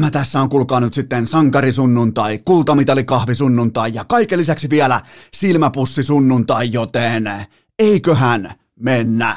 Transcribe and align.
Tämä 0.00 0.10
tässä 0.10 0.40
on 0.40 0.48
kulkaa 0.48 0.80
nyt 0.80 0.94
sitten 0.94 1.26
sankarisunnuntai, 1.26 2.38
kultamitalikahvisunnuntai 2.44 3.94
ja 3.94 4.04
kaiken 4.04 4.38
lisäksi 4.38 4.70
vielä 4.70 5.00
silmäpussisunnuntai, 5.34 6.72
joten 6.72 7.24
eiköhän 7.78 8.54
mennä. 8.76 9.36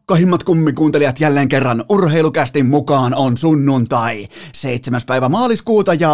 rakkahimmat 0.11 0.43
kummikuuntelijat 0.43 1.19
jälleen 1.19 1.47
kerran 1.47 1.83
urheilukästin 1.89 2.65
mukaan 2.65 3.15
on 3.15 3.37
sunnuntai 3.37 4.27
7. 4.53 5.01
päivä 5.07 5.29
maaliskuuta 5.29 5.93
ja 5.93 6.11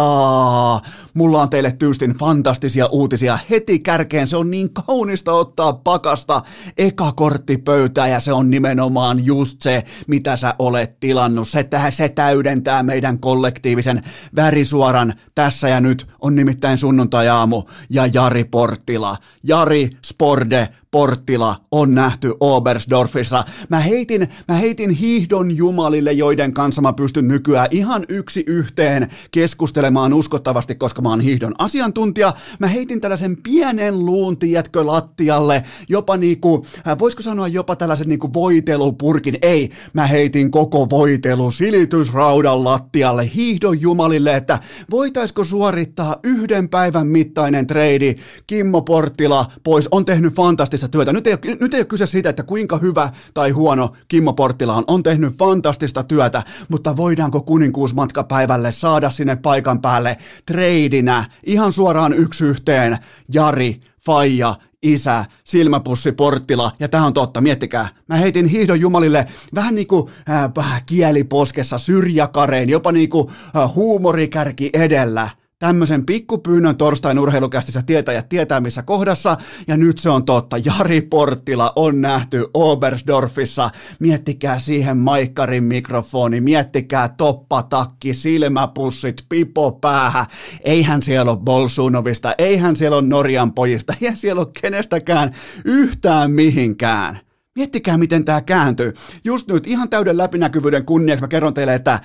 mulla 1.14 1.42
on 1.42 1.50
teille 1.50 1.72
tyystin 1.72 2.10
fantastisia 2.10 2.86
uutisia 2.86 3.38
heti 3.50 3.78
kärkeen. 3.78 4.26
Se 4.26 4.36
on 4.36 4.50
niin 4.50 4.70
kaunista 4.72 5.32
ottaa 5.32 5.72
pakasta 5.72 6.42
eka 6.78 7.12
kortti 7.12 7.58
pöytää 7.58 8.08
ja 8.08 8.20
se 8.20 8.32
on 8.32 8.50
nimenomaan 8.50 9.24
just 9.24 9.62
se, 9.62 9.84
mitä 10.06 10.36
sä 10.36 10.54
olet 10.58 11.00
tilannut. 11.00 11.48
Se, 11.48 11.68
se 11.90 12.08
täydentää 12.08 12.82
meidän 12.82 13.18
kollektiivisen 13.18 14.02
värisuoran 14.36 15.14
tässä 15.34 15.68
ja 15.68 15.80
nyt 15.80 16.06
on 16.20 16.36
nimittäin 16.36 16.78
sunnuntai-aamu 16.78 17.62
ja 17.90 18.06
Jari 18.06 18.44
Porttila. 18.44 19.16
Jari 19.42 19.90
Sporde 20.04 20.68
Porttila 20.90 21.56
on 21.70 21.94
nähty 21.94 22.34
Obersdorfissa. 22.40 23.44
Mä 23.68 23.80
heitin, 23.88 24.28
mä 24.48 24.54
heitin 24.54 24.90
hiihdon 24.90 25.56
jumalille, 25.56 26.12
joiden 26.12 26.52
kanssa 26.52 26.82
mä 26.82 26.92
pystyn 26.92 27.28
nykyään 27.28 27.68
ihan 27.70 28.04
yksi 28.08 28.44
yhteen 28.46 29.08
keskustelemaan 29.30 30.12
uskottavasti, 30.12 30.74
koska 30.74 31.02
mä 31.02 31.08
oon 31.08 31.20
hiihdon 31.20 31.54
asiantuntija. 31.58 32.34
Mä 32.58 32.66
heitin 32.66 33.00
tällaisen 33.00 33.36
pienen 33.36 34.06
luun, 34.06 34.38
tiedätkö, 34.38 34.86
lattialle, 34.86 35.62
jopa 35.88 36.16
niinku, 36.16 36.66
äh, 36.88 36.98
voisiko 36.98 37.22
sanoa 37.22 37.48
jopa 37.48 37.76
tällaisen 37.76 38.08
niinku 38.08 38.32
voitelupurkin. 38.32 39.38
Ei, 39.42 39.70
mä 39.92 40.06
heitin 40.06 40.50
koko 40.50 40.90
voitelu 40.90 41.50
silitysraudan 41.50 42.64
lattialle 42.64 43.30
hiihdon 43.34 43.80
jumalille, 43.80 44.36
että 44.36 44.58
voitaisko 44.90 45.44
suorittaa 45.44 46.16
yhden 46.24 46.68
päivän 46.68 47.06
mittainen 47.06 47.66
treidi. 47.66 48.16
Kimmo 48.46 48.82
Porttila 48.82 49.52
pois, 49.64 49.88
on 49.90 50.04
tehnyt 50.04 50.34
fantastista 50.34 50.88
työtä. 50.88 51.12
Nyt 51.12 51.26
ei, 51.26 51.36
nyt 51.60 51.74
ei 51.74 51.80
ole 51.80 51.84
kyse 51.84 52.06
siitä, 52.06 52.30
että 52.30 52.42
kuinka 52.42 52.78
hyvä 52.78 53.10
tai 53.34 53.50
huono 53.50 53.67
Kimmo 54.08 54.32
Porttila 54.32 54.74
on. 54.74 54.84
On 54.86 55.02
tehnyt 55.02 55.34
fantastista 55.38 56.02
työtä, 56.02 56.42
mutta 56.68 56.96
voidaanko 56.96 57.40
kuninkuusmatkapäivälle 57.40 58.72
saada 58.72 59.10
sinne 59.10 59.36
paikan 59.36 59.80
päälle 59.80 60.16
treidinä 60.46 61.24
ihan 61.46 61.72
suoraan 61.72 62.12
yksi 62.12 62.44
yhteen 62.44 62.98
Jari, 63.32 63.80
Faija, 64.06 64.54
isä, 64.82 65.24
silmäpussi, 65.44 66.12
porttila, 66.12 66.72
ja 66.80 66.88
tämä 66.88 67.06
on 67.06 67.12
totta, 67.12 67.40
miettikää. 67.40 67.88
Mä 68.08 68.16
heitin 68.16 68.46
hiihdon 68.46 68.80
jumalille 68.80 69.26
vähän 69.54 69.74
niin 69.74 69.86
kuin 69.86 70.10
äh, 70.58 70.82
kieliposkessa, 70.86 71.78
syrjäkareen, 71.78 72.68
jopa 72.68 72.92
niin 72.92 73.10
kuin 73.10 73.28
äh, 73.56 73.74
huumorikärki 73.74 74.70
edellä 74.72 75.28
tämmöisen 75.58 76.06
pikkupyynnön 76.06 76.76
torstain 76.76 77.18
urheilukästissä 77.18 77.82
tietäjät 77.82 78.28
tietää 78.28 78.60
missä 78.60 78.82
kohdassa, 78.82 79.36
ja 79.68 79.76
nyt 79.76 79.98
se 79.98 80.10
on 80.10 80.24
totta. 80.24 80.56
Jari 80.58 81.00
Porttila 81.00 81.72
on 81.76 82.00
nähty 82.00 82.46
Obersdorfissa. 82.54 83.70
Miettikää 84.00 84.58
siihen 84.58 84.96
maikkarin 84.96 85.64
mikrofoni, 85.64 86.40
miettikää 86.40 87.08
toppatakki, 87.08 88.14
silmäpussit, 88.14 89.24
pipo 89.28 89.72
päähä. 89.72 90.26
Eihän 90.64 91.02
siellä 91.02 91.30
ole 91.30 91.40
Bolsunovista, 91.40 92.34
eihän 92.38 92.76
siellä 92.76 92.96
ole 92.96 93.06
Norjan 93.06 93.52
pojista, 93.52 93.94
eihän 94.02 94.16
siellä 94.16 94.40
ole 94.40 94.50
kenestäkään 94.60 95.30
yhtään 95.64 96.30
mihinkään. 96.30 97.27
Miettikää, 97.58 97.98
miten 97.98 98.24
tämä 98.24 98.40
kääntyy. 98.40 98.94
Just 99.24 99.48
nyt 99.48 99.66
ihan 99.66 99.88
täyden 99.88 100.18
läpinäkyvyyden 100.18 100.84
kunniaksi 100.84 101.20
mä 101.20 101.28
kerron 101.28 101.54
teille, 101.54 101.74
että 101.74 102.00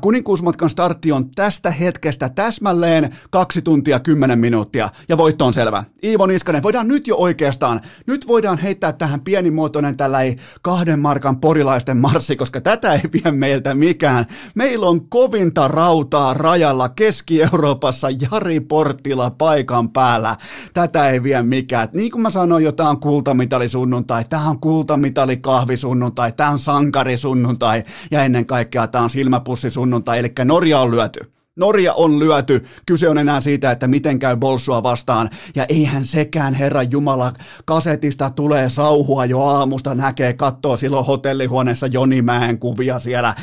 kuninkuusmatkan 0.00 0.70
startti 0.70 1.12
on 1.12 1.30
tästä 1.30 1.70
hetkestä 1.70 2.28
täsmälleen 2.28 3.16
kaksi 3.30 3.62
tuntia 3.62 4.00
kymmenen 4.00 4.38
minuuttia. 4.38 4.88
Ja 5.08 5.18
voitto 5.18 5.46
on 5.46 5.54
selvä. 5.54 5.84
Iivo 6.04 6.26
Niskanen, 6.26 6.62
voidaan 6.62 6.88
nyt 6.88 7.06
jo 7.06 7.16
oikeastaan, 7.16 7.80
nyt 8.06 8.28
voidaan 8.28 8.58
heittää 8.58 8.92
tähän 8.92 9.20
pienimuotoinen 9.20 9.96
tällä 9.96 10.18
kahden 10.62 11.00
markan 11.00 11.40
porilaisten 11.40 11.96
marssi, 11.96 12.36
koska 12.36 12.60
tätä 12.60 12.94
ei 12.94 13.02
vie 13.12 13.32
meiltä 13.32 13.74
mikään. 13.74 14.26
Meillä 14.54 14.86
on 14.86 15.08
kovinta 15.08 15.68
rautaa 15.68 16.34
rajalla 16.34 16.88
Keski-Euroopassa 16.88 18.08
Jari 18.10 18.60
Porttila 18.60 19.30
paikan 19.30 19.90
päällä. 19.90 20.36
Tätä 20.74 21.10
ei 21.10 21.22
vie 21.22 21.42
mikään. 21.42 21.88
Niin 21.92 22.10
kuin 22.10 22.22
mä 22.22 22.30
sanoin 22.30 22.64
jo, 22.64 22.72
tää 22.72 22.88
on 22.88 23.00
kultamitali 23.00 23.68
sunnuntai, 23.68 24.24
tää 24.28 24.48
on 24.48 24.60
kulta 24.60 24.97
kultamitali 24.98 25.36
kahvisunnuntai, 25.36 26.32
tämä 26.32 26.50
on 26.50 26.58
sankarisunnuntai 26.58 27.84
ja 28.10 28.24
ennen 28.24 28.46
kaikkea 28.46 28.86
tämä 28.86 29.04
on 29.04 29.10
silmäpussisunnuntai, 29.10 30.18
eli 30.18 30.32
Norja 30.44 30.80
on 30.80 30.90
lyöty. 30.90 31.37
Norja 31.58 31.94
on 31.94 32.18
lyöty. 32.18 32.64
Kyse 32.86 33.08
on 33.08 33.18
enää 33.18 33.40
siitä, 33.40 33.70
että 33.70 33.86
miten 33.86 34.18
käy 34.18 34.36
Bolsua 34.36 34.82
vastaan. 34.82 35.30
Ja 35.56 35.66
eihän 35.68 36.04
sekään, 36.04 36.54
Herran 36.54 36.90
Jumala, 36.90 37.32
kasetista 37.64 38.30
tulee 38.30 38.70
sauhua 38.70 39.24
jo 39.24 39.40
aamusta, 39.40 39.94
näkee, 39.94 40.32
katsoo 40.32 40.76
silloin 40.76 41.06
hotellihuoneessa 41.06 41.86
Joni 41.86 42.22
Mäen 42.22 42.58
kuvia 42.58 43.00
siellä. 43.00 43.34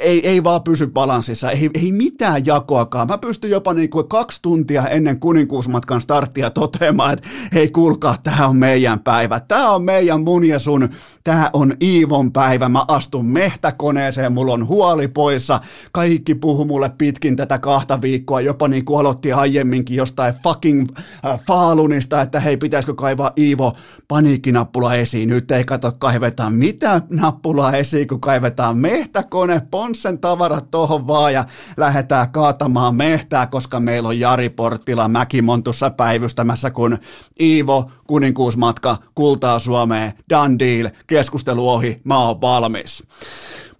Ei, 0.00 0.28
ei 0.28 0.44
vaan 0.44 0.62
pysy 0.62 0.86
balanssissa, 0.86 1.50
ei, 1.50 1.70
ei 1.74 1.92
mitään 1.92 2.46
jakoakaan. 2.46 3.08
Mä 3.08 3.18
pystyn 3.18 3.50
jopa 3.50 3.74
niin 3.74 3.90
kuin 3.90 4.08
kaksi 4.08 4.42
tuntia 4.42 4.86
ennen 4.86 5.20
kuninkuusmatkan 5.20 6.00
starttia 6.00 6.50
toteamaan, 6.50 7.12
että 7.12 7.28
hei 7.54 7.68
kuulkaa, 7.68 8.16
tämä 8.22 8.46
on 8.46 8.56
meidän 8.56 9.00
päivä. 9.00 9.40
Tämä 9.40 9.70
on 9.70 9.82
meidän 9.82 10.20
mun 10.20 10.44
ja 10.44 10.58
sun, 10.58 10.88
tämä 11.24 11.50
on 11.52 11.74
Iivon 11.82 12.32
päivä. 12.32 12.68
Mä 12.68 12.84
astun 12.88 13.26
mehtäkoneeseen, 13.26 14.32
mulla 14.32 14.54
on 14.54 14.68
huoli 14.68 15.08
poissa. 15.08 15.60
Kaikki 15.92 16.34
puhu 16.34 16.64
mulle 16.64 16.90
pitkin 16.98 17.36
tätä 17.36 17.57
kahta 17.58 18.02
viikkoa, 18.02 18.40
jopa 18.40 18.68
niin 18.68 18.84
kuin 18.84 19.00
aloitti 19.00 19.32
aiemminkin 19.32 19.96
jostain 19.96 20.34
fucking 20.42 20.88
äh, 21.26 21.40
Faalunista, 21.46 22.20
että 22.20 22.40
hei, 22.40 22.56
pitäisikö 22.56 22.94
kaivaa 22.94 23.32
Iivo 23.38 23.72
paniikkinappula 24.08 24.94
esiin. 24.94 25.28
Nyt 25.28 25.50
ei 25.50 25.64
kato, 25.64 25.92
kaivetaan 25.98 26.54
mitä 26.54 27.02
nappulaa 27.10 27.72
esiin, 27.72 28.08
kun 28.08 28.20
kaivetaan 28.20 28.76
mehtäkone, 28.76 29.62
Ponssen 29.70 30.18
tavarat 30.18 30.70
tohon 30.70 31.06
vaan 31.06 31.32
ja 31.32 31.44
lähdetään 31.76 32.32
kaatamaan 32.32 32.96
mehtää, 32.96 33.46
koska 33.46 33.80
meillä 33.80 34.08
on 34.08 34.20
Jari 34.20 34.48
Porttila 34.48 35.08
Mäkimontussa 35.08 35.90
päivystämässä, 35.90 36.70
kun 36.70 36.98
Iivo, 37.40 37.90
kuninkuusmatka, 38.06 38.96
kultaa 39.14 39.58
Suomeen, 39.58 40.12
done 40.30 40.58
deal, 40.58 40.90
keskustelu 41.06 41.70
ohi, 41.70 42.00
mä 42.04 42.18
oon 42.18 42.40
valmis. 42.40 43.04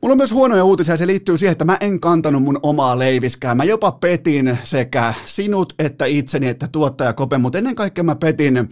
Mulla 0.03 0.13
on 0.13 0.19
myös 0.19 0.33
huonoja 0.33 0.65
uutisia, 0.65 0.97
se 0.97 1.07
liittyy 1.07 1.39
siihen, 1.39 1.53
että 1.53 1.65
mä 1.65 1.77
en 1.81 2.01
kantanut 2.01 2.43
mun 2.43 2.61
omaa 2.63 2.99
leiviskää. 2.99 3.55
Mä 3.55 3.65
jopa 3.65 3.93
petin 3.93 4.59
sekä 4.65 5.15
sinut 5.25 5.75
että 5.79 6.05
itseni 6.05 6.49
että 6.49 6.69
tuottaja 6.69 7.13
Kope, 7.13 7.39
mutta 7.39 7.59
ennen 7.59 7.75
kaikkea 7.75 8.05
mä 8.05 8.15
petin 8.15 8.57
äh, 8.57 8.67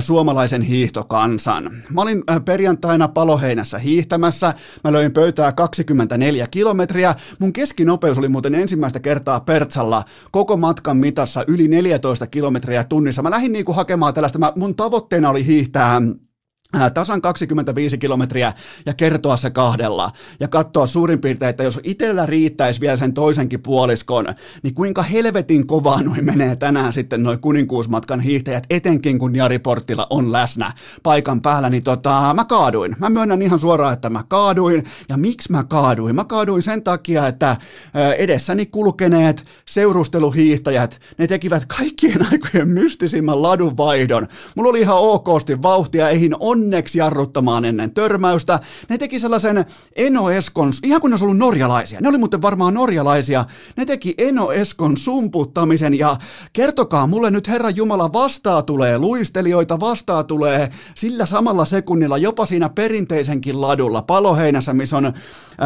suomalaisen 0.00 0.62
hiihtokansan. 0.62 1.70
Mä 1.90 2.02
olin 2.02 2.22
äh, 2.30 2.44
perjantaina 2.44 3.08
Paloheinässä 3.08 3.78
hiihtämässä, 3.78 4.54
mä 4.84 4.92
löin 4.92 5.12
pöytää 5.12 5.52
24 5.52 6.46
kilometriä. 6.46 7.14
Mun 7.38 7.52
keskinopeus 7.52 8.18
oli 8.18 8.28
muuten 8.28 8.54
ensimmäistä 8.54 9.00
kertaa 9.00 9.40
Pertsalla 9.40 10.04
koko 10.30 10.56
matkan 10.56 10.96
mitassa 10.96 11.44
yli 11.46 11.68
14 11.68 12.26
kilometriä 12.26 12.84
tunnissa. 12.84 13.22
Mä 13.22 13.30
lähdin 13.30 13.52
niinku 13.52 13.72
hakemaan 13.72 14.14
tällaista, 14.14 14.38
mä, 14.38 14.52
mun 14.56 14.74
tavoitteena 14.74 15.30
oli 15.30 15.46
hiihtää 15.46 16.02
tasan 16.94 17.22
25 17.22 17.98
kilometriä 17.98 18.52
ja 18.86 18.94
kertoa 18.94 19.36
se 19.36 19.50
kahdella 19.50 20.10
ja 20.40 20.48
katsoa 20.48 20.86
suurin 20.86 21.20
piirtein, 21.20 21.50
että 21.50 21.62
jos 21.62 21.80
itsellä 21.82 22.26
riittäisi 22.26 22.80
vielä 22.80 22.96
sen 22.96 23.14
toisenkin 23.14 23.62
puoliskon, 23.62 24.26
niin 24.62 24.74
kuinka 24.74 25.02
helvetin 25.02 25.66
kovaa 25.66 26.02
noin 26.02 26.24
menee 26.24 26.56
tänään 26.56 26.92
sitten 26.92 27.22
noin 27.22 27.38
kuninkuusmatkan 27.38 28.20
hiihtäjät, 28.20 28.64
etenkin 28.70 29.18
kun 29.18 29.36
Jari 29.36 29.58
Porttila 29.58 30.06
on 30.10 30.32
läsnä 30.32 30.72
paikan 31.02 31.40
päällä, 31.42 31.70
niin 31.70 31.82
tota, 31.82 32.34
mä 32.34 32.44
kaaduin. 32.44 32.96
Mä 32.98 33.10
myönnän 33.10 33.42
ihan 33.42 33.58
suoraan, 33.58 33.92
että 33.92 34.10
mä 34.10 34.22
kaaduin. 34.28 34.84
Ja 35.08 35.16
miksi 35.16 35.52
mä 35.52 35.64
kaaduin? 35.64 36.14
Mä 36.14 36.24
kaaduin 36.24 36.62
sen 36.62 36.82
takia, 36.82 37.26
että 37.26 37.50
äh, 37.50 37.58
edessäni 38.18 38.66
kulkeneet 38.66 39.44
seurusteluhiihtäjät, 39.66 41.00
ne 41.18 41.26
tekivät 41.26 41.66
kaikkien 41.66 42.26
aikojen 42.32 42.68
mystisimmän 42.68 43.42
ladunvaihdon. 43.42 44.28
Mulla 44.54 44.70
oli 44.70 44.80
ihan 44.80 44.98
okosti 44.98 45.62
vauhtia, 45.62 46.08
eihin 46.08 46.36
on 46.40 46.63
onneksi 46.64 46.98
jarruttamaan 46.98 47.64
ennen 47.64 47.90
törmäystä. 47.90 48.60
Ne 48.88 48.98
teki 48.98 49.18
sellaisen 49.18 49.64
Eno 49.96 50.30
Eskon, 50.30 50.72
ihan 50.82 51.00
kun 51.00 51.10
ne 51.10 51.12
olisi 51.14 51.24
ollut 51.24 51.38
norjalaisia, 51.38 52.00
ne 52.00 52.08
oli 52.08 52.18
muuten 52.18 52.42
varmaan 52.42 52.74
norjalaisia, 52.74 53.44
ne 53.76 53.84
teki 53.84 54.14
Eno 54.18 54.52
Eskon 54.52 54.96
sumputtamisen 54.96 55.98
ja 55.98 56.16
kertokaa 56.52 57.06
mulle 57.06 57.30
nyt 57.30 57.48
Herra 57.48 57.70
Jumala 57.70 58.12
vastaa 58.12 58.62
tulee 58.62 58.98
luistelijoita, 58.98 59.80
vastaa 59.80 60.24
tulee 60.24 60.70
sillä 60.94 61.26
samalla 61.26 61.64
sekunnilla 61.64 62.18
jopa 62.18 62.46
siinä 62.46 62.68
perinteisenkin 62.68 63.60
ladulla 63.60 64.02
paloheinässä, 64.02 64.72
missä 64.74 64.96
on 64.96 65.12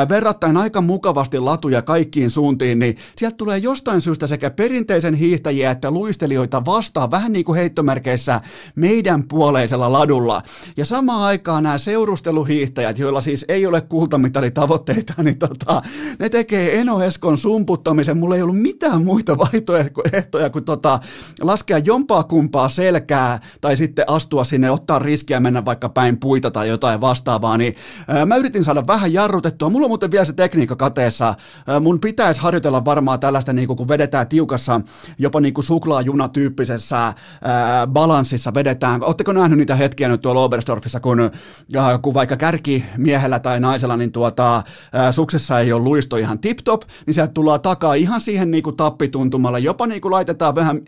verrattain 0.09 0.57
aika 0.57 0.81
mukavasti 0.81 1.39
latuja 1.39 1.83
kaikkiin 1.83 2.31
suuntiin, 2.31 2.79
niin 2.79 2.97
sieltä 3.17 3.37
tulee 3.37 3.59
jostain 3.59 4.01
syystä 4.01 4.27
sekä 4.27 4.51
perinteisen 4.51 5.15
hiihtäjiä 5.15 5.71
että 5.71 5.91
luistelijoita 5.91 6.65
vastaan 6.65 7.11
vähän 7.11 7.33
niin 7.33 7.45
kuin 7.45 7.57
heittomerkeissä 7.57 8.41
meidän 8.75 9.23
puoleisella 9.29 9.93
ladulla. 9.93 10.43
Ja 10.79 10.85
samaan 10.85 11.23
aikaan 11.23 11.63
nämä 11.63 11.79
seurusteluhiihtäjät, 11.79 12.99
joilla 12.99 13.21
siis 13.21 13.45
ei 13.49 13.67
ole 13.67 13.81
kultamittalitavoitteita, 13.81 15.15
niin 15.23 15.39
tota, 15.39 15.83
ne 16.19 16.29
tekee 16.29 16.81
Eno 16.81 17.03
Eskon 17.03 17.39
sumputtamisen. 17.39 18.19
Mulla 18.19 18.37
ei 18.37 18.43
ollut 18.43 18.61
mitään 18.61 19.05
muita 19.05 19.39
vaihtoehtoja 19.39 20.51
kuin 20.51 20.65
tota, 20.65 21.01
laskea 21.41 21.79
jompaa 21.79 22.25
kumpaa 22.25 22.69
selkää 22.69 23.41
tai 23.61 23.77
sitten 23.77 24.05
astua 24.09 24.45
sinne, 24.45 24.71
ottaa 24.71 24.99
riskiä 24.99 25.41
mennä 25.41 25.65
vaikka 25.65 25.89
päin 25.89 26.21
puita 26.21 26.51
tai 26.51 26.69
jotain 26.69 27.01
vastaavaa. 27.01 27.57
Niin, 27.57 27.75
ää, 28.09 28.27
mä 28.27 28.37
yritin 28.37 28.65
saada 28.65 28.87
vähän 28.87 29.13
jarrutettua. 29.13 29.71
Mulla 29.71 29.85
on 29.85 29.91
muuten 29.91 30.11
vielä 30.11 30.25
se 30.25 30.33
tekniikka 30.33 30.77
kateessa. 30.77 31.35
Ää, 31.67 31.81
mun 31.81 32.01
pitäisi 32.01 32.41
harjoitella 32.41 32.85
varmaan 32.85 33.21
tällaista, 33.21 33.53
niin 33.53 33.69
kun 33.69 33.89
vedetään 33.89 34.29
tiukassa, 34.29 34.81
jopa 35.19 35.41
niin 35.41 35.55
kuin 35.55 35.65
suklaajunatyyppisessä 35.65 36.97
ää, 36.97 37.87
balanssissa 37.87 38.55
vedetään. 38.55 39.05
Oletteko 39.05 39.33
nähnyt 39.33 39.59
niitä 39.59 39.75
hetkiä 39.75 40.09
nyt 40.09 40.21
tuolla 40.21 40.45
Oberstdorfissa, 40.69 41.01
kun, 41.01 41.31
ja, 41.69 41.99
kun 42.03 42.15
vaikka 42.15 42.37
kärki 42.37 42.85
miehellä 42.97 43.39
tai 43.39 43.61
naisella, 43.61 43.97
niin 43.97 44.13
tuota, 44.13 44.63
ää, 44.93 45.13
suksessa 45.13 45.61
ei 45.61 45.73
ole 45.73 45.83
luisto 45.83 46.17
ihan 46.17 46.39
tip-top, 46.39 46.83
niin 47.07 47.15
sieltä 47.15 47.33
tullaan 47.33 47.61
takaa 47.61 47.95
ihan 47.95 48.21
siihen 48.21 48.51
niin 48.51 48.63
kuin 48.63 48.77
tappituntumalla. 48.77 49.59
Jopa 49.59 49.87
niin 49.87 50.01
kuin 50.01 50.13
laitetaan 50.13 50.55
vähän, 50.55 50.81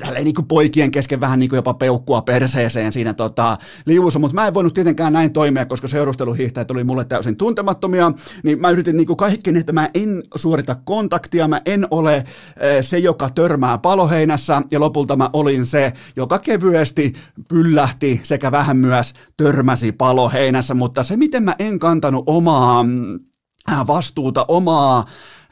tälleen 0.00 0.24
niin 0.24 0.34
kuin 0.34 0.46
poikien 0.46 0.90
kesken 0.90 1.20
vähän 1.20 1.38
niin 1.38 1.48
kuin 1.48 1.56
jopa 1.56 1.74
peukkua 1.74 2.22
perseeseen 2.22 2.92
siinä 2.92 3.14
tota, 3.14 3.58
liuussa, 3.86 4.18
mutta 4.18 4.34
mä 4.34 4.46
en 4.46 4.54
voinut 4.54 4.74
tietenkään 4.74 5.12
näin 5.12 5.32
toimia, 5.32 5.66
koska 5.66 5.88
seurusteluhiihtäjät 5.88 6.70
oli 6.70 6.84
mulle 6.84 7.04
täysin 7.04 7.36
tuntemattomia, 7.36 8.12
niin 8.42 8.60
mä 8.60 8.70
yritin 8.70 8.96
niin 8.96 9.06
kuin 9.06 9.16
kaikki, 9.16 9.50
että 9.58 9.72
mä 9.72 9.90
en 9.94 10.22
suorita 10.34 10.74
kontaktia, 10.84 11.48
mä 11.48 11.60
en 11.66 11.86
ole 11.90 12.24
se, 12.80 12.98
joka 12.98 13.30
törmää 13.30 13.78
paloheinässä, 13.78 14.62
ja 14.70 14.80
lopulta 14.80 15.16
mä 15.16 15.30
olin 15.32 15.66
se, 15.66 15.92
joka 16.16 16.38
kevyesti 16.38 17.12
pyllähti 17.48 18.20
sekä 18.22 18.52
vähän 18.52 18.76
myös 18.76 19.14
törmäsi 19.36 19.92
paloheinässä, 19.92 20.74
mutta 20.74 21.02
se, 21.02 21.16
miten 21.16 21.42
mä 21.42 21.56
en 21.58 21.78
kantanut 21.78 22.24
omaa 22.26 22.84
äh, 23.72 23.86
vastuuta, 23.86 24.44
omaa 24.48 24.98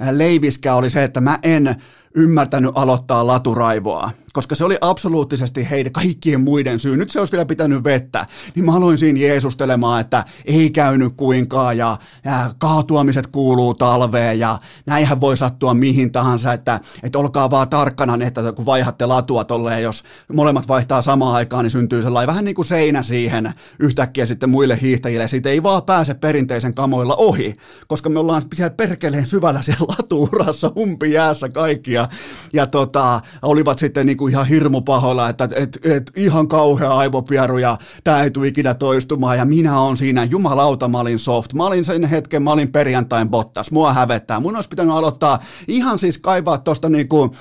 äh, 0.03 0.09
leiviskää 0.13 0.75
oli 0.75 0.91
se, 0.91 1.05
että 1.05 1.21
mä 1.21 1.39
en 1.43 1.77
ymmärtänyt 2.15 2.71
aloittaa 2.75 3.27
laturaivoa 3.27 4.11
koska 4.33 4.55
se 4.55 4.65
oli 4.65 4.79
absoluuttisesti 4.81 5.71
heidän 5.71 5.93
kaikkien 5.93 6.41
muiden 6.41 6.79
syy. 6.79 6.97
Nyt 6.97 7.11
se 7.11 7.19
olisi 7.19 7.33
vielä 7.33 7.47
pitänyt 7.47 7.85
vettä, 7.85 8.27
niin 8.55 8.65
mä 8.65 8.77
aloin 8.77 8.99
siinä 8.99 9.21
jeesustelemaan, 9.21 10.01
että 10.01 10.25
ei 10.45 10.71
käynyt 10.71 11.13
kuinkaan 11.17 11.79
ja, 11.79 11.97
ja 12.25 12.55
kaatuamiset 12.59 13.27
kuuluu 13.27 13.75
talveen 13.75 14.39
ja 14.39 14.59
näinhän 14.87 15.21
voi 15.21 15.37
sattua 15.37 15.75
mihin 15.75 16.13
tahansa, 16.13 16.53
että, 16.53 16.81
että 17.03 17.19
olkaa 17.19 17.51
vaan 17.51 17.69
tarkkana, 17.69 18.27
että 18.27 18.53
kun 18.53 18.67
vaihatte 18.67 19.07
latua 19.07 19.45
tolleen, 19.45 19.83
jos 19.83 20.05
molemmat 20.33 20.69
vaihtaa 20.69 21.03
samaan 21.03 21.35
aikaan, 21.35 21.65
niin 21.65 21.71
syntyy 21.71 22.03
sellainen 22.03 22.27
vähän 22.27 22.45
niin 22.45 22.55
kuin 22.55 22.67
seinä 22.67 23.03
siihen 23.03 23.55
yhtäkkiä 23.79 24.27
sitten 24.27 24.51
muille 24.51 24.79
hiihtäjille. 24.83 25.29
Siitä 25.29 25.49
ei 25.49 25.63
vaan 25.63 25.83
pääse 25.83 26.15
perinteisen 26.15 26.75
kamoilla 26.75 27.15
ohi, 27.17 27.55
koska 27.87 28.09
me 28.09 28.19
ollaan 28.19 28.43
siellä 28.55 28.75
perkeleen 28.75 29.27
syvällä 29.27 29.63
siellä 29.63 29.87
latuurassa, 29.99 30.73
humpi 30.75 31.13
jäässä 31.13 31.49
kaikkia. 31.49 32.09
Ja 32.53 32.67
tota, 32.67 33.21
olivat 33.43 33.79
sitten 33.79 34.07
niin 34.07 34.20
kuin 34.21 34.33
ihan 34.33 34.47
hirmu 34.47 34.81
pahoilla, 34.81 35.29
että 35.29 35.49
et, 35.57 35.79
et, 35.85 36.11
ihan 36.17 36.49
kauhea 36.49 36.97
aivopieru 36.97 37.59
ja 37.59 37.79
tämä 38.05 38.23
ei 38.23 38.31
tule 38.31 38.49
ikinä 38.49 38.75
toistumaan 38.75 39.39
ja 39.39 39.45
minä 39.45 39.81
on 39.81 39.97
siinä, 39.97 40.25
jumalauta 40.25 40.89
mä 40.89 41.01
olin 41.01 41.19
soft, 41.19 41.55
mä 41.55 41.67
olin 41.67 41.85
sen 41.85 42.05
hetken, 42.05 42.43
mä 42.43 42.53
olin 42.53 42.73
perjantain 42.73 43.29
bottas, 43.29 43.71
mua 43.71 43.93
hävettää, 43.93 44.41
mun 44.41 44.57
olisi 44.57 44.69
pitänyt 44.69 44.95
aloittaa 44.95 45.43
ihan 45.69 45.99
siis 45.99 46.19
kaivaa 46.19 46.59
tuosta 46.59 46.89
niinku, 46.89 47.35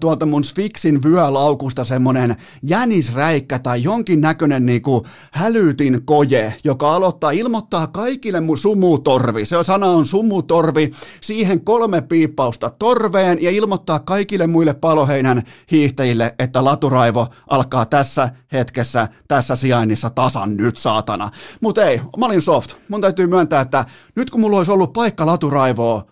tuolta 0.00 0.26
mun 0.26 0.44
Sfixin 0.44 1.02
vyölaukusta 1.02 1.84
semmonen 1.84 2.36
jänisräikkä 2.62 3.58
tai 3.58 3.82
jonkin 3.82 4.20
näköinen 4.20 4.66
niinku 4.66 5.06
hälytin 5.32 6.02
koje, 6.04 6.54
joka 6.64 6.94
aloittaa 6.94 7.30
ilmoittaa 7.30 7.86
kaikille 7.86 8.40
mun 8.40 8.58
sumutorvi, 8.58 9.44
se 9.44 9.56
sana 9.64 9.86
on 9.86 10.06
sumutorvi, 10.06 10.90
siihen 11.20 11.60
kolme 11.60 12.00
piippausta 12.00 12.70
torveen 12.78 13.42
ja 13.42 13.50
ilmoittaa 13.50 13.98
kaikille 13.98 14.46
muille 14.46 14.74
paloheinän 14.74 15.42
hiihtäjille, 15.72 16.19
meille, 16.20 16.34
että 16.38 16.64
laturaivo 16.64 17.26
alkaa 17.50 17.86
tässä 17.86 18.28
hetkessä, 18.52 19.08
tässä 19.28 19.56
sijainnissa 19.56 20.10
tasan 20.10 20.56
nyt, 20.56 20.76
saatana. 20.76 21.30
Mutta 21.60 21.84
ei, 21.84 22.00
mä 22.16 22.26
olin 22.26 22.42
soft. 22.42 22.74
Mun 22.88 23.00
täytyy 23.00 23.26
myöntää, 23.26 23.60
että 23.60 23.84
nyt 24.16 24.30
kun 24.30 24.40
mulla 24.40 24.56
olisi 24.56 24.70
ollut 24.70 24.92
paikka 24.92 25.26
laturaivoa, 25.26 26.04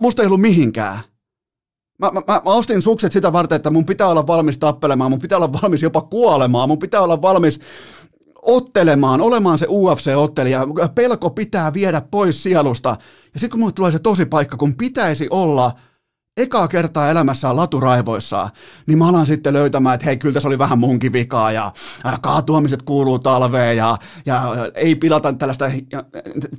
musta 0.00 0.22
ei 0.22 0.26
ollut 0.26 0.40
mihinkään. 0.40 0.98
Mä, 1.98 2.10
mä, 2.10 2.22
mä 2.26 2.40
ostin 2.44 2.82
sukset 2.82 3.12
sitä 3.12 3.32
varten, 3.32 3.56
että 3.56 3.70
mun 3.70 3.86
pitää 3.86 4.08
olla 4.08 4.26
valmis 4.26 4.58
tappelemaan, 4.58 5.10
mun 5.10 5.20
pitää 5.20 5.38
olla 5.38 5.52
valmis 5.52 5.82
jopa 5.82 6.00
kuolemaan, 6.00 6.68
mun 6.68 6.78
pitää 6.78 7.00
olla 7.00 7.22
valmis 7.22 7.60
ottelemaan, 8.42 9.20
olemaan 9.20 9.58
se 9.58 9.66
UFC-ottelija. 9.66 10.66
Pelko 10.94 11.30
pitää 11.30 11.72
viedä 11.72 12.02
pois 12.10 12.42
sielusta. 12.42 12.96
Ja 13.34 13.40
sitten 13.40 13.50
kun 13.50 13.60
mulle 13.60 13.72
tulee 13.72 13.92
se 13.92 13.98
tosi 13.98 14.26
paikka, 14.26 14.56
kun 14.56 14.74
pitäisi 14.74 15.28
olla– 15.30 15.72
ekaa 16.38 16.68
kertaa 16.68 17.10
elämässään 17.10 17.56
laturaivoissaan, 17.56 18.50
niin 18.86 18.98
mä 18.98 19.08
alan 19.08 19.26
sitten 19.26 19.52
löytämään, 19.52 19.94
että 19.94 20.04
hei, 20.04 20.16
kyllä 20.16 20.32
tässä 20.32 20.48
oli 20.48 20.58
vähän 20.58 20.78
munkin 20.78 21.12
vikaa 21.12 21.52
ja 21.52 21.72
kaatuamiset 22.20 22.82
kuuluu 22.82 23.18
talveen 23.18 23.76
ja, 23.76 23.96
ja 24.26 24.42
ei 24.74 24.94
pilata 24.94 25.32
tällaista, 25.32 25.70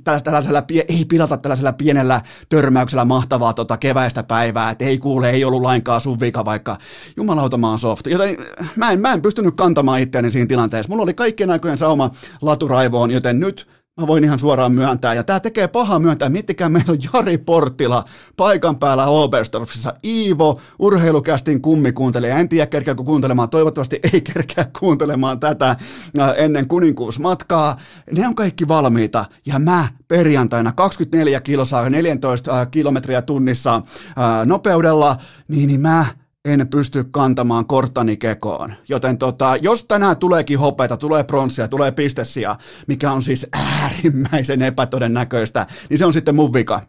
tällaista 0.04 0.30
tällaisella, 0.30 0.62
ei 0.88 1.04
pilata 1.04 1.36
tällaisella 1.36 1.72
pienellä 1.72 2.20
törmäyksellä 2.48 3.04
mahtavaa 3.04 3.52
tota 3.52 3.76
keväistä 3.76 4.22
päivää, 4.22 4.70
että 4.70 4.84
ei 4.84 4.98
kuule, 4.98 5.30
ei 5.30 5.44
ollut 5.44 5.62
lainkaan 5.62 6.00
sun 6.00 6.20
vika, 6.20 6.44
vaikka 6.44 6.76
jumalauta 7.16 7.58
mä 7.58 7.68
oon 7.68 7.78
soft. 7.78 8.06
Joten 8.06 8.36
mä 8.76 8.90
en, 8.90 9.00
mä 9.00 9.12
en 9.12 9.22
pystynyt 9.22 9.56
kantamaan 9.56 10.00
itseäni 10.00 10.30
siinä 10.30 10.46
tilanteessa. 10.46 10.90
Mulla 10.90 11.02
oli 11.02 11.14
kaikkien 11.14 11.50
aikojen 11.50 11.78
sauma 11.78 12.10
laturaivoon, 12.42 13.10
joten 13.10 13.40
nyt 13.40 13.79
Mä 14.00 14.06
voin 14.06 14.24
ihan 14.24 14.38
suoraan 14.38 14.72
myöntää, 14.72 15.14
ja 15.14 15.24
tämä 15.24 15.40
tekee 15.40 15.68
pahaa 15.68 15.98
myöntää. 15.98 16.28
Miettikää, 16.28 16.68
meillä 16.68 16.92
on 16.92 16.98
Jari 17.14 17.38
Porttila 17.38 18.04
paikan 18.36 18.78
päällä 18.78 19.06
Oberstdorfissa. 19.06 19.94
Iivo, 20.04 20.60
urheilukästin 20.78 21.62
kummikuuntelija. 21.62 22.38
En 22.38 22.48
tiedä, 22.48 22.66
kerkeäkö 22.66 23.04
kuuntelemaan. 23.04 23.50
Toivottavasti 23.50 24.00
ei 24.12 24.20
kerkeä 24.34 24.66
kuuntelemaan 24.78 25.40
tätä 25.40 25.76
ennen 26.36 26.68
kuninkuusmatkaa. 26.68 27.76
Ne 28.12 28.26
on 28.26 28.34
kaikki 28.34 28.68
valmiita, 28.68 29.24
ja 29.46 29.58
mä 29.58 29.88
perjantaina 30.08 30.72
24 30.72 31.40
kilsaa, 31.40 31.90
14 31.90 32.66
kilometriä 32.66 33.22
tunnissa 33.22 33.82
nopeudella, 34.44 35.16
niin, 35.48 35.66
niin 35.66 35.80
mä 35.80 36.06
en 36.44 36.68
pysty 36.68 37.04
kantamaan 37.10 37.66
korttani 37.66 38.16
kekoon. 38.16 38.74
Joten 38.88 39.18
tota, 39.18 39.56
jos 39.56 39.84
tänään 39.84 40.16
tuleekin 40.16 40.58
hopeita, 40.58 40.96
tulee 40.96 41.24
pronssia, 41.24 41.68
tulee 41.68 41.92
pistessiä, 41.92 42.56
mikä 42.86 43.12
on 43.12 43.22
siis 43.22 43.46
äärimmäisen 43.52 44.62
epätodennäköistä, 44.62 45.66
niin 45.90 45.98
se 45.98 46.04
on 46.04 46.12
sitten 46.12 46.34
mun 46.34 46.52
vika. 46.52 46.80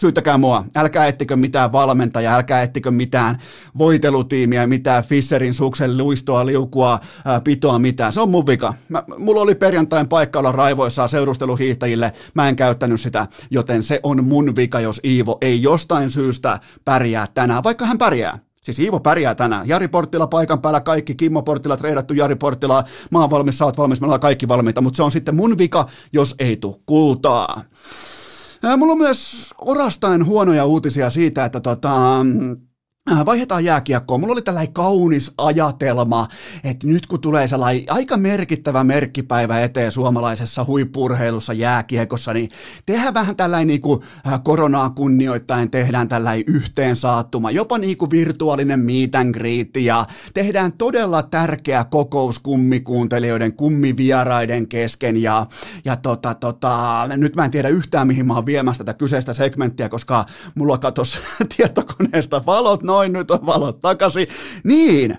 Syyttäkää 0.00 0.38
mua. 0.38 0.64
Älkää 0.76 1.06
ettikö 1.06 1.36
mitään 1.36 1.72
valmentajaa, 1.72 2.36
älkää 2.36 2.62
ettikö 2.62 2.90
mitään 2.90 3.38
voitelutiimiä, 3.78 4.66
mitään 4.66 5.04
Fisserin 5.04 5.54
suksen 5.54 5.98
luistoa, 5.98 6.46
liukua, 6.46 6.98
ää, 7.24 7.40
pitoa, 7.40 7.78
mitään. 7.78 8.12
Se 8.12 8.20
on 8.20 8.30
mun 8.30 8.46
vika. 8.46 8.74
Mä, 8.88 9.02
mulla 9.18 9.40
oli 9.40 9.54
perjantain 9.54 10.08
paikka 10.08 10.38
olla 10.38 10.52
raivoissaan 10.52 11.08
seurusteluhiihtäjille. 11.08 12.12
Mä 12.34 12.48
en 12.48 12.56
käyttänyt 12.56 13.00
sitä, 13.00 13.26
joten 13.50 13.82
se 13.82 14.00
on 14.02 14.24
mun 14.24 14.56
vika, 14.56 14.80
jos 14.80 15.00
Iivo 15.04 15.38
ei 15.40 15.62
jostain 15.62 16.10
syystä 16.10 16.60
pärjää 16.84 17.26
tänään, 17.34 17.64
vaikka 17.64 17.86
hän 17.86 17.98
pärjää. 17.98 18.38
Siis 18.64 18.78
Iivo 18.78 19.00
pärjää 19.00 19.34
tänään. 19.34 19.68
Jari 19.68 19.88
Porttila 19.88 20.26
paikan 20.26 20.60
päällä 20.60 20.80
kaikki, 20.80 21.14
Kimmo 21.14 21.42
Porttila 21.42 21.76
treidattu, 21.76 22.14
Jari 22.14 22.34
Porttila, 22.36 22.84
mä 23.10 23.20
oon 23.20 23.30
valmis, 23.30 23.58
sä 23.58 23.64
oot 23.64 23.78
valmis, 23.78 24.00
me 24.00 24.04
ollaan 24.04 24.20
kaikki 24.20 24.48
valmiita, 24.48 24.80
mutta 24.80 24.96
se 24.96 25.02
on 25.02 25.12
sitten 25.12 25.36
mun 25.36 25.58
vika, 25.58 25.86
jos 26.12 26.34
ei 26.38 26.56
tuu 26.56 26.82
kultaa. 26.86 27.62
Mulla 28.76 28.92
on 28.92 28.98
myös 28.98 29.50
orastain 29.58 30.26
huonoja 30.26 30.64
uutisia 30.64 31.10
siitä, 31.10 31.44
että 31.44 31.60
tota, 31.60 32.20
Äh, 32.20 32.71
vaihdetaan 33.26 33.64
jääkiekkoon. 33.64 34.20
Mulla 34.20 34.32
oli 34.32 34.42
tällainen 34.42 34.72
kaunis 34.72 35.32
ajatelma, 35.38 36.28
että 36.64 36.86
nyt 36.86 37.06
kun 37.06 37.20
tulee 37.20 37.46
sellainen 37.46 37.84
aika 37.88 38.16
merkittävä 38.16 38.84
merkkipäivä 38.84 39.60
eteen 39.60 39.92
suomalaisessa 39.92 40.64
huippurheilussa 40.64 41.52
jääkiekossa, 41.52 42.32
niin 42.32 42.50
tehdään 42.86 43.14
vähän 43.14 43.36
tällainen 43.36 43.68
niin 43.68 43.80
kuin 43.80 44.00
äh, 44.26 44.40
koronaa 44.44 44.90
kunnioittain, 44.90 45.70
tehdään 45.70 46.08
tällainen 46.08 46.44
yhteen 46.46 46.96
saattuma, 46.96 47.50
jopa 47.50 47.78
niin 47.78 47.96
kuin 47.96 48.10
virtuaalinen 48.10 48.80
meet 48.80 49.14
and 49.14 49.34
greet, 49.34 49.76
ja 49.76 50.06
tehdään 50.34 50.72
todella 50.72 51.22
tärkeä 51.22 51.84
kokous 51.84 52.38
kummikuuntelijoiden, 52.38 53.52
kummivieraiden 53.52 54.68
kesken, 54.68 55.22
ja, 55.22 55.46
ja 55.84 55.96
tota, 55.96 56.34
tota, 56.34 57.08
nyt 57.16 57.36
mä 57.36 57.44
en 57.44 57.50
tiedä 57.50 57.68
yhtään 57.68 58.06
mihin 58.06 58.26
mä 58.26 58.34
oon 58.34 58.46
viemässä 58.46 58.84
tätä 58.84 58.98
kyseistä 58.98 59.34
segmenttiä, 59.34 59.88
koska 59.88 60.24
mulla 60.54 60.78
katosi 60.78 61.18
tietokoneesta 61.56 62.42
valot, 62.46 62.82
noin 62.92 63.12
nyt 63.12 63.30
on 63.30 63.46
valot 63.46 63.80
takaisin. 63.80 64.26
Niin, 64.64 65.16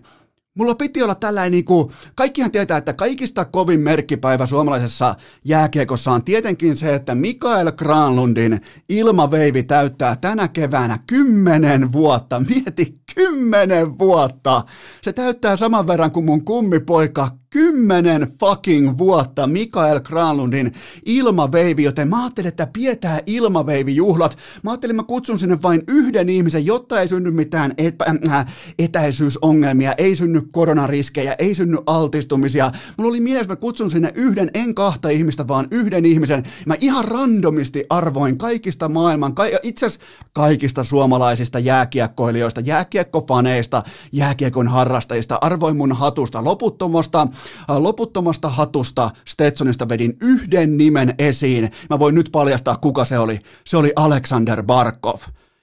Mulla 0.58 0.76
piti 0.76 1.04
olla 1.04 1.16
tällainen, 1.16 1.52
niin 1.52 1.66
kuin, 1.66 1.92
kaikkihan 2.16 2.52
tietää, 2.52 2.78
että 2.78 2.94
kaikista 2.94 3.46
kovin 3.46 3.80
merkkipäivä 3.80 4.46
suomalaisessa 4.46 5.16
jääkiekossa 5.46 6.12
on 6.12 6.24
tietenkin 6.24 6.78
se, 6.78 6.96
että 6.96 7.16
Mikael 7.16 7.72
Granlundin 7.72 8.62
ilmaveivi 8.90 9.64
täyttää 9.64 10.16
tänä 10.16 10.48
keväänä 10.48 10.98
kymmenen 11.08 11.92
vuotta. 11.94 12.40
Mieti, 12.50 12.96
kymmenen 13.16 14.00
vuotta! 14.00 14.62
Se 15.02 15.14
täyttää 15.14 15.58
saman 15.58 15.88
verran 15.88 16.12
kuin 16.12 16.26
mun 16.26 16.46
kummipoika 16.46 17.28
kymmenen 17.54 18.34
fucking 18.40 18.98
vuotta 18.98 19.48
Mikael 19.48 20.00
Granlundin 20.00 20.74
ilmaveivi, 21.06 21.84
joten 21.84 22.08
mä 22.08 22.24
ajattelin, 22.24 22.48
että 22.48 22.68
pidetään 22.74 23.20
ilmaveivijuhlat. 23.26 24.38
Mä 24.64 24.72
ajattelin, 24.72 24.96
mä 24.96 25.04
kutsun 25.04 25.40
sinne 25.40 25.62
vain 25.62 25.84
yhden 25.88 26.30
ihmisen, 26.30 26.66
jotta 26.66 27.02
ei 27.02 27.08
synny 27.08 27.32
mitään 27.32 27.74
epä, 27.78 28.06
äh, 28.30 28.46
etäisyysongelmia, 28.80 29.94
ei 29.98 30.16
synny 30.16 30.42
koronariskejä, 30.52 31.36
ei 31.40 31.56
synny 31.56 31.78
altistumisia. 31.86 32.72
Mulla 32.98 33.10
oli 33.10 33.20
mielessä, 33.20 33.52
mä 33.52 33.56
kutsun 33.56 33.92
sinne 33.92 34.12
yhden, 34.16 34.52
en 34.54 34.76
kahta 34.76 35.10
ihmistä, 35.10 35.48
vaan 35.48 35.68
yhden 35.72 36.06
ihmisen. 36.06 36.44
Mä 36.66 36.76
ihan 36.82 37.06
randomisti 37.06 37.86
arvoin 37.90 38.38
kaikista 38.38 38.90
maailman, 38.90 39.36
ka- 39.36 39.44
itse 39.64 39.86
asiassa 39.86 40.08
kaikista 40.34 40.84
suomalaisista 40.84 41.60
jääkiekkoilijoista, 41.60 42.62
jääkiekkofaneista, 42.62 43.84
jääkiekon 44.12 44.68
harrastajista, 44.68 45.38
arvoin 45.42 45.78
mun 45.78 45.92
hatusta 45.92 46.44
loputtomasta 46.44 47.28
loputtomasta 47.68 48.50
hatusta 48.50 49.10
Stetsonista 49.26 49.90
vedin 49.90 50.18
yhden 50.22 50.78
nimen 50.78 51.16
esiin. 51.18 51.72
Mä 51.90 52.00
voin 52.00 52.16
nyt 52.16 52.30
paljastaa, 52.32 52.78
kuka 52.78 53.06
se 53.06 53.20
oli. 53.20 53.40
Se 53.66 53.78
oli 53.78 53.94
Alexander 53.96 54.64
Barkov. 54.64 55.20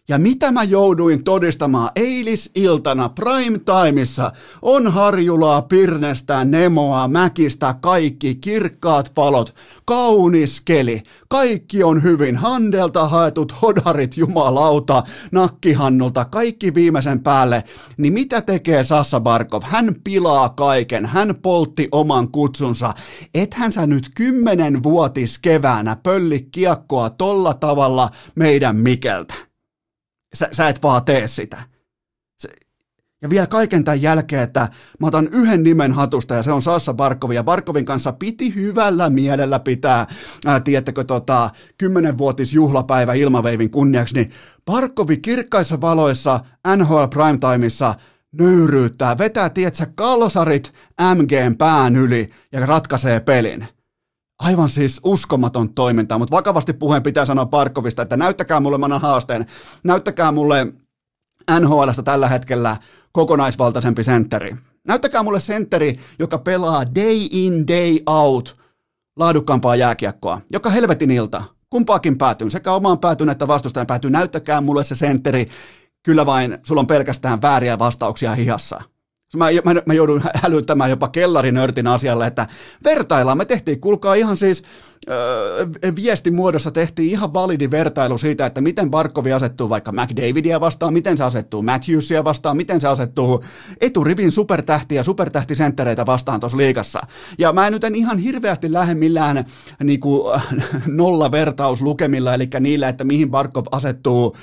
Ja 0.09 0.19
mitä 0.19 0.53
mä 0.53 0.63
jouduin 0.63 1.25
todistamaan 1.25 1.91
eilisiltana 1.97 3.09
prime 3.09 3.59
timeissa 3.59 4.33
on 4.63 4.93
Harjulaa, 4.93 5.63
Pirnestä, 5.63 6.45
Nemoa, 6.45 7.09
Mäkistä, 7.09 7.75
kaikki 7.81 8.35
kirkkaat 8.35 9.13
valot, 9.17 9.55
kaunis 9.85 10.61
keli, 10.61 11.03
kaikki 11.29 11.83
on 11.83 12.03
hyvin, 12.03 12.37
Handelta 12.37 13.09
haetut 13.09 13.63
hodarit 13.63 14.17
jumalauta, 14.17 15.03
nakkihannulta, 15.33 16.25
kaikki 16.25 16.75
viimeisen 16.75 17.23
päälle, 17.23 17.65
niin 17.97 18.13
mitä 18.13 18.43
tekee 18.43 18.85
Sassa 18.85 19.21
Barkov? 19.21 19.63
Hän 19.65 19.95
pilaa 20.05 20.49
kaiken, 20.49 21.07
hän 21.07 21.35
poltti 21.43 21.89
oman 21.93 22.29
kutsunsa, 22.29 22.95
ethän 23.35 23.73
sä 23.73 23.87
nyt 23.87 24.11
kymmenen 24.15 24.83
vuotis 24.83 25.39
keväänä 25.39 25.97
pölli 25.97 26.49
kiekkoa 26.53 27.11
tolla 27.11 27.55
tavalla 27.55 28.09
meidän 28.35 28.77
Mikeltä 28.77 29.50
sä, 30.35 30.49
sä 30.53 30.69
et 30.69 30.83
vaan 30.83 31.05
tee 31.05 31.29
sitä. 31.29 31.57
Se, 32.39 32.49
ja 33.23 33.31
vielä 33.31 33.47
kaiken 33.47 33.85
tämän 33.85 34.03
jälkeen, 34.03 34.43
että 34.43 34.69
mä 35.01 35.07
otan 35.07 35.29
yhden 35.33 35.63
nimen 35.63 35.93
hatusta 35.93 36.35
ja 36.35 36.43
se 36.43 36.53
on 36.53 36.63
Sassa 36.63 36.95
Barkovi. 36.95 37.35
Ja 37.35 37.45
Barkovin 37.45 37.85
kanssa 37.85 38.13
piti 38.13 38.55
hyvällä 38.55 39.11
mielellä 39.11 39.59
pitää, 39.59 40.07
ää, 40.47 40.61
tiedättekö, 40.61 41.05
tota, 41.05 41.51
kymmenenvuotis 41.79 42.53
juhlapäivä 42.53 43.15
ilmaveivin 43.15 43.71
kunniaksi, 43.71 44.15
niin 44.15 44.31
Barkovi 44.67 45.17
kirkkaissa 45.17 45.81
valoissa 45.81 46.41
NHL 46.77 47.05
Primetimeissa 47.11 47.95
nöyryyttää, 48.33 49.19
vetää, 49.19 49.51
tietsä, 49.51 49.87
kalsarit 49.95 50.73
MGn 51.15 51.57
pään 51.57 51.97
yli 51.97 52.31
ja 52.53 52.67
ratkaisee 52.67 53.21
pelin. 53.21 53.67
Aivan 54.41 54.71
siis 54.71 55.01
uskomaton 55.05 55.75
toiminta, 55.75 56.19
mutta 56.19 56.37
vakavasti 56.37 56.73
puheen 56.73 57.03
pitää 57.03 57.25
sanoa 57.25 57.47
Parkovista, 57.47 58.03
että 58.03 58.17
näyttäkää 58.17 58.61
mulle, 58.61 58.79
mä 58.79 58.99
haasteen, 58.99 59.47
näyttäkää 59.85 60.33
mulle 60.33 60.67
NHLstä 61.61 62.03
tällä 62.03 62.29
hetkellä 62.29 62.77
kokonaisvaltaisempi 63.13 64.05
sentteri. 64.05 64.57
Näyttäkää 64.87 65.23
mulle 65.23 65.41
sentteri, 65.41 65.99
joka 66.19 66.39
pelaa 66.39 66.95
day 66.95 67.19
in, 67.31 67.69
day 67.69 67.99
out 68.07 68.57
laadukkaampaa 69.17 69.77
jääkiekkoa, 69.77 70.41
joka 70.53 70.71
helvetin 70.71 71.11
ilta. 71.11 71.43
Kumpaakin 71.71 72.19
päätyy, 72.19 72.51
sekä 72.51 72.73
omaan 72.73 72.99
päätyyn 72.99 73.31
että 73.31 73.49
vastustajan 73.49 73.87
päätyy. 73.87 74.11
Näyttäkää 74.11 74.61
mulle 74.61 74.85
se 74.85 74.95
sentteri, 74.95 75.49
kyllä 76.03 76.27
vain 76.27 76.59
sulla 76.63 76.81
on 76.81 76.87
pelkästään 76.87 77.43
vääriä 77.43 77.79
vastauksia 77.79 78.35
hihassa. 78.35 78.83
Mä, 79.37 79.47
mä, 79.65 79.83
mä 79.87 79.95
joudun 79.95 80.23
hälyttämään 80.43 80.91
jopa 80.91 81.09
kellarinörtin 81.09 81.87
asialle, 81.87 82.27
että 82.27 82.47
vertaillaan. 82.85 83.39
Me 83.39 83.45
tehtiin, 83.45 83.81
kuulkaa 83.81 84.15
ihan 84.15 84.37
siis 84.37 84.63
viestin 85.97 86.35
muodossa 86.35 86.71
tehtiin 86.71 87.11
ihan 87.11 87.35
validi 87.35 87.71
vertailu 87.71 88.19
siitä, 88.19 88.47
että 88.47 88.61
miten 88.61 88.91
Barkovi 88.91 89.33
asettuu 89.33 89.69
vaikka 89.69 89.93
McDavidia 89.93 90.61
vastaan, 90.61 90.93
miten 90.93 91.17
se 91.17 91.25
asettuu 91.25 91.63
Matthewsia 91.63 92.25
vastaan, 92.25 92.57
miten 92.57 92.81
se 92.81 92.89
asettuu 92.89 93.45
eturivin 93.81 94.33
supertähtiä, 94.33 95.03
supertähtisenttereitä 95.03 96.07
vastaan 96.07 96.41
tuossa 96.41 96.59
liikassa. 96.59 97.01
Ja 97.39 97.53
mä 97.53 97.67
en 97.67 97.73
nyt 97.73 97.85
en 97.85 97.95
ihan 97.95 98.19
hirveästi 98.19 98.73
lähde 98.73 98.95
millään 98.95 99.45
niin 99.85 100.01
kuin, 100.01 100.41
vertauslukemilla, 101.31 102.35
eli 102.35 102.49
niillä, 102.61 102.89
että 102.89 103.05
mihin 103.05 103.31
Barkov 103.31 103.65
asettuu 103.73 104.37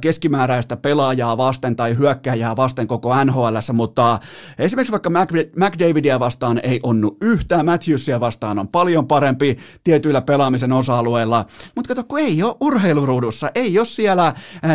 keskimääräistä 0.00 0.76
pelaajaa 0.76 1.36
vasten 1.36 1.76
tai 1.76 1.98
hyökkäjää 1.98 2.56
vasten 2.56 2.86
koko 2.86 3.24
NHL, 3.24 3.56
mutta 3.72 4.18
esimerkiksi 4.58 4.92
vaikka 4.92 5.10
McDavidia 5.56 6.20
vastaan 6.20 6.60
ei 6.62 6.80
onnu 6.82 7.16
yhtään, 7.20 7.66
Matthewsia 7.66 8.20
vastaan 8.20 8.58
on 8.58 8.68
paljon 8.68 9.06
parempi, 9.06 9.58
tietyillä 9.96 10.20
pelaamisen 10.20 10.72
osa-alueilla, 10.72 11.44
mutta 11.74 11.88
kato, 11.88 12.04
kun 12.04 12.18
ei 12.18 12.42
ole 12.42 12.56
urheiluruudussa, 12.60 13.50
ei 13.54 13.78
ole 13.78 13.86
siellä 13.86 14.34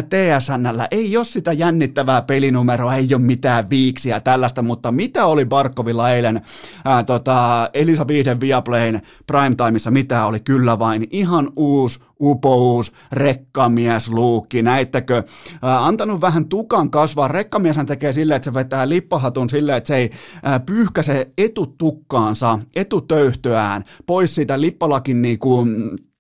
TSNllä, 0.09 0.87
ei 0.91 1.17
ole 1.17 1.25
sitä 1.25 1.53
jännittävää 1.53 2.21
pelinumeroa, 2.21 2.95
ei 2.95 3.13
ole 3.13 3.21
mitään 3.21 3.69
viiksiä 3.69 4.19
tällaista, 4.19 4.61
mutta 4.61 4.91
mitä 4.91 5.25
oli 5.25 5.45
Barkovilla 5.45 6.11
eilen 6.11 6.41
ää, 6.85 7.03
tota, 7.03 7.69
Elisa 7.73 8.07
Viihden 8.07 8.39
Viaplayn 8.39 9.01
primetimeissa, 9.27 9.91
mitä 9.91 10.25
oli? 10.25 10.39
Kyllä 10.39 10.79
vain. 10.79 11.07
Ihan 11.11 11.51
uusi 11.55 11.99
upous, 12.21 12.91
rekkamies, 13.11 14.09
luukki, 14.09 14.61
näittäkö, 14.61 15.23
ää, 15.61 15.85
antanut 15.85 16.21
vähän 16.21 16.47
tukan 16.47 16.91
kasvaa. 16.91 17.27
Rekkamieshän 17.27 17.85
tekee 17.85 18.13
silleen, 18.13 18.35
että 18.35 18.45
se 18.45 18.53
vetää 18.53 18.89
lippahatun 18.89 19.49
silleen, 19.49 19.77
että 19.77 19.87
se 19.87 19.95
ei 19.95 20.09
ää, 20.43 20.59
pyyhkäse 20.59 21.31
etutukkaansa, 21.37 22.59
etutöyhtöään 22.75 23.83
pois 24.05 24.35
siitä 24.35 24.61
lippalakin 24.61 25.21
niinku, 25.21 25.65
Äh, 25.65 26.10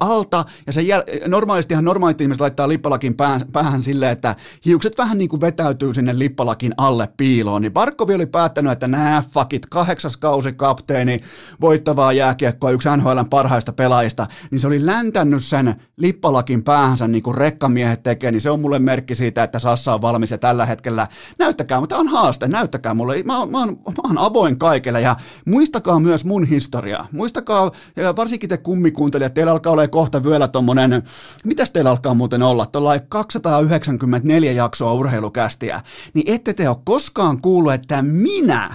alta, 0.00 0.44
ja 0.66 0.72
se 0.72 0.80
jäl- 0.82 1.28
normaalistihan 1.28 1.84
normaalit 1.84 2.20
ihmiset 2.20 2.40
laittaa 2.40 2.68
lippalakin 2.68 3.14
pään, 3.14 3.40
päähän 3.52 3.82
silleen, 3.82 4.12
että 4.12 4.36
hiukset 4.64 4.98
vähän 4.98 5.18
niin 5.18 5.28
kuin 5.28 5.40
vetäytyy 5.40 5.94
sinne 5.94 6.18
lippalakin 6.18 6.74
alle 6.76 7.08
piiloon, 7.16 7.62
niin 7.62 7.72
Barkovi 7.72 8.14
oli 8.14 8.26
päättänyt, 8.26 8.72
että 8.72 8.88
nää 8.88 9.22
fuckit, 9.32 9.66
kahdeksas 9.66 10.16
kausi 10.16 10.52
kapteeni, 10.52 11.20
voittavaa 11.60 12.12
jääkiekkoa, 12.12 12.70
yksi 12.70 12.88
NHLn 12.96 13.26
parhaista 13.30 13.72
pelaajista, 13.72 14.26
niin 14.50 14.60
se 14.60 14.66
oli 14.66 14.86
läntänyt 14.86 15.44
sen 15.44 15.74
lippalakin 15.96 16.64
päähänsä 16.64 17.08
niin 17.08 17.22
kuin 17.22 17.36
rekkamiehet 17.36 18.02
tekee, 18.02 18.32
niin 18.32 18.40
se 18.40 18.50
on 18.50 18.60
mulle 18.60 18.78
merkki 18.78 19.14
siitä, 19.14 19.42
että 19.42 19.58
Sassa 19.58 19.94
on 19.94 20.02
valmis 20.02 20.30
ja 20.30 20.38
tällä 20.38 20.66
hetkellä. 20.66 21.06
Näyttäkää, 21.38 21.80
mutta 21.80 21.96
on 21.96 22.08
haaste, 22.08 22.48
näyttäkää 22.48 22.94
mulle, 22.94 23.22
mä, 23.22 23.46
mä, 23.46 23.58
oon, 23.58 23.68
mä 23.68 23.92
oon 24.04 24.18
avoin 24.18 24.58
kaikille 24.58 25.00
ja 25.00 25.16
muistakaa 25.46 26.00
myös 26.00 26.24
mun 26.24 26.44
historiaa, 26.44 27.06
muistakaa, 27.12 27.70
varsinkin 28.16 28.48
te 28.48 28.56
kummikuuntelijat, 28.56 29.34
teillä 29.34 29.52
alkaa 29.52 29.67
olla 29.70 29.88
kohta 29.88 30.24
vyöllä 30.24 30.48
tommonen, 30.48 31.02
mitäs 31.44 31.70
teillä 31.70 31.90
alkaa 31.90 32.14
muuten 32.14 32.42
olla, 32.42 32.66
tuolla 32.66 32.98
294 32.98 34.52
jaksoa 34.52 34.92
urheilukästiä, 34.92 35.80
niin 36.14 36.34
ette 36.34 36.54
te 36.54 36.68
ole 36.68 36.76
koskaan 36.84 37.42
kuullut, 37.42 37.72
että 37.72 38.02
minä, 38.02 38.74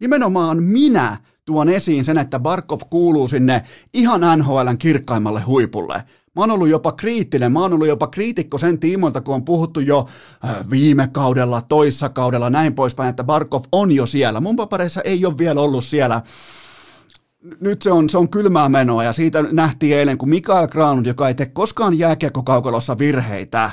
nimenomaan 0.00 0.62
minä, 0.62 1.16
tuon 1.44 1.68
esiin 1.68 2.04
sen, 2.04 2.18
että 2.18 2.40
Barkov 2.40 2.80
kuuluu 2.90 3.28
sinne 3.28 3.64
ihan 3.94 4.38
NHLn 4.38 4.78
kirkkaimmalle 4.78 5.40
huipulle. 5.40 5.94
Mä 6.36 6.42
oon 6.42 6.50
ollut 6.50 6.68
jopa 6.68 6.92
kriittinen, 6.92 7.52
mä 7.52 7.60
oon 7.60 7.72
ollut 7.72 7.88
jopa 7.88 8.06
kriitikko 8.06 8.58
sen 8.58 8.78
tiimoilta, 8.78 9.20
kun 9.20 9.34
on 9.34 9.44
puhuttu 9.44 9.80
jo 9.80 10.08
äh, 10.44 10.70
viime 10.70 11.08
kaudella, 11.12 11.62
toissa 11.62 12.08
kaudella, 12.08 12.50
näin 12.50 12.74
poispäin, 12.74 13.10
että 13.10 13.24
Barkov 13.24 13.64
on 13.72 13.92
jo 13.92 14.06
siellä. 14.06 14.40
Mun 14.40 14.56
papereissa 14.56 15.00
ei 15.00 15.26
ole 15.26 15.38
vielä 15.38 15.60
ollut 15.60 15.84
siellä 15.84 16.22
nyt 17.60 17.82
se 17.82 17.92
on, 17.92 18.10
se 18.10 18.18
on 18.18 18.30
kylmää 18.30 18.68
menoa 18.68 19.04
ja 19.04 19.12
siitä 19.12 19.42
nähtiin 19.42 19.96
eilen, 19.96 20.18
kun 20.18 20.28
Mikael 20.28 20.68
Granlund, 20.68 21.06
joka 21.06 21.28
ei 21.28 21.34
tee 21.34 21.46
koskaan 21.46 21.98
jääkiekkokaukalossa 21.98 22.98
virheitä, 22.98 23.70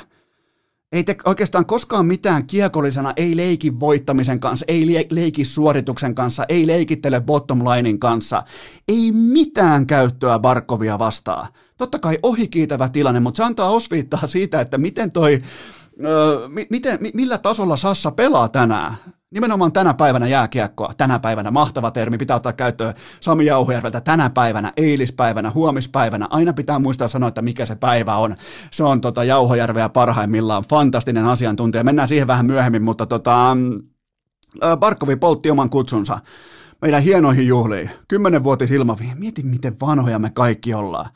ei 0.92 1.04
te 1.04 1.16
oikeastaan 1.24 1.66
koskaan 1.66 2.06
mitään 2.06 2.46
kiekollisena, 2.46 3.12
ei 3.16 3.36
leiki 3.36 3.80
voittamisen 3.80 4.40
kanssa, 4.40 4.64
ei 4.68 5.06
leiki 5.10 5.44
suorituksen 5.44 6.14
kanssa, 6.14 6.44
ei 6.48 6.66
leikittele 6.66 7.20
bottom 7.20 7.58
linein 7.64 7.98
kanssa. 7.98 8.42
Ei 8.88 9.12
mitään 9.12 9.86
käyttöä 9.86 10.38
Barkovia 10.38 10.98
vastaan. 10.98 11.48
Totta 11.76 11.98
kai 11.98 12.18
ohikiitävä 12.22 12.88
tilanne, 12.88 13.20
mutta 13.20 13.36
se 13.36 13.42
antaa 13.42 13.70
osviittaa 13.70 14.26
siitä, 14.26 14.60
että 14.60 14.78
miten 14.78 15.12
toi, 15.12 15.42
öö, 16.04 16.48
miten, 16.70 16.98
millä 17.14 17.38
tasolla 17.38 17.76
Sassa 17.76 18.10
pelaa 18.10 18.48
tänään. 18.48 18.94
Nimenomaan 19.32 19.72
tänä 19.72 19.94
päivänä 19.94 20.26
jääkiekkoa, 20.26 20.92
tänä 20.96 21.18
päivänä 21.18 21.50
mahtava 21.50 21.90
termi, 21.90 22.18
pitää 22.18 22.36
ottaa 22.36 22.52
käyttöön 22.52 22.94
Sami 23.20 23.46
Jauhujärveltä 23.46 24.00
tänä 24.00 24.30
päivänä, 24.30 24.72
eilispäivänä, 24.76 25.50
huomispäivänä, 25.50 26.26
aina 26.30 26.52
pitää 26.52 26.78
muistaa 26.78 27.08
sanoa, 27.08 27.28
että 27.28 27.42
mikä 27.42 27.66
se 27.66 27.74
päivä 27.74 28.16
on. 28.16 28.36
Se 28.70 28.84
on 28.84 29.00
tota 29.00 29.24
Jauhojärveä 29.24 29.88
parhaimmillaan, 29.88 30.64
fantastinen 30.70 31.24
asiantuntija, 31.24 31.84
mennään 31.84 32.08
siihen 32.08 32.26
vähän 32.26 32.46
myöhemmin, 32.46 32.82
mutta 32.82 33.06
tota, 33.06 33.56
Barkovi 34.76 35.16
poltti 35.16 35.50
oman 35.50 35.70
kutsunsa 35.70 36.18
meidän 36.82 37.02
hienoihin 37.02 37.46
juhliin, 37.46 37.90
kymmenenvuotis 38.08 38.70
ilmaviin, 38.70 39.18
mieti 39.18 39.42
miten 39.42 39.76
vanhoja 39.80 40.18
me 40.18 40.30
kaikki 40.30 40.74
ollaan. 40.74 41.06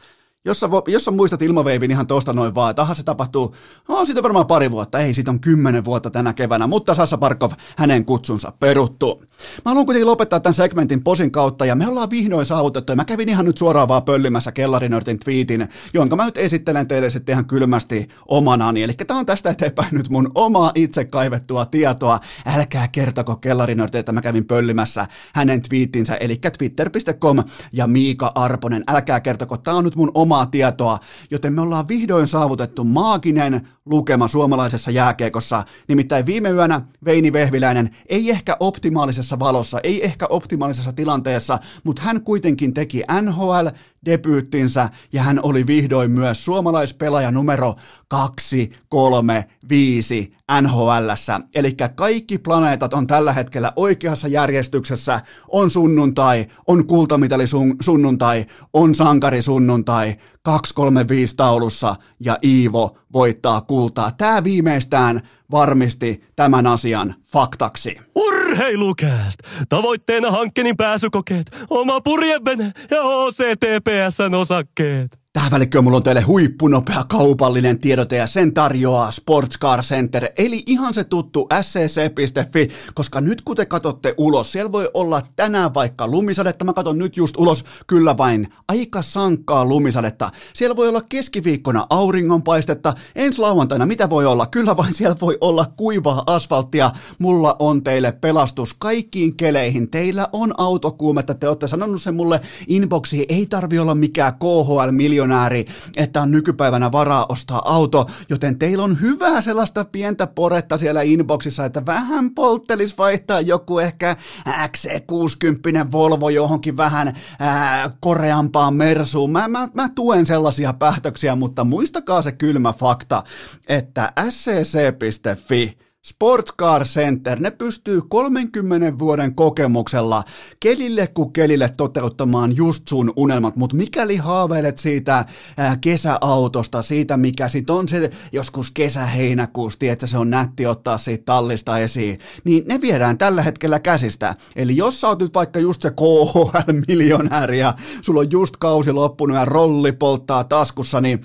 Jos 0.46 0.60
sä, 0.60 0.68
jos 0.88 1.04
sä 1.04 1.10
muistat 1.10 1.42
ilmaveivin 1.42 1.90
ihan 1.90 2.06
tosta 2.06 2.32
noin 2.32 2.54
vaan, 2.54 2.70
että 2.70 2.82
aha 2.82 2.94
se 2.94 3.02
tapahtuu, 3.02 3.54
no 3.88 4.04
siitä 4.04 4.22
varmaan 4.22 4.46
pari 4.46 4.70
vuotta, 4.70 4.98
ei 4.98 5.14
siitä 5.14 5.30
on 5.30 5.40
kymmenen 5.40 5.84
vuotta 5.84 6.10
tänä 6.10 6.32
keväänä, 6.32 6.66
mutta 6.66 6.94
Sassa 6.94 7.18
Parkov, 7.18 7.50
hänen 7.76 8.04
kutsunsa 8.04 8.52
peruttu. 8.60 9.22
Mä 9.64 9.70
haluan 9.70 9.86
kuitenkin 9.86 10.06
lopettaa 10.06 10.40
tämän 10.40 10.54
segmentin 10.54 11.02
posin 11.02 11.30
kautta 11.30 11.66
ja 11.66 11.74
me 11.74 11.88
ollaan 11.88 12.10
vihdoin 12.10 12.46
saavutettu 12.46 12.92
ja 12.92 12.96
mä 12.96 13.04
kävin 13.04 13.28
ihan 13.28 13.44
nyt 13.44 13.58
suoraan 13.58 13.88
vaan 13.88 14.02
pöllimässä 14.02 14.52
Kellarinörtin 14.52 15.18
tweetin, 15.18 15.68
jonka 15.94 16.16
mä 16.16 16.24
nyt 16.24 16.38
esittelen 16.38 16.88
teille 16.88 17.10
sitten 17.10 17.32
ihan 17.32 17.46
kylmästi 17.46 18.08
omanani. 18.28 18.82
Eli 18.82 18.92
tää 18.94 19.16
on 19.16 19.26
tästä 19.26 19.50
eteenpäin 19.50 19.88
nyt 19.92 20.08
mun 20.08 20.30
omaa 20.34 20.72
itse 20.74 21.04
kaivettua 21.04 21.66
tietoa. 21.66 22.20
Älkää 22.56 22.88
kertoko 22.88 23.36
Kellarinörtin, 23.36 23.98
että 23.98 24.12
mä 24.12 24.22
kävin 24.22 24.44
pöllimässä 24.44 25.06
hänen 25.34 25.62
twiittinsä, 25.62 26.16
eli 26.16 26.40
twitter.com 26.58 27.44
ja 27.72 27.86
Miika 27.86 28.32
Arponen. 28.34 28.84
Älkää 28.86 29.20
kertoko, 29.20 29.56
tää 29.56 29.74
on 29.74 29.84
nyt 29.84 29.96
mun 29.96 30.10
oma 30.14 30.35
omaa 30.36 30.46
tietoa, 30.46 30.98
joten 31.30 31.52
me 31.52 31.60
ollaan 31.60 31.88
vihdoin 31.88 32.26
saavutettu 32.26 32.84
maaginen 32.84 33.68
lukema 33.86 34.28
suomalaisessa 34.28 34.90
jääkiekossa. 34.90 35.62
Nimittäin 35.88 36.26
viime 36.26 36.50
yönä 36.50 36.80
Veini 37.04 37.32
Vehviläinen 37.32 37.96
ei 38.08 38.30
ehkä 38.30 38.56
optimaalisessa 38.60 39.38
valossa, 39.38 39.80
ei 39.82 40.04
ehkä 40.04 40.26
optimaalisessa 40.30 40.92
tilanteessa, 40.92 41.58
mutta 41.84 42.02
hän 42.02 42.22
kuitenkin 42.22 42.74
teki 42.74 43.02
NHL 43.22 43.66
debyyttinsä 44.04 44.88
ja 45.12 45.22
hän 45.22 45.40
oli 45.42 45.66
vihdoin 45.66 46.10
myös 46.10 46.44
suomalaispelaaja 46.44 47.30
numero 47.30 47.74
2, 48.08 48.72
3, 48.88 49.44
5 49.68 50.36
NHLssä. 50.62 51.40
Eli 51.54 51.72
kaikki 51.94 52.38
planeetat 52.38 52.94
on 52.94 53.06
tällä 53.06 53.32
hetkellä 53.32 53.72
oikeassa 53.76 54.28
järjestyksessä. 54.28 55.20
On 55.48 55.70
sunnuntai, 55.70 56.46
on 56.66 56.86
kultamitali 56.86 57.46
sun, 57.46 57.76
sunnuntai, 57.80 58.46
on 58.72 58.94
sankari 58.94 59.42
sunnuntai, 59.42 60.16
235 60.46 61.36
taulussa 61.36 61.94
ja 62.20 62.38
Iivo 62.44 62.98
voittaa 63.12 63.60
kultaa. 63.60 64.10
Tämä 64.10 64.44
viimeistään 64.44 65.20
varmisti 65.50 66.24
tämän 66.36 66.66
asian 66.66 67.14
faktaksi. 67.32 67.98
Urheilukääst! 68.14 69.38
Tavoitteena 69.68 70.30
hankkeen 70.30 70.76
pääsykokeet, 70.76 71.46
oma 71.70 72.00
purjevene 72.00 72.72
ja 72.90 73.02
OCTPSn 73.02 74.34
osakkeet. 74.34 75.25
Tähän 75.36 75.50
välikköön 75.50 75.84
mulla 75.84 75.96
on 75.96 76.02
teille 76.02 76.20
huippunopea 76.20 77.04
kaupallinen 77.08 77.78
tiedote 77.78 78.16
ja 78.16 78.26
sen 78.26 78.54
tarjoaa 78.54 79.10
Sports 79.10 79.58
Car 79.58 79.82
Center, 79.82 80.28
eli 80.38 80.62
ihan 80.66 80.94
se 80.94 81.04
tuttu 81.04 81.48
scc.fi, 81.62 82.68
koska 82.94 83.20
nyt 83.20 83.42
kun 83.42 83.56
te 83.56 83.66
katsotte 83.66 84.14
ulos, 84.18 84.52
siellä 84.52 84.72
voi 84.72 84.90
olla 84.94 85.22
tänään 85.36 85.74
vaikka 85.74 86.08
lumisadetta, 86.08 86.64
mä 86.64 86.72
katson 86.72 86.98
nyt 86.98 87.16
just 87.16 87.36
ulos, 87.36 87.64
kyllä 87.86 88.16
vain, 88.16 88.48
aika 88.68 89.02
sankkaa 89.02 89.64
lumisadetta. 89.64 90.30
Siellä 90.54 90.76
voi 90.76 90.88
olla 90.88 91.02
keskiviikkona 91.08 91.86
auringonpaistetta, 91.90 92.94
ensi 93.14 93.40
lauantaina 93.40 93.86
mitä 93.86 94.10
voi 94.10 94.26
olla, 94.26 94.46
kyllä 94.46 94.76
vain 94.76 94.94
siellä 94.94 95.16
voi 95.20 95.38
olla 95.40 95.66
kuivaa 95.76 96.22
asfalttia. 96.26 96.90
Mulla 97.18 97.56
on 97.58 97.84
teille 97.84 98.12
pelastus 98.12 98.74
kaikkiin 98.74 99.36
keleihin, 99.36 99.90
teillä 99.90 100.28
on 100.32 100.54
autokuumetta, 100.58 101.34
te 101.34 101.48
olette 101.48 101.68
sanonut 101.68 102.02
sen 102.02 102.14
mulle 102.14 102.40
inboxiin, 102.68 103.26
ei 103.28 103.46
tarvi 103.46 103.78
olla 103.78 103.94
mikään 103.94 104.32
KHL 104.34 104.90
miljoona 104.90 105.25
miljonääri, 105.26 105.66
että 105.96 106.22
on 106.22 106.30
nykypäivänä 106.30 106.92
varaa 106.92 107.26
ostaa 107.28 107.62
auto, 107.64 108.06
joten 108.28 108.58
teillä 108.58 108.84
on 108.84 109.00
hyvää 109.00 109.40
sellaista 109.40 109.84
pientä 109.84 110.26
poretta 110.26 110.78
siellä 110.78 111.02
inboxissa, 111.02 111.64
että 111.64 111.86
vähän 111.86 112.30
polttelis 112.30 112.98
vaihtaa 112.98 113.40
joku 113.40 113.78
ehkä 113.78 114.16
XC60 114.48 115.92
Volvo 115.92 116.28
johonkin 116.28 116.76
vähän 116.76 117.16
ää, 117.38 117.90
koreampaan 118.00 118.74
Mersuun. 118.74 119.32
Mä, 119.32 119.48
mä, 119.48 119.68
mä 119.74 119.88
tuen 119.88 120.26
sellaisia 120.26 120.72
päätöksiä, 120.72 121.34
mutta 121.34 121.64
muistakaa 121.64 122.22
se 122.22 122.32
kylmä 122.32 122.72
fakta, 122.72 123.22
että 123.68 124.12
scc.fi 124.30 125.85
Sports 126.06 126.52
Car 126.58 126.84
Center, 126.84 127.40
ne 127.40 127.50
pystyy 127.50 128.02
30 128.08 128.98
vuoden 128.98 129.34
kokemuksella 129.34 130.24
kelille 130.60 131.06
kuin 131.06 131.32
kelille 131.32 131.70
toteuttamaan 131.76 132.56
just 132.56 132.88
sun 132.88 133.12
unelmat, 133.16 133.56
mutta 133.56 133.76
mikäli 133.76 134.16
haaveilet 134.16 134.78
siitä 134.78 135.24
ää, 135.56 135.76
kesäautosta, 135.80 136.82
siitä 136.82 137.16
mikä 137.16 137.48
sit 137.48 137.70
on 137.70 137.88
se 137.88 138.10
joskus 138.32 138.70
kesä-heinäkuusti, 138.70 139.88
että 139.88 140.06
se 140.06 140.18
on 140.18 140.30
nätti 140.30 140.66
ottaa 140.66 140.98
siitä 140.98 141.24
tallista 141.24 141.78
esiin, 141.78 142.18
niin 142.44 142.64
ne 142.68 142.80
viedään 142.80 143.18
tällä 143.18 143.42
hetkellä 143.42 143.80
käsistä. 143.80 144.34
Eli 144.56 144.76
jos 144.76 145.00
sä 145.00 145.08
oot 145.08 145.18
nyt 145.18 145.34
vaikka 145.34 145.58
just 145.58 145.82
se 145.82 145.90
KHL-miljonääri 145.90 147.58
ja 147.58 147.74
sulla 148.02 148.20
on 148.20 148.30
just 148.30 148.56
kausi 148.56 148.92
loppunut 148.92 149.36
ja 149.36 149.44
rolli 149.44 149.92
polttaa 149.92 150.44
taskussa, 150.44 151.00
niin 151.00 151.20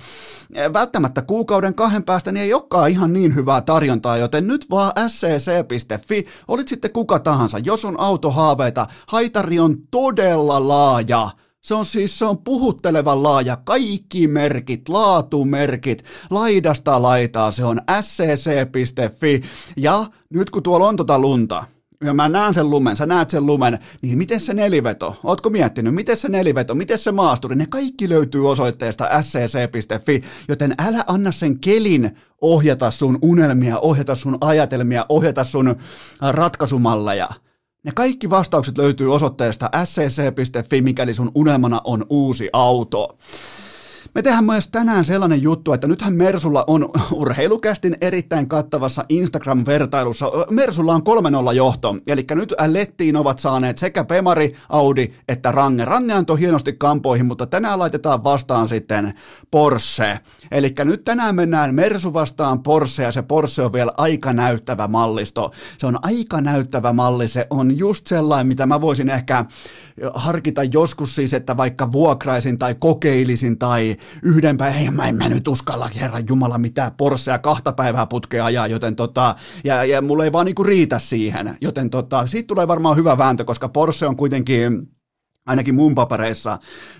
välttämättä 0.73 1.21
kuukauden 1.21 1.75
kahden 1.75 2.03
päästä 2.03 2.31
niin 2.31 2.43
ei 2.43 2.53
olekaan 2.53 2.89
ihan 2.89 3.13
niin 3.13 3.35
hyvää 3.35 3.61
tarjontaa, 3.61 4.17
joten 4.17 4.47
nyt 4.47 4.70
vaan 4.71 4.91
scc.fi, 5.09 6.25
olit 6.47 6.67
sitten 6.67 6.91
kuka 6.91 7.19
tahansa, 7.19 7.59
jos 7.59 7.85
on 7.85 7.99
autohaaveita, 7.99 8.87
haitari 9.07 9.59
on 9.59 9.75
todella 9.91 10.67
laaja. 10.67 11.29
Se 11.61 11.75
on 11.75 11.85
siis, 11.85 12.19
se 12.19 12.25
on 12.25 12.37
puhuttelevan 12.37 13.23
laaja, 13.23 13.55
kaikki 13.55 14.27
merkit, 14.27 14.89
laatumerkit, 14.89 16.03
laidasta 16.29 17.01
laitaa, 17.01 17.51
se 17.51 17.65
on 17.65 17.81
scc.fi. 18.01 19.41
Ja 19.77 20.05
nyt 20.29 20.49
kun 20.49 20.63
tuolla 20.63 20.87
on 20.87 20.95
tota 20.95 21.19
lunta, 21.19 21.63
ja 22.01 22.13
mä 22.13 22.29
näen 22.29 22.53
sen 22.53 22.69
lumen, 22.69 22.97
sä 22.97 23.05
näet 23.05 23.29
sen 23.29 23.45
lumen, 23.45 23.79
niin 24.01 24.17
miten 24.17 24.39
se 24.39 24.53
neliveto? 24.53 25.15
Ootko 25.23 25.49
miettinyt, 25.49 25.95
miten 25.95 26.17
se 26.17 26.29
neliveto, 26.29 26.75
miten 26.75 26.97
se 26.97 27.11
maasturi? 27.11 27.55
Ne 27.55 27.65
kaikki 27.65 28.09
löytyy 28.09 28.49
osoitteesta 28.49 29.21
scc.fi, 29.21 30.21
joten 30.47 30.75
älä 30.77 31.03
anna 31.07 31.31
sen 31.31 31.59
kelin 31.59 32.17
ohjata 32.41 32.91
sun 32.91 33.19
unelmia, 33.21 33.79
ohjata 33.79 34.15
sun 34.15 34.37
ajatelmia, 34.41 35.05
ohjata 35.09 35.43
sun 35.43 35.75
ratkaisumalleja. 36.31 37.27
Ne 37.83 37.91
kaikki 37.95 38.29
vastaukset 38.29 38.77
löytyy 38.77 39.13
osoitteesta 39.13 39.69
scc.fi, 39.85 40.81
mikäli 40.81 41.13
sun 41.13 41.31
unelmana 41.35 41.81
on 41.83 42.05
uusi 42.09 42.49
auto. 42.53 43.17
Me 44.15 44.21
tehdään 44.21 44.43
myös 44.43 44.67
tänään 44.67 45.05
sellainen 45.05 45.41
juttu, 45.41 45.73
että 45.73 45.87
nythän 45.87 46.13
Mersulla 46.13 46.63
on 46.67 46.89
urheilukästin 47.11 47.97
erittäin 48.01 48.49
kattavassa 48.49 49.05
Instagram-vertailussa. 49.09 50.31
Mersulla 50.49 50.93
on 50.93 51.01
3-0 51.49 51.53
johto, 51.53 51.95
eli 52.07 52.25
nyt 52.35 52.53
Lettiin 52.67 53.15
ovat 53.15 53.39
saaneet 53.39 53.77
sekä 53.77 54.03
Pemari, 54.03 54.55
Audi 54.69 55.13
että 55.27 55.51
Range. 55.51 55.85
Range 55.85 56.13
antoi 56.13 56.39
hienosti 56.39 56.73
kampoihin, 56.73 57.25
mutta 57.25 57.45
tänään 57.45 57.79
laitetaan 57.79 58.23
vastaan 58.23 58.67
sitten 58.67 59.13
Porsche. 59.51 60.19
Eli 60.51 60.73
nyt 60.83 61.03
tänään 61.03 61.35
mennään 61.35 61.75
Mersu 61.75 62.13
vastaan 62.13 62.63
Porsche, 62.63 63.03
ja 63.03 63.11
se 63.11 63.21
Porsche 63.21 63.63
on 63.63 63.73
vielä 63.73 63.91
aika 63.97 64.33
näyttävä 64.33 64.87
mallisto. 64.87 65.51
Se 65.77 65.87
on 65.87 65.99
aika 66.01 66.41
näyttävä 66.41 66.93
malli, 66.93 67.27
se 67.27 67.47
on 67.49 67.77
just 67.77 68.07
sellainen, 68.07 68.47
mitä 68.47 68.65
mä 68.65 68.81
voisin 68.81 69.09
ehkä 69.09 69.45
harkita 70.13 70.63
joskus 70.63 71.15
siis, 71.15 71.33
että 71.33 71.57
vaikka 71.57 71.91
vuokraisin 71.91 72.57
tai 72.57 72.75
kokeilisin 72.79 73.57
tai 73.57 73.95
yhden 74.23 74.57
päivän, 74.57 74.93
mä 74.93 75.07
en 75.07 75.15
mä 75.15 75.29
nyt 75.29 75.47
uskalla, 75.47 75.89
herran 75.95 76.23
jumala, 76.29 76.57
mitään 76.57 76.91
Porschea 76.97 77.39
kahta 77.39 77.73
päivää 77.73 78.07
putkea 78.07 78.45
ajaa, 78.45 78.67
joten 78.67 78.95
tota, 78.95 79.35
ja, 79.63 79.85
ja 79.85 80.01
mulla 80.01 80.23
ei 80.23 80.31
vaan 80.31 80.45
niinku 80.45 80.63
riitä 80.63 80.99
siihen, 80.99 81.57
joten 81.61 81.89
tota, 81.89 82.27
siitä 82.27 82.47
tulee 82.47 82.67
varmaan 82.67 82.95
hyvä 82.95 83.17
vääntö, 83.17 83.45
koska 83.45 83.69
Porsche 83.69 84.07
on 84.07 84.15
kuitenkin 84.15 84.87
ainakin 85.45 85.75
mun 85.75 85.95
papereissa 85.95 86.57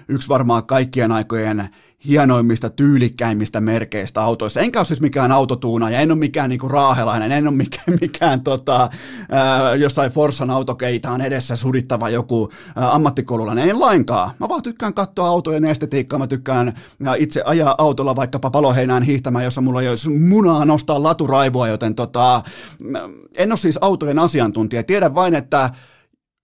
yksi 0.07 0.29
varmaan 0.29 0.65
kaikkien 0.65 1.11
aikojen 1.11 1.69
hienoimmista, 2.07 2.69
tyylikkäimmistä 2.69 3.61
merkeistä 3.61 4.21
autoissa. 4.21 4.59
Enkä 4.59 4.79
ole 4.79 4.85
siis 4.85 5.01
mikään 5.01 5.31
autotuuna 5.31 5.89
ja 5.89 5.99
en 5.99 6.11
ole 6.11 6.19
mikään 6.19 6.49
niinku 6.49 6.67
raahelainen, 6.67 7.31
en 7.31 7.47
ole 7.47 7.55
mikään, 7.55 7.97
mikään 8.01 8.41
tota, 8.41 8.89
ää, 9.31 9.75
jossain 9.75 10.11
Forssan 10.11 10.49
autokeitaan 10.49 11.21
edessä 11.21 11.55
sudittava 11.55 12.09
joku 12.09 12.49
ää, 12.75 12.93
ammattikoululainen. 12.93 13.69
En 13.69 13.79
lainkaan. 13.79 14.31
Mä 14.39 14.49
vaan 14.49 14.63
tykkään 14.63 14.93
katsoa 14.93 15.27
autojen 15.27 15.65
estetiikkaa, 15.65 16.19
mä 16.19 16.27
tykkään 16.27 16.73
ää, 17.05 17.15
itse 17.15 17.41
ajaa 17.45 17.75
autolla 17.77 18.15
vaikkapa 18.15 18.49
paloheinään 18.49 19.03
hiihtämään, 19.03 19.45
jossa 19.45 19.61
mulla 19.61 19.81
ei 19.81 19.89
olisi 19.89 20.09
munaa 20.09 20.65
nostaa 20.65 21.03
laturaivoa, 21.03 21.67
joten 21.67 21.95
tota, 21.95 22.41
en 23.35 23.51
ole 23.51 23.57
siis 23.57 23.77
autojen 23.81 24.19
asiantuntija. 24.19 24.83
Tiedän 24.83 25.15
vain, 25.15 25.35
että 25.35 25.69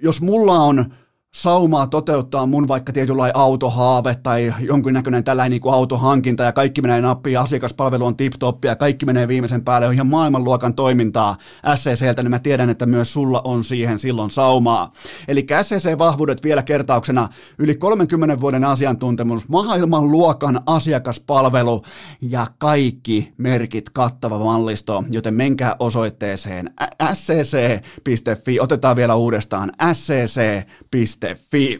jos 0.04 0.22
mulla 0.22 0.60
on 0.60 0.94
saumaa 1.38 1.88
toteuttaa 1.88 2.46
mun 2.46 2.68
vaikka 2.68 2.94
tietynlainen 2.94 3.38
autohaave 3.38 4.16
tai 4.24 4.54
jonkinnäköinen 4.60 5.24
tällainen 5.24 5.52
niin 5.52 5.62
kuin 5.62 5.74
autohankinta 5.74 6.44
ja 6.44 6.52
kaikki 6.52 6.82
menee 6.82 7.02
nappiin 7.02 7.40
asiakaspalvelu 7.40 8.06
on 8.06 8.18
tip 8.18 8.34
ja 8.66 8.76
kaikki 8.76 9.06
menee 9.06 9.28
viimeisen 9.28 9.64
päälle, 9.64 9.88
on 9.88 9.94
ihan 9.94 10.08
maailmanluokan 10.08 10.74
toimintaa 10.74 11.36
SCCltä, 11.76 12.24
niin 12.24 12.30
mä 12.30 12.40
tiedän, 12.40 12.70
että 12.70 12.86
myös 12.86 13.14
sulla 13.14 13.42
on 13.44 13.64
siihen 13.64 14.00
silloin 14.00 14.32
saumaa. 14.32 14.94
Eli 15.28 15.46
SCC-vahvuudet 15.62 16.44
vielä 16.44 16.64
kertauksena, 16.64 17.30
yli 17.60 17.76
30 17.76 18.42
vuoden 18.42 18.64
asiantuntemus, 18.64 19.50
maailmanluokan 19.50 20.62
asiakaspalvelu 20.66 21.82
ja 22.22 22.48
kaikki 22.58 23.34
merkit 23.38 23.90
kattava 23.90 24.40
mallisto, 24.40 25.04
joten 25.10 25.34
menkää 25.34 25.76
osoitteeseen 25.80 26.74
scc.fi, 27.14 28.60
otetaan 28.60 28.96
vielä 28.96 29.16
uudestaan 29.16 29.72
scc.fi 29.94 31.27
fi. 31.36 31.80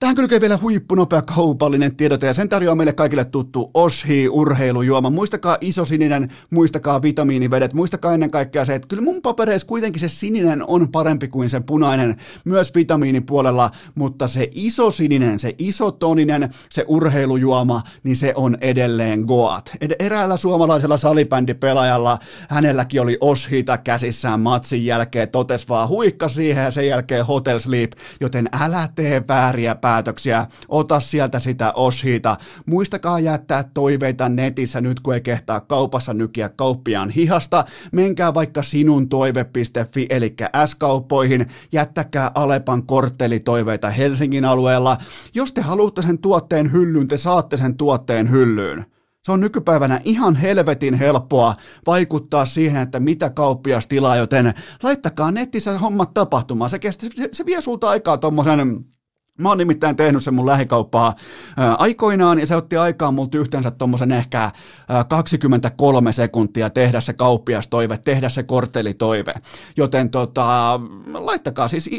Tähän 0.00 0.16
kylkee 0.16 0.40
vielä 0.40 0.58
huippunopea 0.62 1.22
kaupallinen 1.22 1.96
tiedote 1.96 2.26
ja 2.26 2.34
sen 2.34 2.48
tarjoaa 2.48 2.74
meille 2.74 2.92
kaikille 2.92 3.24
tuttu 3.24 3.70
Oshi 3.74 4.28
urheilujuoma. 4.28 5.10
Muistakaa 5.10 5.58
iso 5.60 5.84
sininen, 5.84 6.32
muistakaa 6.50 7.02
vitamiinivedet, 7.02 7.74
muistakaa 7.74 8.14
ennen 8.14 8.30
kaikkea 8.30 8.64
se, 8.64 8.74
että 8.74 8.88
kyllä 8.88 9.02
mun 9.02 9.22
papereissa 9.22 9.66
kuitenkin 9.66 10.00
se 10.00 10.08
sininen 10.08 10.64
on 10.66 10.88
parempi 10.92 11.28
kuin 11.28 11.50
se 11.50 11.60
punainen 11.60 12.16
myös 12.44 12.74
vitamiinipuolella, 12.74 13.70
mutta 13.94 14.28
se 14.28 14.48
iso 14.52 14.90
sininen, 14.90 15.38
se 15.38 15.54
iso 15.58 15.90
toninen, 15.90 16.50
se 16.70 16.84
urheilujuoma, 16.88 17.82
niin 18.02 18.16
se 18.16 18.32
on 18.36 18.58
edelleen 18.60 19.20
Goat. 19.20 19.70
Eräällä 19.98 20.36
suomalaisella 20.36 20.96
salibändipelaajalla, 20.96 22.18
hänelläkin 22.48 23.00
oli 23.00 23.18
Oshita 23.20 23.78
käsissään 23.78 24.40
matsin 24.40 24.86
jälkeen, 24.86 25.28
totes 25.28 25.68
vaan 25.68 25.88
huikka 25.88 26.28
siihen 26.28 26.64
ja 26.64 26.70
sen 26.70 26.86
jälkeen 26.86 27.26
Hotel 27.26 27.58
Sleep, 27.58 27.92
joten 28.20 28.48
älä 28.60 28.88
tee 28.94 29.22
vääriä 29.28 29.74
päätöksiä, 29.86 30.46
ota 30.68 31.00
sieltä 31.00 31.38
sitä 31.38 31.72
oshiita. 31.72 32.36
Muistakaa 32.66 33.20
jättää 33.20 33.64
toiveita 33.74 34.28
netissä 34.28 34.80
nyt, 34.80 35.00
kun 35.00 35.14
ei 35.14 35.20
kehtaa 35.20 35.60
kaupassa 35.60 36.14
nykiä 36.14 36.48
kauppiaan 36.48 37.10
hihasta. 37.10 37.64
Menkää 37.92 38.34
vaikka 38.34 38.62
sinun 38.62 39.08
toive.fi, 39.08 40.06
eli 40.10 40.34
S-kauppoihin, 40.66 41.46
jättäkää 41.72 42.30
Alepan 42.34 42.86
korttelitoiveita 42.86 43.90
Helsingin 43.90 44.44
alueella. 44.44 44.98
Jos 45.34 45.52
te 45.52 45.60
haluatte 45.60 46.02
sen 46.02 46.18
tuotteen 46.18 46.72
hyllyyn, 46.72 47.08
te 47.08 47.16
saatte 47.16 47.56
sen 47.56 47.76
tuotteen 47.76 48.30
hyllyyn. 48.30 48.86
Se 49.22 49.32
on 49.32 49.40
nykypäivänä 49.40 50.00
ihan 50.04 50.36
helvetin 50.36 50.94
helppoa 50.94 51.54
vaikuttaa 51.86 52.44
siihen, 52.44 52.82
että 52.82 53.00
mitä 53.00 53.30
kauppias 53.30 53.86
tilaa, 53.86 54.16
joten 54.16 54.54
laittakaa 54.82 55.30
netissä 55.30 55.78
hommat 55.78 56.14
tapahtumaan. 56.14 56.70
Se, 56.70 56.78
kestää, 56.78 57.10
se 57.32 57.46
vie 57.46 57.60
sulta 57.60 57.88
aikaa 57.88 58.18
tuommoisen 58.18 58.84
Mä 59.38 59.48
oon 59.48 59.58
nimittäin 59.58 59.96
tehnyt 59.96 60.22
sen 60.22 60.34
mun 60.34 60.46
lähikauppaa 60.46 61.14
aikoinaan 61.78 62.38
ja 62.38 62.46
se 62.46 62.56
otti 62.56 62.76
aikaa 62.76 63.12
multa 63.12 63.38
yhteensä 63.38 63.70
tuommoisen 63.70 64.12
ehkä 64.12 64.50
ää, 64.88 65.04
23 65.04 66.12
sekuntia 66.12 66.70
tehdä 66.70 67.00
se 67.00 67.12
kauppiastoive, 67.12 67.98
tehdä 67.98 68.28
se 68.28 68.42
korttelitoive. 68.42 69.34
Joten 69.76 70.10
tota, 70.10 70.80
laittakaa 71.14 71.68
siis, 71.68 71.90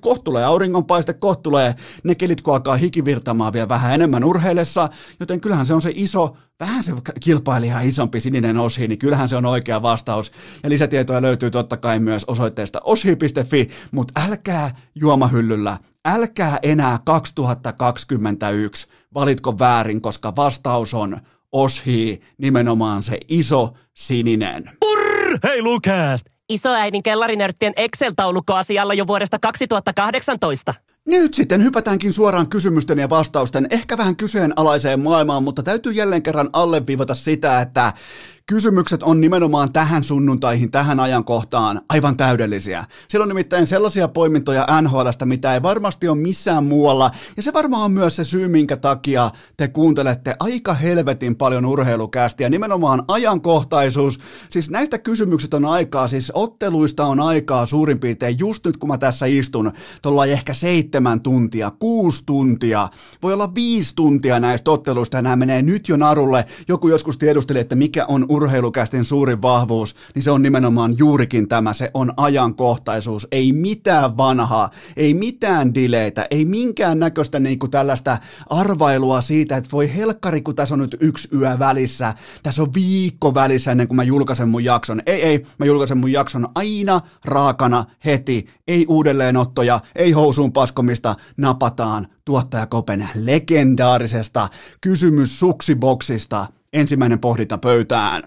kohta 0.00 0.24
tulee 0.24 0.44
auringonpaiste, 0.44 1.12
kohta 1.12 1.42
tulee 1.42 1.74
ne 2.04 2.14
kelit, 2.14 2.40
kun 2.40 2.54
alkaa 2.54 2.76
hikivirtamaan 2.76 3.52
vielä 3.52 3.68
vähän 3.68 3.94
enemmän 3.94 4.24
urheilessa, 4.24 4.88
joten 5.20 5.40
kyllähän 5.40 5.66
se 5.66 5.74
on 5.74 5.82
se 5.82 5.92
iso 5.94 6.36
vähän 6.60 6.84
se 6.84 6.92
kilpailija 7.20 7.80
isompi 7.80 8.20
sininen 8.20 8.56
osi, 8.56 8.88
niin 8.88 8.98
kyllähän 8.98 9.28
se 9.28 9.36
on 9.36 9.46
oikea 9.46 9.82
vastaus. 9.82 10.32
Ja 10.62 10.70
lisätietoja 10.70 11.22
löytyy 11.22 11.50
totta 11.50 11.76
kai 11.76 11.98
myös 11.98 12.24
osoitteesta 12.24 12.80
oshi.fi, 12.84 13.68
mutta 13.92 14.20
älkää 14.26 14.70
juomahyllyllä 14.94 15.78
älkää 16.04 16.58
enää 16.62 16.98
2021 17.04 18.86
valitko 19.14 19.58
väärin, 19.58 20.00
koska 20.00 20.36
vastaus 20.36 20.94
on 20.94 21.20
Oshi, 21.52 22.20
nimenomaan 22.38 23.02
se 23.02 23.18
iso 23.28 23.68
sininen. 23.94 24.70
Urr, 24.84 25.38
hei 25.44 25.62
Lukast! 25.62 26.26
Isoäidin 26.48 27.02
kellarinörttien 27.02 27.72
Excel-taulukko 27.76 28.54
asialla 28.54 28.94
jo 28.94 29.06
vuodesta 29.06 29.38
2018. 29.38 30.74
Nyt 31.06 31.34
sitten 31.34 31.64
hypätäänkin 31.64 32.12
suoraan 32.12 32.46
kysymysten 32.46 32.98
ja 32.98 33.10
vastausten 33.10 33.66
ehkä 33.70 33.98
vähän 33.98 34.16
kyseenalaiseen 34.16 35.00
maailmaan, 35.00 35.42
mutta 35.42 35.62
täytyy 35.62 35.92
jälleen 35.92 36.22
kerran 36.22 36.50
alleviivata 36.52 37.14
sitä, 37.14 37.60
että 37.60 37.92
Kysymykset 38.50 39.02
on 39.02 39.20
nimenomaan 39.20 39.72
tähän 39.72 40.04
sunnuntaihin, 40.04 40.70
tähän 40.70 41.00
ajankohtaan 41.00 41.80
aivan 41.88 42.16
täydellisiä. 42.16 42.84
Siellä 43.08 43.22
on 43.22 43.28
nimittäin 43.28 43.66
sellaisia 43.66 44.08
poimintoja 44.08 44.66
NHLstä, 44.82 45.26
mitä 45.26 45.54
ei 45.54 45.62
varmasti 45.62 46.08
ole 46.08 46.18
missään 46.18 46.64
muualla, 46.64 47.10
ja 47.36 47.42
se 47.42 47.52
varmaan 47.52 47.84
on 47.84 47.92
myös 47.92 48.16
se 48.16 48.24
syy, 48.24 48.48
minkä 48.48 48.76
takia 48.76 49.30
te 49.56 49.68
kuuntelette 49.68 50.36
aika 50.40 50.74
helvetin 50.74 51.36
paljon 51.36 51.66
urheilukästiä, 51.66 52.48
nimenomaan 52.48 53.02
ajankohtaisuus. 53.08 54.20
Siis 54.50 54.70
näistä 54.70 54.98
kysymyksistä 54.98 55.56
on 55.56 55.64
aikaa, 55.64 56.08
siis 56.08 56.32
otteluista 56.34 57.04
on 57.04 57.20
aikaa 57.20 57.66
suurin 57.66 58.00
piirtein 58.00 58.38
just 58.38 58.66
nyt, 58.66 58.76
kun 58.76 58.88
mä 58.88 58.98
tässä 58.98 59.26
istun, 59.26 59.72
tuolla 60.02 60.26
ehkä 60.26 60.54
seitsemän 60.54 61.20
tuntia, 61.20 61.70
kuusi 61.78 62.22
tuntia, 62.26 62.88
voi 63.22 63.32
olla 63.32 63.54
viisi 63.54 63.94
tuntia 63.96 64.40
näistä 64.40 64.70
otteluista, 64.70 65.16
ja 65.16 65.22
nämä 65.22 65.36
menee 65.36 65.62
nyt 65.62 65.88
jo 65.88 65.96
narulle. 65.96 66.44
Joku 66.68 66.88
joskus 66.88 67.18
tiedusteli, 67.18 67.58
että 67.58 67.76
mikä 67.76 68.06
on 68.06 68.26
urheilukästin 68.40 69.04
suurin 69.04 69.42
vahvuus, 69.42 69.94
niin 70.14 70.22
se 70.22 70.30
on 70.30 70.42
nimenomaan 70.42 70.98
juurikin 70.98 71.48
tämä, 71.48 71.72
se 71.72 71.90
on 71.94 72.12
ajankohtaisuus. 72.16 73.28
Ei 73.32 73.52
mitään 73.52 74.16
vanhaa, 74.16 74.70
ei 74.96 75.14
mitään 75.14 75.74
dileitä, 75.74 76.26
ei 76.30 76.44
minkään 76.44 76.98
näköistä 76.98 77.40
niin 77.40 77.58
kuin 77.58 77.70
tällaista 77.70 78.18
arvailua 78.50 79.20
siitä, 79.20 79.56
että 79.56 79.70
voi 79.72 79.94
helkkari, 79.94 80.42
kun 80.42 80.56
tässä 80.56 80.74
on 80.74 80.78
nyt 80.78 80.96
yksi 81.00 81.28
yö 81.34 81.58
välissä, 81.58 82.14
tässä 82.42 82.62
on 82.62 82.74
viikko 82.74 83.34
välissä 83.34 83.70
ennen 83.70 83.88
kuin 83.88 83.96
mä 83.96 84.02
julkaisen 84.02 84.48
mun 84.48 84.64
jakson. 84.64 85.02
Ei, 85.06 85.22
ei, 85.22 85.46
mä 85.58 85.66
julkaisen 85.66 85.98
mun 85.98 86.12
jakson 86.12 86.48
aina 86.54 87.00
raakana 87.24 87.84
heti, 88.04 88.46
ei 88.68 88.86
uudelleenottoja, 88.88 89.80
ei 89.96 90.12
housuun 90.12 90.52
paskomista, 90.52 91.14
napataan 91.36 92.06
tuottajakopen 92.24 93.08
legendaarisesta 93.14 94.48
kysymys 94.80 95.40
suksiboksista– 95.40 96.46
ensimmäinen 96.72 97.18
pohdinta 97.18 97.58
pöytään. 97.58 98.22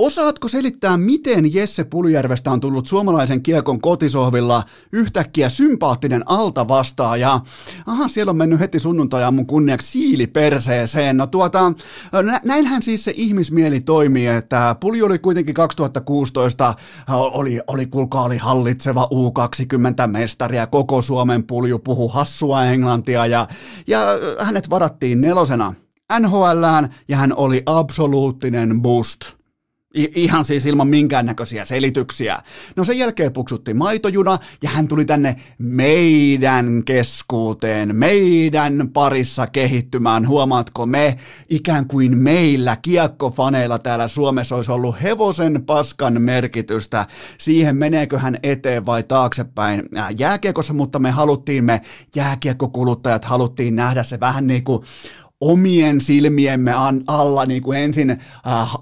Osaatko 0.00 0.48
selittää, 0.48 0.96
miten 0.96 1.54
Jesse 1.54 1.84
Puljärvestä 1.84 2.50
on 2.50 2.60
tullut 2.60 2.86
suomalaisen 2.86 3.42
kiekon 3.42 3.80
kotisohvilla 3.80 4.62
yhtäkkiä 4.92 5.48
sympaattinen 5.48 6.22
alta 6.26 6.68
vastaaja? 6.68 7.40
Aha, 7.86 8.08
siellä 8.08 8.30
on 8.30 8.36
mennyt 8.36 8.60
heti 8.60 8.78
sunnuntai 8.78 9.32
mun 9.32 9.46
kunniaksi 9.46 9.90
siili 9.90 10.26
perseeseen. 10.26 11.16
No 11.16 11.26
tuota, 11.26 11.72
näinhän 12.44 12.82
siis 12.82 13.04
se 13.04 13.12
ihmismieli 13.16 13.80
toimii, 13.80 14.26
että 14.26 14.76
Pulju 14.80 15.06
oli 15.06 15.18
kuitenkin 15.18 15.54
2016, 15.54 16.74
oli, 17.08 17.60
oli 17.66 17.86
kuulkaa, 17.86 18.22
oli 18.22 18.36
hallitseva 18.36 19.08
U20-mestari 19.12 20.56
ja 20.56 20.66
koko 20.66 21.02
Suomen 21.02 21.46
Pulju 21.46 21.78
puhu 21.78 22.08
hassua 22.08 22.64
englantia 22.64 23.26
ja, 23.26 23.48
ja 23.86 24.00
hänet 24.38 24.70
varattiin 24.70 25.20
nelosena 25.20 25.74
NHLään 26.18 26.94
ja 27.08 27.16
hän 27.16 27.32
oli 27.36 27.62
absoluuttinen 27.66 28.82
boost. 28.82 29.20
I- 29.96 30.12
ihan 30.14 30.44
siis 30.44 30.66
ilman 30.66 30.88
minkäännäköisiä 30.88 31.64
selityksiä. 31.64 32.42
No 32.76 32.84
sen 32.84 32.98
jälkeen 32.98 33.32
puksutti 33.32 33.74
maitojuna 33.74 34.38
ja 34.62 34.70
hän 34.70 34.88
tuli 34.88 35.04
tänne 35.04 35.36
meidän 35.58 36.82
keskuuteen, 36.84 37.96
meidän 37.96 38.90
parissa 38.92 39.46
kehittymään. 39.46 40.28
Huomaatko 40.28 40.86
me, 40.86 41.16
ikään 41.48 41.86
kuin 41.86 42.18
meillä 42.18 42.76
kiekkofaneilla 42.82 43.78
täällä 43.78 44.08
Suomessa 44.08 44.56
olisi 44.56 44.72
ollut 44.72 45.02
hevosen 45.02 45.62
paskan 45.66 46.22
merkitystä 46.22 47.06
siihen, 47.38 47.76
meneekö 47.76 48.18
hän 48.18 48.38
eteen 48.42 48.86
vai 48.86 49.02
taaksepäin 49.02 49.82
jääkiekossa, 50.18 50.72
mutta 50.72 50.98
me 50.98 51.10
haluttiin, 51.10 51.64
me 51.64 51.80
jääkiekkokuluttajat 52.14 53.24
haluttiin 53.24 53.76
nähdä 53.76 54.02
se 54.02 54.20
vähän 54.20 54.46
niin 54.46 54.64
kuin 54.64 54.82
omien 55.40 56.00
silmiemme 56.00 56.72
alla 57.06 57.46
niin 57.46 57.62
kuin 57.62 57.78
ensin 57.78 58.10
äh, 58.10 58.18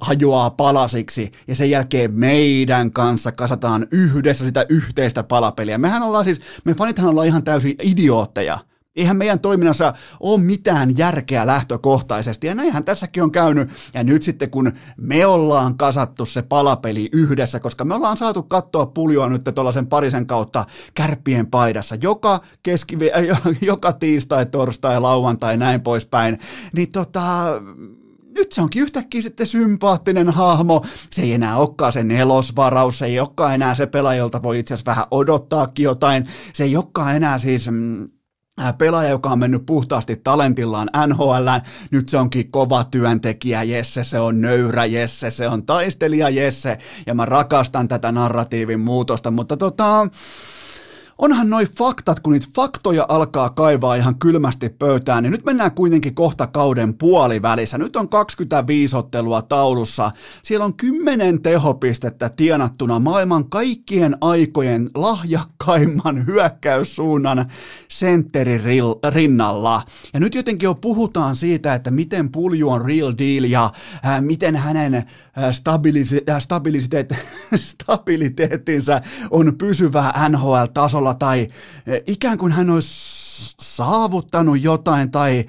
hajoaa 0.01 0.51
palasiksi 0.51 1.33
ja 1.49 1.57
sen 1.57 1.71
jälkeen 1.71 2.15
meidän 2.15 2.93
kanssa 2.93 3.33
kasataan 3.33 3.87
yhdessä 3.93 4.45
sitä 4.47 4.67
yhteistä 4.69 5.23
palapeliä. 5.23 5.79
Mehän 5.79 6.03
ollaan 6.03 6.25
siis, 6.25 6.41
me 6.65 6.75
fanithan 6.75 7.09
ollaan 7.09 7.27
ihan 7.27 7.45
täysin 7.45 7.75
idiootteja 7.83 8.59
Eihän 8.99 9.17
meidän 9.17 9.41
toiminnassa 9.41 9.93
ole 10.21 10.41
mitään 10.41 10.99
järkeä 10.99 11.47
lähtökohtaisesti, 11.47 12.47
ja 12.47 12.55
näinhän 12.55 12.85
tässäkin 12.85 13.23
on 13.23 13.33
käynyt. 13.33 13.71
Ja 13.95 14.05
nyt 14.05 14.23
sitten 14.23 14.51
kun 14.51 14.73
me 14.97 15.27
ollaan 15.27 15.79
kasattu 15.79 16.27
se 16.27 16.43
palapeli 16.43 17.09
yhdessä, 17.13 17.61
koska 17.61 17.85
me 17.85 17.95
ollaan 17.95 18.17
saatu 18.17 18.43
katsoa 18.43 18.87
puljoa 18.87 19.29
nyt 19.29 19.43
tuollaisen 19.55 19.87
parisen 19.87 20.27
kautta 20.27 20.65
kärppien 20.95 21.47
paidassa, 21.47 21.97
joka, 22.03 22.41
keskivi- 22.63 23.11
joka 23.71 23.93
tiistai, 23.93 24.47
torstai, 24.47 25.01
lauantai, 25.01 25.57
näin 25.57 25.81
poispäin, 25.81 26.39
niin 26.73 26.93
tota, 26.93 27.45
nyt 28.39 28.53
se 28.53 28.63
onkin 28.63 28.83
yhtäkkiä 28.83 29.23
sitten 29.23 29.47
sympaattinen 29.47 30.31
hahmo. 30.31 30.85
Se 31.11 31.23
ei 31.23 31.33
enää 31.33 31.57
olekaan 31.57 31.93
se 31.93 32.05
nelosvaraus, 32.05 32.99
se 32.99 33.07
ei 33.07 33.21
olekaan 33.21 33.55
enää 33.55 33.75
se 33.75 33.87
pelaaja, 33.87 34.19
jolta 34.19 34.43
voi 34.43 34.59
itse 34.59 34.75
asiassa 34.75 34.91
vähän 34.91 35.05
odottaakin 35.11 35.85
jotain. 35.85 36.27
Se 36.53 36.65
ei 36.65 36.77
olekaan 36.77 37.17
enää 37.17 37.39
siis 37.39 37.71
mm, 37.71 38.09
pelaaja, 38.79 39.11
joka 39.11 39.31
on 39.31 39.39
mennyt 39.39 39.67
puhtaasti 39.67 40.17
talentillaan 40.17 40.91
NHL, 41.07 41.49
nyt 41.91 42.09
se 42.09 42.19
onkin 42.19 42.51
kova 42.51 42.85
työntekijä 42.85 43.63
Jesse, 43.63 44.05
se 44.05 44.21
on 44.21 44.41
nöyrä 44.41 44.85
Jesse, 44.85 45.31
se 45.31 45.49
on 45.49 45.67
taistelija 45.67 46.29
Jesse, 46.29 46.79
ja 47.07 47.15
mä 47.15 47.25
rakastan 47.25 47.89
tätä 47.89 48.13
narratiivin 48.13 48.81
muutosta, 48.81 49.31
mutta 49.31 49.57
tota, 49.57 50.09
onhan 51.19 51.51
noi 51.51 51.67
faktat, 51.67 52.21
kun 52.21 52.33
niitä 52.33 52.47
faktoja 52.55 53.07
alkaa 53.09 53.51
kaivaa 53.51 53.95
ihan 53.95 54.19
kylmästi 54.19 54.69
pöytään, 54.69 55.23
niin 55.23 55.31
nyt 55.31 55.45
mennään 55.45 55.73
kuitenkin 55.73 56.15
kohta 56.15 56.47
kauden 56.47 56.95
puolivälissä. 56.95 57.79
Nyt 57.79 57.97
on 57.97 58.09
25 58.09 58.97
ottelua 58.97 59.43
taulussa. 59.43 60.11
Siellä 60.43 60.65
on 60.65 60.75
10 60.75 61.43
tehopistettä 61.43 62.29
tienattuna 62.29 62.99
maailman 62.99 63.51
kaikkien 63.51 64.17
aikojen 64.21 64.91
lahjakkaimman 64.95 66.27
hyökkäyssuunnan 66.27 67.51
sentterin 67.89 68.61
rinnalla. 69.09 69.83
Ja 70.13 70.21
nyt 70.21 70.35
jotenkin 70.35 70.67
jo 70.67 70.75
puhutaan 70.75 71.37
siitä, 71.37 71.75
että 71.75 71.91
miten 71.91 72.33
pulju 72.33 72.71
on 72.71 72.85
real 72.85 73.15
deal 73.19 73.45
ja 73.45 73.73
äh, 74.07 74.23
miten 74.23 74.57
hänen 74.57 74.95
äh, 74.95 75.05
äh, 75.39 75.53
on 79.31 79.59
pysyvä 79.59 80.15
NHL-tasolla 80.29 81.08
tavalla 81.15 81.15
tai 81.15 81.49
e, 81.87 82.01
ikään 82.07 82.39
kuin 82.39 82.53
hän 82.53 82.71
olisi 82.71 83.55
saavuttanut 83.61 84.63
jotain 84.63 85.11
tai 85.11 85.45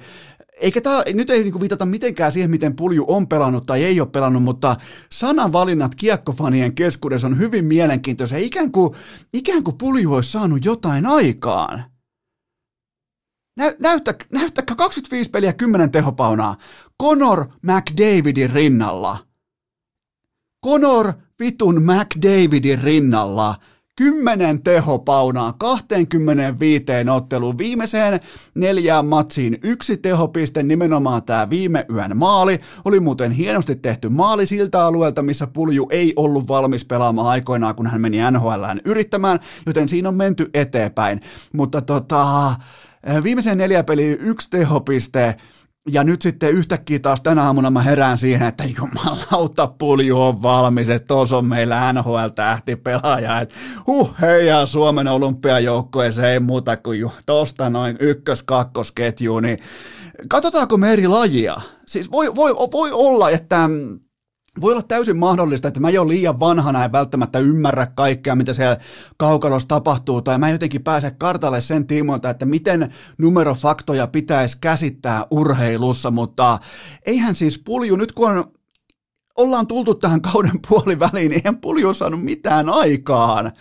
eikä 0.60 0.80
tämä, 0.80 1.02
nyt 1.14 1.30
ei 1.30 1.42
niinku 1.42 1.60
viitata 1.60 1.86
mitenkään 1.86 2.32
siihen, 2.32 2.50
miten 2.50 2.76
Pulju 2.76 3.04
on 3.08 3.28
pelannut 3.28 3.66
tai 3.66 3.84
ei 3.84 4.00
ole 4.00 4.08
pelannut, 4.08 4.42
mutta 4.42 4.76
sananvalinnat 5.12 5.94
kiekkofanien 5.94 6.74
keskuudessa 6.74 7.26
on 7.26 7.38
hyvin 7.38 7.64
mielenkiintoisia. 7.64 8.38
Ikään 8.38 8.72
kuin, 8.72 8.94
ikään 9.32 9.64
kuin 9.64 9.78
Pulju 9.78 10.14
olisi 10.14 10.32
saanut 10.32 10.64
jotain 10.64 11.06
aikaan. 11.06 11.84
Nä, 13.56 13.74
näyttä, 13.78 14.14
näyttäkää 14.32 14.76
25 14.76 15.30
peliä 15.30 15.52
10 15.52 15.90
tehopaunaa. 15.90 16.56
Conor 17.02 17.46
McDavidin 17.62 18.50
rinnalla. 18.50 19.18
Conor 20.66 21.12
vitun 21.40 21.82
McDavidin 21.82 22.82
rinnalla– 22.82 23.54
10 24.00 24.62
tehopaunaa 24.62 25.52
25 25.58 26.84
otteluun 27.14 27.58
viimeiseen 27.58 28.20
neljään 28.54 29.06
matsiin 29.06 29.58
yksi 29.64 29.96
tehopiste, 29.96 30.62
nimenomaan 30.62 31.22
tämä 31.22 31.50
viime 31.50 31.86
yön 31.94 32.16
maali. 32.16 32.58
Oli 32.84 33.00
muuten 33.00 33.32
hienosti 33.32 33.76
tehty 33.76 34.08
maali 34.08 34.46
siltä 34.46 34.86
alueelta, 34.86 35.22
missä 35.22 35.46
Pulju 35.46 35.88
ei 35.90 36.12
ollut 36.16 36.48
valmis 36.48 36.84
pelaamaan 36.84 37.28
aikoinaan, 37.28 37.74
kun 37.74 37.86
hän 37.86 38.00
meni 38.00 38.18
NHLään 38.30 38.80
yrittämään, 38.84 39.38
joten 39.66 39.88
siinä 39.88 40.08
on 40.08 40.14
menty 40.14 40.50
eteenpäin. 40.54 41.20
Mutta 41.52 41.82
tota, 41.82 42.54
viimeiseen 43.22 43.58
neljä 43.58 43.84
peliä 43.84 44.16
yksi 44.20 44.50
tehopiste, 44.50 45.36
ja 45.92 46.04
nyt 46.04 46.22
sitten 46.22 46.50
yhtäkkiä 46.50 46.98
taas 46.98 47.20
tänä 47.20 47.42
aamuna 47.42 47.70
mä 47.70 47.82
herään 47.82 48.18
siihen, 48.18 48.48
että 48.48 48.64
jumalauta 48.78 49.66
pulju 49.78 50.22
on 50.22 50.42
valmis, 50.42 50.90
että 50.90 51.06
tuossa 51.06 51.38
on 51.38 51.46
meillä 51.46 51.92
NHL-tähti 51.92 52.76
pelaaja, 52.76 53.40
että 53.40 53.54
huh, 53.86 54.14
heijaa 54.20 54.66
Suomen 54.66 55.08
olympiajoukkueeseen 55.08 56.28
ei 56.28 56.40
muuta 56.40 56.76
kuin 56.76 57.00
ju, 57.00 57.12
noin 57.70 57.96
ykkös-kakkosketju, 58.00 59.40
niin 59.40 59.58
katsotaanko 60.28 60.76
me 60.76 60.92
eri 60.92 61.08
lajia? 61.08 61.60
Siis 61.86 62.10
voi, 62.10 62.34
voi, 62.34 62.54
voi 62.54 62.90
olla, 62.92 63.30
että 63.30 63.70
voi 64.60 64.72
olla 64.72 64.82
täysin 64.82 65.16
mahdollista, 65.16 65.68
että 65.68 65.80
mä 65.80 65.90
jo 65.90 66.08
liian 66.08 66.40
vanhana 66.40 66.84
en 66.84 66.92
välttämättä 66.92 67.38
ymmärrä 67.38 67.86
kaikkea, 67.86 68.36
mitä 68.36 68.52
siellä 68.52 68.76
kaukalossa 69.16 69.68
tapahtuu, 69.68 70.22
tai 70.22 70.38
mä 70.38 70.50
jotenkin 70.50 70.82
pääse 70.82 71.10
kartalle 71.10 71.60
sen 71.60 71.86
tiimoilta, 71.86 72.30
että 72.30 72.46
miten 72.46 72.92
numerofaktoja 73.18 74.06
pitäisi 74.06 74.58
käsittää 74.60 75.26
urheilussa, 75.30 76.10
mutta 76.10 76.58
eihän 77.06 77.36
siis 77.36 77.62
pulju, 77.64 77.96
nyt 77.96 78.12
kun 78.12 78.30
on, 78.30 78.52
ollaan 79.36 79.66
tultu 79.66 79.94
tähän 79.94 80.20
kauden 80.20 80.60
puoliväliin, 80.68 81.30
niin 81.30 81.32
eihän 81.32 81.60
pulju 81.60 81.94
saanut 81.94 82.24
mitään 82.24 82.68
aikaan. 82.68 83.52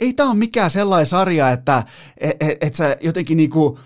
Ei 0.00 0.12
tämä 0.12 0.30
ole 0.30 0.38
mikään 0.38 0.70
sellainen 0.70 1.06
sarja, 1.06 1.50
että 1.50 1.82
et, 2.18 2.36
et, 2.40 2.58
et 2.60 2.74
sä 2.74 2.96
jotenkin 3.00 3.36
niinku, 3.36 3.78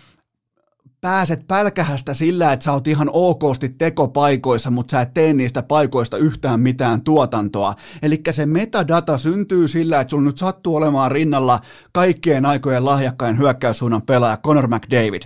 pääset 1.01 1.47
pälkähästä 1.49 2.15
sillä, 2.15 2.53
että 2.53 2.65
sä 2.65 2.73
oot 2.73 2.87
ihan 2.87 3.11
okosti 3.13 3.69
tekopaikoissa, 3.69 4.71
mutta 4.71 4.91
sä 4.91 5.01
et 5.01 5.15
tee 5.15 5.33
niistä 5.33 5.63
paikoista 5.63 6.17
yhtään 6.17 6.61
mitään 6.61 7.01
tuotantoa. 7.01 7.75
Eli 8.03 8.21
se 8.31 8.47
metadata 8.47 9.19
syntyy 9.19 9.69
sillä, 9.69 10.01
että 10.01 10.11
sulla 10.11 10.25
nyt 10.25 10.39
sattuu 10.39 10.77
olemaan 10.77 11.13
rinnalla 11.13 11.61
kaikkien 11.93 12.47
aikojen 12.47 12.85
lahjakkain 12.85 13.39
hyökkäyssuunnan 13.39 14.03
pelaaja 14.03 14.37
Conor 14.37 14.69
McDavid 14.69 15.23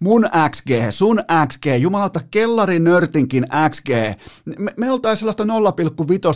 mun 0.00 0.28
XG, 0.50 0.70
sun 0.90 1.22
XG, 1.46 1.66
jumalauta 1.78 2.20
nörtinkin 2.78 3.46
XG, 3.70 3.88
me, 4.58 4.72
me 4.76 4.90
oltaisiin 4.90 5.18
sellaista 5.18 5.44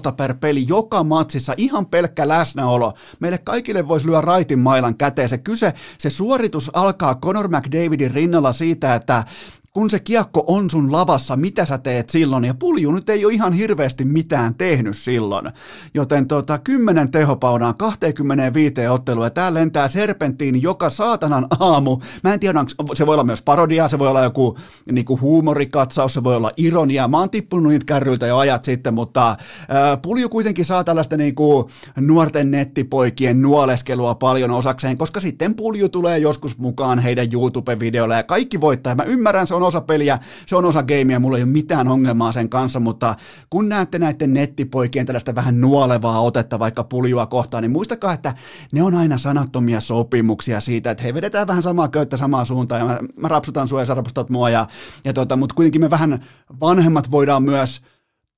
0,5 0.09 0.15
per 0.17 0.35
peli 0.35 0.65
joka 0.69 1.05
matsissa, 1.05 1.55
ihan 1.57 1.87
pelkkä 1.87 2.29
läsnäolo. 2.29 2.93
Meille 3.21 3.39
kaikille 3.39 3.89
voisi 3.89 4.07
lyödä 4.07 4.21
raitin 4.21 4.59
mailan 4.59 4.97
käteen. 4.97 5.29
Se 5.29 5.39
kyse, 5.39 5.73
se 5.99 6.11
suoritus 6.11 6.71
alkaa 6.75 7.15
Conor 7.15 7.49
McDavidin 7.49 8.11
rinnalla 8.11 8.53
siitä, 8.53 8.95
että 8.95 9.25
kun 9.73 9.91
se 9.91 9.99
kiekko 9.99 10.45
on 10.47 10.71
sun 10.71 10.93
lavassa, 10.93 11.37
mitä 11.37 11.65
sä 11.65 11.79
teet 11.79 12.11
silloin, 12.11 12.45
ja 12.45 12.55
pulju 12.55 12.93
nyt 12.93 13.09
ei 13.09 13.25
ole 13.25 13.33
ihan 13.33 13.53
hirveästi 13.53 14.05
mitään 14.05 14.55
tehnyt 14.55 14.97
silloin. 14.97 15.51
Joten 15.95 16.29
tota, 16.29 16.59
10 16.59 17.11
tehopaunaan 17.11 17.75
25 17.79 18.89
ottelua, 18.91 19.27
ja 19.27 19.31
tää 19.31 19.55
lentää 19.55 19.89
serpenttiin 19.89 20.63
joka 20.63 20.91
saatanan 20.91 21.47
aamu. 21.61 21.99
Mä 22.25 22.35
en 22.35 22.41
tiedä, 22.41 22.65
se 22.95 23.07
voi 23.07 23.15
olla 23.15 23.25
myös 23.25 23.43
parodia, 23.43 23.89
se 23.89 23.99
voi 23.99 24.09
olla 24.09 24.23
joku 24.23 24.59
niinku 24.93 25.21
huumorikatsaus, 25.21 26.15
se 26.15 26.25
voi 26.25 26.37
olla 26.37 26.53
ironia. 26.57 27.09
Mä 27.09 27.19
oon 27.19 27.31
tippunut 27.31 27.73
niitä 27.73 27.87
kärryiltä 27.87 28.27
jo 28.27 28.37
ajat 28.37 28.65
sitten, 28.65 28.95
mutta 28.95 29.37
ää, 29.69 29.97
pulju 29.97 30.29
kuitenkin 30.29 30.65
saa 30.65 30.85
tällaista 30.85 31.17
niinku 31.17 31.71
nuorten 32.01 32.51
nettipoikien 32.51 33.43
nuoleskelua 33.43 34.15
paljon 34.15 34.51
osakseen, 34.51 34.99
koska 34.99 35.21
sitten 35.21 35.55
pulju 35.55 35.89
tulee 35.89 36.19
joskus 36.19 36.59
mukaan 36.59 36.99
heidän 36.99 37.33
YouTube-videoilla, 37.33 38.17
ja 38.17 38.23
kaikki 38.23 38.61
voittaa. 38.61 38.95
Mä 38.95 39.03
ymmärrän, 39.03 39.47
se 39.47 39.55
on 39.55 39.60
osa 39.63 39.81
peliä, 39.81 40.19
se 40.47 40.57
on 40.57 40.65
osa 40.65 40.83
gameia, 40.83 41.21
mulla 41.21 41.37
ei 41.37 41.43
ole 41.43 41.51
mitään 41.51 41.89
ongelmaa 41.89 42.33
sen 42.33 42.49
kanssa, 42.49 42.81
mutta 42.81 43.15
kun 43.51 43.69
näette 43.69 43.99
näiden 43.99 44.35
nettipoikien 44.35 45.07
tällaista 45.07 45.35
vähän 45.35 45.61
nuolevaa 45.61 46.21
otetta 46.21 46.59
vaikka 46.59 46.85
puljua 46.85 47.27
kohtaan, 47.27 47.63
niin 47.63 47.71
muistakaa, 47.71 48.13
että 48.13 48.35
ne 48.73 48.83
on 48.83 48.95
aina 48.95 49.19
sanattomia 49.19 49.81
sopimuksia 49.81 50.61
siitä, 50.61 50.91
että 50.91 51.03
hei, 51.03 51.15
vedetään 51.15 51.47
vähän 51.47 51.63
samaa 51.63 51.89
köyttä 51.89 52.17
samaan 52.17 52.47
suuntaan 52.47 52.81
ja 52.81 52.87
mä, 52.87 52.99
mä 53.17 53.29
rapsutan 53.29 53.69
sua 53.69 53.81
ja 53.81 53.87
sä 53.87 53.97
mua, 54.29 54.51
ja, 54.51 54.67
ja 55.05 55.13
tota, 55.13 55.37
mutta 55.37 55.55
kuitenkin 55.55 55.81
me 55.81 55.91
vähän 55.91 56.25
vanhemmat 56.61 57.11
voidaan 57.11 57.43
myös 57.43 57.81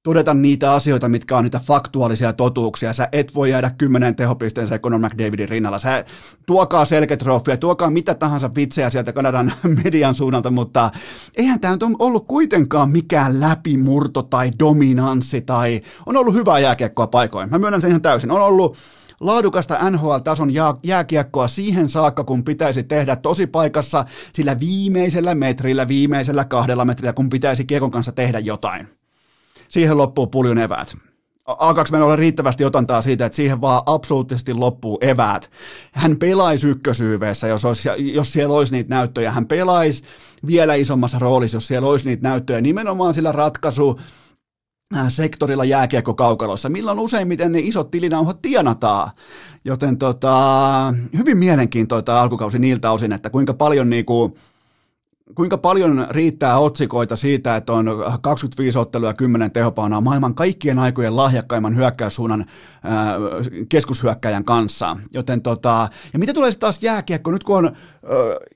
todeta 0.02 0.34
niitä 0.34 0.72
asioita, 0.72 1.08
mitkä 1.08 1.36
on 1.36 1.44
niitä 1.44 1.58
faktuaalisia 1.58 2.32
totuuksia. 2.32 2.92
Sä 2.92 3.08
et 3.12 3.34
voi 3.34 3.50
jäädä 3.50 3.70
kymmenen 3.70 4.16
tehopisteen 4.16 4.66
Conor 4.80 5.00
McDavidin 5.00 5.48
rinnalla. 5.48 5.78
Sä 5.78 6.04
tuokaa 6.46 6.84
selketrofia, 6.84 7.56
tuokaa 7.56 7.90
mitä 7.90 8.14
tahansa 8.14 8.50
vitsejä 8.54 8.90
sieltä 8.90 9.12
Kanadan 9.12 9.52
median 9.84 10.14
suunnalta, 10.14 10.50
mutta 10.50 10.90
eihän 11.36 11.60
tämä 11.60 11.74
nyt 11.74 11.82
ollut 11.98 12.26
kuitenkaan 12.26 12.90
mikään 12.90 13.40
läpimurto 13.40 14.22
tai 14.22 14.50
dominanssi 14.58 15.40
tai 15.40 15.80
on 16.06 16.16
ollut 16.16 16.34
hyvää 16.34 16.58
jääkiekkoa 16.58 17.06
paikoin. 17.06 17.50
Mä 17.50 17.58
myönnän 17.58 17.80
sen 17.80 17.90
ihan 17.90 18.02
täysin. 18.02 18.30
On 18.30 18.40
ollut 18.40 18.76
laadukasta 19.20 19.90
NHL-tason 19.90 20.50
jääkiekkoa 20.82 21.48
siihen 21.48 21.88
saakka, 21.88 22.24
kun 22.24 22.44
pitäisi 22.44 22.82
tehdä 22.82 23.16
tosi 23.16 23.46
paikassa 23.46 24.04
sillä 24.32 24.60
viimeisellä 24.60 25.34
metrillä, 25.34 25.88
viimeisellä 25.88 26.44
kahdella 26.44 26.84
metrillä, 26.84 27.12
kun 27.12 27.28
pitäisi 27.28 27.64
kiekon 27.64 27.90
kanssa 27.90 28.12
tehdä 28.12 28.38
jotain 28.38 29.01
siihen 29.72 29.98
loppuu 29.98 30.26
puljun 30.26 30.58
eväät. 30.58 30.94
Alkaako 31.46 31.88
meillä 31.92 32.04
olla 32.04 32.16
riittävästi 32.16 32.64
otantaa 32.64 33.02
siitä, 33.02 33.26
että 33.26 33.37
siihen 33.37 33.61
vaan 33.61 33.82
absoluuttisesti 33.87 34.54
loppuu 34.54 34.98
eväät. 35.00 35.50
Hän 35.92 36.16
pelaisi 36.16 36.68
ykkösyyveessä, 36.68 37.48
jos, 37.48 37.64
olisi, 37.64 37.88
jos 37.98 38.32
siellä 38.32 38.56
olisi 38.56 38.72
niitä 38.72 38.90
näyttöjä. 38.90 39.30
Hän 39.30 39.46
pelaisi 39.46 40.04
vielä 40.46 40.74
isommassa 40.74 41.18
roolissa, 41.18 41.56
jos 41.56 41.66
siellä 41.66 41.88
olisi 41.88 42.08
niitä 42.08 42.28
näyttöjä. 42.28 42.61
Nimenomaan 42.61 43.14
sillä 43.14 43.32
ratkaisu 43.32 44.00
äh, 44.96 45.04
sektorilla 45.08 45.64
jääkiekkokaukalossa, 45.64 46.68
milloin 46.68 46.98
useimmiten 46.98 47.52
ne 47.52 47.58
isot 47.58 47.90
tilinauhat 47.90 48.42
tienataan. 48.42 49.11
Joten 49.64 49.98
tota, 49.98 50.94
hyvin 51.18 51.38
mielenkiintoista 51.38 52.22
alkukausi 52.22 52.58
niiltä 52.58 52.90
osin, 52.90 53.12
että 53.12 53.30
kuinka 53.30 53.54
paljon 53.54 53.90
niinku, 53.90 54.37
kuinka 55.35 55.58
paljon 55.58 56.06
riittää 56.11 56.58
otsikoita 56.58 57.16
siitä, 57.16 57.56
että 57.56 57.72
on 57.72 57.87
25 58.20 58.78
ottelua 58.78 59.08
ja 59.08 59.14
10 59.14 59.50
tehopaunaa 59.50 60.00
maailman 60.00 60.35
kaikkien 60.35 60.78
aikojen 60.78 61.16
lahjakkaimman 61.16 61.76
hyökkäyssuunnan 61.76 62.44
ää, 62.82 63.14
keskushyökkäjän 63.68 64.44
kanssa. 64.44 64.96
Joten 65.12 65.42
tota, 65.42 65.88
ja 66.12 66.18
mitä 66.18 66.35
tulee 66.35 66.50
sitten 66.50 66.61
taas 66.61 66.82
jääkiekko, 66.82 67.30
nyt 67.30 67.44
kun 67.44 67.56
on, 67.56 67.72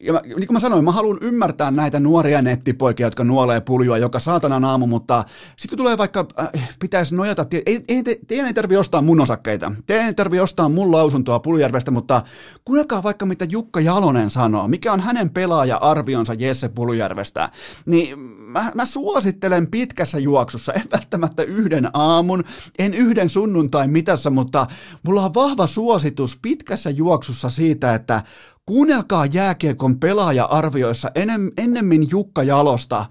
ja 0.01 0.13
mä, 0.13 0.21
niin 0.21 0.47
kuin 0.47 0.53
mä 0.53 0.61
sanoin, 0.61 0.85
mä 0.85 0.93
haluan 0.93 1.19
ymmärtää 1.21 1.71
näitä 1.71 2.01
nuoria 2.01 2.43
nettipoikia, 2.43 3.07
jotka 3.07 3.25
nuolee 3.25 3.61
puljua 3.61 3.99
joka 3.99 4.19
saatanan 4.19 4.65
aamu, 4.65 4.87
mutta 4.87 5.25
sitten 5.57 5.77
tulee 5.77 5.99
vaikka, 5.99 6.27
äh, 6.41 6.71
pitäisi 6.81 7.15
nojata, 7.15 7.47
ei, 7.67 7.85
ei, 7.89 8.03
te, 8.03 8.19
teidän 8.27 8.47
ei 8.47 8.55
tarvitse 8.55 8.79
ostaa 8.79 9.03
mun 9.03 9.21
osakkeita, 9.21 9.73
teidän 9.87 10.07
ei 10.07 10.15
tarvitse 10.15 10.43
ostaa 10.43 10.69
mun 10.69 10.93
lausuntoa 10.93 11.41
Puljärvestä, 11.41 11.91
mutta 11.91 12.23
kuunnelkaa 12.65 13.03
vaikka 13.03 13.27
mitä 13.27 13.45
Jukka 13.45 13.81
Jalonen 13.81 14.31
sanoo, 14.31 14.69
mikä 14.69 14.93
on 14.93 15.01
hänen 15.01 15.31
pelaaja-arvionsa 15.31 16.35
Jesse 16.57 16.69
Puljärvestä, 16.69 17.49
niin 17.87 18.19
mä, 18.19 18.73
mä 18.75 18.85
suosittelen 18.85 19.67
pitkässä 19.67 20.19
juoksussa, 20.19 20.73
en 20.73 20.85
välttämättä 20.93 21.43
yhden 21.43 21.91
aamun, 21.93 22.45
en 22.79 22.95
yhden 22.95 23.31
sunnuntain 23.31 23.91
mitassa, 23.91 24.31
mutta 24.31 24.67
mulla 25.03 25.25
on 25.25 25.35
vahva 25.35 25.67
suositus 25.67 26.39
pitkässä 26.43 26.91
juoksussa 26.91 27.51
siitä, 27.51 27.95
että 27.95 28.23
kuunnelkaa 28.67 29.27
jääkiekon 29.27 30.01
pelaaja-arvioissa 30.01 31.11
ennemmin 31.57 32.11
Jukka 32.11 32.43
Jalosta 32.43 33.07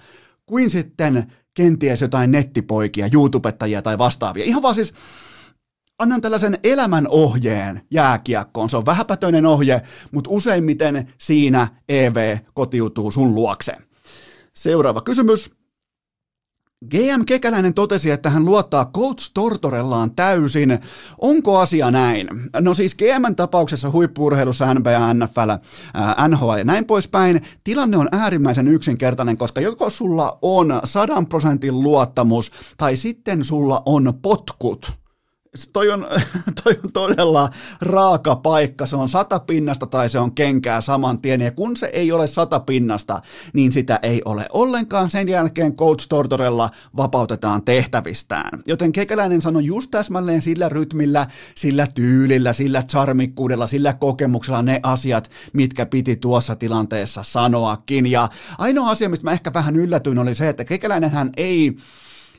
kuin 0.45 0.69
sitten 0.69 1.33
kenties 1.53 2.01
jotain 2.01 2.31
nettipoikia, 2.31 3.09
YouTubettajia 3.13 3.81
tai 3.81 3.97
vastaavia. 3.97 4.45
Ihan 4.45 4.61
vaan 4.61 4.75
siis 4.75 4.93
annan 5.99 6.21
tällaisen 6.21 6.59
elämän 6.63 7.07
ohjeen 7.09 7.81
jääkiekkoon. 7.91 8.69
Se 8.69 8.77
on 8.77 8.85
vähäpätöinen 8.85 9.45
ohje, 9.45 9.81
mutta 10.11 10.29
useimmiten 10.29 11.13
siinä 11.17 11.67
EV 11.89 12.37
kotiutuu 12.53 13.11
sun 13.11 13.35
luokse. 13.35 13.77
Seuraava 14.53 15.01
kysymys. 15.01 15.51
GM 16.89 17.25
Kekäläinen 17.25 17.73
totesi, 17.73 18.11
että 18.11 18.29
hän 18.29 18.45
luottaa 18.45 18.91
Coach 18.95 19.31
Tortorellaan 19.33 20.11
täysin. 20.15 20.79
Onko 21.21 21.59
asia 21.59 21.91
näin? 21.91 22.27
No 22.59 22.73
siis 22.73 22.95
GMn 22.95 23.35
tapauksessa 23.35 23.91
huippuurheilussa 23.91 24.73
NBA, 24.73 25.13
NFL, 25.13 25.51
NHL 26.27 26.57
ja 26.57 26.63
näin 26.63 26.85
poispäin. 26.85 27.41
Tilanne 27.63 27.97
on 27.97 28.09
äärimmäisen 28.11 28.67
yksinkertainen, 28.67 29.37
koska 29.37 29.61
joko 29.61 29.89
sulla 29.89 30.37
on 30.41 30.79
sadan 30.83 31.27
prosentin 31.27 31.79
luottamus 31.81 32.51
tai 32.77 32.95
sitten 32.95 33.43
sulla 33.43 33.83
on 33.85 34.13
potkut 34.21 35.04
toi 35.73 35.89
on, 35.89 36.07
toi 36.63 36.79
on 36.83 36.91
todella 36.93 37.49
raaka 37.81 38.35
paikka. 38.35 38.85
Se 38.85 38.95
on 38.95 39.09
sata 39.09 39.39
pinnasta 39.39 39.85
tai 39.85 40.09
se 40.09 40.19
on 40.19 40.35
kenkää 40.35 40.81
saman 40.81 41.19
tien. 41.19 41.41
Ja 41.41 41.51
kun 41.51 41.77
se 41.77 41.89
ei 41.93 42.11
ole 42.11 42.27
sata 42.27 42.59
pinnasta, 42.59 43.21
niin 43.53 43.71
sitä 43.71 43.99
ei 44.03 44.21
ole 44.25 44.45
ollenkaan. 44.53 45.09
Sen 45.09 45.29
jälkeen 45.29 45.75
Coach 45.75 46.07
Tortorella 46.09 46.69
vapautetaan 46.97 47.63
tehtävistään. 47.63 48.59
Joten 48.67 48.91
Kekäläinen 48.91 49.41
sanoi 49.41 49.65
just 49.65 49.91
täsmälleen 49.91 50.41
sillä 50.41 50.69
rytmillä, 50.69 51.27
sillä 51.55 51.87
tyylillä, 51.95 52.53
sillä 52.53 52.83
charmikkuudella, 52.83 53.67
sillä 53.67 53.93
kokemuksella 53.93 54.61
ne 54.61 54.79
asiat, 54.83 55.29
mitkä 55.53 55.85
piti 55.85 56.15
tuossa 56.15 56.55
tilanteessa 56.55 57.23
sanoakin. 57.23 58.07
Ja 58.07 58.29
ainoa 58.57 58.89
asia, 58.89 59.09
mistä 59.09 59.23
mä 59.23 59.31
ehkä 59.31 59.53
vähän 59.53 59.75
yllätyin, 59.75 60.19
oli 60.19 60.35
se, 60.35 60.49
että 60.49 60.65
Kekäläinen 60.65 61.11
hän 61.11 61.29
ei 61.37 61.75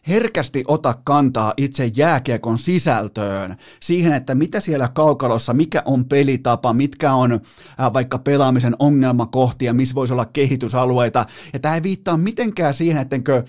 herkästi 0.08 0.64
ota 0.68 0.94
kantaa 1.04 1.54
itse 1.56 1.90
jääkiekon 1.96 2.58
sisältöön, 2.58 3.56
siihen, 3.80 4.12
että 4.12 4.34
mitä 4.34 4.60
siellä 4.60 4.88
kaukalossa, 4.88 5.54
mikä 5.54 5.82
on 5.84 6.04
pelitapa, 6.04 6.72
mitkä 6.72 7.12
on 7.12 7.32
äh, 7.32 7.92
vaikka 7.92 8.18
pelaamisen 8.18 8.76
ongelmakohtia, 8.78 9.74
missä 9.74 9.94
voisi 9.94 10.12
olla 10.12 10.24
kehitysalueita. 10.24 11.26
Ja 11.52 11.58
tämä 11.58 11.74
ei 11.74 11.82
viittaa 11.82 12.16
mitenkään 12.16 12.74
siihen, 12.74 13.02
ettenkö 13.02 13.42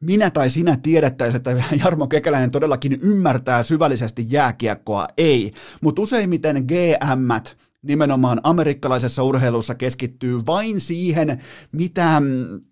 minä 0.00 0.30
tai 0.30 0.50
sinä 0.50 0.76
tiedettäisiin, 0.76 1.36
että 1.36 1.62
Jarmo 1.84 2.06
Kekäläinen 2.06 2.50
todellakin 2.50 2.98
ymmärtää 3.02 3.62
syvällisesti 3.62 4.26
jääkiekkoa. 4.28 5.08
Ei, 5.16 5.52
mutta 5.80 6.02
useimmiten 6.02 6.64
GM 6.66 7.50
nimenomaan 7.82 8.40
amerikkalaisessa 8.42 9.22
urheilussa 9.22 9.74
keskittyy 9.74 10.40
vain 10.46 10.80
siihen, 10.80 11.42
mitä 11.72 12.16
Ähm, 12.16 12.69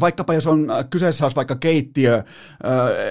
vaikkapa 0.00 0.34
jos 0.34 0.46
on 0.46 0.70
äh, 0.70 0.84
kyseessä 0.90 1.24
olisi 1.24 1.36
vaikka 1.36 1.56
keittiö, 1.56 2.14
äh, 2.16 2.22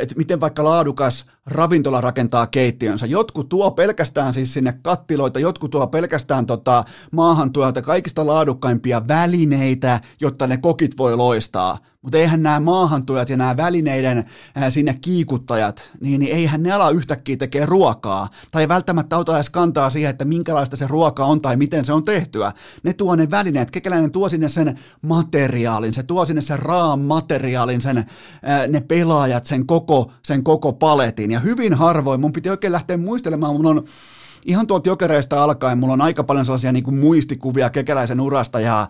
että 0.02 0.16
miten 0.16 0.40
vaikka 0.40 0.64
laadukas 0.64 1.26
ravintola 1.46 2.02
rakentaa 2.02 2.48
keittiönsä. 2.48 3.06
Jotkut 3.06 3.50
tuo 3.50 3.72
pelkästään 3.72 4.34
siis 4.34 4.54
sinne 4.54 4.74
kattiloita, 4.82 5.40
jotkut 5.40 5.72
tuo 5.72 5.88
pelkästään 5.88 6.46
tota 6.46 6.84
maahantuolta 7.12 7.82
kaikista 7.82 8.28
laadukkaimpia 8.28 9.08
välineitä, 9.08 10.02
jotta 10.22 10.48
ne 10.48 10.58
kokit 10.58 10.98
voi 10.98 11.16
loistaa. 11.16 11.78
Mutta 12.02 12.18
eihän 12.18 12.44
nämä 12.44 12.60
maahantujat 12.60 13.30
ja 13.30 13.38
nämä 13.38 13.58
välineiden 13.58 14.26
ää, 14.56 14.70
sinne 14.70 14.94
kiikuttajat, 14.94 15.90
niin, 16.02 16.20
niin 16.20 16.36
eihän 16.36 16.64
ne 16.64 16.72
ala 16.72 16.90
yhtäkkiä 16.90 17.38
tekee 17.38 17.66
ruokaa. 17.66 18.28
Tai 18.52 18.68
välttämättä 18.68 19.18
ota 19.18 19.36
edes 19.36 19.50
kantaa 19.50 19.90
siihen, 19.90 20.10
että 20.10 20.26
minkälaista 20.26 20.76
se 20.76 20.88
ruoka 20.88 21.26
on 21.26 21.42
tai 21.42 21.58
miten 21.58 21.86
se 21.86 21.94
on 21.94 22.06
tehtyä. 22.06 22.52
Ne 22.84 22.94
tuo 22.94 23.16
ne 23.16 23.32
välineet. 23.32 23.72
Kekäläinen 23.72 24.12
tuo 24.12 24.30
sinne 24.30 24.48
sen 24.48 24.80
materiaalin, 25.02 25.94
se 25.94 26.04
tuo 26.04 26.26
sinne 26.26 26.42
sen 26.42 26.60
raan 26.60 27.00
materiaalin, 27.00 27.82
sen, 27.82 28.06
ää, 28.44 28.68
ne 28.68 28.82
pelaajat, 28.82 29.46
sen 29.46 29.66
koko, 29.66 30.12
sen 30.24 30.44
koko 30.44 30.74
paletin. 30.74 31.32
Ja 31.36 31.40
hyvin 31.40 31.74
harvoin, 31.74 32.22
mun 32.22 32.34
piti 32.34 32.50
oikein 32.50 32.74
lähteä 32.74 32.98
muistelemaan, 32.98 33.56
mun 33.56 33.66
on 33.66 33.86
ihan 34.46 34.68
tuolta 34.68 34.90
jokereista 34.90 35.44
alkaen, 35.44 35.78
mulla 35.78 35.94
on 35.94 36.02
aika 36.02 36.24
paljon 36.24 36.46
sellaisia 36.46 36.72
niin 36.72 36.84
kuin 36.84 36.98
muistikuvia 36.98 37.70
kekäläisen 37.70 38.22
urasta. 38.22 38.60
Ja 38.60 38.88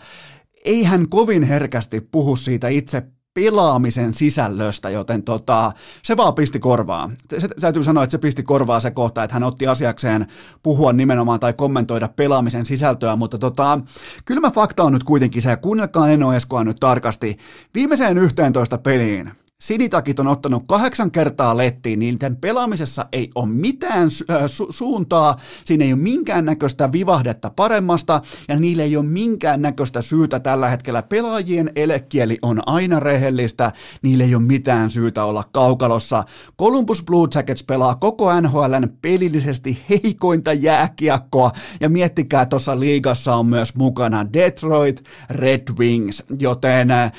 ei 0.65 0.83
hän 0.83 1.09
kovin 1.09 1.43
herkästi 1.43 2.01
puhu 2.01 2.35
siitä 2.35 2.67
itse 2.67 3.03
pelaamisen 3.33 4.13
sisällöstä, 4.13 4.89
joten 4.89 5.23
tota, 5.23 5.71
se 6.03 6.17
vaan 6.17 6.33
pisti 6.33 6.59
korvaa. 6.59 7.11
Se, 7.37 7.47
täytyy 7.47 7.83
sanoa, 7.83 8.03
että 8.03 8.11
se 8.11 8.17
pisti 8.17 8.43
korvaa 8.43 8.79
se 8.79 8.91
kohta, 8.91 9.23
että 9.23 9.33
hän 9.33 9.43
otti 9.43 9.67
asiakseen 9.67 10.27
puhua 10.63 10.93
nimenomaan 10.93 11.39
tai 11.39 11.53
kommentoida 11.53 12.07
pelaamisen 12.07 12.65
sisältöä, 12.65 13.15
mutta 13.15 13.37
tota, 13.37 13.79
kylmä 14.25 14.51
fakta 14.51 14.83
on 14.83 14.93
nyt 14.93 15.03
kuitenkin 15.03 15.41
se, 15.41 15.49
ja 15.49 15.57
kuunnelkaa 15.57 16.09
Eno 16.09 16.33
Eskoa 16.33 16.63
nyt 16.63 16.77
tarkasti, 16.79 17.37
viimeiseen 17.73 18.17
11 18.17 18.77
peliin 18.77 19.31
Sinitakit 19.61 20.19
on 20.19 20.27
ottanut 20.27 20.63
kahdeksan 20.67 21.11
kertaa 21.11 21.57
lettiin, 21.57 21.99
niin 21.99 22.13
niiden 22.13 22.35
pelaamisessa 22.35 23.05
ei 23.11 23.29
ole 23.35 23.45
mitään 23.45 24.07
su- 24.07 24.33
äh, 24.33 24.43
su- 24.43 24.67
suuntaa, 24.69 25.37
siinä 25.65 25.85
ei 25.85 25.93
ole 25.93 26.01
minkäännäköistä 26.01 26.91
vivahdetta 26.91 27.49
paremmasta, 27.49 28.21
ja 28.47 28.59
niille 28.59 28.83
ei 28.83 28.97
ole 28.97 29.05
minkäännäköistä 29.05 30.01
syytä 30.01 30.39
tällä 30.39 30.69
hetkellä. 30.69 31.03
Pelaajien 31.03 31.71
elekieli 31.75 32.37
on 32.41 32.61
aina 32.65 32.99
rehellistä, 32.99 33.71
niille 34.01 34.23
ei 34.23 34.35
ole 34.35 34.43
mitään 34.43 34.89
syytä 34.89 35.23
olla 35.23 35.43
kaukalossa. 35.51 36.23
Columbus 36.59 37.03
Blue 37.03 37.27
Jackets 37.35 37.63
pelaa 37.63 37.95
koko 37.95 38.41
NHLn 38.41 38.89
pelillisesti 39.01 39.83
heikointa 39.89 40.53
jääkiekkoa, 40.53 41.51
ja 41.79 41.89
miettikää, 41.89 42.45
tuossa 42.45 42.79
liigassa 42.79 43.35
on 43.35 43.45
myös 43.45 43.75
mukana 43.75 44.33
Detroit 44.33 45.03
Red 45.29 45.63
Wings, 45.79 46.23
joten 46.39 46.91
äh, 46.91 47.11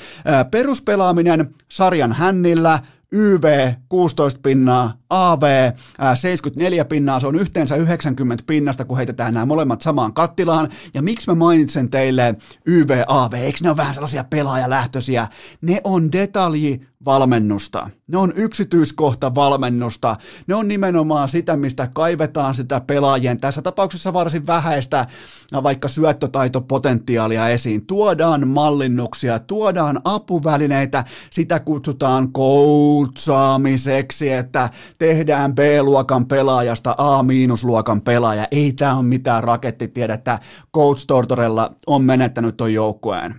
peruspelaaminen 0.51 1.55
sarjan 1.69 2.11
hännillä, 2.27 2.79
YV 3.11 3.73
16 3.89 4.39
pinnaa, 4.43 4.93
AV 5.09 5.43
74 6.15 6.85
pinnaa, 6.85 7.19
se 7.19 7.27
on 7.27 7.35
yhteensä 7.35 7.75
90 7.75 8.43
pinnasta, 8.47 8.85
kun 8.85 8.97
heitetään 8.97 9.33
nämä 9.33 9.45
molemmat 9.45 9.81
samaan 9.81 10.13
kattilaan. 10.13 10.69
Ja 10.93 11.01
miksi 11.01 11.29
mä 11.29 11.35
mainitsen 11.35 11.89
teille 11.89 12.35
YV, 12.65 13.03
AV, 13.07 13.33
eikö 13.33 13.57
ne 13.61 13.69
ole 13.69 13.77
vähän 13.77 13.93
sellaisia 13.93 14.23
pelaajalähtöisiä? 14.23 15.27
Ne 15.61 15.81
on 15.83 16.11
detalji 16.11 16.81
valmennusta. 17.05 17.89
Ne 18.07 18.17
on 18.17 18.33
yksityiskohta 18.35 19.35
valmennusta. 19.35 20.15
Ne 20.47 20.55
on 20.55 20.67
nimenomaan 20.67 21.29
sitä, 21.29 21.57
mistä 21.57 21.89
kaivetaan 21.93 22.55
sitä 22.55 22.81
pelaajien, 22.81 23.39
tässä 23.39 23.61
tapauksessa 23.61 24.13
varsin 24.13 24.47
vähäistä, 24.47 25.07
vaikka 25.63 25.87
syöttötaitopotentiaalia 25.87 27.49
esiin. 27.49 27.87
Tuodaan 27.87 28.47
mallinnuksia, 28.47 29.39
tuodaan 29.39 30.01
apuvälineitä, 30.03 31.03
sitä 31.29 31.59
kutsutaan 31.59 32.31
koutsaamiseksi, 32.31 34.31
että 34.31 34.69
tehdään 34.97 35.55
B-luokan 35.55 36.27
pelaajasta 36.27 36.95
A-luokan 36.97 38.01
pelaaja. 38.01 38.47
Ei 38.51 38.73
tämä 38.73 38.95
ole 38.95 39.05
mitään 39.05 39.43
rakettitiedettä. 39.43 40.39
Coach 40.75 41.05
Tortorella 41.07 41.71
on 41.87 42.03
menettänyt 42.03 42.57
ton 42.57 42.73
joukkueen. 42.73 43.35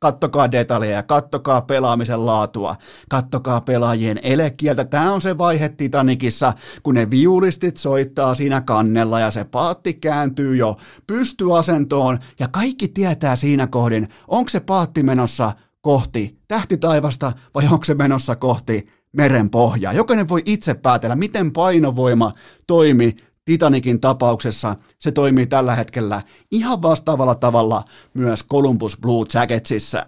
Kattokaa 0.00 0.52
detaljeja, 0.52 1.02
kattokaa 1.02 1.60
pelaamisen 1.60 2.26
laatua, 2.26 2.74
kattokaa 3.08 3.60
pelaajien 3.60 4.20
elekieltä. 4.22 4.84
Tämä 4.84 5.12
on 5.12 5.20
se 5.20 5.38
vaihe 5.38 5.68
Titanikissa, 5.68 6.52
kun 6.82 6.94
ne 6.94 7.10
viulistit 7.10 7.76
soittaa 7.76 8.34
siinä 8.34 8.60
kannella 8.60 9.20
ja 9.20 9.30
se 9.30 9.44
paatti 9.44 9.94
kääntyy 9.94 10.56
jo 10.56 10.76
pystyasentoon 11.06 12.18
ja 12.40 12.48
kaikki 12.48 12.88
tietää 12.88 13.36
siinä 13.36 13.66
kohdin, 13.66 14.08
onko 14.28 14.48
se 14.48 14.60
paatti 14.60 15.02
menossa 15.02 15.52
kohti 15.80 16.38
tähtitaivasta 16.48 17.32
vai 17.54 17.64
onko 17.64 17.84
se 17.84 17.94
menossa 17.94 18.36
kohti 18.36 18.86
meren 19.12 19.50
pohjaa. 19.50 19.92
Jokainen 19.92 20.28
voi 20.28 20.42
itse 20.46 20.74
päätellä, 20.74 21.16
miten 21.16 21.52
painovoima 21.52 22.32
toimi 22.66 23.16
Titanikin 23.44 24.00
tapauksessa. 24.00 24.76
Se 24.98 25.12
toimii 25.12 25.46
tällä 25.46 25.74
hetkellä 25.74 26.22
ihan 26.50 26.82
vastaavalla 26.82 27.34
tavalla 27.34 27.84
myös 28.14 28.46
Columbus 28.46 28.98
Blue 29.00 29.26
Jacketsissa. 29.34 30.06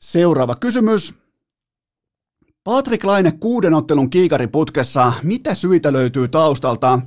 Seuraava 0.00 0.54
kysymys. 0.54 1.14
Patrick 2.64 3.04
Laine 3.04 3.32
kuuden 3.32 3.74
ottelun 3.74 4.10
kiikariputkessa. 4.10 5.12
Mitä 5.22 5.54
syitä 5.54 5.92
löytyy 5.92 6.28
taustalta? 6.28 7.00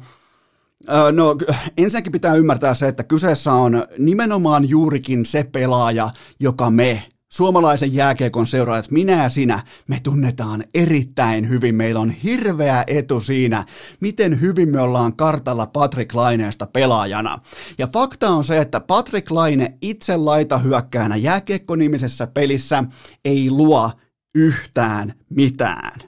No 1.12 1.36
ensinnäkin 1.78 2.12
pitää 2.12 2.36
ymmärtää 2.36 2.74
se, 2.74 2.88
että 2.88 3.04
kyseessä 3.04 3.54
on 3.54 3.84
nimenomaan 3.98 4.70
juurikin 4.70 5.26
se 5.26 5.44
pelaaja, 5.44 6.10
joka 6.40 6.70
me 6.70 7.04
suomalaisen 7.32 7.94
jääkiekon 7.94 8.48
seuraajat, 8.48 8.92
minä 8.92 9.24
ja 9.24 9.30
sinä, 9.30 9.64
me 9.88 10.00
tunnetaan 10.04 10.64
erittäin 10.74 11.50
hyvin. 11.50 11.76
Meillä 11.76 12.00
on 12.00 12.10
hirveä 12.10 12.84
etu 12.88 13.22
siinä, 13.22 13.66
miten 14.00 14.42
hyvin 14.42 14.70
me 14.70 14.82
ollaan 14.82 15.16
kartalla 15.16 15.66
Patrick 15.66 16.14
Laineesta 16.14 16.68
pelaajana. 16.74 17.40
Ja 17.78 17.88
fakta 17.94 18.30
on 18.30 18.44
se, 18.44 18.62
että 18.62 18.80
Patrick 18.80 19.32
Laine 19.32 19.78
itse 19.82 20.18
laita 20.18 20.58
hyökkäänä 20.58 21.16
jääkiekko-nimisessä 21.16 22.28
pelissä 22.28 22.84
ei 23.26 23.52
luo 23.52 23.92
yhtään 24.36 25.14
mitään. 25.30 26.00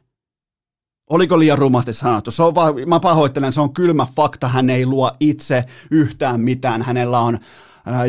Oliko 1.10 1.40
liian 1.40 1.58
rumasti 1.58 1.94
sanottu? 1.94 2.32
Se 2.32 2.44
on 2.44 2.56
vaan, 2.56 2.74
mä 2.88 3.00
pahoittelen, 3.00 3.54
se 3.54 3.62
on 3.62 3.74
kylmä 3.74 4.08
fakta. 4.16 4.48
Hän 4.48 4.70
ei 4.70 4.86
luo 4.86 5.12
itse 5.20 5.64
yhtään 5.92 6.42
mitään. 6.42 6.82
Hänellä 6.82 7.20
on 7.20 7.40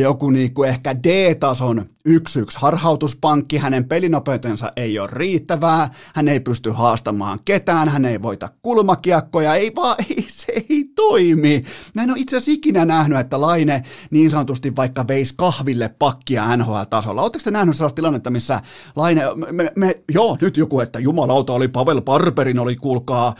joku 0.01 0.31
niinku 0.31 0.65
ehkä 0.65 0.97
D-tason 0.97 1.87
1-1 2.09 2.12
harhautuspankki, 2.57 3.57
hänen 3.57 3.84
pelinopeutensa 3.88 4.72
ei 4.76 4.98
ole 4.98 5.09
riittävää, 5.12 5.90
hän 6.14 6.28
ei 6.28 6.40
pysty 6.40 6.70
haastamaan 6.70 7.38
ketään, 7.44 7.88
hän 7.88 8.05
ei 8.05 8.22
voita 8.22 8.48
kulmakiekkoja, 8.62 9.55
ei 9.55 9.72
vaan, 9.74 9.96
ei, 10.11 10.24
se 10.28 10.53
ei 10.53 10.84
toimi. 10.94 11.64
Mä 11.94 12.03
en 12.03 12.11
ole 12.11 12.18
itse 12.18 12.36
asiassa 12.36 12.53
ikinä 12.53 12.84
nähnyt, 12.84 13.18
että 13.18 13.40
Laine 13.40 13.82
niin 14.11 14.30
sanotusti 14.30 14.76
vaikka 14.76 15.09
veisi 15.09 15.34
kahville 15.36 15.94
pakkia 15.98 16.57
NHL-tasolla. 16.57 17.22
Oletteko 17.22 17.44
te 17.44 17.51
nähnyt 17.51 17.76
sellaista 17.76 17.96
tilannetta, 17.96 18.30
missä 18.30 18.61
Laine, 18.96 19.22
me, 19.53 19.72
me, 19.76 20.03
joo, 20.14 20.38
nyt 20.40 20.57
joku, 20.57 20.80
että 20.80 20.98
jumalauta 20.98 21.53
oli 21.53 21.68
Pavel 21.68 22.01
Barberin, 22.01 22.59
oli 22.59 22.76
kuulkaa 22.76 23.34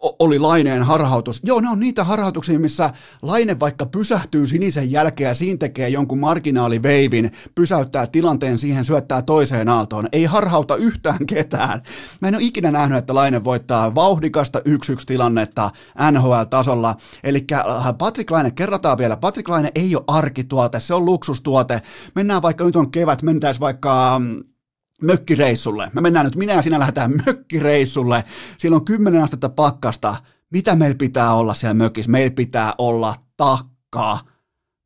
oli 0.00 0.38
Laineen 0.38 0.82
harhautus. 0.82 1.40
Joo, 1.44 1.60
ne 1.60 1.68
on 1.68 1.80
niitä 1.80 2.04
harhautuksia, 2.04 2.58
missä 2.58 2.90
Laine 3.22 3.60
vaikka 3.60 3.86
pysähtyy 3.86 4.46
sinisen 4.46 4.90
jälkeen 4.90 5.28
ja 5.28 5.34
siinä 5.34 5.58
tekee 5.58 5.88
jonkun 5.88 6.18
marginaaliveivin, 6.18 7.32
pysäyttää 7.54 7.99
tilanteen 8.06 8.58
siihen, 8.58 8.84
syöttää 8.84 9.22
toiseen 9.22 9.68
aaltoon. 9.68 10.08
Ei 10.12 10.24
harhauta 10.24 10.76
yhtään 10.76 11.26
ketään. 11.26 11.82
Mä 12.20 12.28
en 12.28 12.34
ole 12.34 12.42
ikinä 12.42 12.70
nähnyt, 12.70 12.98
että 12.98 13.14
Laine 13.14 13.44
voittaa 13.44 13.94
vauhdikasta 13.94 14.60
yksi 14.64 14.92
yksi 14.92 15.06
tilannetta 15.06 15.70
NHL-tasolla. 16.12 16.96
Eli 17.24 17.44
äh, 17.52 17.64
Patrick 17.98 18.30
Laine, 18.30 18.50
kerrataan 18.50 18.98
vielä, 18.98 19.16
Patrick 19.16 19.48
Laine 19.48 19.72
ei 19.74 19.96
ole 19.96 20.04
arkituote, 20.06 20.80
se 20.80 20.94
on 20.94 21.04
luksustuote. 21.04 21.82
Mennään 22.14 22.42
vaikka, 22.42 22.64
nyt 22.64 22.76
on 22.76 22.90
kevät, 22.90 23.22
mentäisiin 23.22 23.60
vaikka 23.60 24.18
mm, 24.18 24.40
mökkireissulle. 25.02 25.90
Me 25.94 26.00
mennään 26.00 26.24
nyt, 26.24 26.36
minä 26.36 26.52
ja 26.52 26.62
sinä 26.62 26.78
lähdetään 26.78 27.12
mökkireissulle. 27.26 28.24
Siellä 28.58 28.76
on 28.76 28.84
10 28.84 29.22
astetta 29.22 29.48
pakkasta. 29.48 30.16
Mitä 30.50 30.76
meillä 30.76 30.96
pitää 30.96 31.34
olla 31.34 31.54
siellä 31.54 31.74
mökissä? 31.74 32.10
Meillä 32.10 32.34
pitää 32.34 32.74
olla 32.78 33.14
takkaa. 33.36 34.29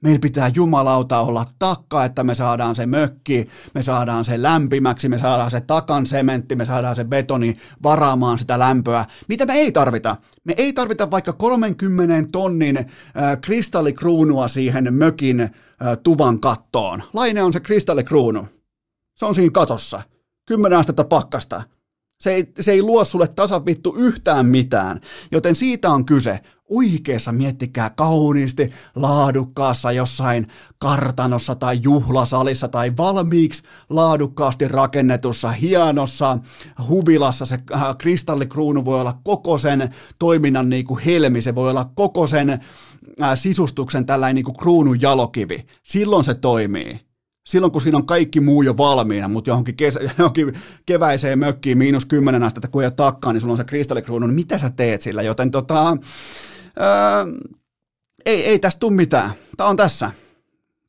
Meillä 0.04 0.18
pitää 0.18 0.50
jumalauta 0.54 1.20
olla 1.20 1.46
takka, 1.58 2.04
että 2.04 2.24
me 2.24 2.34
saadaan 2.34 2.74
se 2.74 2.86
mökki, 2.86 3.48
me 3.74 3.82
saadaan 3.82 4.24
se 4.24 4.42
lämpimäksi, 4.42 5.08
me 5.08 5.18
saadaan 5.18 5.50
se 5.50 5.60
takan 5.60 6.06
sementti, 6.06 6.56
me 6.56 6.64
saadaan 6.64 6.96
se 6.96 7.04
betoni 7.04 7.56
varaamaan 7.82 8.38
sitä 8.38 8.58
lämpöä. 8.58 9.04
Mitä 9.28 9.46
me 9.46 9.52
ei 9.52 9.72
tarvita? 9.72 10.16
Me 10.44 10.54
ei 10.56 10.72
tarvita 10.72 11.10
vaikka 11.10 11.32
30 11.32 12.28
tonnin 12.32 12.76
äh, 12.78 12.86
kristallikruunua 13.40 14.48
siihen 14.48 14.94
mökin 14.94 15.40
äh, 15.40 15.50
tuvan 16.02 16.40
kattoon. 16.40 17.02
Laine 17.12 17.42
on 17.42 17.52
se 17.52 17.60
kristallikruunu. 17.60 18.46
Se 19.16 19.26
on 19.26 19.34
siinä 19.34 19.50
katossa. 19.50 20.02
Kymmenen 20.46 20.78
astetta 20.78 21.04
pakkasta. 21.04 21.62
Se 22.20 22.34
ei, 22.34 22.52
se 22.60 22.72
ei 22.72 22.82
luo 22.82 23.04
sulle 23.04 23.28
tasavittu 23.28 23.94
yhtään 23.98 24.46
mitään, 24.46 25.00
joten 25.32 25.54
siitä 25.54 25.90
on 25.90 26.04
kyse. 26.04 26.40
Oikeassa 26.74 27.32
miettikää 27.32 27.90
kauniisti 27.90 28.72
laadukkaassa 28.94 29.92
jossain 29.92 30.46
kartanossa 30.78 31.54
tai 31.54 31.78
juhlasalissa 31.82 32.68
tai 32.68 32.96
valmiiksi 32.96 33.62
laadukkaasti 33.90 34.68
rakennetussa 34.68 35.50
hienossa 35.50 36.38
huvilassa. 36.88 37.44
Se 37.44 37.58
äh, 37.74 37.96
kristallikruunu 37.98 38.84
voi 38.84 39.00
olla 39.00 39.18
koko 39.24 39.58
sen 39.58 39.94
toiminnan 40.18 40.68
niin 40.68 40.84
kuin 40.84 41.04
helmi, 41.04 41.42
se 41.42 41.54
voi 41.54 41.70
olla 41.70 41.90
koko 41.94 42.26
sen 42.26 42.50
äh, 42.50 42.60
sisustuksen 43.34 44.06
tällainen 44.06 44.34
niin 44.34 44.44
kuin 44.44 44.56
kruunun 44.56 45.00
jalokivi. 45.00 45.66
Silloin 45.82 46.24
se 46.24 46.34
toimii 46.34 47.00
silloin 47.46 47.72
kun 47.72 47.80
siinä 47.80 47.98
on 47.98 48.06
kaikki 48.06 48.40
muu 48.40 48.62
jo 48.62 48.76
valmiina, 48.76 49.28
mutta 49.28 49.50
johonkin, 49.50 49.76
kesä, 49.76 50.00
johonkin 50.18 50.52
keväiseen 50.86 51.38
mökkiin 51.38 51.78
miinus 51.78 52.04
kymmenen 52.04 52.42
astetta, 52.42 52.68
kun 52.68 52.82
ei 52.82 52.86
ole 52.86 52.92
takkaa, 52.96 53.32
niin 53.32 53.40
sulla 53.40 53.52
on 53.52 53.58
se 53.58 53.64
kristallikruunu, 53.64 54.26
niin 54.26 54.34
mitä 54.34 54.58
sä 54.58 54.70
teet 54.70 55.00
sillä? 55.00 55.22
Joten 55.22 55.50
tota, 55.50 55.96
ää, 56.78 57.26
ei, 58.26 58.46
ei 58.46 58.58
tästä 58.58 58.80
tule 58.80 58.92
mitään. 58.92 59.30
Tämä 59.56 59.70
on 59.70 59.76
tässä. 59.76 60.10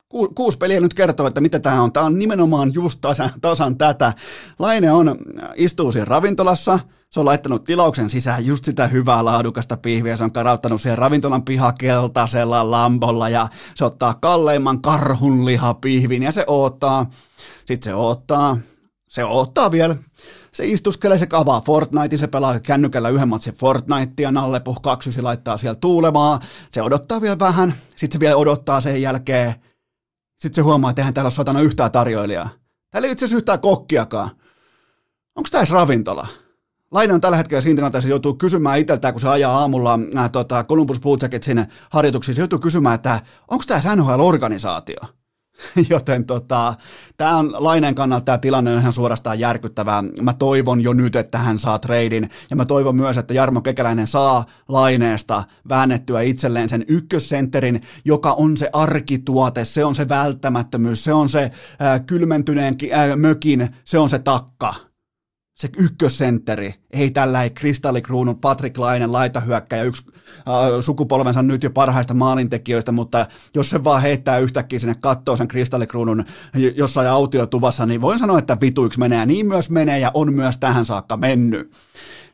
Ku, 0.08 0.28
kuusi 0.28 0.58
peliä 0.58 0.80
nyt 0.80 0.94
kertoo, 0.94 1.26
että 1.26 1.40
mitä 1.40 1.58
tämä 1.58 1.82
on. 1.82 1.92
Tämä 1.92 2.06
on 2.06 2.18
nimenomaan 2.18 2.74
just 2.74 3.00
tasan, 3.00 3.30
tasan 3.40 3.78
tätä. 3.78 4.12
Laine 4.58 4.92
on, 4.92 5.16
istuu 5.56 5.92
siinä 5.92 6.04
ravintolassa, 6.04 6.78
se 7.10 7.20
on 7.20 7.26
laittanut 7.26 7.64
tilauksen 7.64 8.10
sisään 8.10 8.46
just 8.46 8.64
sitä 8.64 8.86
hyvää 8.86 9.24
laadukasta 9.24 9.76
pihviä, 9.76 10.16
se 10.16 10.24
on 10.24 10.32
karauttanut 10.32 10.80
siihen 10.80 10.98
ravintolan 10.98 11.42
pihakeltaisella 11.42 12.70
lambolla 12.70 13.28
ja 13.28 13.48
se 13.74 13.84
ottaa 13.84 14.14
kalleimman 14.14 14.82
karhunlihapihvin 14.82 16.22
ja 16.22 16.32
se 16.32 16.44
oottaa. 16.46 17.06
Sitten 17.64 17.90
se 17.90 17.94
oottaa, 17.94 18.56
se 19.08 19.24
oottaa 19.24 19.70
vielä. 19.70 19.96
Se 20.56 20.66
istuskelee, 20.66 21.18
se 21.18 21.26
avaa 21.32 21.60
Fortnite, 21.60 22.16
se 22.16 22.26
pelaa 22.26 22.60
kännykällä 22.60 23.08
yhden 23.08 23.28
matsin 23.28 23.54
Fortnitea, 23.54 24.30
Nallepuh 24.30 24.82
2 24.82 25.22
laittaa 25.22 25.56
siellä 25.56 25.74
tuulemaan, 25.74 26.40
se 26.72 26.82
odottaa 26.82 27.20
vielä 27.20 27.38
vähän, 27.38 27.74
sitten 27.96 28.12
se 28.12 28.20
vielä 28.20 28.36
odottaa 28.36 28.80
sen 28.80 29.02
jälkeen, 29.02 29.54
sitten 30.38 30.54
se 30.54 30.60
huomaa, 30.60 30.90
että 30.90 31.02
eihän 31.02 31.14
täällä 31.14 31.26
ole 31.26 31.32
satana 31.32 31.60
yhtään 31.60 31.92
tarjoilijaa. 31.92 32.48
Täällä 32.90 33.06
ei 33.06 33.12
itse 33.12 33.24
asiassa 33.24 33.36
yhtään 33.36 33.60
kokkiakaan. 33.60 34.30
Onko 35.36 35.48
tämä 35.52 35.64
ravintola? 35.70 36.26
Laine 36.90 37.14
on 37.14 37.20
tällä 37.20 37.36
hetkellä 37.36 37.60
siinä 37.60 37.76
tilanteessa, 37.76 38.08
joutuu 38.08 38.34
kysymään 38.34 38.78
itseltään, 38.78 39.14
kun 39.14 39.20
se 39.20 39.28
ajaa 39.28 39.58
aamulla 39.58 39.98
äh, 40.18 40.30
tota, 40.30 40.64
Columbus 40.64 41.00
Blue 41.00 41.18
sinne 41.42 41.68
harjoituksiin, 41.90 42.34
se 42.34 42.40
joutuu 42.40 42.58
kysymään, 42.58 42.94
että 42.94 43.20
onko 43.48 43.64
tämä 43.66 43.96
NHL-organisaatio? 43.96 45.15
Joten 45.90 46.24
tota, 46.24 46.74
tämä 47.16 47.36
on 47.36 47.52
Laineen 47.58 47.94
kannalta 47.94 48.24
tämä 48.24 48.38
tilanne 48.38 48.72
on 48.72 48.80
ihan 48.80 48.92
suorastaan 48.92 49.38
järkyttävää. 49.38 50.04
Mä 50.22 50.32
toivon 50.32 50.80
jo 50.80 50.92
nyt, 50.92 51.16
että 51.16 51.38
hän 51.38 51.58
saa 51.58 51.78
treidin, 51.78 52.30
ja 52.50 52.56
mä 52.56 52.64
toivon 52.64 52.96
myös, 52.96 53.16
että 53.16 53.34
Jarmo 53.34 53.60
Kekäläinen 53.60 54.06
saa 54.06 54.44
Laineesta 54.68 55.42
väännettyä 55.68 56.20
itselleen 56.20 56.68
sen 56.68 56.84
ykkössentterin, 56.88 57.80
joka 58.04 58.32
on 58.32 58.56
se 58.56 58.70
arkituote, 58.72 59.64
se 59.64 59.84
on 59.84 59.94
se 59.94 60.08
välttämättömyys, 60.08 61.04
se 61.04 61.12
on 61.12 61.28
se 61.28 61.42
äh, 61.42 62.06
kylmentyneen 62.06 62.76
äh, 62.92 63.16
mökin, 63.16 63.68
se 63.84 63.98
on 63.98 64.10
se 64.10 64.18
takka 64.18 64.74
se 65.56 65.68
ykkössentteri, 65.78 66.74
ei 66.90 67.10
tällä 67.10 67.42
ei 67.42 67.50
kristallikruunun 67.50 68.40
Patrick 68.40 68.78
Lainen 68.78 69.12
laitahyökkäjä, 69.12 69.82
yksi 69.82 70.02
äh, 70.08 70.54
sukupolvensa 70.80 71.42
nyt 71.42 71.62
jo 71.62 71.70
parhaista 71.70 72.14
maalintekijöistä, 72.14 72.92
mutta 72.92 73.26
jos 73.54 73.70
se 73.70 73.84
vaan 73.84 74.02
heittää 74.02 74.38
yhtäkkiä 74.38 74.78
sinne 74.78 74.94
kattoon 75.00 75.38
sen 75.38 75.48
kristallikruunun 75.48 76.24
jossain 76.76 77.08
autiotuvassa, 77.08 77.86
niin 77.86 78.00
voin 78.00 78.18
sanoa, 78.18 78.38
että 78.38 78.56
vituiksi 78.60 78.98
menee, 78.98 79.18
ja 79.18 79.26
niin 79.26 79.46
myös 79.46 79.70
menee, 79.70 79.98
ja 79.98 80.10
on 80.14 80.32
myös 80.32 80.58
tähän 80.58 80.84
saakka 80.84 81.16
mennyt. 81.16 81.72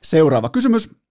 Seuraava 0.03 0.49
kysymys. 0.49 1.01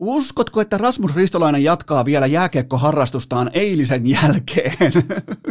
Uskotko, 0.00 0.60
että 0.60 0.78
Rasmus 0.78 1.14
Ristolainen 1.14 1.64
jatkaa 1.64 2.04
vielä 2.04 2.26
jääkiekkoharrastustaan 2.26 3.50
eilisen 3.52 4.06
jälkeen? 4.06 4.92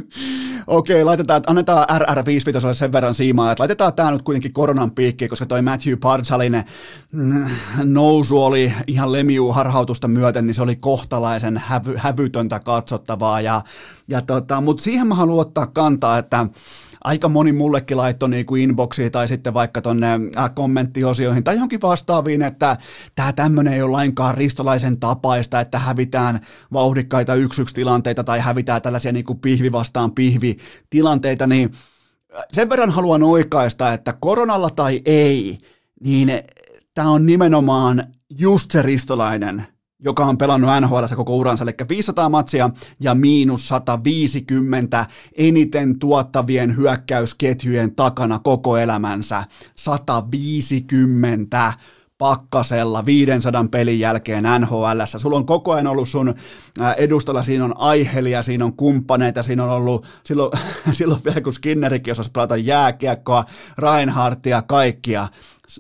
Okei, 0.68 1.04
laitetaan, 1.04 1.44
annetaan 1.48 1.86
RR55 2.02 2.74
sen 2.74 2.92
verran 2.92 3.14
siimaa, 3.14 3.52
että 3.52 3.62
laitetaan 3.62 3.94
tämä 3.94 4.12
nyt 4.12 4.22
kuitenkin 4.22 4.54
koronan 4.54 4.92
piikkiin, 4.92 5.30
koska 5.30 5.46
toi 5.46 5.62
Matthew 5.62 5.98
Pardsalin 5.98 6.64
mm, 7.12 7.46
nousu 7.84 8.44
oli 8.44 8.74
ihan 8.88 9.12
lemiu 9.12 9.52
harhautusta 9.52 10.08
myöten, 10.08 10.48
niin 10.48 10.54
se 10.54 10.62
oli 10.62 10.76
kohtalaisen 10.76 11.58
hävy, 11.58 11.94
hävytöntä 11.98 12.60
katsottavaa. 12.60 13.42
Ja, 13.42 13.62
ja 14.08 14.22
tota, 14.22 14.62
Mutta 14.62 14.84
siihen 14.84 15.08
mä 15.08 15.16
haluan 15.16 15.42
ottaa 15.42 15.68
kantaa, 15.68 16.18
että 16.18 16.48
aika 17.10 17.30
moni 17.30 17.52
mullekin 17.52 17.98
laittoi 17.98 18.30
niin 18.30 18.46
kuin 18.46 18.62
inboxiin 18.62 19.12
tai 19.12 19.28
sitten 19.28 19.54
vaikka 19.54 19.82
tonne 19.82 20.08
äh, 20.38 20.56
kommenttiosioihin 20.56 21.44
tai 21.44 21.56
johonkin 21.56 21.82
vastaaviin, 21.82 22.42
että 22.42 22.78
tämä 23.16 23.34
tämmöinen 23.34 23.74
ei 23.74 23.82
ole 23.82 23.92
lainkaan 23.92 24.36
ristolaisen 24.36 25.00
tapaista, 25.00 25.60
että 25.60 25.80
hävitään 25.80 26.40
vauhdikkaita 26.74 27.36
yksi 27.36 27.64
tilanteita 27.74 28.24
tai 28.24 28.40
hävitään 28.40 28.82
tällaisia 28.82 29.12
niin 29.12 29.26
kuin 29.26 29.40
pihvi 29.40 29.72
vastaan 29.72 30.12
pihvi 30.12 30.58
tilanteita, 30.90 31.48
niin 31.48 31.72
sen 32.52 32.70
verran 32.70 32.92
haluan 32.92 33.24
oikaista, 33.24 33.94
että 33.94 34.14
koronalla 34.20 34.70
tai 34.70 35.02
ei, 35.06 35.58
niin 36.04 36.32
tämä 36.94 37.10
on 37.10 37.26
nimenomaan 37.26 38.04
just 38.40 38.72
se 38.72 38.82
ristolainen, 38.82 39.68
joka 40.00 40.26
on 40.26 40.38
pelannut 40.38 40.70
NHL 40.82 41.04
koko 41.16 41.38
uransa, 41.38 41.64
eli 41.64 41.72
500 41.90 42.30
matsia 42.30 42.70
ja 43.00 43.16
miinus 43.16 43.68
150 43.68 45.06
eniten 45.38 46.00
tuottavien 46.00 46.78
hyökkäysketjujen 46.78 47.96
takana 47.96 48.40
koko 48.40 48.78
elämänsä. 48.78 49.44
150 49.76 51.74
pakkasella 52.18 53.06
500 53.06 53.66
pelin 53.72 54.00
jälkeen 54.00 54.44
NHL. 54.60 55.02
Sulla 55.18 55.38
on 55.38 55.46
koko 55.46 55.72
ajan 55.72 55.88
ollut 55.88 56.10
sun 56.10 56.36
edustalla, 56.98 57.42
siinä 57.42 57.66
on 57.66 57.78
aihelia, 57.78 58.44
siinä 58.44 58.66
on 58.66 58.74
kumppaneita, 58.74 59.44
siinä 59.44 59.64
on 59.64 59.70
ollut 59.70 60.06
silloin, 60.24 60.52
silloin 60.92 61.22
vielä 61.26 61.42
kun 61.42 61.54
Skinnerikin 61.54 62.12
osasi 62.12 62.32
pelata 62.32 62.58
jääkiekkoa, 62.58 63.46
Reinhardtia, 63.78 64.62
kaikkia, 64.62 65.28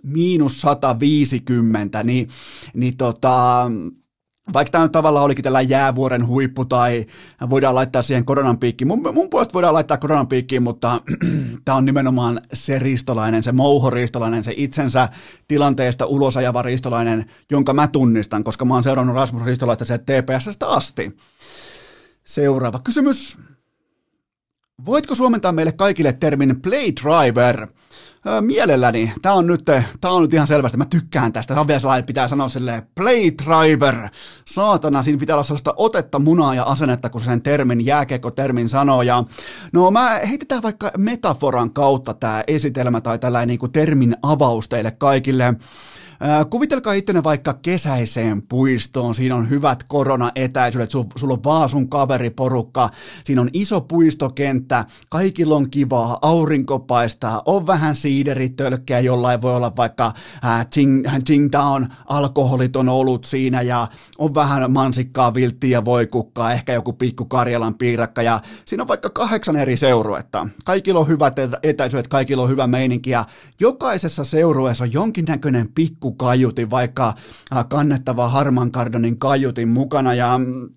miinus 0.03 0.61
150, 0.61 2.03
niin, 2.03 2.29
niin 2.73 2.97
tota, 2.97 3.71
vaikka 4.53 4.71
tämä 4.71 4.87
tavallaan 4.87 5.25
olikin 5.25 5.43
tällä 5.43 5.61
jäävuoren 5.61 6.27
huippu 6.27 6.65
tai 6.65 7.05
voidaan 7.49 7.75
laittaa 7.75 8.01
siihen 8.01 8.25
koronan 8.25 8.59
piikkiin. 8.59 8.87
Mun, 8.87 9.13
mun 9.13 9.29
puolesta 9.29 9.53
voidaan 9.53 9.73
laittaa 9.73 9.97
koronan 9.97 10.27
piikkiin, 10.27 10.63
mutta 10.63 11.01
tämä 11.65 11.75
on 11.77 11.85
nimenomaan 11.85 12.41
se 12.53 12.79
ristolainen, 12.79 13.43
se 13.43 13.51
mouhoristolainen, 13.51 14.43
se 14.43 14.53
itsensä 14.57 15.09
tilanteesta 15.47 16.05
ulosajava 16.05 16.61
ristolainen, 16.61 17.25
jonka 17.51 17.73
mä 17.73 17.87
tunnistan, 17.87 18.43
koska 18.43 18.65
mä 18.65 18.73
oon 18.73 18.83
seurannut 18.83 19.15
Rasmus 19.15 19.45
Ristolaista 19.45 19.85
se 19.85 19.97
TPSstä 19.97 20.67
asti. 20.67 21.17
Seuraava 22.23 22.79
kysymys. 22.79 23.37
Voitko 24.85 25.15
suomentaa 25.15 25.51
meille 25.51 25.71
kaikille 25.71 26.13
termin 26.13 26.61
play 26.61 26.91
driver? 27.03 27.67
Mielelläni. 28.41 29.13
Tämä 29.21 29.35
on, 29.35 29.47
nyt, 29.47 29.65
tämä 30.01 30.13
on 30.13 30.21
nyt 30.21 30.33
ihan 30.33 30.47
selvästi, 30.47 30.77
mä 30.77 30.85
tykkään 30.85 31.33
tästä. 31.33 31.53
Tämä 31.53 31.61
on 31.61 31.67
vielä 31.67 31.79
sellainen, 31.79 32.05
pitää 32.05 32.27
sanoa 32.27 32.49
silleen, 32.49 32.87
play 32.95 33.31
driver. 33.45 33.95
Saatana, 34.45 35.03
siinä 35.03 35.19
pitää 35.19 35.35
olla 35.35 35.43
sellaista 35.43 35.73
otetta, 35.77 36.19
munaa 36.19 36.55
ja 36.55 36.63
asennetta, 36.63 37.09
kun 37.09 37.21
sen 37.21 37.41
termin, 37.41 37.85
jääkekotermin 37.85 38.69
sanoo. 38.69 39.01
Ja, 39.01 39.23
no 39.73 39.91
mä 39.91 40.19
heitetään 40.27 40.63
vaikka 40.63 40.91
metaforan 40.97 41.73
kautta 41.73 42.13
tämä 42.13 42.43
esitelmä 42.47 43.01
tai 43.01 43.19
tällainen 43.19 43.59
niin 43.59 43.71
termin 43.71 44.15
avaus 44.23 44.69
teille 44.69 44.91
kaikille. 44.91 45.53
Kuvitelkaa 46.49 46.93
ittenne 46.93 47.23
vaikka 47.23 47.53
kesäiseen 47.53 48.41
puistoon, 48.41 49.15
siinä 49.15 49.35
on 49.35 49.49
hyvät 49.49 49.83
koronaetäisyydet, 49.83 50.91
sulla 50.91 51.33
on 51.33 51.43
vaan 51.43 51.69
sun 51.69 51.89
kaveriporukka, 51.89 52.89
siinä 53.23 53.41
on 53.41 53.49
iso 53.53 53.81
puistokenttä, 53.81 54.85
kaikilla 55.09 55.55
on 55.55 55.69
kivaa, 55.69 56.19
aurinko 56.21 56.79
paistaa, 56.79 57.41
on 57.45 57.67
vähän 57.67 57.95
siideritölkkejä, 57.95 58.99
jollain 58.99 59.41
voi 59.41 59.55
olla 59.55 59.75
vaikka 59.77 60.13
down, 61.51 61.87
alkoholiton 62.05 62.89
olut 62.89 63.25
siinä 63.25 63.61
ja 63.61 63.87
on 64.17 64.35
vähän 64.35 64.71
mansikkaa, 64.71 65.33
vilttiä 65.33 65.85
voikukkaa, 65.85 66.53
ehkä 66.53 66.73
joku 66.73 66.93
pikku 66.93 67.25
Karjalan 67.25 67.73
piirakka. 67.73 68.21
Ja 68.21 68.39
siinä 68.65 68.83
on 68.83 68.87
vaikka 68.87 69.09
kahdeksan 69.09 69.55
eri 69.55 69.77
seuruetta. 69.77 70.47
Kaikilla 70.65 70.99
on 70.99 71.07
hyvät 71.07 71.35
etäisyydet, 71.63 72.07
kaikilla 72.07 72.43
on 72.43 72.49
hyvä 72.49 72.67
meininki 72.67 73.09
ja 73.09 73.25
jokaisessa 73.59 74.23
seurueessa 74.23 74.83
on 74.83 74.93
jonkinnäköinen 74.93 75.69
pikku 75.75 76.08
kaiutin, 76.17 76.69
vaikka 76.69 77.13
äh, 77.55 77.65
kannettava 77.69 78.29
Harman 78.29 78.71
Kardonin 78.71 79.19
kaiutin 79.19 79.67
mukana 79.67 80.13
ja 80.13 80.37
mm, 80.37 80.69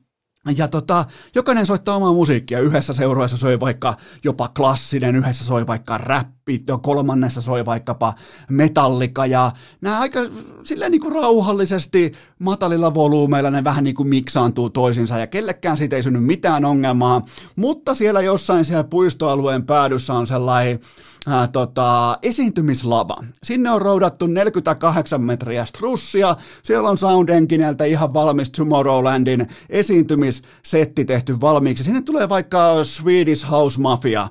ja 0.56 0.68
tota, 0.68 1.04
jokainen 1.34 1.66
soittaa 1.66 1.96
omaa 1.96 2.12
musiikkia. 2.12 2.60
Yhdessä 2.60 2.92
seurueessa 2.92 3.36
soi 3.36 3.60
vaikka 3.60 3.96
jopa 4.24 4.48
klassinen, 4.48 5.16
yhdessä 5.16 5.44
soi 5.44 5.66
vaikka 5.66 5.98
räppi, 5.98 6.64
kolmannessa 6.82 7.40
soi 7.40 7.66
vaikkapa 7.66 8.14
metallika 8.50 9.26
ja 9.26 9.52
nämä 9.80 10.00
aika 10.00 10.20
silleen 10.64 10.92
niin 10.92 11.00
kuin 11.00 11.14
rauhallisesti 11.14 12.12
matalilla 12.42 12.94
volyymeilla 12.94 13.50
ne 13.50 13.64
vähän 13.64 13.84
niin 13.84 13.94
kuin 13.94 14.08
miksaantuu 14.08 14.70
toisinsa 14.70 15.18
ja 15.18 15.26
kellekään 15.26 15.76
siitä 15.76 15.96
ei 15.96 16.02
synny 16.02 16.20
mitään 16.20 16.64
ongelmaa, 16.64 17.24
mutta 17.56 17.94
siellä 17.94 18.20
jossain 18.20 18.64
siellä 18.64 18.84
puistoalueen 18.84 19.66
päädyssä 19.66 20.14
on 20.14 20.26
sellainen 20.26 20.80
ää, 21.26 21.48
tota, 21.48 22.18
esiintymislava. 22.22 23.16
Sinne 23.42 23.70
on 23.70 23.82
roudattu 23.82 24.26
48 24.26 25.22
metriä 25.22 25.64
strussia, 25.64 26.36
siellä 26.62 26.88
on 26.88 26.98
Sound 26.98 27.28
Engineeltä 27.28 27.84
ihan 27.84 28.14
valmis 28.14 28.50
Tomorrowlandin 28.50 29.48
esiintymissetti 29.70 31.04
tehty 31.04 31.40
valmiiksi. 31.40 31.84
Sinne 31.84 32.02
tulee 32.02 32.28
vaikka 32.28 32.84
Swedish 32.84 33.50
House 33.50 33.80
Mafia, 33.80 34.28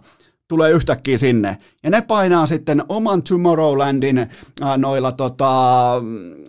tulee 0.51 0.71
yhtäkkiä 0.71 1.17
sinne. 1.17 1.57
Ja 1.83 1.89
ne 1.89 2.01
painaa 2.01 2.45
sitten 2.45 2.83
oman 2.89 3.23
Tomorrowlandin 3.23 4.17
äh, 4.17 4.27
noilla 4.77 5.11
tota, 5.11 5.91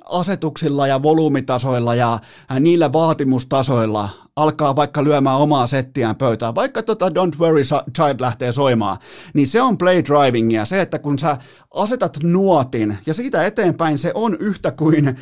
asetuksilla 0.04 0.86
ja 0.86 1.02
volyymitasoilla 1.02 1.94
ja 1.94 2.12
äh, 2.50 2.60
niillä 2.60 2.92
vaatimustasoilla 2.92 4.08
alkaa 4.36 4.76
vaikka 4.76 5.04
lyömään 5.04 5.36
omaa 5.36 5.66
settiään 5.66 6.16
pöytään, 6.16 6.54
vaikka 6.54 6.82
tota 6.82 7.08
Don't 7.08 7.38
Worry 7.38 7.62
Child 7.96 8.20
lähtee 8.20 8.52
soimaan, 8.52 8.96
niin 9.34 9.46
se 9.46 9.62
on 9.62 9.78
play 9.78 10.04
drivingia, 10.04 10.64
se, 10.64 10.80
että 10.80 10.98
kun 10.98 11.18
sä 11.18 11.36
asetat 11.74 12.18
nuotin 12.22 12.98
ja 13.06 13.14
siitä 13.14 13.46
eteenpäin 13.46 13.98
se 13.98 14.12
on 14.14 14.36
yhtä 14.40 14.70
kuin 14.70 15.08
äh, 15.08 15.14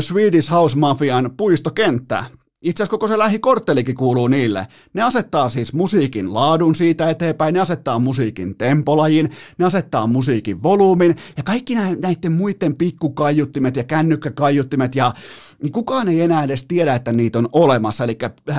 Swedish 0.00 0.50
House 0.50 0.78
Mafian 0.78 1.30
puistokenttä. 1.36 2.24
Itse 2.66 2.82
asiassa 2.82 2.90
koko 2.90 3.08
se 3.08 3.18
lähikorttelikin 3.18 3.94
kuuluu 3.94 4.28
niille. 4.28 4.66
Ne 4.94 5.02
asettaa 5.02 5.48
siis 5.48 5.72
musiikin 5.72 6.34
laadun 6.34 6.74
siitä 6.74 7.10
eteenpäin, 7.10 7.54
ne 7.54 7.60
asettaa 7.60 7.98
musiikin 7.98 8.56
tempolajin, 8.58 9.30
ne 9.58 9.64
asettaa 9.64 10.06
musiikin 10.06 10.62
volyymin 10.62 11.16
ja 11.36 11.42
kaikki 11.42 11.74
näiden 11.74 12.32
muiden 12.32 12.76
pikkukaiuttimet 12.76 13.76
ja 13.76 13.84
kännykkäkaiuttimet 13.84 14.94
ja 14.94 15.14
niin 15.62 15.72
kukaan 15.72 16.08
ei 16.08 16.20
enää 16.20 16.44
edes 16.44 16.66
tiedä, 16.66 16.94
että 16.94 17.12
niitä 17.12 17.38
on 17.38 17.48
olemassa. 17.52 18.04
Eli 18.04 18.18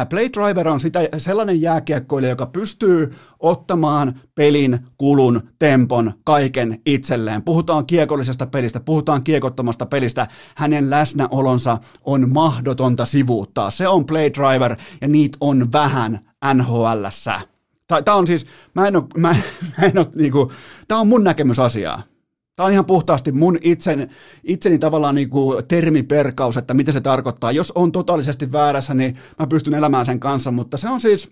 Play 0.09 0.29
Driver 0.33 0.67
on 0.67 0.79
sitä, 0.79 0.99
sellainen 1.17 1.61
jääkiekkoilija, 1.61 2.29
joka 2.29 2.45
pystyy 2.45 3.11
ottamaan 3.39 4.19
pelin, 4.35 4.79
kulun, 4.97 5.41
tempon, 5.59 6.13
kaiken 6.23 6.81
itselleen. 6.85 7.41
Puhutaan 7.41 7.85
kiekollisesta 7.85 8.47
pelistä, 8.47 8.79
puhutaan 8.79 9.23
kiekottomasta 9.23 9.85
pelistä. 9.85 10.27
Hänen 10.55 10.89
läsnäolonsa 10.89 11.77
on 12.05 12.29
mahdotonta 12.29 13.05
sivuuttaa. 13.05 13.71
Se 13.71 13.87
on 13.97 14.05
Play 14.05 14.31
Driver 14.33 14.75
ja 15.01 15.07
niitä 15.07 15.37
on 15.41 15.71
vähän 15.71 16.19
NHLssä. 16.53 17.41
Tämä 18.05 18.17
on 18.17 18.27
siis, 18.27 18.45
mä 18.75 18.87
en 18.87 18.95
ole, 18.95 19.03
mä, 19.17 19.35
mä 19.77 19.85
en 19.85 19.97
ole, 19.97 20.07
niinku, 20.15 20.51
tämä 20.87 21.01
on 21.01 21.07
mun 21.07 21.23
näkemys 21.23 21.59
asiaa. 21.59 22.03
Tämä 22.55 22.65
on 22.67 22.73
ihan 22.73 22.85
puhtaasti 22.85 23.31
mun 23.31 23.57
itsen, 23.61 24.09
itseni 24.43 24.79
tavallaan 24.79 25.15
niin 25.15 25.29
kuin 25.29 25.67
termiperkaus, 25.67 26.57
että 26.57 26.73
mitä 26.73 26.91
se 26.91 27.01
tarkoittaa. 27.01 27.51
Jos 27.51 27.71
on 27.71 27.91
totaalisesti 27.91 28.51
väärässä, 28.51 28.93
niin 28.93 29.17
mä 29.39 29.47
pystyn 29.47 29.73
elämään 29.73 30.05
sen 30.05 30.19
kanssa, 30.19 30.51
mutta 30.51 30.77
se 30.77 30.89
on 30.89 30.99
siis, 30.99 31.31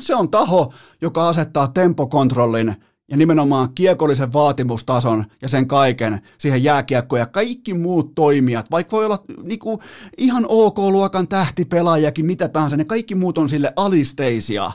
se 0.00 0.14
on 0.14 0.30
taho, 0.30 0.72
joka 1.00 1.28
asettaa 1.28 1.68
tempokontrollin 1.68 2.76
ja 3.12 3.18
nimenomaan 3.18 3.68
kiekollisen 3.74 4.32
vaatimustason 4.32 5.24
ja 5.42 5.48
sen 5.48 5.68
kaiken 5.68 6.20
siihen 6.38 6.64
jääkiekkoon 6.64 7.20
ja 7.20 7.26
kaikki 7.26 7.74
muut 7.74 8.14
toimijat, 8.14 8.70
vaikka 8.70 8.96
voi 8.96 9.04
olla 9.04 9.24
niinku 9.42 9.82
ihan 10.18 10.46
ok-luokan 10.48 11.28
tähtipelaajakin, 11.28 12.26
mitä 12.26 12.48
tahansa, 12.48 12.76
ne 12.76 12.84
kaikki 12.84 13.14
muut 13.14 13.38
on 13.38 13.48
sille 13.48 13.72
alisteisia. 13.76 14.70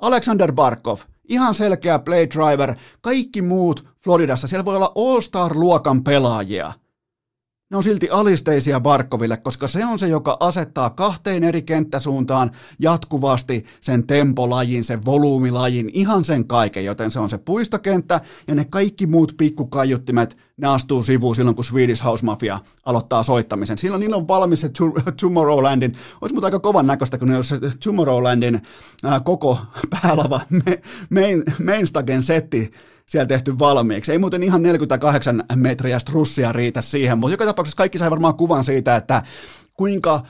Alexander 0.00 0.52
Barkov, 0.52 0.98
ihan 1.28 1.54
selkeä 1.54 1.98
play 1.98 2.26
driver, 2.30 2.74
kaikki 3.00 3.42
muut 3.42 3.84
Floridassa, 4.04 4.46
siellä 4.46 4.64
voi 4.64 4.76
olla 4.76 4.92
All-Star-luokan 4.94 6.04
pelaajia. 6.04 6.72
Ne 7.72 7.76
on 7.76 7.82
silti 7.82 8.10
alisteisia 8.10 8.80
Barkoville, 8.80 9.36
koska 9.36 9.68
se 9.68 9.86
on 9.86 9.98
se, 9.98 10.08
joka 10.08 10.36
asettaa 10.40 10.90
kahteen 10.90 11.44
eri 11.44 11.62
kenttäsuuntaan 11.62 12.50
jatkuvasti 12.78 13.64
sen 13.80 14.06
tempolajin, 14.06 14.84
sen 14.84 15.04
volyymilajin, 15.04 15.90
ihan 15.92 16.24
sen 16.24 16.46
kaiken, 16.46 16.84
joten 16.84 17.10
se 17.10 17.20
on 17.20 17.30
se 17.30 17.38
puistokenttä 17.38 18.20
ja 18.48 18.54
ne 18.54 18.64
kaikki 18.64 19.06
muut 19.06 19.34
pikkukaiuttimet, 19.36 20.36
ne 20.56 20.68
astuu 20.68 21.02
sivuun 21.02 21.36
silloin, 21.36 21.54
kun 21.54 21.64
Swedish 21.64 22.04
House 22.04 22.24
Mafia 22.24 22.58
aloittaa 22.84 23.22
soittamisen. 23.22 23.78
Silloin 23.78 24.00
niillä 24.00 24.16
on 24.16 24.28
valmis 24.28 24.60
se 24.60 24.70
Tomorrowlandin, 25.20 25.96
olisi 26.20 26.34
mutta 26.34 26.46
aika 26.46 26.60
kovan 26.60 26.86
näköistä, 26.86 27.18
kun 27.18 27.28
ne 27.28 27.36
olisi 27.36 27.48
se 27.48 27.60
Tomorrowlandin 27.84 28.62
ää, 29.04 29.20
koko 29.20 29.58
päälava 29.90 30.40
main, 31.10 31.42
mainstagen 31.64 32.22
setti 32.22 32.70
siellä 33.06 33.26
tehty 33.26 33.58
valmiiksi. 33.58 34.12
Ei 34.12 34.18
muuten 34.18 34.42
ihan 34.42 34.62
48 34.62 35.44
metriä 35.56 35.98
strussia 35.98 36.52
riitä 36.52 36.82
siihen, 36.82 37.18
mutta 37.18 37.32
joka 37.32 37.44
tapauksessa 37.44 37.76
kaikki 37.76 37.98
sai 37.98 38.10
varmaan 38.10 38.34
kuvan 38.34 38.64
siitä, 38.64 38.96
että 38.96 39.22
kuinka 39.74 40.22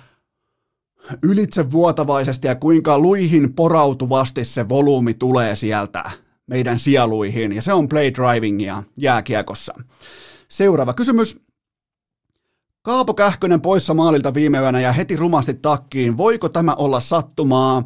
ylitsevuotavaisesti 1.23 2.47
ja 2.47 2.55
kuinka 2.55 2.99
luihin 2.99 3.55
porautuvasti 3.55 4.45
se 4.45 4.69
volyymi 4.69 5.15
tulee 5.15 5.57
sieltä 5.57 6.03
meidän 6.47 6.79
sieluihin, 6.79 7.53
ja 7.53 7.63
se 7.63 7.73
on 7.73 7.89
play 7.89 8.13
drivingia 8.15 8.83
jääkiekossa. 8.97 9.75
Seuraava 10.49 10.95
kysymys. 10.95 11.41
Kaapo 12.85 13.15
Kähkönen 13.15 13.61
poissa 13.61 13.95
maalilta 13.95 14.35
viime 14.35 14.59
yönä 14.59 14.81
ja 14.81 14.93
heti 14.93 15.17
rumasti 15.17 15.55
takkiin. 15.55 16.17
Voiko 16.17 16.49
tämä 16.49 16.75
olla 16.75 17.01
sattumaa? 17.01 17.83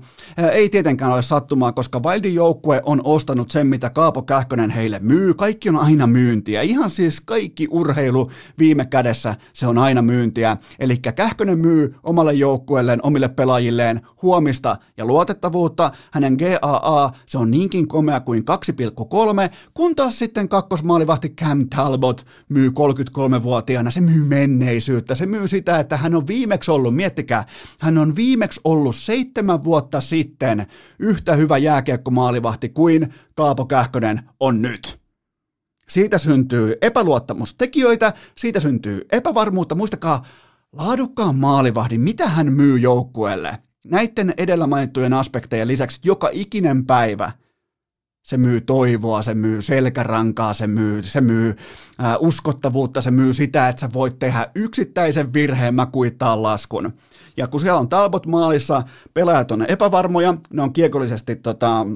Ei 0.53 0.69
tietenkään 0.69 1.13
ole 1.13 1.23
sattumaa, 1.23 1.73
koska 1.73 2.01
Wildin 2.01 2.35
joukkue 2.35 2.83
on 2.85 3.01
ostanut 3.05 3.51
sen, 3.51 3.67
mitä 3.67 3.91
Kaapo 3.91 4.23
Kähkönen 4.23 4.71
heille 4.71 4.99
myy. 5.03 5.35
Kaikki 5.35 5.69
on 5.69 5.77
aina 5.77 6.07
myyntiä. 6.07 6.63
Ihan 6.63 6.91
siis 6.91 7.21
kaikki 7.21 7.69
urheilu 7.71 8.31
viime 8.59 8.85
kädessä, 8.85 9.35
se 9.53 9.67
on 9.67 9.79
aina 9.79 10.03
myyntiä. 10.03 10.57
Eli 10.79 10.97
Kähkönen 10.97 11.59
myy 11.59 11.95
omalle 12.03 12.33
joukkueelleen, 12.33 13.01
omille 13.03 13.29
pelaajilleen 13.29 14.01
huomista 14.23 14.77
ja 14.97 15.05
luotettavuutta. 15.05 15.91
Hänen 16.13 16.37
GAA, 16.37 17.13
se 17.27 17.39
on 17.39 17.51
niinkin 17.51 17.89
komea 17.89 18.21
kuin 18.21 18.45
2,3, 19.51 19.57
kun 19.75 19.97
taas 19.97 20.19
sitten 20.19 20.49
kakkosmaalivahti 20.49 21.29
Cam 21.29 21.69
Talbot 21.69 22.27
myy 22.49 22.69
33-vuotiaana, 22.71 23.91
se 23.91 24.01
myy 24.01 24.25
menneisyyttä 24.25 24.86
menneisyyttä. 24.87 25.15
Se 25.15 25.27
myy 25.27 25.49
sitä, 25.49 25.81
että 25.81 25.97
hän 25.97 26.15
on 26.15 26.27
viimeksi 26.27 26.71
ollut, 26.71 26.95
miettikää, 26.95 27.45
hän 27.79 27.99
on 27.99 28.17
viimeksi 28.17 28.61
ollut 28.65 28.97
seitsemän 28.97 29.65
vuotta 29.65 30.01
sitten 30.01 30.67
yhtä 30.99 31.37
hyvä 31.37 31.59
jääkiekkomaalivahti 31.59 32.69
kuin 32.69 33.15
Kaapo 33.35 33.67
Kähkönen 33.67 34.23
on 34.41 34.63
nyt. 34.63 34.99
Siitä 35.89 36.19
syntyy 36.19 36.75
epäluottamustekijöitä, 36.81 38.13
siitä 38.37 38.61
syntyy 38.61 39.07
epävarmuutta. 39.13 39.75
Muistakaa, 39.75 40.25
laadukkaan 40.73 41.37
maalivahdin, 41.37 42.01
mitä 42.01 42.29
hän 42.29 42.53
myy 42.53 42.79
joukkueelle? 42.79 43.59
Näiden 43.85 44.35
edellä 44.37 44.67
mainittujen 44.67 45.13
aspektejen 45.13 45.69
lisäksi 45.69 46.01
joka 46.05 46.31
ikinen 46.33 46.87
päivä– 46.87 47.33
se 48.27 48.37
myy 48.37 48.61
toivoa, 48.61 49.23
se 49.23 49.35
myy 49.35 49.61
selkärankaa, 49.61 50.55
se 50.55 50.67
myy, 50.67 51.03
se 51.03 51.21
myy 51.21 51.57
ää, 51.99 52.19
uskottavuutta, 52.19 53.01
se 53.01 53.11
myy 53.11 53.35
sitä, 53.35 53.69
että 53.69 53.81
sä 53.81 53.89
voit 53.93 54.19
tehdä 54.19 54.51
yksittäisen 54.55 55.33
virheen, 55.33 55.75
mä 55.75 55.87
kuittaan 55.87 56.43
laskun. 56.43 56.93
Ja 57.37 57.47
kun 57.47 57.61
siellä 57.61 57.81
on 57.81 57.89
Talbot 57.89 58.27
maalissa, 58.27 58.83
pelaajat 59.15 59.51
on 59.51 59.67
epävarmoja, 59.69 60.35
ne 60.53 60.63
on 60.63 60.73
kiekollisesti 60.73 61.37
tota, 61.37 61.87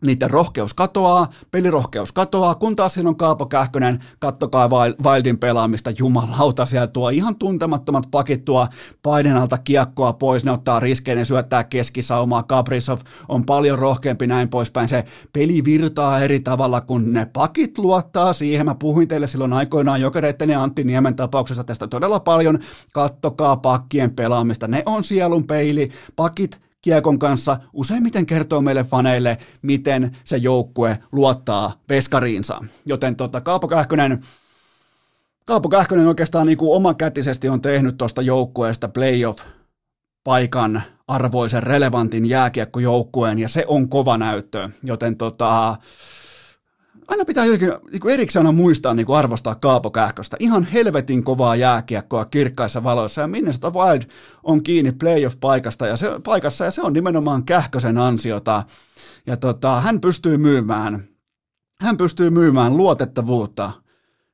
niiden 0.00 0.30
rohkeus 0.30 0.74
katoaa, 0.74 1.30
pelirohkeus 1.50 2.12
katoaa, 2.12 2.54
kun 2.54 2.76
taas 2.76 2.94
siinä 2.94 3.08
on 3.08 3.16
Kaapo 3.16 3.46
Kähkönen, 3.46 3.98
kattokaa 4.18 4.68
Wildin 5.04 5.38
pelaamista, 5.38 5.90
jumalauta, 5.90 6.66
siellä 6.66 6.86
tuo 6.86 7.08
ihan 7.08 7.36
tuntemattomat 7.36 8.04
pakit 8.10 8.44
tuo 8.44 8.66
painen 9.02 9.36
alta 9.36 9.58
kiekkoa 9.58 10.12
pois, 10.12 10.44
ne 10.44 10.50
ottaa 10.50 10.80
riskejä, 10.80 11.14
ne 11.14 11.24
syöttää 11.24 11.64
keskisaumaa, 11.64 12.42
Kaprizov 12.42 12.98
on 13.28 13.46
paljon 13.46 13.78
rohkeampi 13.78 14.26
näin 14.26 14.48
poispäin, 14.48 14.88
se 14.88 15.04
peli 15.32 15.64
virtaa 15.64 16.20
eri 16.20 16.40
tavalla, 16.40 16.80
kun 16.80 17.12
ne 17.12 17.26
pakit 17.32 17.78
luottaa. 17.78 18.32
Siihen, 18.32 18.66
mä 18.66 18.74
puhuin 18.74 19.08
teille 19.08 19.26
silloin 19.26 19.52
aikoinaan 19.52 20.00
Jokereitten 20.00 20.50
ja 20.50 20.62
Antti 20.62 20.84
Niemen 20.84 21.16
tapauksessa. 21.16 21.64
Tästä 21.64 21.86
todella 21.86 22.20
paljon, 22.20 22.58
kattokaa 22.92 23.56
pakkien 23.56 24.10
pelaamista, 24.10 24.68
ne 24.68 24.82
on 24.86 25.04
sielun 25.04 25.46
peili, 25.46 25.90
pakit 26.16 26.60
kiekon 26.82 27.18
kanssa 27.18 27.56
useimmiten 27.72 28.26
kertoo 28.26 28.60
meille 28.60 28.84
faneille, 28.84 29.38
miten 29.62 30.16
se 30.24 30.36
joukkue 30.36 30.98
luottaa 31.12 31.72
veskariinsa. 31.88 32.64
Joten 32.86 33.16
tota, 33.16 33.40
Kaapo 33.40 33.68
Kähkönen, 33.68 34.24
Kaapo 35.44 35.68
Kähkönen 35.68 36.06
oikeastaan 36.06 36.46
niin 36.46 36.58
kuin 36.58 36.76
omakätisesti 36.76 37.48
on 37.48 37.62
tehnyt 37.62 37.96
tuosta 37.98 38.22
joukkueesta 38.22 38.88
playoff-paikan 38.88 40.82
arvoisen 41.08 41.62
relevantin 41.62 42.26
jääkiekkojoukkueen, 42.26 43.38
ja 43.38 43.48
se 43.48 43.64
on 43.66 43.88
kova 43.88 44.18
näyttö. 44.18 44.68
Joten 44.82 45.16
tota, 45.16 45.76
aina 47.10 47.24
pitää 47.24 47.44
jotenkin 47.44 47.72
niin 47.90 48.00
kuin 48.00 48.14
erikseen 48.14 48.46
aina 48.46 48.56
muistaa 48.56 48.94
niin 48.94 49.06
kuin 49.06 49.18
arvostaa 49.18 49.54
Kaapo 49.54 49.90
Kähköstä. 49.90 50.36
Ihan 50.40 50.64
helvetin 50.64 51.24
kovaa 51.24 51.56
jääkiekkoa 51.56 52.24
kirkkaissa 52.24 52.84
valoissa 52.84 53.20
ja 53.20 53.26
Minnesota 53.26 53.70
Wild 53.70 54.02
on 54.42 54.62
kiinni 54.62 54.92
playoff-paikasta 54.92 55.86
ja 55.86 55.96
se, 55.96 56.10
paikassa 56.24 56.64
ja 56.64 56.70
se 56.70 56.82
on 56.82 56.92
nimenomaan 56.92 57.44
Kähkösen 57.44 57.98
ansiota. 57.98 58.62
Ja 59.26 59.36
tota, 59.36 59.80
hän 59.80 60.00
pystyy 60.00 60.38
myymään, 60.38 61.04
hän 61.80 61.96
pystyy 61.96 62.30
myymään 62.30 62.76
luotettavuutta, 62.76 63.72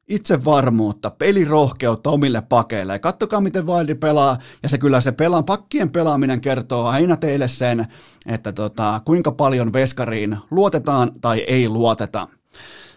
itsevarmuutta, 0.09 1.11
pelirohkeutta 1.11 2.11
omille 2.11 2.43
pakeille. 2.49 2.93
Ja 2.93 2.99
kattokaa, 2.99 3.41
miten 3.41 3.67
Wildi 3.67 3.95
pelaa, 3.95 4.39
ja 4.63 4.69
se 4.69 4.79
kyllä 4.79 5.01
se 5.01 5.13
pelaa, 5.13 5.43
pakkien 5.43 5.91
pelaaminen 5.91 6.41
kertoo 6.41 6.87
aina 6.87 7.17
teille 7.17 7.49
sen, 7.49 7.87
että 8.27 8.53
tota, 8.53 9.01
kuinka 9.05 9.33
paljon 9.33 9.73
veskariin 9.73 10.37
luotetaan 10.51 11.13
tai 11.21 11.39
ei 11.39 11.69
luoteta. 11.69 12.29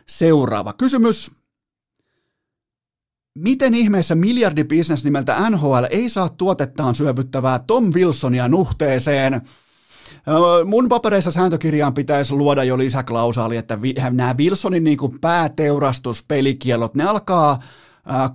Seuraava 0.07 0.73
kysymys. 0.73 1.31
Miten 3.37 3.73
ihmeessä 3.73 4.15
miljardibisnes 4.15 5.03
nimeltä 5.03 5.49
NHL 5.49 5.83
ei 5.89 6.09
saa 6.09 6.29
tuotettaan 6.29 6.95
syövyttävää 6.95 7.59
Tom 7.59 7.93
Wilsonia 7.93 8.47
nuhteeseen? 8.47 9.41
Mun 10.65 10.89
papereissa 10.89 11.31
sääntökirjaan 11.31 11.93
pitäisi 11.93 12.33
luoda 12.33 12.63
jo 12.63 12.77
lisäklausaali, 12.77 13.57
että 13.57 13.77
nämä 14.11 14.35
Wilsonin 14.37 14.83
niin 14.83 14.97
kuin 14.97 15.19
pääteurastuspelikielot, 15.19 16.95
ne 16.95 17.03
alkaa 17.03 17.59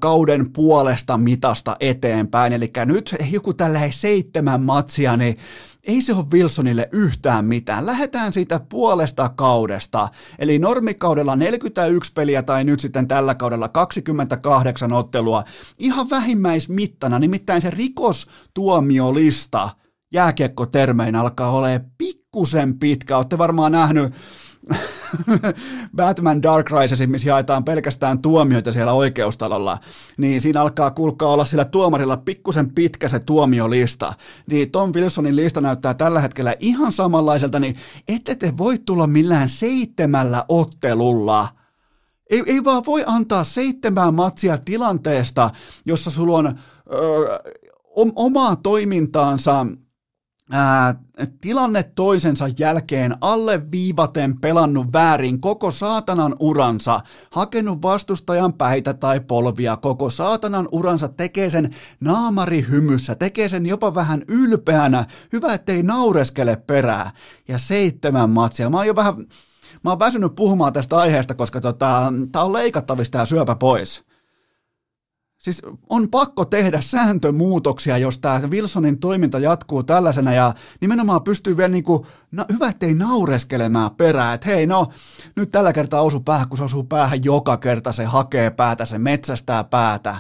kauden 0.01 0.53
puolesta 0.53 1.19
mitasta 1.19 1.77
eteenpäin. 1.81 2.53
Eli 2.53 2.73
nyt 2.87 3.15
joku 3.31 3.55
tällä 3.55 3.81
seitsemän 3.91 4.63
matsia, 4.63 5.17
niin 5.17 5.39
ei 5.87 6.03
se 6.03 6.13
ole 6.13 6.27
Wilsonille 6.33 6.89
yhtään 6.93 7.45
mitään. 7.45 7.87
Lähetään 7.87 8.33
siitä 8.33 8.61
puolesta 8.69 9.29
kaudesta. 9.29 10.09
Eli 10.39 10.59
normikaudella 10.59 11.37
41 11.37 12.13
peliä 12.13 12.43
tai 12.43 12.65
nyt 12.65 12.81
sitten 12.81 13.09
tällä 13.09 13.35
kaudella 13.35 13.69
28 13.69 14.93
ottelua. 14.93 15.45
Ihan 15.79 16.11
vähimmäismittana, 16.11 17.19
nimittäin 17.19 17.63
se 17.63 17.71
rikostuomiolista 17.71 19.71
jääkiekkotermein 20.13 21.17
alkaa 21.17 21.51
olemaan 21.51 21.91
pikkusen 21.99 22.79
pitkä. 22.79 23.17
Olette 23.17 23.39
varmaan 23.39 23.73
nähnyt 23.73 24.15
Batman 25.97 26.43
Dark 26.43 26.71
Rises, 26.71 27.09
missä 27.09 27.29
jaetaan 27.29 27.65
pelkästään 27.65 28.19
tuomioita 28.19 28.73
siellä 28.73 28.93
oikeustalolla, 28.93 29.79
niin 30.17 30.41
siinä 30.41 30.61
alkaa 30.61 30.91
kulkaa 30.91 31.29
olla 31.29 31.45
sillä 31.45 31.65
tuomarilla 31.65 32.17
pikkusen 32.17 32.75
pitkä 32.75 33.09
se 33.09 33.19
tuomiolista. 33.19 34.15
Niin 34.51 34.71
Tom 34.71 34.93
Wilsonin 34.95 35.37
lista 35.37 35.61
näyttää 35.61 35.95
tällä 35.95 36.21
hetkellä 36.21 36.55
ihan 36.61 36.93
samanlaiselta, 36.93 37.61
niin 37.61 37.77
ette 38.09 38.35
te 38.35 38.57
voi 38.59 38.79
tulla 38.79 39.07
millään 39.07 39.49
seitsemällä 39.49 40.45
ottelulla. 40.49 41.49
Ei, 42.31 42.43
ei 42.47 42.65
vaan 42.65 42.83
voi 42.87 43.05
antaa 43.07 43.45
seitsemää 43.45 44.11
matsia 44.11 44.59
tilanteesta, 44.59 45.51
jossa 45.87 46.11
sulla 46.11 46.39
on 46.39 46.47
ö, 46.47 46.53
omaa 48.17 48.57
toimintaansa 48.57 49.67
ää, 50.51 50.95
tilanne 51.41 51.83
toisensa 51.83 52.45
jälkeen 52.59 53.17
alle 53.21 53.71
viivaten 53.71 54.41
pelannut 54.41 54.93
väärin 54.93 55.41
koko 55.41 55.71
saatanan 55.71 56.37
uransa, 56.39 57.01
hakenut 57.31 57.83
vastustajan 57.83 58.53
päitä 58.53 58.95
tai 58.95 59.21
polvia. 59.21 59.77
Koko 59.77 60.11
saatanan 60.11 60.69
uransa, 60.73 61.09
tekee 61.09 61.51
sen 61.51 61.75
naamari 62.01 62.67
hymyssä, 62.71 63.15
tekee 63.15 63.49
sen 63.49 63.67
jopa 63.67 63.95
vähän 63.95 64.23
ylpeänä, 64.29 65.05
hyvä 65.33 65.55
ettei 65.55 65.83
naureskele 65.83 66.57
perää, 66.57 67.11
ja 67.49 67.59
seitsemän 67.59 68.31
matsia. 68.31 68.71
Mä 68.71 68.77
oon 68.77 68.87
jo 68.87 68.97
vähän, 68.97 69.15
mä 69.85 69.91
oon 69.91 69.99
väsynyt 69.99 70.35
puhumaan 70.35 70.73
tästä 70.73 70.97
aiheesta, 70.97 71.35
koska 71.35 71.61
tota, 71.61 72.13
tää 72.33 72.43
on 72.43 72.53
leikattavista 72.53 73.19
tää 73.19 73.27
syöpä 73.27 73.55
pois 73.55 74.05
Siis 75.45 75.63
on 75.89 76.09
pakko 76.11 76.45
tehdä 76.45 76.81
sääntömuutoksia, 76.81 77.99
jos 77.99 78.19
tämä 78.19 78.41
Wilsonin 78.51 78.99
toiminta 78.99 79.39
jatkuu 79.39 79.83
tällaisena 79.83 80.33
ja 80.33 80.55
nimenomaan 80.81 81.23
pystyy 81.23 81.57
vielä 81.57 81.69
niin 81.69 81.85
kuin, 81.85 82.07
no, 82.33 82.45
hyvä 82.53 82.69
ettei 82.69 82.95
naureskelemään 82.95 83.91
perään, 83.91 84.35
että 84.35 84.47
hei 84.47 84.67
no, 84.67 84.89
nyt 85.37 85.51
tällä 85.51 85.73
kertaa 85.73 86.03
osu 86.03 86.21
päähän, 86.21 86.49
kun 86.49 86.59
se 86.59 86.65
osuu 86.65 86.85
päähän 86.85 87.25
joka 87.25 87.57
kerta, 87.57 87.93
se 87.93 88.05
hakee 88.05 88.51
päätä, 88.51 88.85
se 88.85 88.99
metsästää 88.99 89.65
päätä. 89.65 90.17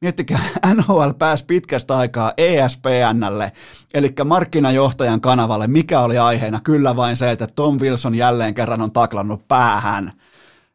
Miettikää, 0.00 0.40
NHL 0.74 1.10
pääsi 1.18 1.44
pitkästä 1.44 1.96
aikaa 1.96 2.32
ESPNlle, 2.36 3.52
eli 3.94 4.14
markkinajohtajan 4.24 5.20
kanavalle. 5.20 5.66
Mikä 5.66 6.00
oli 6.00 6.18
aiheena? 6.18 6.60
Kyllä 6.60 6.96
vain 6.96 7.16
se, 7.16 7.30
että 7.30 7.46
Tom 7.46 7.80
Wilson 7.80 8.14
jälleen 8.14 8.54
kerran 8.54 8.82
on 8.82 8.92
taklannut 8.92 9.48
päähän. 9.48 10.12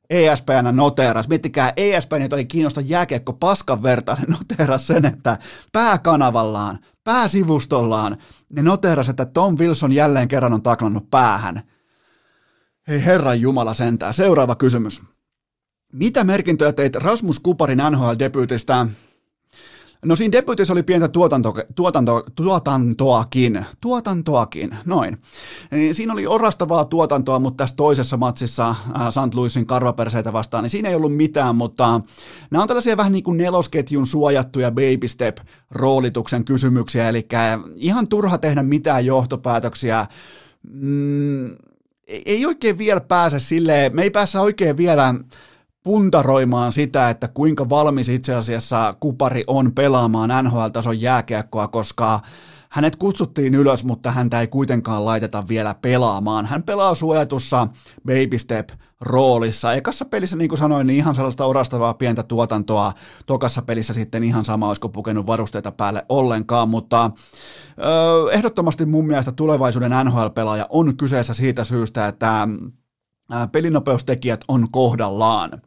ESPN 0.10 0.76
noteeras, 0.76 1.28
miettikää 1.28 1.74
ESPN, 1.78 2.36
ei 2.38 2.46
kiinnosta 2.46 2.82
jääkiekko 2.82 3.34
paskan 3.34 3.84
vertaan, 3.84 4.18
ne 4.22 4.36
noteeras 4.40 4.88
sen, 4.88 5.06
että 5.06 5.38
pääkanavallaan, 5.72 6.80
pääsivustollaan, 7.04 8.18
ne 8.50 8.62
noteeras, 8.62 9.10
että 9.10 9.26
Tom 9.26 9.58
Wilson 9.58 9.92
jälleen 9.92 10.28
kerran 10.28 10.54
on 10.54 10.64
taklannut 10.64 11.10
päähän. 11.10 11.62
Hei 12.88 13.06
herran 13.06 13.42
jumala 13.42 13.74
sentää. 13.74 14.12
Seuraava 14.12 14.56
kysymys. 14.56 15.02
Mitä 15.94 16.24
merkintöjä 16.24 16.74
teit 16.74 16.96
Rasmus 16.96 17.40
Kuparin 17.40 17.80
NHL-debyytistä? 17.80 18.88
No 20.06 20.16
siinä 20.16 20.32
debytissä 20.32 20.74
oli 20.74 20.84
pientä 20.84 21.08
tuotanto, 21.08 21.54
tuotanto, 21.76 22.24
tuotantoakin, 22.36 23.66
tuotantoakin, 23.82 24.76
noin. 24.86 25.18
Niin 25.72 25.96
siinä 25.96 26.14
oli 26.14 26.28
orastavaa 26.28 26.86
tuotantoa, 26.86 27.40
mutta 27.40 27.64
tässä 27.64 27.76
toisessa 27.76 28.18
matsissa 28.18 28.70
äh, 28.70 29.10
St. 29.10 29.34
Louisin 29.34 29.66
karvaperseitä 29.66 30.34
vastaan, 30.34 30.64
niin 30.64 30.70
siinä 30.70 30.90
ei 30.90 30.96
ollut 30.96 31.16
mitään, 31.16 31.56
mutta 31.56 32.02
nämä 32.52 32.62
on 32.62 32.68
tällaisia 32.68 32.98
vähän 32.98 33.12
niin 33.12 33.24
kuin 33.24 33.38
nelosketjun 33.38 34.08
suojattuja 34.08 34.72
baby 34.72 35.08
step 35.08 35.38
roolituksen 35.72 36.46
kysymyksiä, 36.46 37.10
eli 37.10 37.28
ihan 37.76 38.08
turha 38.08 38.38
tehdä 38.38 38.64
mitään 38.64 39.06
johtopäätöksiä. 39.06 40.06
Mm, 40.72 41.56
ei 42.08 42.46
oikein 42.46 42.78
vielä 42.78 43.02
pääse 43.02 43.40
silleen, 43.40 43.96
me 43.96 44.04
ei 44.04 44.10
päässä 44.10 44.42
oikein 44.42 44.78
vielä 44.78 45.14
puntaroimaan 45.88 46.74
sitä, 46.74 47.10
että 47.10 47.28
kuinka 47.28 47.70
valmis 47.70 48.10
itse 48.10 48.36
asiassa 48.36 48.96
Kupari 49.00 49.44
on 49.48 49.72
pelaamaan 49.72 50.46
NHL-tason 50.46 51.02
jääkiekkoa, 51.02 51.68
koska 51.68 52.20
hänet 52.70 52.96
kutsuttiin 52.96 53.56
ylös, 53.56 53.86
mutta 53.86 54.12
häntä 54.12 54.42
ei 54.42 54.48
kuitenkaan 54.48 55.06
laiteta 55.06 55.48
vielä 55.48 55.76
pelaamaan. 55.82 56.46
Hän 56.46 56.64
pelaa 56.64 56.96
suojatussa 56.96 57.68
baby 58.06 58.38
step 58.38 58.70
roolissa. 59.02 59.74
Ekassa 59.74 60.06
pelissä, 60.06 60.38
niin 60.38 60.50
kuin 60.50 60.60
sanoin, 60.60 60.88
niin 60.88 60.98
ihan 60.98 61.16
sellaista 61.16 61.46
orastavaa 61.46 61.94
pientä 61.94 62.24
tuotantoa. 62.24 62.94
Tokassa 63.26 63.62
pelissä 63.62 63.94
sitten 63.94 64.24
ihan 64.24 64.46
sama, 64.46 64.68
olisiko 64.68 64.90
pukenut 64.90 65.28
varusteita 65.28 65.72
päälle 65.72 66.06
ollenkaan, 66.10 66.70
mutta 66.70 67.12
ö, 67.78 68.32
ehdottomasti 68.32 68.86
mun 68.86 69.08
mielestä 69.08 69.32
tulevaisuuden 69.32 69.92
NHL-pelaaja 70.06 70.66
on 70.70 70.98
kyseessä 70.98 71.34
siitä 71.34 71.64
syystä, 71.64 72.08
että 72.08 72.48
pelinopeustekijät 73.52 74.42
on 74.48 74.68
kohdallaan. 74.72 75.62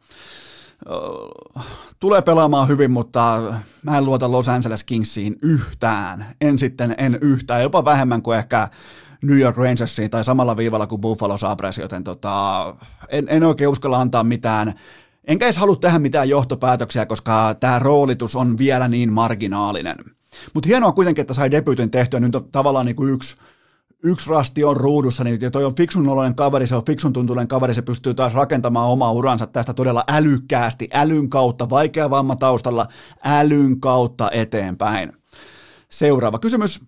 Tulee 1.99 2.21
pelaamaan 2.21 2.67
hyvin, 2.67 2.91
mutta 2.91 3.53
mä 3.83 3.97
en 3.97 4.05
luota 4.05 4.31
Los 4.31 4.49
Angeles 4.49 4.83
Kingsiin 4.83 5.35
yhtään. 5.41 6.25
En 6.41 6.59
sitten, 6.59 6.95
en 6.97 7.17
yhtään, 7.21 7.61
jopa 7.61 7.85
vähemmän 7.85 8.21
kuin 8.21 8.37
ehkä 8.37 8.67
New 9.21 9.39
York 9.39 9.57
Rangersiin 9.57 10.09
tai 10.09 10.25
samalla 10.25 10.57
viivalla 10.57 10.87
kuin 10.87 11.01
Buffalo 11.01 11.37
Sabres, 11.37 11.77
joten 11.77 12.03
tota, 12.03 12.75
en, 13.09 13.25
en 13.29 13.43
oikein 13.43 13.67
uskalla 13.67 14.01
antaa 14.01 14.23
mitään 14.23 14.73
Enkä 15.27 15.45
edes 15.45 15.57
halua 15.57 15.75
tehdä 15.75 15.99
mitään 15.99 16.29
johtopäätöksiä, 16.29 17.05
koska 17.05 17.55
tämä 17.59 17.79
roolitus 17.79 18.35
on 18.35 18.57
vielä 18.57 18.87
niin 18.87 19.13
marginaalinen. 19.13 19.97
Mutta 20.53 20.67
hienoa 20.67 20.91
kuitenkin, 20.91 21.21
että 21.21 21.33
sai 21.33 21.51
debyytin 21.51 21.91
tehtyä. 21.91 22.19
Nyt 22.19 22.35
on 22.35 22.49
tavallaan 22.51 22.85
niin 22.85 22.95
kuin 22.95 23.13
yksi 23.13 23.35
yksi 24.03 24.29
rasti 24.29 24.63
on 24.63 24.77
ruudussa, 24.77 25.23
niin 25.23 25.41
ja 25.41 25.51
toi 25.51 25.65
on 25.65 25.75
fiksun 25.75 26.09
oloinen 26.09 26.35
kaveri, 26.35 26.67
se 26.67 26.75
on 26.75 26.85
fiksun 26.85 27.13
tuntuinen 27.13 27.47
kaveri, 27.47 27.73
se 27.73 27.81
pystyy 27.81 28.13
taas 28.13 28.33
rakentamaan 28.33 28.89
omaa 28.89 29.11
uransa 29.11 29.47
tästä 29.47 29.73
todella 29.73 30.03
älykkäästi, 30.07 30.89
älyn 30.93 31.29
kautta, 31.29 31.69
vaikea 31.69 32.09
vamma 32.09 32.35
taustalla, 32.35 32.87
älyn 33.23 33.79
kautta 33.79 34.31
eteenpäin. 34.31 35.13
Seuraava 35.89 36.39
kysymys. 36.39 36.81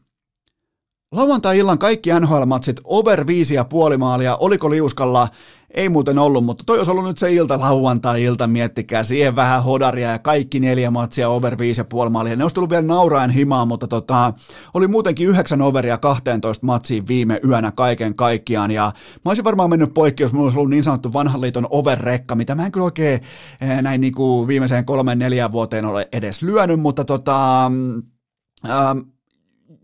Lauantai-illan 1.11 1.79
kaikki 1.79 2.09
NHL-matsit 2.19 2.81
over 2.83 3.27
viisi 3.27 3.53
ja 3.53 3.63
puoli 3.63 3.97
maalia, 3.97 4.35
oliko 4.35 4.69
liuskalla 4.69 5.27
ei 5.73 5.89
muuten 5.89 6.19
ollut, 6.19 6.45
mutta 6.45 6.63
toi 6.63 6.77
olisi 6.77 6.91
ollut 6.91 7.05
nyt 7.05 7.17
se 7.17 7.33
ilta 7.33 7.59
lauantai-ilta, 7.59 8.47
miettikää, 8.47 9.03
siihen 9.03 9.35
vähän 9.35 9.63
hodaria 9.63 10.11
ja 10.11 10.19
kaikki 10.19 10.59
neljä 10.59 10.91
matsia 10.91 11.29
over 11.29 11.55
5,5 11.55 12.09
maalia. 12.09 12.35
Ne 12.35 12.43
olisi 12.43 12.53
tullut 12.53 12.69
vielä 12.69 12.81
nauraen 12.81 13.29
himaan, 13.29 13.67
mutta 13.67 13.87
tota, 13.87 14.33
oli 14.73 14.87
muutenkin 14.87 15.27
yhdeksän 15.27 15.61
overia 15.61 15.97
12 15.97 16.65
matsiin 16.65 17.07
viime 17.07 17.39
yönä 17.47 17.71
kaiken 17.71 18.15
kaikkiaan. 18.15 18.71
Ja 18.71 18.91
mä 19.25 19.29
olisin 19.29 19.45
varmaan 19.45 19.69
mennyt 19.69 19.93
poikki, 19.93 20.23
jos 20.23 20.33
mulla 20.33 20.45
olisi 20.45 20.57
ollut 20.57 20.69
niin 20.69 20.83
sanottu 20.83 21.13
vanhan 21.13 21.41
liiton 21.41 21.67
overrekka, 21.69 22.35
mitä 22.35 22.55
mä 22.55 22.65
en 22.65 22.71
kyllä 22.71 22.85
oikein 22.85 23.21
eh, 23.61 23.81
näin 23.81 24.01
niin 24.01 24.13
kuin 24.13 24.47
viimeiseen 24.47 24.85
kolmen 24.85 25.19
neljän 25.19 25.51
vuoteen 25.51 25.85
ole 25.85 26.07
edes 26.11 26.41
lyönyt, 26.41 26.79
mutta 26.79 27.05
tota, 27.05 27.65
ähm, 27.65 28.99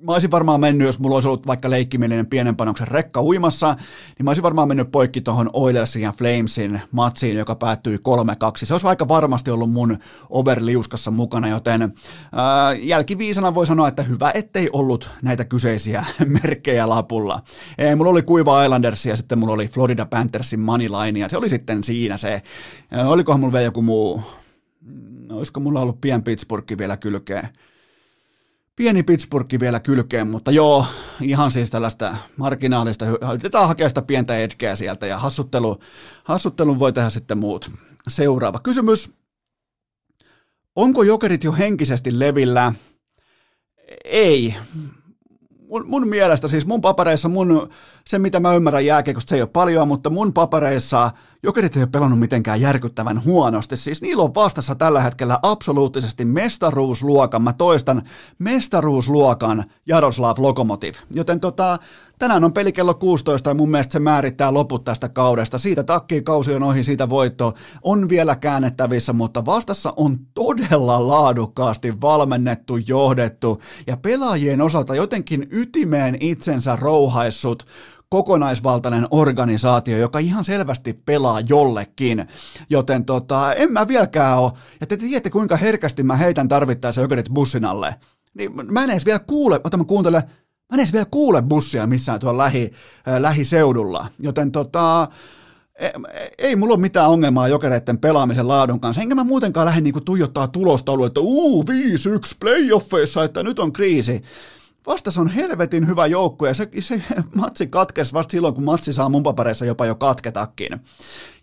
mä 0.02 0.12
olisin 0.12 0.32
varmaan 0.32 0.60
mennyt, 0.60 0.86
jos 0.86 1.00
mulla 1.00 1.16
olisi 1.16 1.28
ollut 1.28 1.48
vaikka 1.48 1.70
leikkimielinen 1.70 2.26
pienen 2.26 2.56
panoksen 2.56 2.88
rekka 2.88 3.22
uimassa, 3.22 3.76
niin 4.18 4.24
mä 4.24 4.30
olisin 4.30 4.44
varmaan 4.44 4.68
mennyt 4.68 4.92
poikki 4.92 5.22
tuohon 5.22 5.50
Oilersin 5.54 6.02
ja 6.02 6.14
Flamesin 6.18 6.82
matsiin, 6.92 7.38
joka 7.38 7.56
päättyi 7.56 7.98
3-2. 7.98 8.02
Se 8.56 8.74
olisi 8.74 8.88
aika 8.88 9.08
varmasti 9.08 9.52
ollut 9.52 9.72
mun 9.72 9.98
overliuskassa 10.30 11.12
mukana, 11.12 11.48
joten 11.48 11.82
ää, 11.82 12.74
jälkiviisana 12.74 13.56
voi 13.56 13.66
sanoa, 13.66 13.88
että 13.88 14.04
hyvä, 14.04 14.32
ettei 14.34 14.70
ollut 14.74 15.10
näitä 15.22 15.46
kyseisiä 15.46 16.06
merkkejä 16.44 16.90
lapulla. 16.90 17.42
Ei, 17.78 17.96
mulla 17.96 18.12
oli 18.12 18.22
Kuiva 18.22 18.64
Islanders 18.64 19.06
ja 19.06 19.16
sitten 19.16 19.40
mulla 19.40 19.54
oli 19.54 19.68
Florida 19.68 20.06
Panthersin 20.06 20.60
moneyline, 20.60 21.20
ja 21.20 21.30
se 21.30 21.38
oli 21.38 21.50
sitten 21.50 21.84
siinä 21.84 22.18
se. 22.18 22.42
Olikohan 23.06 23.40
mulla 23.40 23.54
vielä 23.54 23.66
joku 23.66 23.82
muu, 23.82 24.24
no, 25.28 25.38
olisiko 25.38 25.60
mulla 25.60 25.82
ollut 25.82 26.02
pien 26.02 26.24
Pittsburghi 26.24 26.78
vielä 26.78 26.98
kylkeen 26.98 27.50
pieni 28.80 29.04
Pittsburghi 29.04 29.60
vielä 29.60 29.80
kylkeen, 29.80 30.28
mutta 30.28 30.52
joo, 30.52 30.86
ihan 31.22 31.52
siis 31.52 31.70
tällaista 31.70 32.16
marginaalista, 32.38 33.06
yritetään 33.32 33.68
hakea 33.68 33.90
sitä 33.90 34.02
pientä 34.02 34.44
etkeä 34.44 34.76
sieltä 34.76 35.08
ja 35.08 35.18
hassuttelu, 35.18 35.80
hassuttelun 36.24 36.80
voi 36.80 36.94
tehdä 36.94 37.10
sitten 37.10 37.38
muut. 37.38 37.72
Seuraava 38.08 38.60
kysymys. 38.60 39.12
Onko 40.76 41.04
jokerit 41.04 41.44
jo 41.44 41.52
henkisesti 41.52 42.20
levillä? 42.20 42.74
Ei. 44.06 44.56
Mun, 45.70 45.88
mun 45.88 46.08
mielestä, 46.08 46.48
siis 46.48 46.66
mun 46.66 46.82
papereissa, 46.82 47.30
mun, 47.30 47.70
se 48.08 48.20
mitä 48.20 48.40
mä 48.40 48.54
ymmärrän 48.56 48.86
jääkiekosta, 48.86 49.30
se 49.30 49.36
ei 49.36 49.42
ole 49.42 49.50
paljon, 49.54 49.88
mutta 49.88 50.10
mun 50.10 50.34
papereissa– 50.34 51.12
Jokerit 51.44 51.76
ei 51.76 51.82
ole 51.82 51.90
pelannut 51.92 52.20
mitenkään 52.20 52.62
järkyttävän 52.62 53.24
huonosti. 53.24 53.78
Siis 53.78 54.02
niillä 54.02 54.24
on 54.24 54.36
vastassa 54.36 54.76
tällä 54.76 55.02
hetkellä 55.02 55.40
absoluuttisesti 55.42 56.26
mestaruusluokan, 56.26 57.44
mä 57.44 57.54
toistan, 57.54 58.02
mestaruusluokan 58.40 59.66
Jaroslav 59.86 60.36
Lokomotiv. 60.38 60.94
Joten 61.14 61.40
tota, 61.40 61.78
tänään 62.20 62.44
on 62.44 62.54
peli 62.54 62.72
kello 62.72 62.94
16 62.94 63.50
ja 63.50 63.54
mun 63.54 63.72
mielestä 63.72 63.94
se 63.94 64.00
määrittää 64.00 64.54
loput 64.54 64.84
tästä 64.84 65.10
kaudesta. 65.10 65.58
Siitä 65.58 65.84
takkii 65.84 66.22
kausi 66.22 66.54
on 66.54 66.64
ohi, 66.64 66.84
siitä 66.84 67.10
voitto 67.10 67.54
on 67.84 68.10
vielä 68.10 68.36
käännettävissä, 68.36 69.14
mutta 69.14 69.46
vastassa 69.46 69.94
on 69.98 70.18
todella 70.34 71.08
laadukkaasti 71.08 72.02
valmennettu, 72.02 72.78
johdettu 72.78 73.62
ja 73.88 73.98
pelaajien 73.98 74.62
osalta 74.62 74.96
jotenkin 74.96 75.48
ytimeen 75.52 76.18
itsensä 76.20 76.76
rouhaissut 76.76 77.66
kokonaisvaltainen 78.10 79.08
organisaatio, 79.12 79.98
joka 79.98 80.20
ihan 80.20 80.46
selvästi 80.46 80.94
pelaa 80.94 81.40
jollekin. 81.40 82.28
Joten 82.70 83.06
tota, 83.06 83.54
en 83.54 83.72
mä 83.72 83.88
vieläkään 83.88 84.38
ole, 84.38 84.52
ja 84.82 84.88
te 84.88 84.98
tiedätte 84.98 85.30
kuinka 85.30 85.56
herkästi 85.56 86.04
mä 86.04 86.16
heitän 86.16 86.48
tarvittaessa 86.48 87.02
jokerit 87.02 87.30
bussin 87.34 87.66
alle. 87.66 87.96
Niin 88.34 88.52
mä 88.72 88.84
en 88.84 88.90
edes 88.90 89.06
vielä 89.06 89.20
kuule, 89.20 89.62
ota 89.64 89.78
mä 89.78 89.84
kuuntele, 89.84 90.18
mä 90.18 90.74
en 90.74 90.80
edes 90.80 90.94
vielä 90.94 91.06
kuule 91.12 91.42
bussia 91.42 91.88
missään 91.88 92.20
tuolla 92.20 92.44
lähi, 92.44 92.74
äh, 93.08 93.22
lähiseudulla. 93.22 94.08
Joten 94.20 94.52
tota, 94.52 95.08
e, 95.80 95.90
ei 96.38 96.56
mulla 96.56 96.74
ole 96.74 96.82
mitään 96.82 97.10
ongelmaa 97.10 97.48
jokereiden 97.48 97.98
pelaamisen 97.98 98.48
laadun 98.48 98.80
kanssa, 98.80 99.02
enkä 99.02 99.16
mä 99.16 99.24
muutenkaan 99.24 99.66
lähde 99.66 99.82
niinku 99.82 100.02
tuijottaa 100.02 100.48
tulostaulua, 100.48 101.08
että 101.08 101.20
uu, 101.20 101.64
5-1 101.64 101.66
playoffeissa, 102.40 103.24
että 103.24 103.44
nyt 103.44 103.60
on 103.60 103.74
kriisi 103.74 104.22
vastas 104.90 105.18
on 105.18 105.28
helvetin 105.28 105.88
hyvä 105.88 106.08
joukkue 106.08 106.48
ja 106.48 106.54
se, 106.54 106.70
se 106.80 107.04
matsi 107.36 107.68
katkesi 107.68 108.14
vasta 108.14 108.32
silloin, 108.32 108.54
kun 108.54 108.64
matsi 108.64 108.94
saa 108.94 109.10
mun 109.10 109.24
papereissa 109.24 109.66
jopa 109.66 109.86
jo 109.86 109.96
katketakin. 109.96 110.80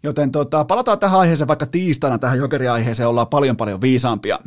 Joten 0.03 0.33
tota, 0.33 0.65
palataan 0.65 0.99
tähän 0.99 1.21
aiheeseen 1.21 1.49
vaikka 1.49 1.67
tiistaina 1.67 2.19
tähän 2.19 2.39
jokeriaiheeseen, 2.39 3.09
ollaan 3.09 3.29
paljon 3.29 3.57
paljon 3.57 3.81
viisaampia. 3.81 4.39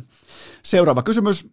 Seuraava 0.64 1.04
kysymys. 1.04 1.50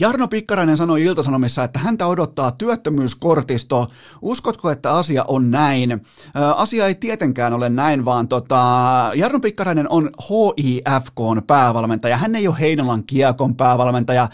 Jarno 0.00 0.28
Pikkarainen 0.28 0.76
sanoi 0.76 1.02
Iltasanomissa, 1.02 1.64
että 1.64 1.78
häntä 1.78 2.06
odottaa 2.06 2.50
työttömyyskortisto. 2.50 3.86
Uskotko, 4.22 4.70
että 4.70 4.92
asia 4.92 5.24
on 5.28 5.50
näin? 5.50 6.00
asia 6.56 6.86
ei 6.86 6.94
tietenkään 6.94 7.52
ole 7.52 7.68
näin, 7.68 8.04
vaan 8.04 8.28
tota, 8.28 8.60
Jarno 9.14 9.40
Pikkarainen 9.40 9.88
on 9.88 10.10
HIFKn 10.62 11.42
päävalmentaja. 11.46 12.16
Hän 12.16 12.36
ei 12.36 12.48
ole 12.48 12.56
Heinolan 12.60 13.04
kiekon 13.04 13.56
päävalmentaja. 13.56 14.28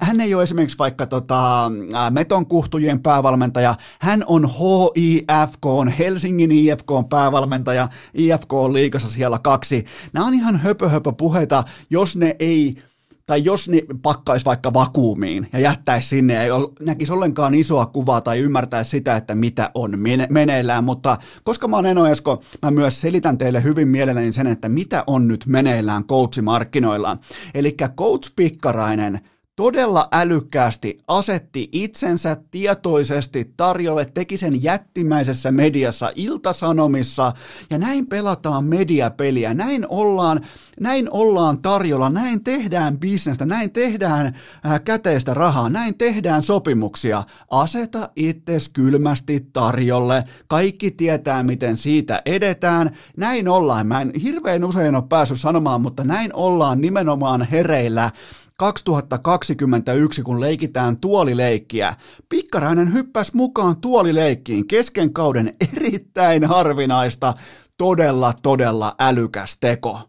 Hän 0.00 0.20
ei 0.20 0.34
ole 0.34 0.42
esimerkiksi 0.42 0.78
vaikka 0.78 1.06
tota, 1.06 1.72
metonkuhtujen 2.10 3.02
päävalmentaja. 3.02 3.74
Hän 4.00 4.24
on 4.26 4.50
HIFKn, 4.50 5.88
Helsingin 5.98 6.52
IFKn 6.52 7.04
päävalmentaja. 7.08 7.88
IFK 8.14 8.52
on 8.52 8.72
liikassa 8.72 9.08
siellä 9.08 9.38
kaksi. 9.38 9.84
Nämä 10.12 10.26
on 10.26 10.34
ihan 10.34 10.60
höpö, 10.60 10.88
höpö 10.88 11.12
puheita, 11.12 11.64
jos 11.90 12.16
ne 12.16 12.36
ei 12.38 12.82
tai 13.26 13.44
jos 13.44 13.68
ne 13.68 13.82
pakkaisi 14.02 14.44
vaikka 14.44 14.74
vakuumiin 14.74 15.48
ja 15.52 15.58
jättäisi 15.58 16.08
sinne, 16.08 16.44
ei 16.44 16.50
näkisi 16.80 17.12
ollenkaan 17.12 17.54
isoa 17.54 17.86
kuvaa 17.86 18.20
tai 18.20 18.38
ymmärtäisi 18.38 18.90
sitä, 18.90 19.16
että 19.16 19.34
mitä 19.34 19.70
on 19.74 19.98
meneillään, 20.30 20.84
mutta 20.84 21.16
koska 21.42 21.68
mä 21.68 21.76
oon 21.76 21.86
Eno 21.86 22.06
Esko, 22.06 22.42
mä 22.62 22.70
myös 22.70 23.00
selitän 23.00 23.38
teille 23.38 23.62
hyvin 23.62 23.88
mielelläni 23.88 24.32
sen, 24.32 24.46
että 24.46 24.68
mitä 24.68 25.04
on 25.06 25.28
nyt 25.28 25.46
meneillään 25.46 26.04
coachimarkkinoilla. 26.04 27.18
Eli 27.54 27.76
coach 27.96 28.32
Pikkarainen 28.36 29.20
todella 29.56 30.08
älykkäästi 30.12 30.98
asetti 31.08 31.68
itsensä 31.72 32.36
tietoisesti 32.50 33.52
tarjolle, 33.56 34.04
teki 34.14 34.36
sen 34.36 34.62
jättimäisessä 34.62 35.52
mediassa, 35.52 36.10
iltasanomissa, 36.14 37.32
ja 37.70 37.78
näin 37.78 38.06
pelataan 38.06 38.64
mediapeliä, 38.64 39.54
näin 39.54 39.86
ollaan, 39.88 40.40
näin 40.80 41.08
ollaan 41.10 41.62
tarjolla, 41.62 42.10
näin 42.10 42.44
tehdään 42.44 42.98
bisnestä, 42.98 43.46
näin 43.46 43.70
tehdään 43.70 44.26
äh, 44.66 44.80
käteistä 44.84 45.34
rahaa, 45.34 45.68
näin 45.68 45.98
tehdään 45.98 46.42
sopimuksia. 46.42 47.22
Aseta 47.50 48.10
itses 48.16 48.68
kylmästi 48.68 49.46
tarjolle, 49.52 50.24
kaikki 50.46 50.90
tietää, 50.90 51.42
miten 51.42 51.76
siitä 51.76 52.22
edetään, 52.26 52.90
näin 53.16 53.48
ollaan, 53.48 53.86
mä 53.86 54.00
en 54.00 54.12
hirveän 54.22 54.64
usein 54.64 54.94
ole 54.94 55.04
päässyt 55.08 55.40
sanomaan, 55.40 55.80
mutta 55.80 56.04
näin 56.04 56.30
ollaan 56.34 56.80
nimenomaan 56.80 57.48
hereillä, 57.50 58.10
2021, 58.58 60.22
kun 60.22 60.40
leikitään 60.40 60.96
tuolileikkiä. 60.96 61.94
Pikkarainen 62.28 62.92
hyppäsi 62.92 63.36
mukaan 63.36 63.76
tuolileikkiin 63.76 64.66
kesken 64.66 65.12
kauden 65.12 65.56
erittäin 65.76 66.44
harvinaista, 66.44 67.34
todella, 67.78 68.34
todella 68.42 68.94
älykäs 68.98 69.58
teko. 69.60 70.00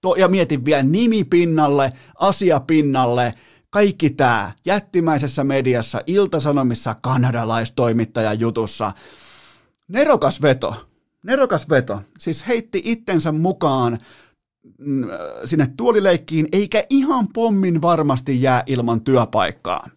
To- 0.00 0.14
ja 0.14 0.28
mietin 0.28 0.64
vielä 0.64 0.82
nimi 0.82 1.24
pinnalle, 1.24 1.92
asia 2.18 2.60
pinnalle, 2.60 3.32
kaikki 3.70 4.10
tämä 4.10 4.52
jättimäisessä 4.66 5.44
mediassa, 5.44 6.00
iltasanomissa, 6.06 6.94
kanadalaistoimittajan 6.94 8.40
jutussa. 8.40 8.92
Nerokas 9.88 10.42
veto, 10.42 10.88
nerokas 11.24 11.68
veto. 11.68 12.00
Siis 12.18 12.46
heitti 12.48 12.82
itsensä 12.84 13.32
mukaan 13.32 13.98
sinne 15.44 15.66
tuolileikkiin, 15.76 16.48
eikä 16.52 16.84
ihan 16.90 17.28
pommin 17.28 17.82
varmasti 17.82 18.42
jää 18.42 18.62
ilman 18.66 19.00
työpaikkaa. 19.00 19.88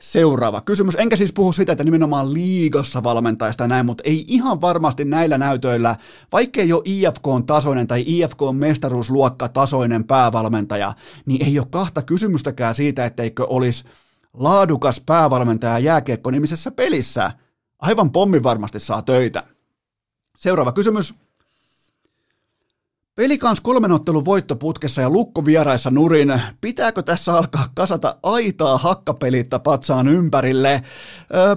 Seuraava 0.00 0.60
kysymys. 0.60 0.94
Enkä 0.98 1.16
siis 1.16 1.32
puhu 1.32 1.52
sitä, 1.52 1.72
että 1.72 1.84
nimenomaan 1.84 2.32
liigassa 2.32 3.02
valmentajista 3.02 3.68
näin, 3.68 3.86
mutta 3.86 4.02
ei 4.06 4.24
ihan 4.28 4.60
varmasti 4.60 5.04
näillä 5.04 5.38
näytöillä, 5.38 5.96
vaikkei 6.32 6.68
jo 6.68 6.82
IFK 6.84 7.26
on 7.26 7.46
tasoinen 7.46 7.86
tai 7.86 8.04
IFK 8.06 8.42
on 8.42 8.56
mestaruusluokka 8.56 9.48
tasoinen 9.48 10.04
päävalmentaja, 10.04 10.94
niin 11.26 11.46
ei 11.46 11.58
ole 11.58 11.66
kahta 11.70 12.02
kysymystäkään 12.02 12.74
siitä, 12.74 13.04
etteikö 13.04 13.46
olisi 13.46 13.84
laadukas 14.34 15.02
päävalmentaja 15.06 15.78
jääkiekko-nimisessä 15.78 16.70
pelissä. 16.70 17.30
Aivan 17.78 18.10
pommin 18.10 18.42
varmasti 18.42 18.80
saa 18.80 19.02
töitä. 19.02 19.42
Seuraava 20.36 20.72
kysymys. 20.72 21.14
Pelikans 23.20 23.60
kolmen 23.60 23.92
ottelun 23.92 24.24
voittoputkessa 24.24 25.00
ja 25.00 25.10
lukko 25.10 25.44
vieraissa 25.44 25.90
nurin. 25.90 26.42
Pitääkö 26.60 27.02
tässä 27.02 27.34
alkaa 27.34 27.68
kasata 27.74 28.16
aitaa 28.22 28.78
hakkapelitta 28.78 29.58
patsaan 29.58 30.08
ympärille? 30.08 30.82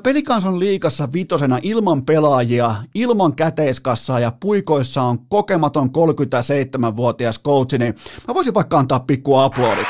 Pelikans 0.04 0.46
on 0.46 0.60
liikassa 0.60 1.08
vitosena 1.14 1.60
ilman 1.62 2.06
pelaajia, 2.06 2.76
ilman 2.96 3.36
käteiskassaa 3.36 4.20
ja 4.20 4.32
puikoissa 4.40 5.02
on 5.02 5.20
kokematon 5.30 5.90
37-vuotias 5.90 7.42
coachi, 7.42 7.78
niin 7.78 7.96
mä 8.28 8.34
voisin 8.34 8.54
vaikka 8.54 8.80
antaa 8.80 9.00
pikku 9.00 9.36
aplodit. 9.36 9.88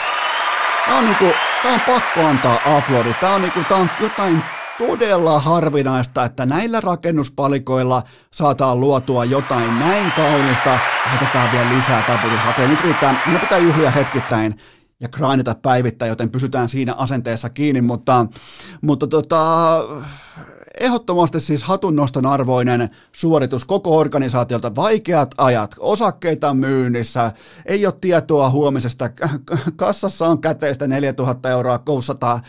Tää 0.85 0.97
on, 0.97 1.05
niinku, 1.05 1.25
tää 1.63 1.73
on 1.73 1.79
pakko 1.79 2.19
antaa 2.25 2.77
aplodit. 2.77 3.19
Tää 3.19 3.35
on, 3.35 3.41
niinku, 3.41 3.59
tää 3.69 3.77
on 3.77 3.89
jotain 4.01 4.43
todella 4.77 5.39
harvinaista, 5.39 6.25
että 6.25 6.45
näillä 6.45 6.81
rakennuspalikoilla 6.81 8.03
saataan 8.31 8.79
luotua 8.79 9.25
jotain 9.25 9.79
näin 9.79 10.11
kaunista. 10.11 10.79
Laitetaan 11.11 11.51
vielä 11.51 11.75
lisää 11.75 12.03
taputushakeja. 12.07 12.67
Nyt 12.67 12.81
riittää, 12.81 13.21
meidän 13.25 13.41
pitää 13.41 13.57
juhlia 13.57 13.91
hetkittäin 13.91 14.55
ja 14.99 15.09
grindata 15.09 15.55
päivittäin, 15.61 16.09
joten 16.09 16.29
pysytään 16.29 16.69
siinä 16.69 16.93
asenteessa 16.93 17.49
kiinni, 17.49 17.81
mutta, 17.81 18.25
mutta 18.81 19.07
tota, 19.07 19.75
ehdottomasti 20.79 21.39
siis 21.39 21.63
hatunnoston 21.63 22.25
arvoinen 22.25 22.89
suoritus 23.11 23.65
koko 23.65 23.97
organisaatiolta. 23.97 24.75
Vaikeat 24.75 25.35
ajat, 25.37 25.75
osakkeita 25.79 26.53
myynnissä, 26.53 27.31
ei 27.65 27.85
ole 27.85 27.95
tietoa 28.01 28.49
huomisesta, 28.49 29.09
kassassa 29.75 30.27
on 30.27 30.41
käteistä 30.41 30.87
4000 30.87 31.49
euroa, 31.49 31.77
600, 31.77 32.41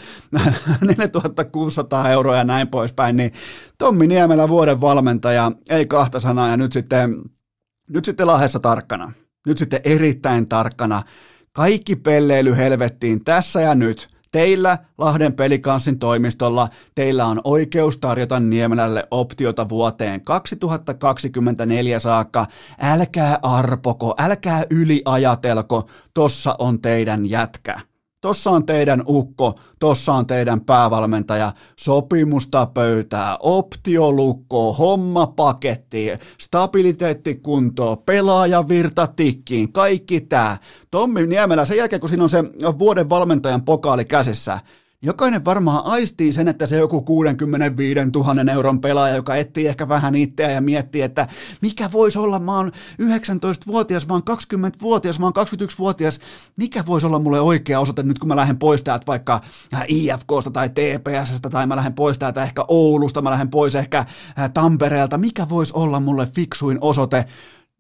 4600 0.81 2.11
euroa 2.13 2.37
ja 2.37 2.45
näin 2.45 2.69
poispäin, 2.69 3.17
niin 3.17 3.33
Tommi 3.79 4.07
Niemelä 4.07 4.49
vuoden 4.49 4.81
valmentaja, 4.81 5.53
ei 5.71 5.87
kahta 5.87 6.21
sanaa 6.21 6.49
ja 6.49 6.57
nyt 6.57 6.73
sitten, 6.73 7.23
nyt 7.91 8.05
sitten 8.05 8.27
lahessa 8.27 8.61
tarkkana. 8.61 9.13
Nyt 9.47 9.59
sitten 9.59 9.81
erittäin 9.85 10.49
tarkkana. 10.49 11.03
Kaikki 11.53 11.97
pelleily 11.97 12.57
helvettiin 12.57 13.25
tässä 13.25 13.61
ja 13.61 13.75
nyt– 13.75 14.09
Teillä 14.35 14.79
Lahden 14.99 15.33
pelikanssin 15.33 15.99
toimistolla 15.99 16.69
teillä 16.95 17.27
on 17.27 17.41
oikeus 17.45 17.99
tarjota 17.99 18.41
Niemelälle 18.41 19.09
optiota 19.11 19.69
vuoteen 19.69 20.23
2024 20.23 21.99
saakka. 21.99 22.47
Älkää 22.81 23.39
arpoko, 23.43 24.15
älkää 24.19 24.65
yliajatelko, 24.71 25.89
tossa 26.15 26.57
on 26.59 26.83
teidän 26.83 27.27
jätkä. 27.27 27.81
Tossa 28.25 28.51
on 28.51 28.67
teidän 28.67 29.03
ukko, 29.09 29.53
tossa 29.79 30.13
on 30.13 30.27
teidän 30.27 30.61
päävalmentaja, 30.61 31.53
sopimusta 31.77 32.67
pöytää, 32.67 33.37
optiolukko, 33.41 34.73
hommapaketti, 34.73 36.11
stabiliteettikunto, 36.41 38.03
pelaajavirta 38.07 39.07
tikkiin, 39.07 39.73
kaikki 39.73 40.21
tää. 40.21 40.57
Tommi 40.91 41.27
Niemelä, 41.27 41.65
sen 41.65 41.77
jälkeen 41.77 42.01
kun 42.01 42.09
siinä 42.09 42.23
on 42.23 42.29
se 42.29 42.45
vuoden 42.79 43.11
valmentajan 43.11 43.63
pokaali 43.65 44.05
käsissä, 44.05 44.59
Jokainen 45.05 45.45
varmaan 45.45 45.85
aistii 45.85 46.33
sen, 46.33 46.49
että 46.49 46.67
se 46.67 46.77
joku 46.77 47.03
65 47.03 48.01
000 48.15 48.53
euron 48.53 48.81
pelaaja, 48.81 49.17
joka 49.17 49.37
etsii 49.37 49.67
ehkä 49.67 49.89
vähän 49.89 50.15
itseä 50.15 50.51
ja 50.51 50.61
miettii, 50.61 51.03
että 51.03 51.29
mikä 51.61 51.93
voisi 51.93 52.19
olla, 52.19 52.39
mä 52.39 52.57
oon 52.57 52.73
19-vuotias, 53.03 54.09
mä 54.09 54.15
oon 54.15 54.23
20-vuotias, 54.31 55.19
mä 55.19 55.27
oon 55.27 55.33
21-vuotias, 55.37 56.21
mikä 56.57 56.87
voisi 56.87 57.07
olla 57.07 57.19
mulle 57.19 57.41
oikea 57.41 57.81
osoite 57.81 58.03
nyt, 58.03 58.19
kun 58.19 58.29
mä 58.29 58.37
lähden 58.37 58.59
pois 58.59 58.83
täältä 58.83 59.07
vaikka 59.07 59.41
IFKsta 59.89 60.51
tai 60.53 60.69
TPSstä 60.69 61.51
tai 61.51 61.67
mä 61.67 61.77
lähden 61.77 61.95
pois 61.95 62.19
täältä 62.19 62.43
ehkä 62.43 62.65
Oulusta, 62.69 63.23
mä 63.23 63.31
lähden 63.31 63.51
pois 63.51 63.75
ehkä 63.75 64.05
Tampereelta, 64.55 65.19
mikä 65.19 65.49
voisi 65.49 65.73
olla 65.77 66.01
mulle 66.01 66.27
fiksuin 66.27 66.79
osoite, 66.81 67.25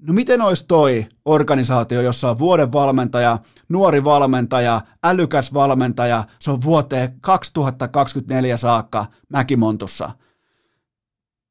No 0.06 0.12
miten 0.12 0.40
olisi 0.40 0.64
toi 0.68 1.06
organisaatio, 1.24 2.02
jossa 2.02 2.30
on 2.30 2.38
vuoden 2.38 2.72
valmentaja, 2.72 3.38
nuori 3.68 4.04
valmentaja, 4.04 4.80
älykäs 5.04 5.54
valmentaja, 5.54 6.24
se 6.38 6.50
on 6.50 6.62
vuoteen 6.62 7.20
2024 7.20 8.56
saakka 8.56 9.06
Mäkimontussa. 9.28 10.10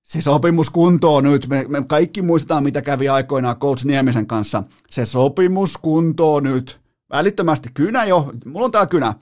Se 0.03 0.21
sopimus 0.21 0.69
kuntoon 0.69 1.23
nyt, 1.23 1.47
me, 1.47 1.65
me 1.67 1.83
kaikki 1.87 2.21
muistetaan 2.21 2.63
mitä 2.63 2.81
kävi 2.81 3.09
aikoinaan 3.09 3.59
Coach 3.59 3.85
Niemisen 3.85 4.27
kanssa. 4.27 4.63
Se 4.89 5.05
sopimus 5.05 5.77
kuntoon 5.77 6.43
nyt. 6.43 6.81
Välittömästi 7.11 7.69
kynä 7.73 8.05
jo, 8.05 8.31
mulla 8.45 8.65
on 8.65 8.71
täällä 8.71 8.87
kynä. 8.87 9.13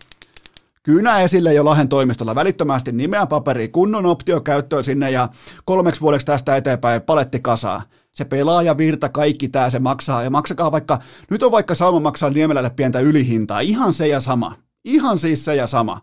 Kynä 0.83 1.19
esille 1.19 1.53
jo 1.53 1.65
Lahen 1.65 1.89
toimistolla 1.89 2.35
välittömästi 2.35 2.91
nimeä 2.91 3.25
paperi, 3.25 3.67
kunnon 3.67 4.05
optio 4.05 4.41
käyttöön 4.41 4.83
sinne 4.83 5.11
ja 5.11 5.29
kolmeksi 5.65 6.01
vuodeksi 6.01 6.27
tästä 6.27 6.55
eteenpäin 6.55 7.01
paletti 7.01 7.39
kasaa 7.39 7.81
se 8.13 8.25
pelaajavirta, 8.25 9.09
kaikki 9.09 9.49
tämä 9.49 9.69
se 9.69 9.79
maksaa, 9.79 10.23
ja 10.23 10.29
maksakaa 10.29 10.71
vaikka, 10.71 10.99
nyt 11.29 11.43
on 11.43 11.51
vaikka 11.51 11.75
sauma 11.75 11.99
maksaa 11.99 12.29
Niemelälle 12.29 12.69
pientä 12.69 12.99
ylihintaa, 12.99 13.59
ihan 13.59 13.93
se 13.93 14.07
ja 14.07 14.19
sama, 14.19 14.55
ihan 14.85 15.17
siis 15.19 15.45
se 15.45 15.55
ja 15.55 15.67
sama. 15.67 16.01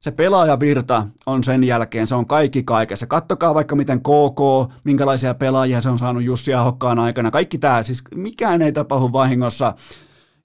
Se 0.00 0.10
pelaajavirta 0.10 1.06
on 1.26 1.44
sen 1.44 1.64
jälkeen, 1.64 2.06
se 2.06 2.14
on 2.14 2.26
kaikki 2.26 2.62
kaikessa. 2.62 3.06
Kattokaa 3.06 3.54
vaikka 3.54 3.76
miten 3.76 4.00
KK, 4.00 4.70
minkälaisia 4.84 5.34
pelaajia 5.34 5.80
se 5.80 5.88
on 5.88 5.98
saanut 5.98 6.22
Jussi 6.22 6.54
Ahokkaan 6.54 6.98
aikana, 6.98 7.30
kaikki 7.30 7.58
tämä, 7.58 7.82
siis 7.82 8.02
mikään 8.14 8.62
ei 8.62 8.72
tapahdu 8.72 9.12
vahingossa, 9.12 9.74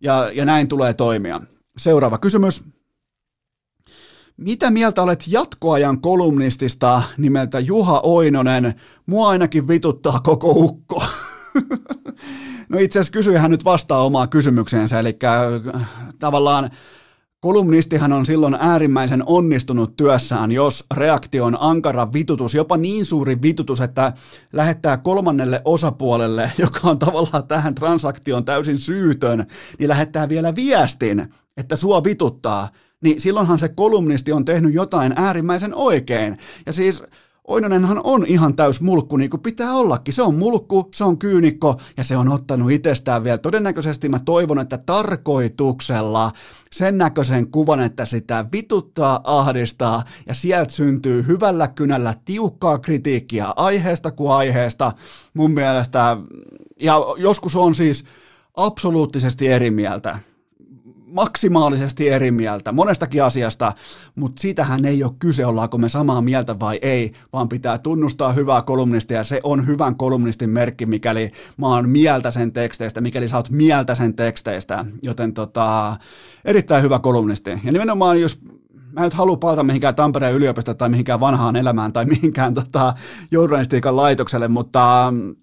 ja, 0.01 0.32
ja 0.34 0.45
näin 0.45 0.68
tulee 0.68 0.93
toimia. 0.93 1.41
Seuraava 1.78 2.18
kysymys. 2.18 2.64
Mitä 4.38 4.71
mieltä 4.71 5.03
olet 5.03 5.23
jatkoajan 5.27 6.01
kolumnistista 6.01 7.01
nimeltä 7.17 7.59
Juha 7.59 7.99
Oinonen? 8.03 8.73
Mua 9.05 9.29
ainakin 9.29 9.67
vituttaa 9.67 10.19
koko 10.19 10.51
ukko. 10.51 11.03
no 12.69 12.79
itse 12.79 12.99
asiassa 12.99 13.13
kysyjähän 13.13 13.51
nyt 13.51 13.65
vastaa 13.65 14.05
omaa 14.05 14.27
kysymykseensä, 14.27 14.99
eli 14.99 15.17
äh, 15.75 15.89
tavallaan 16.19 16.69
Kolumnistihan 17.39 18.13
on 18.13 18.25
silloin 18.25 18.57
äärimmäisen 18.59 19.23
onnistunut 19.25 19.95
työssään, 19.95 20.51
jos 20.51 20.85
reaktio 20.95 21.45
on 21.45 21.57
ankara 21.59 22.13
vitutus, 22.13 22.53
jopa 22.53 22.77
niin 22.77 23.05
suuri 23.05 23.41
vitutus, 23.41 23.81
että 23.81 24.13
lähettää 24.53 24.97
kolmannelle 24.97 25.61
osapuolelle, 25.65 26.51
joka 26.57 26.79
on 26.83 26.99
tavallaan 26.99 27.47
tähän 27.47 27.75
transaktioon 27.75 28.45
täysin 28.45 28.77
syytön, 28.77 29.45
niin 29.79 29.89
lähettää 29.89 30.29
vielä 30.29 30.55
viestin, 30.55 31.33
että 31.57 31.75
sua 31.75 32.03
vituttaa, 32.03 32.69
niin 33.01 33.21
silloinhan 33.21 33.59
se 33.59 33.69
kolumnisti 33.69 34.31
on 34.31 34.45
tehnyt 34.45 34.73
jotain 34.73 35.13
äärimmäisen 35.15 35.75
oikein. 35.75 36.37
Ja 36.65 36.73
siis 36.73 37.03
Oinonenhan 37.47 38.01
on 38.03 38.25
ihan 38.25 38.55
täys 38.55 38.81
mulkku, 38.81 39.17
niin 39.17 39.29
kuin 39.29 39.41
pitää 39.41 39.73
ollakin. 39.73 40.13
Se 40.13 40.21
on 40.21 40.35
mulkku, 40.35 40.89
se 40.95 41.03
on 41.03 41.17
kyynikko 41.17 41.75
ja 41.97 42.03
se 42.03 42.17
on 42.17 42.29
ottanut 42.29 42.71
itsestään 42.71 43.23
vielä. 43.23 43.37
Todennäköisesti 43.37 44.09
mä 44.09 44.19
toivon, 44.19 44.59
että 44.59 44.77
tarkoituksella 44.77 46.31
sen 46.71 46.97
näköisen 46.97 47.51
kuvan, 47.51 47.79
että 47.79 48.05
sitä 48.05 48.45
vituttaa, 48.51 49.21
ahdistaa 49.23 50.03
ja 50.25 50.33
sieltä 50.33 50.71
syntyy 50.71 51.27
hyvällä 51.27 51.67
kynällä 51.67 52.13
tiukkaa 52.25 52.79
kritiikkiä 52.79 53.47
aiheesta 53.55 54.11
kuin 54.11 54.31
aiheesta. 54.31 54.91
Mun 55.33 55.51
mielestä, 55.51 56.17
ja 56.79 56.95
joskus 57.17 57.55
on 57.55 57.75
siis 57.75 58.05
absoluuttisesti 58.55 59.47
eri 59.47 59.71
mieltä 59.71 60.19
maksimaalisesti 61.08 62.10
eri 62.10 62.32
mieltä 62.32 62.72
monestakin 62.72 63.24
asiasta, 63.24 63.74
mutta 64.16 64.41
siitähän 64.41 64.86
ei 64.86 65.03
ole 65.03 65.12
kyse, 65.20 65.45
ollaanko 65.45 65.78
me 65.78 65.89
samaa 65.89 66.22
mieltä 66.22 66.60
vai 66.60 66.80
ei, 66.82 67.12
vaan 67.34 67.49
pitää 67.49 67.78
tunnustaa 67.78 68.32
hyvää 68.32 68.62
kolumnistia 68.62 69.18
ja 69.18 69.24
se 69.24 69.39
on 69.43 69.68
hyvän 69.68 69.95
kolumnistin 69.95 70.49
merkki, 70.49 70.86
mikäli 70.86 71.32
mä 71.58 71.68
oon 71.68 71.89
mieltä 71.89 72.32
sen 72.32 72.51
teksteistä, 72.51 73.01
mikäli 73.01 73.28
sä 73.28 73.38
oot 73.38 73.49
mieltä 73.49 73.95
sen 73.95 74.14
teksteistä, 74.14 74.86
joten 75.01 75.34
tota, 75.34 75.97
erittäin 76.45 76.84
hyvä 76.84 76.99
kolumnisti. 76.99 77.49
Ja 77.49 77.72
nimenomaan 77.72 78.22
jos 78.22 78.39
mä 78.93 79.01
en 79.01 79.03
nyt 79.03 79.14
halua 79.14 79.38
palata 79.38 79.64
mihinkään 79.64 79.95
Tampereen 79.95 80.36
yliopistoon 80.36 80.78
tai 80.78 80.89
mihinkään 80.89 81.20
vanhaan 81.20 81.55
elämään 81.55 81.93
tai 81.93 82.05
mihinkään 82.05 82.53
tota, 82.53 82.93
journalistiikan 83.32 83.95
laitokselle, 83.95 84.47
mutta 84.47 85.08
mm, 85.12 85.36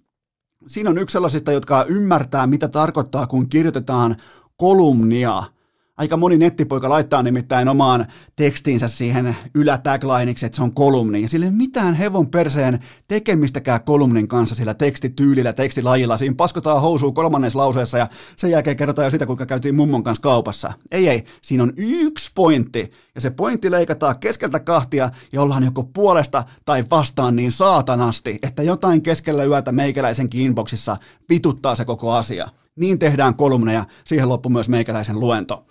siinä 0.66 0.90
on 0.90 0.98
yksi 0.98 1.12
sellaisista, 1.12 1.52
jotka 1.52 1.84
ymmärtää, 1.88 2.46
mitä 2.46 2.68
tarkoittaa, 2.68 3.26
kun 3.26 3.48
kirjoitetaan 3.48 4.16
kolumnia– 4.56 5.42
Aika 5.96 6.16
moni 6.16 6.38
nettipoika 6.38 6.88
laittaa 6.88 7.22
nimittäin 7.22 7.68
omaan 7.68 8.06
tekstiinsä 8.36 8.88
siihen 8.88 9.36
ylätaglineiksi, 9.54 10.46
että 10.46 10.56
se 10.56 10.62
on 10.62 10.74
kolumni. 10.74 11.22
Ja 11.22 11.28
sillä 11.28 11.46
ei 11.46 11.50
ole 11.50 11.56
mitään 11.56 11.94
hevon 11.94 12.30
perseen 12.30 12.80
tekemistäkään 13.08 13.84
kolumnin 13.84 14.28
kanssa 14.28 14.54
sillä 14.54 14.74
tekstityylillä, 14.74 15.52
tekstilajilla. 15.52 16.16
Siinä 16.16 16.34
paskotaan 16.34 16.80
housua 16.80 17.12
kolmannessa 17.12 17.58
lauseessa 17.58 17.98
ja 17.98 18.08
sen 18.36 18.50
jälkeen 18.50 18.76
kerrotaan 18.76 19.06
jo 19.06 19.10
sitä, 19.10 19.26
kuinka 19.26 19.46
käytiin 19.46 19.74
mummon 19.74 20.02
kanssa 20.02 20.22
kaupassa. 20.22 20.72
Ei, 20.90 21.08
ei. 21.08 21.24
Siinä 21.42 21.62
on 21.62 21.72
yksi 21.76 22.30
pointti. 22.34 22.90
Ja 23.14 23.20
se 23.20 23.30
pointti 23.30 23.70
leikataan 23.70 24.18
keskeltä 24.18 24.60
kahtia 24.60 25.10
ja 25.32 25.42
ollaan 25.42 25.64
joko 25.64 25.82
puolesta 25.82 26.44
tai 26.64 26.84
vastaan 26.90 27.36
niin 27.36 27.52
saatanasti, 27.52 28.38
että 28.42 28.62
jotain 28.62 29.02
keskellä 29.02 29.44
yötä 29.44 29.72
meikäläisenkin 29.72 30.40
inboxissa 30.40 30.96
vituttaa 31.30 31.76
se 31.76 31.84
koko 31.84 32.12
asia. 32.12 32.48
Niin 32.76 32.98
tehdään 32.98 33.34
kolumneja, 33.34 33.84
siihen 34.04 34.28
loppu 34.28 34.48
myös 34.48 34.68
meikäläisen 34.68 35.20
luento. 35.20 35.66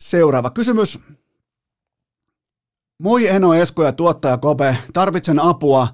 Seuraava 0.00 0.50
kysymys. 0.50 0.98
Moi 3.02 3.28
Eno 3.28 3.54
Esko 3.54 3.84
ja 3.84 3.92
tuottaja 3.92 4.38
Kope, 4.38 4.76
tarvitsen 4.92 5.38
apua. 5.38 5.88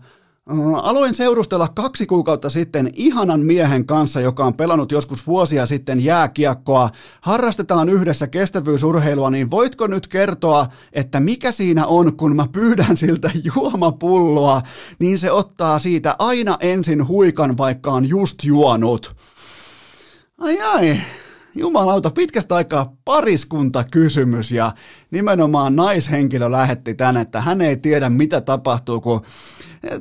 Aloin 0.83 1.15
seurustella 1.15 1.69
kaksi 1.69 2.07
kuukautta 2.07 2.51
sitten 2.51 2.91
ihanan 2.95 3.41
miehen 3.41 3.87
kanssa, 3.87 4.21
joka 4.21 4.45
on 4.45 4.55
pelannut 4.55 4.93
joskus 4.93 5.27
vuosia 5.27 5.67
sitten 5.67 6.05
jääkiekkoa. 6.05 6.91
Harrastetaan 7.21 7.89
yhdessä 7.89 8.27
kestävyysurheilua, 8.27 9.31
niin 9.31 9.51
voitko 9.51 9.87
nyt 9.87 10.07
kertoa, 10.07 10.67
että 10.93 11.21
mikä 11.21 11.53
siinä 11.53 11.87
on, 11.87 12.17
kun 12.17 12.37
mä 12.37 12.47
pyydän 12.53 12.97
siltä 12.97 13.31
juomapulloa, 13.55 14.63
niin 14.99 15.19
se 15.19 15.31
ottaa 15.33 15.79
siitä 15.79 16.17
aina 16.19 16.57
ensin 16.61 17.09
huikan, 17.09 17.57
vaikka 17.57 17.91
on 17.91 18.09
just 18.09 18.45
juonut. 18.45 19.17
Ai 20.41 20.61
ai, 20.61 21.01
jumalauta, 21.57 22.11
pitkästä 22.11 22.55
aikaa 22.55 22.97
pariskunta 23.05 23.85
kysymys 23.93 24.53
ja 24.53 24.73
nimenomaan 25.11 25.77
naishenkilö 25.77 26.51
lähetti 26.51 26.95
tän, 26.95 27.17
että 27.17 27.41
hän 27.41 27.61
ei 27.61 27.77
tiedä 27.77 28.11
mitä 28.11 28.41
tapahtuu, 28.41 29.01
kun 29.01 29.21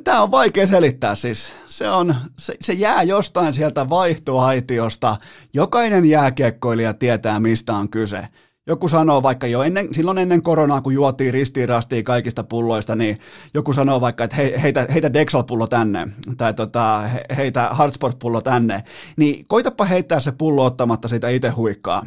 tämä 0.04 0.22
on 0.22 0.30
vaikea 0.30 0.66
selittää 0.66 1.14
siis. 1.14 1.52
Se, 1.66 1.90
on, 1.90 2.14
se, 2.38 2.56
se 2.60 2.72
jää 2.72 3.02
jostain 3.02 3.54
sieltä 3.54 3.88
vaihtoaitiosta. 3.88 5.16
Jokainen 5.52 6.04
jääkiekkoilija 6.04 6.94
tietää 6.94 7.40
mistä 7.40 7.72
on 7.72 7.88
kyse 7.88 8.28
joku 8.70 8.88
sanoo 8.88 9.22
vaikka 9.22 9.46
jo 9.46 9.62
ennen, 9.62 9.88
silloin 9.94 10.18
ennen 10.18 10.42
koronaa, 10.42 10.80
kun 10.80 10.94
juotiin 10.94 11.34
ristiin 11.34 11.68
kaikista 12.04 12.44
pulloista, 12.44 12.96
niin 12.96 13.18
joku 13.54 13.72
sanoo 13.72 14.00
vaikka, 14.00 14.24
että 14.24 14.36
he, 14.36 14.54
heitä, 14.62 14.86
heitä 14.92 15.12
Dexal-pullo 15.12 15.66
tänne, 15.66 16.08
tai 16.36 16.54
tota, 16.54 17.02
heitä 17.36 17.68
Hardsport-pullo 17.72 18.40
tänne, 18.40 18.82
niin 19.16 19.44
koitapa 19.48 19.84
heittää 19.84 20.20
se 20.20 20.32
pullo 20.32 20.64
ottamatta 20.64 21.08
siitä 21.08 21.28
itse 21.28 21.48
huikkaa. 21.48 22.06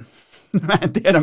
Mä 0.68 0.74
en 0.82 0.93
tiedä, 0.93 1.22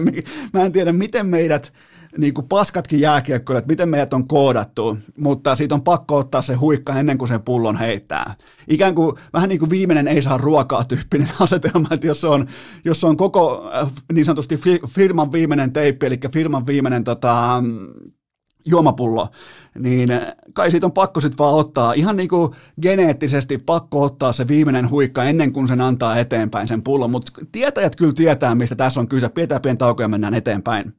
mä 0.53 0.64
en 0.64 0.72
tiedä 0.72 0.93
miten 0.93 1.26
meidät 1.26 1.72
niin 2.18 2.34
kuin 2.34 2.48
paskatkin 2.48 3.00
jääkiekkoilijat, 3.00 3.66
miten 3.66 3.88
meidät 3.88 4.14
on 4.14 4.28
koodattu, 4.28 4.98
mutta 5.18 5.54
siitä 5.54 5.74
on 5.74 5.82
pakko 5.82 6.16
ottaa 6.16 6.42
se 6.42 6.54
huikka 6.54 6.98
ennen 6.98 7.18
kuin 7.18 7.28
sen 7.28 7.42
pullon 7.42 7.76
heittää. 7.76 8.34
Ikään 8.68 8.94
kuin 8.94 9.16
vähän 9.32 9.48
niin 9.48 9.58
kuin 9.58 9.70
viimeinen 9.70 10.08
ei 10.08 10.22
saa 10.22 10.38
ruokaa 10.38 10.84
tyyppinen 10.84 11.30
asetelma, 11.40 11.88
että 11.90 12.06
jos 12.06 12.24
on, 12.24 12.46
jos 12.84 13.04
on 13.04 13.16
koko 13.16 13.70
äh, 13.74 13.90
niin 14.12 14.24
sanotusti 14.24 14.61
firman 14.88 15.32
viimeinen 15.32 15.72
teippi, 15.72 16.06
eli 16.06 16.18
firman 16.32 16.66
viimeinen 16.66 17.04
tota, 17.04 17.62
juomapullo, 18.66 19.28
niin 19.78 20.08
kai 20.52 20.70
siitä 20.70 20.86
on 20.86 20.92
pakko 20.92 21.20
sitten 21.20 21.38
vaan 21.38 21.54
ottaa, 21.54 21.92
ihan 21.92 22.16
niin 22.16 22.28
kuin 22.28 22.52
geneettisesti 22.82 23.58
pakko 23.58 24.02
ottaa 24.02 24.32
se 24.32 24.48
viimeinen 24.48 24.90
huikka 24.90 25.24
ennen 25.24 25.52
kuin 25.52 25.68
sen 25.68 25.80
antaa 25.80 26.18
eteenpäin 26.18 26.68
sen 26.68 26.82
pullon, 26.82 27.11
mutta 27.11 27.32
tietäjät 27.52 27.96
kyllä 27.96 28.12
tietää, 28.12 28.54
mistä 28.54 28.74
tässä 28.74 29.00
on 29.00 29.08
kyse, 29.08 29.28
pidetään 29.28 29.62
pieni 29.62 29.76
tauko 29.76 30.02
ja 30.02 30.08
mennään 30.08 30.34
eteenpäin. 30.34 30.94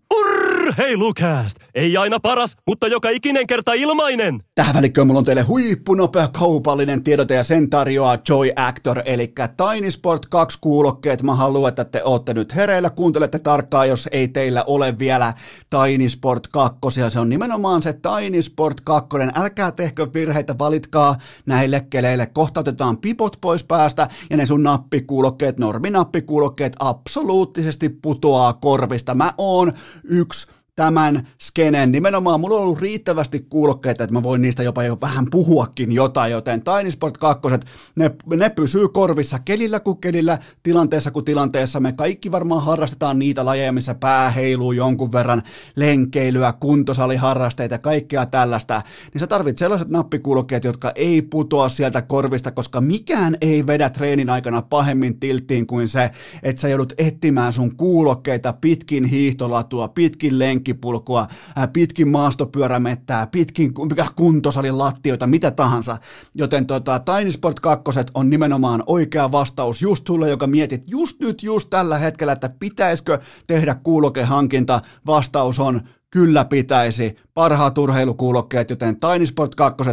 Urheilukääst! 0.72 1.58
Ei 1.76 1.98
aina 1.98 2.20
paras, 2.20 2.58
mutta 2.68 2.88
joka 2.88 3.10
ikinen 3.10 3.48
kerta 3.48 3.74
ilmainen! 3.74 4.40
Tähän 4.56 4.76
välikköön 4.76 5.08
mulla 5.08 5.18
on 5.18 5.26
teille 5.26 5.42
huippunopea 5.42 6.28
kaupallinen 6.28 7.04
tiedote 7.04 7.36
ja 7.36 7.44
sen 7.44 7.70
tarjoaa 7.70 8.18
Joy 8.30 8.52
Actor, 8.56 9.02
eli 9.06 9.34
Tiny 9.58 9.92
Sport 9.92 10.26
2 10.26 10.58
kuulokkeet. 10.62 11.24
Mä 11.24 11.36
haluan, 11.36 11.70
että 11.70 11.86
te 11.86 12.02
ootte 12.04 12.34
nyt 12.34 12.56
hereillä, 12.56 12.90
kuuntelette 12.90 13.40
tarkkaan, 13.40 13.90
jos 13.90 14.10
ei 14.12 14.28
teillä 14.28 14.64
ole 14.64 15.00
vielä 15.00 15.34
Tiny 15.70 16.10
Sport 16.10 16.48
2. 16.48 16.80
Se 17.10 17.20
on 17.20 17.30
nimenomaan 17.30 17.82
se 17.82 17.94
Tiny 17.94 18.42
Sport 18.42 18.82
2. 18.82 19.10
Älkää 19.36 19.72
tehkö 19.72 20.08
virheitä, 20.14 20.56
valitkaa 20.60 21.16
näille 21.46 21.86
keleille. 21.90 22.26
Kohta 22.26 22.60
otetaan 22.60 22.98
pipot 22.98 23.38
pois 23.42 23.64
päästä 23.64 24.08
ja 24.30 24.38
ne 24.38 24.46
sun 24.46 24.64
nappikuulokkeet, 24.64 25.60
norminappikuulokkeet 25.60 26.76
absoluuttisesti 26.80 27.90
putoaa 27.90 28.54
korvista. 28.54 29.16
Mä 29.16 29.34
oon 29.38 29.74
yksi 30.04 30.48
tämän 30.76 31.28
skenen. 31.42 31.92
Nimenomaan 31.92 32.40
mulla 32.40 32.56
on 32.56 32.64
ollut 32.64 32.82
riittävästi 32.82 33.40
kuulokkeita, 33.50 34.04
että 34.04 34.14
mä 34.14 34.24
voin 34.24 34.42
niistä 34.42 34.64
jopa 34.64 34.84
jo 34.84 34.98
vähän 35.02 35.26
puhuakin 35.32 35.92
jotain, 35.92 36.32
joten 36.32 36.62
Tiny 36.62 36.92
Sport 36.92 37.18
2, 37.18 37.48
ne, 37.96 38.12
ne 38.36 38.50
pysyy 38.50 38.88
korvissa 38.88 39.40
kelillä 39.40 39.80
kuin 39.80 39.98
kelillä, 39.98 40.40
tilanteessa 40.64 41.12
kuin 41.12 41.26
tilanteessa. 41.26 41.80
Me 41.80 41.92
kaikki 41.92 42.32
varmaan 42.32 42.64
harrastetaan 42.64 43.20
niitä 43.20 43.46
lajeja, 43.46 43.72
missä 43.72 43.96
pää 43.96 44.30
heiluu 44.30 44.72
jonkun 44.72 45.12
verran, 45.12 45.44
lenkeilyä, 45.76 46.54
kuntosaliharrasteita 46.60 47.78
kaikkea 47.78 48.26
tällaista. 48.26 48.82
Niin 49.14 49.20
sä 49.20 49.28
tarvit 49.28 49.58
sellaiset 49.58 49.90
nappikuulokkeet, 49.90 50.64
jotka 50.64 50.92
ei 50.96 51.22
putoa 51.22 51.70
sieltä 51.70 52.02
korvista, 52.02 52.52
koska 52.52 52.82
mikään 52.82 53.38
ei 53.42 53.68
vedä 53.68 53.90
treenin 53.90 54.30
aikana 54.30 54.62
pahemmin 54.62 55.20
tilttiin 55.20 55.68
kuin 55.68 55.88
se, 55.88 56.10
että 56.44 56.62
sä 56.62 56.70
joudut 56.70 56.94
etsimään 56.98 57.54
sun 57.54 57.76
kuulokkeita 57.76 58.54
pitkin 58.54 59.06
hiihtolatua, 59.06 59.88
pitkin 59.88 60.40
lenkkiä, 60.40 60.61
lenkkipulkua, 60.62 61.28
pitkin 61.74 62.08
maastopyörämettää, 62.08 63.28
pitkin 63.28 63.74
kuntosalin 64.16 64.78
lattioita, 64.78 65.28
mitä 65.28 65.52
tahansa. 65.52 65.98
Joten 66.36 66.68
tota, 66.68 67.00
Tiny 67.00 67.32
Sport 67.32 67.60
2 67.60 67.84
on 68.14 68.30
nimenomaan 68.30 68.84
oikea 68.86 69.32
vastaus 69.32 69.82
just 69.82 70.08
sulle, 70.08 70.30
joka 70.30 70.48
mietit 70.48 70.84
just 70.88 71.20
nyt, 71.20 71.44
just 71.44 71.70
tällä 71.70 71.98
hetkellä, 71.98 72.34
että 72.34 72.50
pitäisikö 72.60 73.20
tehdä 73.48 73.76
kuulokehankinta. 73.84 74.82
Vastaus 75.06 75.60
on 75.60 75.82
Kyllä 76.12 76.46
pitäisi. 76.46 77.16
Parhaat 77.34 77.78
urheilukuulokkeet, 77.78 78.70
joten 78.70 79.00
Tiny 79.00 79.26
Sport 79.26 79.56
2 79.56 79.84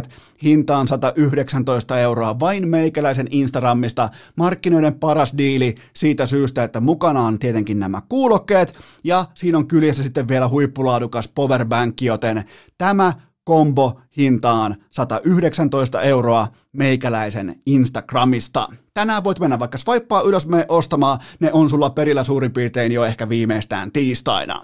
hintaan 0.43 0.87
119 0.87 1.99
euroa 1.99 2.39
vain 2.39 2.67
meikäläisen 2.67 3.27
Instagramista. 3.31 4.09
Markkinoiden 4.35 4.99
paras 4.99 5.33
diili 5.37 5.75
siitä 5.95 6.25
syystä, 6.25 6.63
että 6.63 6.79
mukana 6.79 7.21
on 7.21 7.39
tietenkin 7.39 7.79
nämä 7.79 8.01
kuulokkeet 8.09 8.75
ja 9.03 9.25
siinä 9.35 9.57
on 9.57 9.67
kyljessä 9.67 10.03
sitten 10.03 10.27
vielä 10.27 10.47
huippulaadukas 10.49 11.27
powerbank, 11.35 12.01
joten 12.01 12.43
tämä 12.77 13.13
kombo 13.43 14.01
hintaan 14.17 14.75
119 14.91 16.01
euroa 16.01 16.47
meikäläisen 16.73 17.55
Instagramista. 17.65 18.67
Tänään 18.99 19.23
voit 19.23 19.39
mennä 19.39 19.59
vaikka 19.59 19.77
swipeaa 19.77 20.21
ylös 20.21 20.47
me 20.47 20.65
ostamaan, 20.69 21.19
ne 21.39 21.49
on 21.53 21.69
sulla 21.69 21.89
perillä 21.89 22.23
suurin 22.23 22.53
piirtein 22.53 22.91
jo 22.91 23.05
ehkä 23.05 23.29
viimeistään 23.29 23.91
tiistaina. 23.91 24.61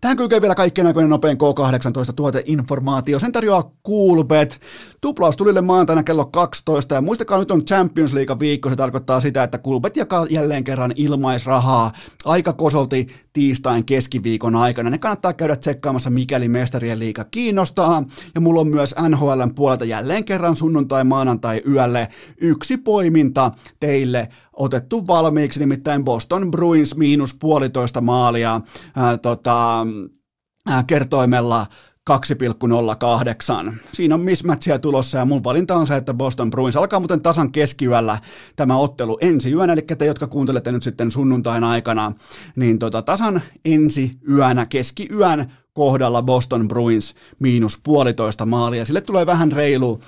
Tähän 0.00 0.16
kylkee 0.16 0.40
vielä 0.40 0.54
kaikkien 0.54 0.86
aikojen 0.86 1.08
nopein 1.08 1.36
K18 1.36 2.12
tuoteinformaatio. 2.16 3.18
Sen 3.18 3.32
tarjoaa 3.32 3.70
Coolbet. 3.88 4.60
Tuplaus 5.02 5.36
tulille 5.36 5.60
maantaina 5.60 6.02
kello 6.02 6.24
12 6.24 6.94
ja 6.94 7.00
muistakaa 7.00 7.38
nyt 7.38 7.50
on 7.50 7.64
Champions 7.64 8.12
League 8.12 8.38
viikko, 8.38 8.70
se 8.70 8.76
tarkoittaa 8.76 9.20
sitä, 9.20 9.42
että 9.42 9.58
Coolbet 9.58 9.96
jakaa 9.96 10.26
jälleen 10.30 10.64
kerran 10.64 10.92
ilmaisrahaa 10.96 11.92
aika 12.24 12.52
kosolti 12.52 13.06
tiistain 13.32 13.84
keskiviikon 13.84 14.56
aikana. 14.56 14.90
Ne 14.90 14.98
kannattaa 14.98 15.32
käydä 15.32 15.56
tsekkaamassa, 15.56 16.10
mikäli 16.10 16.48
mestarien 16.48 16.98
liiga 16.98 17.24
kiinnostaa. 17.24 18.04
Ja 18.34 18.40
mulla 18.40 18.60
on 18.60 18.68
myös 18.68 18.94
NHLn 19.08 19.54
puolelta 19.54 19.84
jälleen 19.84 20.24
kerran 20.24 20.56
sunnuntai 20.56 21.04
maanantai 21.04 21.62
yölle 21.68 22.08
yksi 22.40 22.76
poiminta 22.76 23.50
teille 23.80 24.28
otettu 24.52 25.06
valmiiksi, 25.06 25.60
nimittäin 25.60 26.04
Boston 26.04 26.50
Bruins 26.50 26.96
miinus 26.96 27.34
puolitoista 27.34 28.00
maalia 28.00 28.60
ää, 28.96 29.18
tota, 29.18 29.86
ää, 30.66 30.82
kertoimella 30.86 31.66
2,08. 32.10 33.72
Siinä 33.92 34.14
on 34.14 34.20
mismatchia 34.20 34.78
tulossa 34.78 35.18
ja 35.18 35.24
mun 35.24 35.44
valinta 35.44 35.76
on 35.76 35.86
se, 35.86 35.96
että 35.96 36.14
Boston 36.14 36.50
Bruins 36.50 36.76
alkaa 36.76 37.00
muuten 37.00 37.20
tasan 37.20 37.52
keskiyöllä 37.52 38.18
tämä 38.56 38.76
ottelu 38.76 39.18
ensi 39.20 39.52
yönä, 39.52 39.72
eli 39.72 39.82
te, 39.82 40.04
jotka 40.06 40.26
kuuntelette 40.26 40.72
nyt 40.72 40.82
sitten 40.82 41.10
sunnuntain 41.10 41.64
aikana, 41.64 42.12
niin 42.56 42.78
tota, 42.78 43.02
tasan 43.02 43.42
ensi 43.64 44.18
yönä, 44.30 44.66
keskiyön 44.66 45.52
kohdalla 45.74 46.22
Boston 46.22 46.68
Bruins 46.68 47.14
miinus 47.38 47.78
puolitoista 47.82 48.46
maalia. 48.46 48.84
Sille 48.84 49.00
tulee 49.00 49.26
vähän 49.26 49.52
reilu 49.52 50.00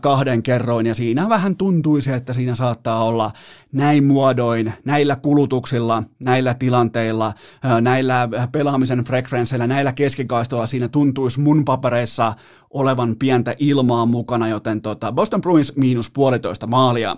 kahden 0.00 0.42
kerroin 0.42 0.86
ja 0.86 0.94
siinä 0.94 1.28
vähän 1.28 1.56
tuntuisi, 1.56 2.12
että 2.12 2.32
siinä 2.32 2.54
saattaa 2.54 3.04
olla 3.04 3.30
näin 3.72 4.04
muodoin, 4.04 4.72
näillä 4.84 5.16
kulutuksilla, 5.16 6.02
näillä 6.18 6.54
tilanteilla, 6.54 7.32
näillä 7.80 8.28
pelaamisen 8.52 9.04
frekvensseillä, 9.04 9.66
näillä 9.66 9.92
keskikaistoilla 9.92 10.66
siinä 10.66 10.88
tuntuisi 10.88 11.40
mun 11.40 11.64
papereissa 11.64 12.32
olevan 12.70 13.16
pientä 13.18 13.54
ilmaa 13.58 14.06
mukana, 14.06 14.48
joten 14.48 14.80
tota 14.82 15.12
Boston 15.12 15.40
Bruins 15.40 15.76
miinus 15.76 16.10
puolitoista 16.10 16.66
maalia. 16.66 17.16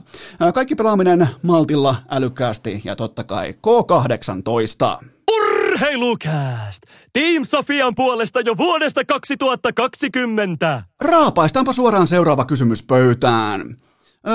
Kaikki 0.55 0.75
pelaaminen 0.75 1.29
maltilla, 1.43 1.97
älykkäästi 2.11 2.83
ja 2.85 2.97
totta 2.97 3.25
kai 3.25 3.55
K18. 3.67 5.14
Urheilukääst! 5.75 6.83
Team 7.13 7.45
Sofian 7.45 7.95
puolesta 7.95 8.41
jo 8.41 8.57
vuodesta 8.57 9.05
2020! 9.05 10.83
Raapaistaanpa 11.01 11.73
suoraan 11.73 12.07
seuraava 12.07 12.45
kysymys 12.45 12.83
pöytään. 12.83 13.77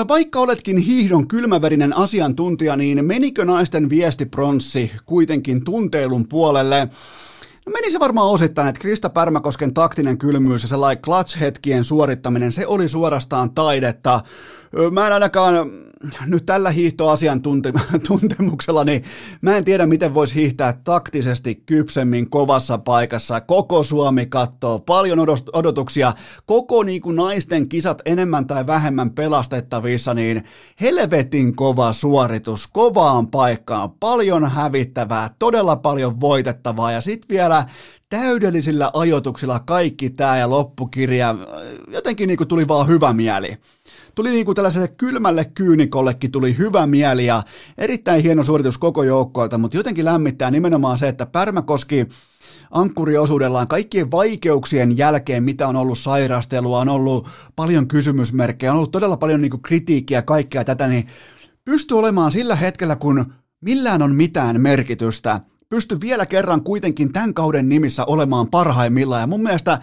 Vaikka 0.08 0.40
oletkin 0.40 0.78
hiihdon 0.78 1.28
kylmäverinen 1.28 1.96
asiantuntija, 1.96 2.76
niin 2.76 3.04
menikö 3.04 3.44
naisten 3.44 3.90
viesti 3.90 4.26
pronssi 4.26 4.92
kuitenkin 5.06 5.64
tunteilun 5.64 6.28
puolelle? 6.28 6.88
No 7.66 7.72
meni 7.72 7.90
se 7.90 8.00
varmaan 8.00 8.28
osittain, 8.28 8.68
että 8.68 8.80
Krista 8.80 9.10
Pärmäkosken 9.10 9.74
taktinen 9.74 10.18
kylmyys 10.18 10.62
ja 10.62 10.68
sellainen 10.68 11.04
clutch-hetkien 11.04 11.84
suorittaminen, 11.84 12.52
se 12.52 12.66
oli 12.66 12.88
suorastaan 12.88 13.54
taidetta. 13.54 14.20
Mä 14.90 15.06
en 15.06 15.12
ainakaan 15.12 15.54
nyt 16.26 16.46
tällä 16.46 16.70
hiihtoasiantuntemuksella, 16.70 18.84
niin 18.90 19.04
mä 19.42 19.56
en 19.56 19.64
tiedä, 19.64 19.86
miten 19.86 20.14
voisi 20.14 20.34
hiihtää 20.34 20.80
taktisesti 20.84 21.62
kypsemmin 21.66 22.30
kovassa 22.30 22.78
paikassa. 22.78 23.40
Koko 23.40 23.82
Suomi 23.82 24.26
katsoo, 24.26 24.78
paljon 24.78 25.18
odotuksia, 25.52 26.12
koko 26.46 26.82
niin 26.82 27.00
kuin 27.00 27.16
naisten 27.16 27.68
kisat 27.68 28.02
enemmän 28.04 28.46
tai 28.46 28.66
vähemmän 28.66 29.10
pelastettavissa, 29.10 30.14
niin 30.14 30.44
helvetin 30.80 31.56
kova 31.56 31.92
suoritus, 31.92 32.66
kovaan 32.66 33.26
paikkaan, 33.26 33.90
paljon 33.90 34.50
hävittävää, 34.50 35.30
todella 35.38 35.76
paljon 35.76 36.20
voitettavaa. 36.20 36.92
Ja 36.92 37.00
sitten 37.00 37.28
vielä 37.28 37.64
täydellisillä 38.08 38.90
ajoituksilla 38.94 39.60
kaikki 39.60 40.10
tämä 40.10 40.38
ja 40.38 40.50
loppukirja, 40.50 41.34
jotenkin 41.88 42.28
niin 42.28 42.36
kuin 42.36 42.48
tuli 42.48 42.68
vaan 42.68 42.88
hyvä 42.88 43.12
mieli 43.12 43.56
tuli 44.14 44.30
niin 44.30 44.44
kuin 44.44 44.56
tällaiselle 44.56 44.88
kylmälle 44.88 45.44
kyynikollekin 45.44 46.30
tuli 46.30 46.58
hyvä 46.58 46.86
mieli 46.86 47.26
ja 47.26 47.42
erittäin 47.78 48.22
hieno 48.22 48.44
suoritus 48.44 48.78
koko 48.78 49.02
joukkoilta, 49.02 49.58
mutta 49.58 49.76
jotenkin 49.76 50.04
lämmittää 50.04 50.50
nimenomaan 50.50 50.98
se, 50.98 51.08
että 51.08 51.26
Pärmäkoski 51.26 52.06
ankkuriosuudellaan 52.70 53.68
kaikkien 53.68 54.10
vaikeuksien 54.10 54.98
jälkeen, 54.98 55.42
mitä 55.42 55.68
on 55.68 55.76
ollut 55.76 55.98
sairastelua, 55.98 56.80
on 56.80 56.88
ollut 56.88 57.28
paljon 57.56 57.88
kysymysmerkkejä, 57.88 58.72
on 58.72 58.76
ollut 58.76 58.90
todella 58.90 59.16
paljon 59.16 59.40
niin 59.40 59.50
kuin 59.50 59.62
kritiikkiä 59.62 60.22
kaikkea 60.22 60.64
tätä, 60.64 60.88
niin 60.88 61.06
pystyy 61.64 61.98
olemaan 61.98 62.32
sillä 62.32 62.54
hetkellä, 62.54 62.96
kun 62.96 63.32
millään 63.60 64.02
on 64.02 64.14
mitään 64.14 64.60
merkitystä, 64.60 65.40
pysty 65.68 66.00
vielä 66.00 66.26
kerran 66.26 66.62
kuitenkin 66.62 67.12
tämän 67.12 67.34
kauden 67.34 67.68
nimissä 67.68 68.04
olemaan 68.04 68.48
parhaimmillaan. 68.50 69.20
Ja 69.20 69.26
mun 69.26 69.42
mielestä 69.42 69.78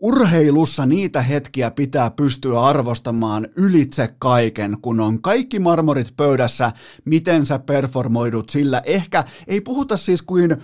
Urheilussa 0.00 0.86
niitä 0.86 1.22
hetkiä 1.22 1.70
pitää 1.70 2.10
pystyä 2.10 2.60
arvostamaan 2.60 3.48
ylitse 3.56 4.14
kaiken, 4.18 4.76
kun 4.82 5.00
on 5.00 5.22
kaikki 5.22 5.58
marmorit 5.58 6.16
pöydässä, 6.16 6.72
miten 7.04 7.46
sä 7.46 7.58
performoidut 7.58 8.48
sillä. 8.48 8.82
Ehkä 8.84 9.24
ei 9.46 9.60
puhuta 9.60 9.96
siis 9.96 10.22
kuin, 10.22 10.56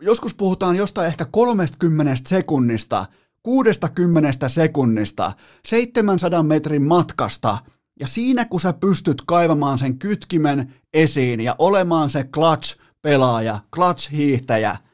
joskus 0.00 0.34
puhutaan 0.34 0.76
jostain 0.76 1.06
ehkä 1.06 1.24
30 1.24 2.22
sekunnista, 2.28 3.06
60 3.42 4.48
sekunnista, 4.48 5.32
700 5.66 6.42
metrin 6.42 6.82
matkasta, 6.82 7.58
ja 8.00 8.06
siinä 8.06 8.44
kun 8.44 8.60
sä 8.60 8.72
pystyt 8.72 9.22
kaivamaan 9.26 9.78
sen 9.78 9.98
kytkimen 9.98 10.74
esiin 10.94 11.40
ja 11.40 11.54
olemaan 11.58 12.10
se 12.10 12.22
clutch-pelaaja, 12.22 13.58
clutch-hiihtäjä– 13.76 14.76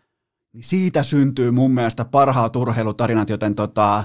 niin 0.57 0.64
siitä 0.64 1.02
syntyy 1.02 1.50
mun 1.50 1.74
mielestä 1.74 2.04
parhaat 2.04 2.57
urheilutarinat, 2.57 3.30
joten 3.30 3.54
tota, 3.54 4.04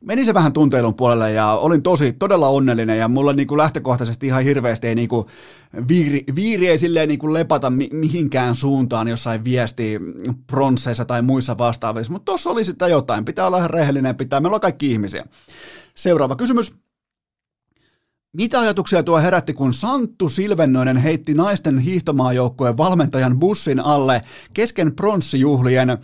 meni 0.00 0.24
se 0.24 0.34
vähän 0.34 0.52
tunteilun 0.52 0.94
puolelle 0.94 1.32
ja 1.32 1.52
olin 1.52 1.82
tosi, 1.82 2.12
todella 2.12 2.48
onnellinen 2.48 2.98
ja 2.98 3.08
mulla 3.08 3.32
niinku 3.32 3.56
lähtökohtaisesti 3.56 4.26
ihan 4.26 4.44
hirveästi 4.44 4.86
ei 4.86 4.94
niinku 4.94 5.26
viiri, 5.88 6.24
viiri 6.34 6.68
ei 6.68 6.78
silleen 6.78 7.08
niinku 7.08 7.32
lepata 7.32 7.70
mi- 7.70 7.88
mihinkään 7.92 8.54
suuntaan 8.54 9.08
jossain 9.08 9.44
viesti 9.44 9.98
pronsseissa 10.46 11.04
tai 11.04 11.22
muissa 11.22 11.58
vastaavissa, 11.58 12.12
mutta 12.12 12.32
tossa 12.32 12.50
oli 12.50 12.64
sitä 12.64 12.88
jotain, 12.88 13.24
pitää 13.24 13.46
olla 13.46 13.58
ihan 13.58 13.70
rehellinen, 13.70 14.16
pitää, 14.16 14.40
meillä 14.40 14.54
on 14.54 14.60
kaikki 14.60 14.92
ihmisiä. 14.92 15.24
Seuraava 15.94 16.36
kysymys. 16.36 16.74
Mitä 18.32 18.60
ajatuksia 18.60 19.02
tuo 19.02 19.18
herätti, 19.18 19.54
kun 19.54 19.72
Santtu 19.72 20.28
Silvennoinen 20.28 20.96
heitti 20.96 21.34
naisten 21.34 21.78
hiihtomaajoukkueen 21.78 22.76
valmentajan 22.76 23.38
bussin 23.38 23.80
alle 23.80 24.22
kesken 24.54 24.96
pronssijuhlien? 24.96 25.98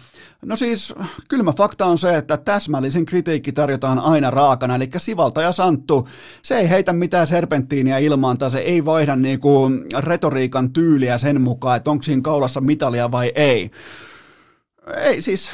No 0.45 0.57
siis, 0.57 0.95
kylmä 1.29 1.53
fakta 1.53 1.87
on 1.87 1.99
se, 1.99 2.17
että 2.17 2.37
täsmällisin 2.37 3.07
kritiikki 3.07 3.53
tarjotaan 3.53 3.99
aina 3.99 4.31
raakana, 4.31 4.75
eli 4.75 4.91
Sivalta 4.97 5.43
ja 5.43 5.53
Santtu, 5.53 6.09
se 6.43 6.59
ei 6.59 6.71
heitä 6.71 6.93
mitään 6.93 7.27
serpenttiiniä 7.27 7.99
ilmaan, 7.99 8.39
tai 8.39 8.51
se 8.51 8.59
ei 8.59 8.85
vaihda 8.85 9.17
niinku 9.17 9.71
retoriikan 9.99 10.73
tyyliä 10.73 11.19
sen 11.19 11.41
mukaan, 11.41 11.77
että 11.77 11.91
onko 11.91 12.03
siinä 12.03 12.23
kaulassa 12.23 12.61
mitalia 12.61 13.13
vai 13.13 13.33
ei. 13.35 13.71
Ei 14.97 15.21
siis, 15.21 15.51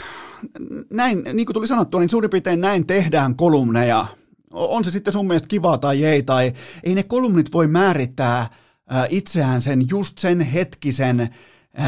näin, 0.90 1.22
niin 1.32 1.46
kuin 1.46 1.54
tuli 1.54 1.66
sanottua, 1.66 2.00
niin 2.00 2.10
suurin 2.10 2.30
piirtein 2.30 2.60
näin 2.60 2.86
tehdään 2.86 3.36
kolumneja 3.36 4.06
on 4.50 4.84
se 4.84 4.90
sitten 4.90 5.12
sun 5.12 5.26
mielestä 5.26 5.48
kivaa 5.48 5.78
tai 5.78 6.04
ei, 6.04 6.22
tai 6.22 6.52
ei 6.82 6.94
ne 6.94 7.02
kolumnit 7.02 7.52
voi 7.52 7.66
määrittää 7.66 8.46
itseään 9.08 9.62
sen 9.62 9.82
just 9.90 10.18
sen 10.18 10.40
hetkisen 10.40 11.34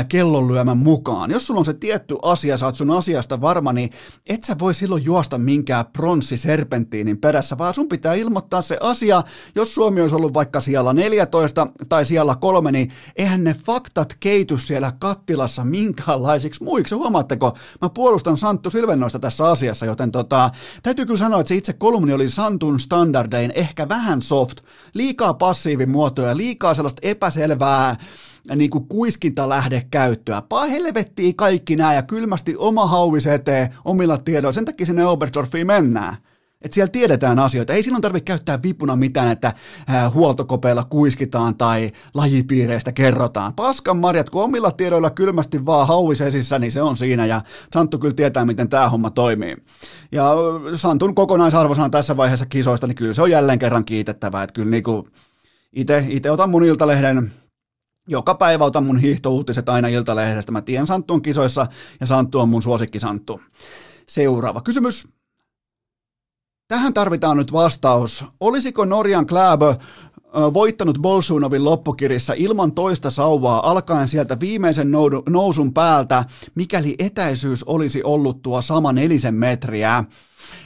kellonlyömän 0.09 0.78
mukaan. 0.78 1.30
Jos 1.30 1.47
sulla 1.47 1.59
on 1.59 1.64
se 1.64 1.74
tietty 1.74 2.16
asia, 2.22 2.59
sä 2.59 2.66
oot 2.66 2.76
sun 2.76 2.91
asiasta 2.91 3.41
varma, 3.41 3.72
niin 3.72 3.91
et 4.26 4.45
sä 4.45 4.59
voi 4.59 4.74
silloin 4.74 5.05
juosta 5.05 5.39
minkään 5.39 5.85
pronssiserpenttiinin 5.87 7.18
perässä, 7.18 7.59
vaan 7.59 7.74
sun 7.74 7.89
pitää 7.89 8.14
ilmoittaa 8.14 8.62
se 8.62 8.78
asia. 8.80 9.22
Jos 9.55 9.74
Suomi 9.74 10.01
olisi 10.01 10.14
ollut 10.14 10.35
vaikka 10.35 10.61
siellä 10.61 10.93
14 10.93 11.66
tai 11.89 12.05
siellä 12.05 12.37
kolme, 12.41 12.72
niin 12.72 12.93
eihän 13.16 13.45
ne 13.45 13.55
faktat 13.66 14.16
keity 14.20 14.59
siellä 14.59 14.93
kattilassa 14.99 15.64
minkäänlaisiksi 15.64 16.64
muiksi. 16.64 16.95
Huomaatteko, 16.95 17.57
mä 17.83 17.89
puolustan 17.89 18.39
Santtu 18.39 18.70
Silvennoista 18.70 19.18
tässä 19.18 19.45
asiassa, 19.45 19.87
joten 19.87 20.12
tota, 20.12 20.51
täytyy 20.83 21.07
kyllä 21.07 21.18
sanoa, 21.18 21.41
että 21.41 21.49
se 21.49 21.55
itse 21.55 21.72
kolumni 21.72 22.12
oli 22.12 22.28
Santun 22.28 22.80
standardein 22.80 23.53
ehkä 23.55 23.89
vähän 23.89 24.22
soft, 24.22 24.59
liikaa 24.95 25.35
passiivimuotoja, 25.35 26.37
liikaa 26.37 26.74
sellaista 26.74 27.01
epäselvää, 27.03 27.97
niin 28.57 28.70
kuin 28.70 28.86
käyttöä. 29.90 30.43
Paa 30.43 30.64
helvettiin 30.64 31.36
kaikki 31.36 31.76
nämä 31.76 31.95
ja 31.95 32.03
kylmästi 32.03 32.57
oma 32.59 32.86
hauvis 32.86 33.26
eteen 33.26 33.74
omilla 33.84 34.18
tiedoilla. 34.18 34.53
Sen 34.53 34.64
takia 34.64 34.86
sinne 34.86 35.07
Oberstdorfiin 35.07 35.66
mennään. 35.66 36.16
Että 36.62 36.74
siellä 36.74 36.90
tiedetään 36.90 37.38
asioita. 37.38 37.72
Ei 37.72 37.82
silloin 37.82 38.03
tarvitse 38.03 38.24
käyttää 38.24 38.62
vipuna 38.62 38.97
mitään, 38.97 39.28
että 39.28 39.53
huoltokopeilla 40.14 40.84
kuiskitaan 40.84 41.55
tai 41.55 41.93
lajipiireistä 42.14 42.93
kerrotaan. 42.93 43.55
Paskan 43.55 43.97
marjat, 43.97 44.30
kun 44.30 44.43
omilla 44.43 44.70
tiedoilla 44.70 45.11
kylmästi 45.11 45.66
vaan 45.66 45.88
hauvisesissä, 45.88 46.59
niin 46.59 46.72
se 46.72 46.82
on 46.82 46.97
siinä. 46.97 47.26
Ja 47.26 47.40
Santtu 47.74 47.99
kyllä 47.99 48.14
tietää, 48.14 48.45
miten 48.45 48.68
tämä 48.68 48.88
homma 48.88 49.11
toimii. 49.11 49.57
Ja 50.12 50.34
Santun 50.74 51.14
kokonaisarvosana 51.14 51.90
tässä 51.90 52.16
vaiheessa 52.16 52.47
kisoista, 52.47 52.86
niin 52.86 52.97
kyllä 52.97 53.12
se 53.12 53.22
on 53.22 53.30
jälleen 53.30 53.59
kerran 53.59 53.84
kiitettävä. 53.84 54.43
Että 54.43 54.55
kyllä 54.55 54.70
niinku, 54.70 55.09
itse 55.72 56.30
otan 56.30 56.51
mun 56.51 56.64
iltalehden 56.64 57.32
joka 58.09 58.34
päivä 58.34 58.64
otan 58.64 58.84
mun 58.84 58.98
hiihtouutiset 58.98 59.68
aina 59.68 59.88
Iltalehdestä. 59.88 60.53
Mä 60.53 60.62
tiedän 60.62 60.86
Santtu 60.86 61.14
on 61.14 61.22
kisoissa 61.22 61.66
ja 62.00 62.07
Santtu 62.07 62.40
on 62.40 62.48
mun 62.48 62.62
suosikki 62.62 63.00
Santtu. 63.00 63.40
Seuraava 64.09 64.61
kysymys. 64.61 65.09
Tähän 66.68 66.94
tarvitaan 66.94 67.36
nyt 67.36 67.53
vastaus. 67.53 68.24
Olisiko 68.40 68.84
Norjan 68.84 69.26
Kläbö 69.26 69.74
voittanut 70.55 70.98
Bolsunovin 70.98 71.64
loppukirjassa 71.64 72.32
ilman 72.36 72.72
toista 72.72 73.11
sauvaa 73.11 73.70
alkaen 73.70 74.09
sieltä 74.09 74.40
viimeisen 74.40 74.90
nousun 75.28 75.74
päältä, 75.74 76.24
mikäli 76.55 76.96
etäisyys 76.98 77.64
olisi 77.64 78.03
ollut 78.03 78.42
tuo 78.42 78.62
sama 78.62 78.92
nelisen 78.92 79.34
metriä. 79.34 80.05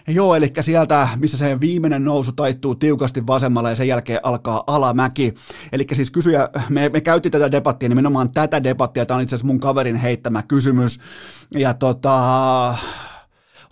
Joo, 0.09 0.35
eli 0.35 0.53
sieltä, 0.61 1.09
missä 1.17 1.39
se 1.39 1.61
viimeinen 1.61 2.05
nousu 2.05 2.33
taittuu 2.33 2.75
tiukasti 2.75 3.27
vasemmalle 3.27 3.69
ja 3.69 3.75
sen 3.75 3.89
jälkeen 3.89 4.21
alkaa 4.23 4.65
alamäki. 4.67 5.35
Eli 5.73 5.87
siis 5.93 6.11
kysyjä, 6.11 6.49
me, 6.69 6.89
me 6.89 7.01
käytiin 7.01 7.33
tätä 7.33 7.53
debattia, 7.53 7.89
nimenomaan 7.89 8.31
tätä 8.31 8.65
debattia, 8.65 9.07
tämä 9.07 9.17
on 9.17 9.23
itse 9.23 9.35
asiassa 9.35 9.47
mun 9.47 9.61
kaverin 9.61 9.97
heittämä 9.97 10.43
kysymys. 10.43 11.01
Ja 11.55 11.75
tota, 11.75 12.75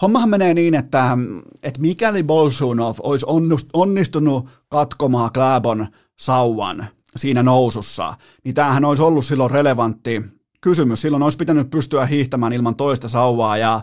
hommahan 0.03 0.29
menee 0.31 0.55
niin, 0.55 0.75
että, 0.75 1.19
että 1.63 1.81
mikäli 1.81 2.23
Bolsunov 2.23 2.97
olisi 3.03 3.27
onnistunut 3.73 4.49
katkomaan 4.69 5.33
Kläbon 5.33 5.87
sauvan 6.19 6.87
siinä 7.17 7.43
nousussa, 7.43 8.15
niin 8.45 8.55
tämähän 8.55 8.85
olisi 8.85 9.03
ollut 9.03 9.27
silloin 9.27 9.51
relevantti 9.51 10.23
kysymys. 10.65 11.01
Silloin 11.01 11.23
olisi 11.23 11.39
pitänyt 11.39 11.71
pystyä 11.71 12.07
hiihtämään 12.07 12.53
ilman 12.53 12.77
toista 12.77 13.09
sauvaa 13.09 13.57
ja 13.57 13.81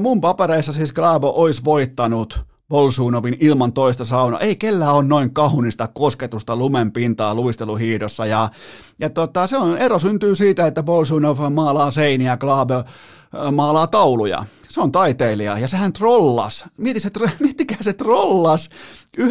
mun 0.00 0.20
papereissa 0.20 0.72
siis 0.72 0.92
Kläbo 0.92 1.32
olisi 1.36 1.64
voittanut 1.64 2.44
Bolsunovin 2.68 3.36
ilman 3.40 3.72
toista 3.72 4.04
sauna. 4.04 4.38
Ei 4.38 4.56
kellään 4.56 4.94
on 4.94 5.08
noin 5.08 5.34
kahunista 5.34 5.88
kosketusta 5.88 6.56
lumen 6.56 6.92
pintaa 6.92 7.34
luisteluhiidossa. 7.34 8.26
Ja, 8.26 8.48
ja 8.98 9.10
tota, 9.10 9.46
se 9.46 9.56
on, 9.56 9.78
ero 9.78 9.98
syntyy 9.98 10.34
siitä, 10.34 10.66
että 10.66 10.82
Bolsunov 10.82 11.38
maalaa 11.52 11.90
seiniä, 11.90 12.36
Kläbo 12.36 12.82
maalaa 13.52 13.86
tauluja. 13.86 14.44
Se 14.68 14.80
on 14.80 14.92
taiteilija 14.92 15.58
ja 15.58 15.68
sehän 15.68 15.92
trollas. 15.92 16.64
Mieti 16.78 17.00
se, 17.00 17.10
miettikää 17.40 17.78
se 17.80 17.92
trollas 17.92 18.70
9,3 19.20 19.26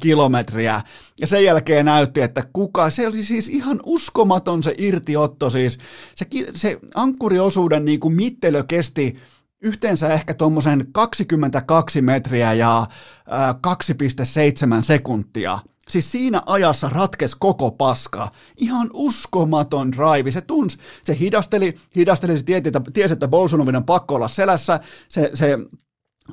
kilometriä 0.00 0.80
ja 1.20 1.26
sen 1.26 1.44
jälkeen 1.44 1.86
näytti, 1.86 2.20
että 2.20 2.44
kuka, 2.52 2.90
se 2.90 3.06
oli 3.08 3.22
siis 3.22 3.48
ihan 3.48 3.80
uskomaton 3.86 4.62
se 4.62 4.74
irtiotto 4.78 5.50
siis. 5.50 5.78
Se, 6.14 6.26
se 6.54 6.78
ankkuriosuuden 6.94 7.84
niin 7.84 8.00
kuin 8.00 8.14
mittelö 8.14 8.64
kesti 8.64 9.16
yhteensä 9.62 10.08
ehkä 10.08 10.34
tuommoisen 10.34 10.86
22 10.92 12.02
metriä 12.02 12.52
ja 12.52 12.86
2,7 13.28 14.82
sekuntia– 14.82 15.58
Siis 15.88 16.12
siinä 16.12 16.42
ajassa 16.46 16.88
ratkes 16.88 17.34
koko 17.34 17.70
paska. 17.70 18.28
Ihan 18.56 18.90
uskomaton 18.92 19.92
drive. 19.92 20.32
Se 20.32 20.40
tunsi, 20.40 20.78
se 21.04 21.18
hidasteli, 21.20 21.76
hidasteli, 21.96 22.38
se 22.38 22.44
tiesi, 22.44 22.68
että, 22.68 22.80
tiesi, 22.92 23.12
että 23.12 23.28
Bolsonovin 23.28 23.76
on 23.76 23.84
pakko 23.84 24.14
olla 24.14 24.28
selässä. 24.28 24.80
Se, 25.08 25.30
se 25.34 25.58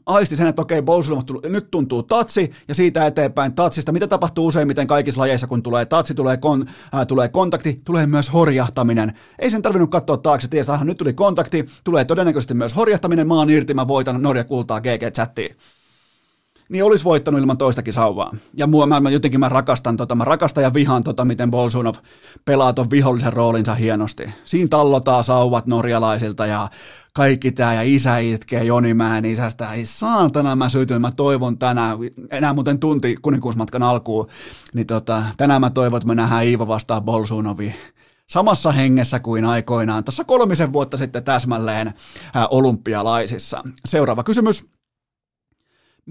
aisti 0.06 0.36
sen, 0.36 0.48
että 0.48 0.62
okei, 0.62 0.82
Bolsunov 0.82 1.24
nyt 1.44 1.72
tuntuu 1.72 2.04
tatsi, 2.04 2.52
ja 2.68 2.76
siitä 2.76 3.08
eteenpäin 3.08 3.56
tatsista. 3.56 3.92
Mitä 3.92 4.08
tapahtuu 4.08 4.48
useimmiten 4.48 4.88
kaikissa 4.88 5.22
lajeissa, 5.22 5.48
kun 5.48 5.64
tulee 5.64 5.86
tatsi, 5.86 6.14
tulee, 6.14 6.38
kon, 6.38 6.66
äh, 6.96 7.08
tulee 7.08 7.30
kontakti, 7.30 7.82
tulee 7.86 8.08
myös 8.08 8.34
horjahtaminen. 8.34 9.14
Ei 9.40 9.52
sen 9.52 9.62
tarvinnut 9.62 9.92
katsoa 9.92 10.18
taakse, 10.18 10.48
tiesi, 10.48 10.72
nyt 10.84 10.98
tuli 10.98 11.14
kontakti, 11.14 11.66
tulee 11.84 12.06
todennäköisesti 12.06 12.54
myös 12.54 12.76
horjahtaminen, 12.76 13.28
maan 13.28 13.50
irti, 13.50 13.74
mä 13.74 13.88
voitan 13.88 14.22
Norja 14.22 14.44
kultaa 14.44 14.80
GG-chattiin 14.80 15.56
niin 16.72 16.84
olisi 16.84 17.04
voittanut 17.04 17.42
ilman 17.42 17.58
toistakin 17.58 17.94
sauvaa. 17.94 18.36
Ja 18.54 18.68
mua, 18.68 18.86
mä, 18.86 19.00
mä 19.00 19.10
jotenkin 19.10 19.40
mä 19.40 19.50
rakastan, 19.50 19.98
tota, 19.98 20.16
mä 20.16 20.26
rakastan 20.26 20.64
ja 20.64 20.74
vihaan 20.74 21.04
tota, 21.04 21.26
miten 21.26 21.52
Bolsunov 21.52 21.96
pelaa 22.46 22.74
ton 22.74 22.90
vihollisen 22.90 23.34
roolinsa 23.34 23.76
hienosti. 23.76 24.30
Siinä 24.46 24.68
tallotaan 24.68 25.24
sauvat 25.24 25.68
norjalaisilta 25.68 26.46
ja 26.46 26.70
kaikki 27.14 27.52
tää 27.52 27.74
ja 27.74 27.82
isä 27.82 28.18
itkee 28.18 28.64
Jonimäen 28.64 29.26
isästä. 29.26 29.74
Ei 29.74 29.86
saatana 29.86 30.56
mä 30.56 30.70
sytyn, 30.70 31.02
mä 31.02 31.12
toivon 31.12 31.58
tänään, 31.58 31.98
enää 32.30 32.54
muuten 32.54 32.80
tunti 32.80 33.16
kuninkuusmatkan 33.22 33.84
alkuun, 33.84 34.28
niin 34.74 34.88
tota, 34.88 35.24
tänään 35.38 35.62
mä 35.62 35.70
toivon, 35.70 35.98
että 35.98 36.08
me 36.08 36.16
nähdään 36.16 36.46
Iivo 36.46 36.68
vastaan 36.68 37.04
Bolsunovi 37.04 37.76
samassa 38.30 38.72
hengessä 38.72 39.20
kuin 39.20 39.46
aikoinaan 39.46 40.04
tuossa 40.04 40.24
kolmisen 40.24 40.74
vuotta 40.74 40.98
sitten 40.98 41.24
täsmälleen 41.24 41.94
olympialaisissa. 42.52 43.64
Seuraava 43.86 44.24
kysymys. 44.24 44.66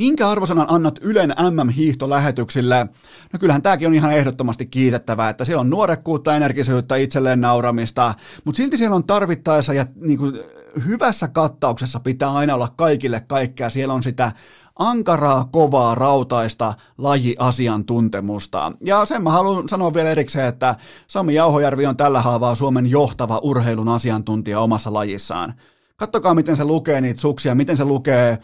Minkä 0.01 0.29
arvosanan 0.29 0.67
annat 0.69 0.99
Ylen 1.03 1.35
MM-hiihtolähetyksille? 1.51 2.85
No 3.33 3.39
kyllähän 3.41 3.63
tämäkin 3.63 3.89
on 3.89 3.95
ihan 3.95 4.13
ehdottomasti 4.13 4.67
kiitettävää, 4.67 5.31
että 5.31 5.45
siellä 5.45 5.61
on 5.61 5.71
nuorekkuutta, 5.71 6.37
energisyyttä, 6.37 6.97
itselleen 6.97 7.41
nauramista, 7.41 8.15
mutta 8.45 8.57
silti 8.57 8.77
siellä 8.77 8.97
on 8.97 9.05
tarvittaessa 9.05 9.75
ja 9.75 9.87
niin 9.97 10.19
kuin, 10.19 10.41
hyvässä 10.87 11.29
kattauksessa 11.29 12.01
pitää 12.01 12.33
aina 12.33 12.55
olla 12.55 12.69
kaikille 12.77 13.21
kaikkea. 13.21 13.71
Siellä 13.71 13.95
on 13.95 14.03
sitä 14.03 14.33
ankaraa, 14.79 15.45
kovaa, 15.45 15.95
rautaista 15.95 16.75
lajiasiantuntemusta. 16.99 18.73
Ja 18.85 19.05
sen 19.05 19.23
mä 19.23 19.31
haluan 19.31 19.69
sanoa 19.69 19.95
vielä 19.95 20.11
erikseen, 20.11 20.47
että 20.49 20.77
Sami 21.07 21.35
Jauhojärvi 21.35 21.87
on 21.87 21.97
tällä 21.97 22.21
haavaa 22.21 22.55
Suomen 22.55 22.91
johtava 22.91 23.41
urheilun 23.43 23.89
asiantuntija 23.89 24.61
omassa 24.61 24.93
lajissaan. 24.93 25.55
Kattokaa, 26.01 26.35
miten 26.35 26.57
se 26.57 26.65
lukee 26.65 27.01
niitä 27.01 27.21
suksia, 27.21 27.55
miten 27.55 27.77
se 27.77 27.85
lukee 27.85 28.39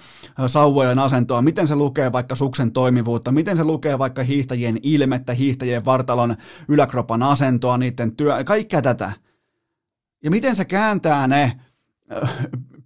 sauvojen 0.46 0.98
asentoa, 0.98 1.42
miten 1.42 1.66
se 1.66 1.76
lukee 1.76 2.12
vaikka 2.12 2.34
suksen 2.34 2.72
toimivuutta, 2.72 3.32
miten 3.32 3.56
se 3.56 3.64
lukee 3.64 3.98
vaikka 3.98 4.22
hiihtäjien 4.22 4.78
ilmettä, 4.82 5.34
hiihtäjien 5.34 5.84
vartalon 5.84 6.36
yläkropan 6.68 7.22
asentoa, 7.22 7.78
niiden 7.78 8.16
työ, 8.16 8.44
kaikkea 8.44 8.82
tätä. 8.82 9.12
Ja 10.24 10.30
miten 10.30 10.56
se 10.56 10.64
kääntää 10.64 11.26
ne 11.26 11.60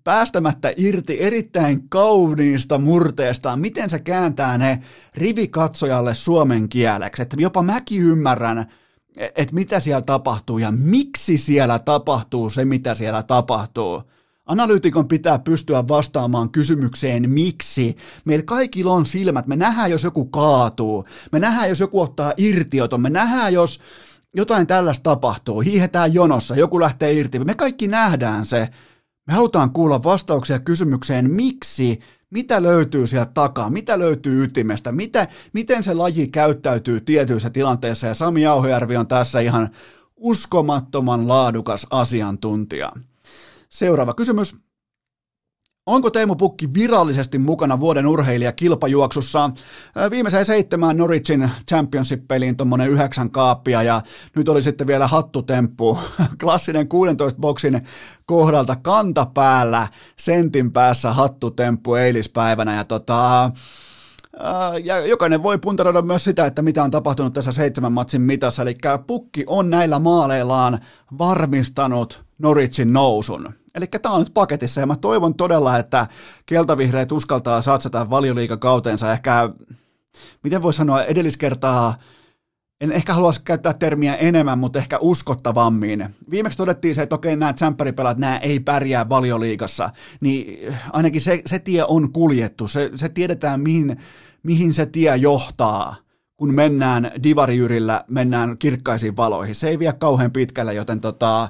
päästämättä 0.05 0.73
irti 0.77 1.23
erittäin 1.23 1.89
kauniista 1.89 2.79
murteestaan, 2.79 3.61
miten 3.61 3.91
se 3.91 3.99
kääntää 3.99 4.59
ne 4.59 4.81
rivikatsojalle 5.15 6.15
suomen 6.15 6.69
kieleksi, 6.69 7.23
että 7.23 7.37
jopa 7.39 7.63
mäkin 7.63 8.03
ymmärrän, 8.03 8.59
e-, 9.17 9.29
että 9.37 9.55
mitä 9.55 9.81
siellä 9.81 10.03
tapahtuu 10.03 10.59
ja 10.59 10.71
miksi 10.71 11.37
siellä 11.37 11.79
tapahtuu 11.79 12.51
se, 12.51 12.65
mitä 12.65 12.95
siellä 12.95 13.23
tapahtuu. 13.23 14.03
Analyytikon 14.51 15.09
pitää 15.09 15.39
pystyä 15.39 15.89
vastaamaan 15.89 16.51
kysymykseen 16.51 17.31
miksi. 17.31 17.97
Meillä 18.25 18.45
kaikilla 18.45 18.93
on 18.93 19.07
silmät, 19.07 19.47
me 19.47 19.57
nähdään 19.57 19.91
jos 19.91 20.05
joku 20.05 20.25
kaatuu, 20.25 21.05
me 21.33 21.39
nähdään 21.39 21.69
jos 21.69 21.81
joku 21.81 22.01
ottaa 22.01 22.33
irtioton, 22.37 23.01
me 23.01 23.11
nähdään 23.11 23.53
jos 23.53 23.81
jotain 24.37 24.67
tällaista 24.67 25.03
tapahtuu, 25.03 25.61
hiihetään 25.61 26.15
jonossa, 26.15 26.57
joku 26.57 26.81
lähtee 26.81 27.13
irti, 27.13 27.39
me 27.39 27.55
kaikki 27.55 27.89
nähdään 27.89 28.47
se. 28.47 28.69
Me 29.27 29.35
halutaan 29.35 29.71
kuulla 29.71 30.03
vastauksia 30.03 30.59
kysymykseen 30.59 31.31
miksi, 31.31 32.01
mitä 32.31 32.63
löytyy 32.63 33.07
sieltä 33.07 33.31
takaa, 33.35 33.71
mitä 33.71 33.99
löytyy 33.99 34.45
ytimestä, 34.45 34.93
mitä, 34.93 35.29
miten 35.53 35.83
se 35.83 35.95
laji 35.95 36.29
käyttäytyy 36.29 37.01
tietyissä 37.01 37.51
tilanteissa? 37.51 38.07
Ja 38.07 38.15
Sami 38.15 38.43
Jauhojärvi 38.43 38.97
on 38.97 39.07
tässä 39.07 39.41
ihan 39.41 39.71
uskomattoman 40.17 41.29
laadukas 41.29 41.87
asiantuntija. 41.91 42.93
Seuraava 43.71 44.15
kysymys. 44.15 44.57
Onko 45.87 46.11
Teemu 46.11 46.37
Pukki 46.37 46.75
virallisesti 46.75 47.39
mukana 47.39 47.81
vuoden 47.81 48.07
urheilija 48.07 48.53
kilpajuoksussa? 48.53 49.51
Viimeiseen 50.11 50.45
seitsemään 50.45 50.97
Norwichin 50.97 51.51
Championship-peliin 51.69 52.57
tuommoinen 52.57 52.91
yhdeksän 52.91 53.31
kaappia 53.31 53.83
ja 53.83 54.03
nyt 54.37 54.49
oli 54.49 54.63
sitten 54.63 54.87
vielä 54.87 55.07
hattutemppu. 55.07 55.99
Klassinen 56.41 56.89
16 56.89 57.41
boksin 57.41 57.83
kohdalta 58.27 58.77
kanta 58.77 59.27
päällä, 59.35 59.89
sentin 60.19 60.73
päässä 60.73 61.13
hattutemppu 61.13 61.95
eilispäivänä 61.95 62.77
ja 62.77 62.85
tota, 62.85 63.51
ja 64.85 65.07
jokainen 65.07 65.43
voi 65.43 65.59
puntaroida 65.59 66.03
myös 66.03 66.25
sitä, 66.25 66.47
että 66.47 66.63
mitä 66.63 66.83
on 66.85 66.91
tapahtunut 66.91 67.33
tässä 67.33 67.53
seitsemän 67.53 67.93
matsin 67.93 68.23
mitassa, 68.23 68.63
eli 68.63 68.77
Pukki 69.07 69.45
on 69.47 69.71
näillä 69.71 69.99
maaleillaan 69.99 70.79
varmistanut 71.19 72.30
Norwichin 72.43 72.93
nousun. 72.93 73.53
Eli 73.75 73.87
tämä 73.87 74.15
on 74.15 74.21
nyt 74.21 74.35
paketissa 74.35 74.81
ja 74.81 74.87
mä 74.87 74.97
toivon 74.97 75.35
todella, 75.35 75.79
että 75.79 76.07
keltavihreät 76.47 77.12
uskaltaa 77.12 77.62
satsata 77.62 78.11
valioliikakauteensa 78.11 79.12
ehkä, 79.12 79.51
miten 80.45 80.62
voi 80.62 80.75
sanoa, 80.75 81.05
edelliskertaa 81.05 81.95
en 82.81 82.93
ehkä 82.93 83.15
halua 83.15 83.33
käyttää 83.45 83.73
termiä 83.75 84.15
enemmän, 84.15 84.59
mutta 84.59 84.79
ehkä 84.79 84.99
uskottavammin. 84.99 86.07
Viimeksi 86.31 86.59
todettiin 86.59 86.95
se, 86.95 87.03
että 87.03 87.15
okei, 87.15 87.37
nämä 87.37 87.53
tsemppäripelat, 87.53 88.19
nämä 88.19 88.39
ei 88.39 88.61
pärjää 88.61 89.09
valioliigassa, 89.09 89.91
niin 90.21 90.75
ainakin 90.93 91.21
se, 91.21 91.43
se 91.47 91.59
tie 91.59 91.85
on 91.85 92.12
kuljettu, 92.12 92.69
se, 92.69 92.91
se 92.95 93.09
tiedetään 93.09 93.61
mihin, 93.61 93.97
mihin 94.43 94.75
se 94.75 94.87
tie 94.87 95.17
johtaa 95.17 95.97
kun 96.37 96.55
mennään 96.55 97.12
divariyyrillä, 97.23 98.05
mennään 98.09 98.59
kirkkaisiin 98.59 99.17
valoihin. 99.17 99.55
Se 99.55 99.69
ei 99.69 99.79
vie 99.79 99.93
kauhean 99.93 100.31
pitkälle, 100.31 100.75
joten 100.75 101.01
tota, 101.01 101.49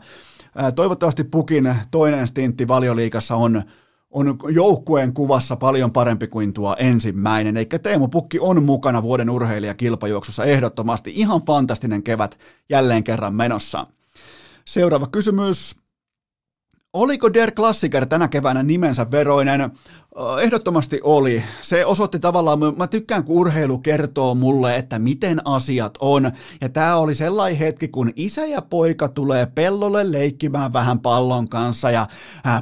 Toivottavasti 0.75 1.25
Pukin 1.25 1.75
toinen 1.91 2.29
stintti 2.29 2.69
valioliikassa 2.69 3.37
on, 3.37 3.63
on 4.11 4.39
joukkueen 4.49 5.15
kuvassa 5.15 5.57
paljon 5.57 5.93
parempi 5.93 6.27
kuin 6.27 6.53
tuo 6.53 6.77
ensimmäinen, 6.79 7.57
eikä 7.57 7.79
Teemu 7.79 8.09
Pukki 8.09 8.39
on 8.41 8.63
mukana 8.63 9.03
vuoden 9.03 9.31
urheilijakilpajuoksussa 9.31 10.45
ehdottomasti. 10.45 11.13
Ihan 11.15 11.43
fantastinen 11.47 12.03
kevät 12.03 12.39
jälleen 12.69 13.05
kerran 13.05 13.35
menossa. 13.35 13.87
Seuraava 14.65 15.07
kysymys. 15.07 15.77
Oliko 16.93 17.33
Der 17.33 17.53
Klassiker 17.53 18.07
tänä 18.07 18.29
keväänä 18.29 18.63
nimensä 18.63 19.11
veroinen? 19.11 19.71
Ehdottomasti 20.43 21.01
oli. 21.03 21.43
Se 21.61 21.87
osoitti 21.87 22.19
tavallaan, 22.19 22.59
mä 22.77 22.87
tykkään 22.87 23.25
kun 23.25 23.37
urheilu 23.37 23.79
kertoo 23.79 24.35
mulle, 24.35 24.77
että 24.77 24.99
miten 24.99 25.47
asiat 25.47 25.99
on. 26.01 26.33
Ja 26.61 26.69
tämä 26.69 26.97
oli 26.97 27.15
sellainen 27.15 27.59
hetki, 27.59 27.89
kun 27.89 28.13
isä 28.17 28.47
ja 28.47 28.63
poika 28.63 29.09
tulee 29.09 29.47
pellolle 29.47 30.13
leikkimään 30.13 30.73
vähän 30.73 31.01
pallon 31.01 31.49
kanssa 31.49 31.91
ja 31.91 32.07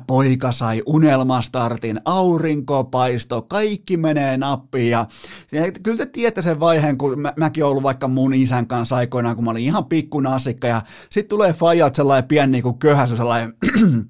poika 0.07 0.53
sai 0.53 0.83
unelmastartin, 0.87 2.01
aurinko 2.05 2.85
paisto, 2.85 3.43
kaikki 3.43 3.97
menee 3.97 4.37
nappiin. 4.37 4.91
Ja, 4.91 5.07
ja 5.53 5.73
kyllä 5.83 5.99
te 5.99 6.07
tiedätte 6.07 6.43
sen 6.43 6.61
vaiheen, 6.61 6.99
kun 6.99 7.21
mä, 7.21 7.33
mäkin 7.37 7.65
ollut 7.65 7.83
vaikka 7.83 8.09
mun 8.09 8.35
isän 8.35 8.67
kanssa 8.67 8.97
aikoinaan, 8.97 9.37
kun 9.37 9.45
mä 9.45 9.51
olin 9.51 9.65
ihan 9.65 9.85
pikku 9.85 10.21
nasikka 10.21 10.67
ja 10.67 10.83
sitten 11.11 11.29
tulee 11.29 11.53
fajat 11.53 11.95
sellainen 11.95 12.29
pieni 12.29 12.53
niin 12.53 12.79
köhäsy, 12.79 13.17
sellainen 13.17 13.55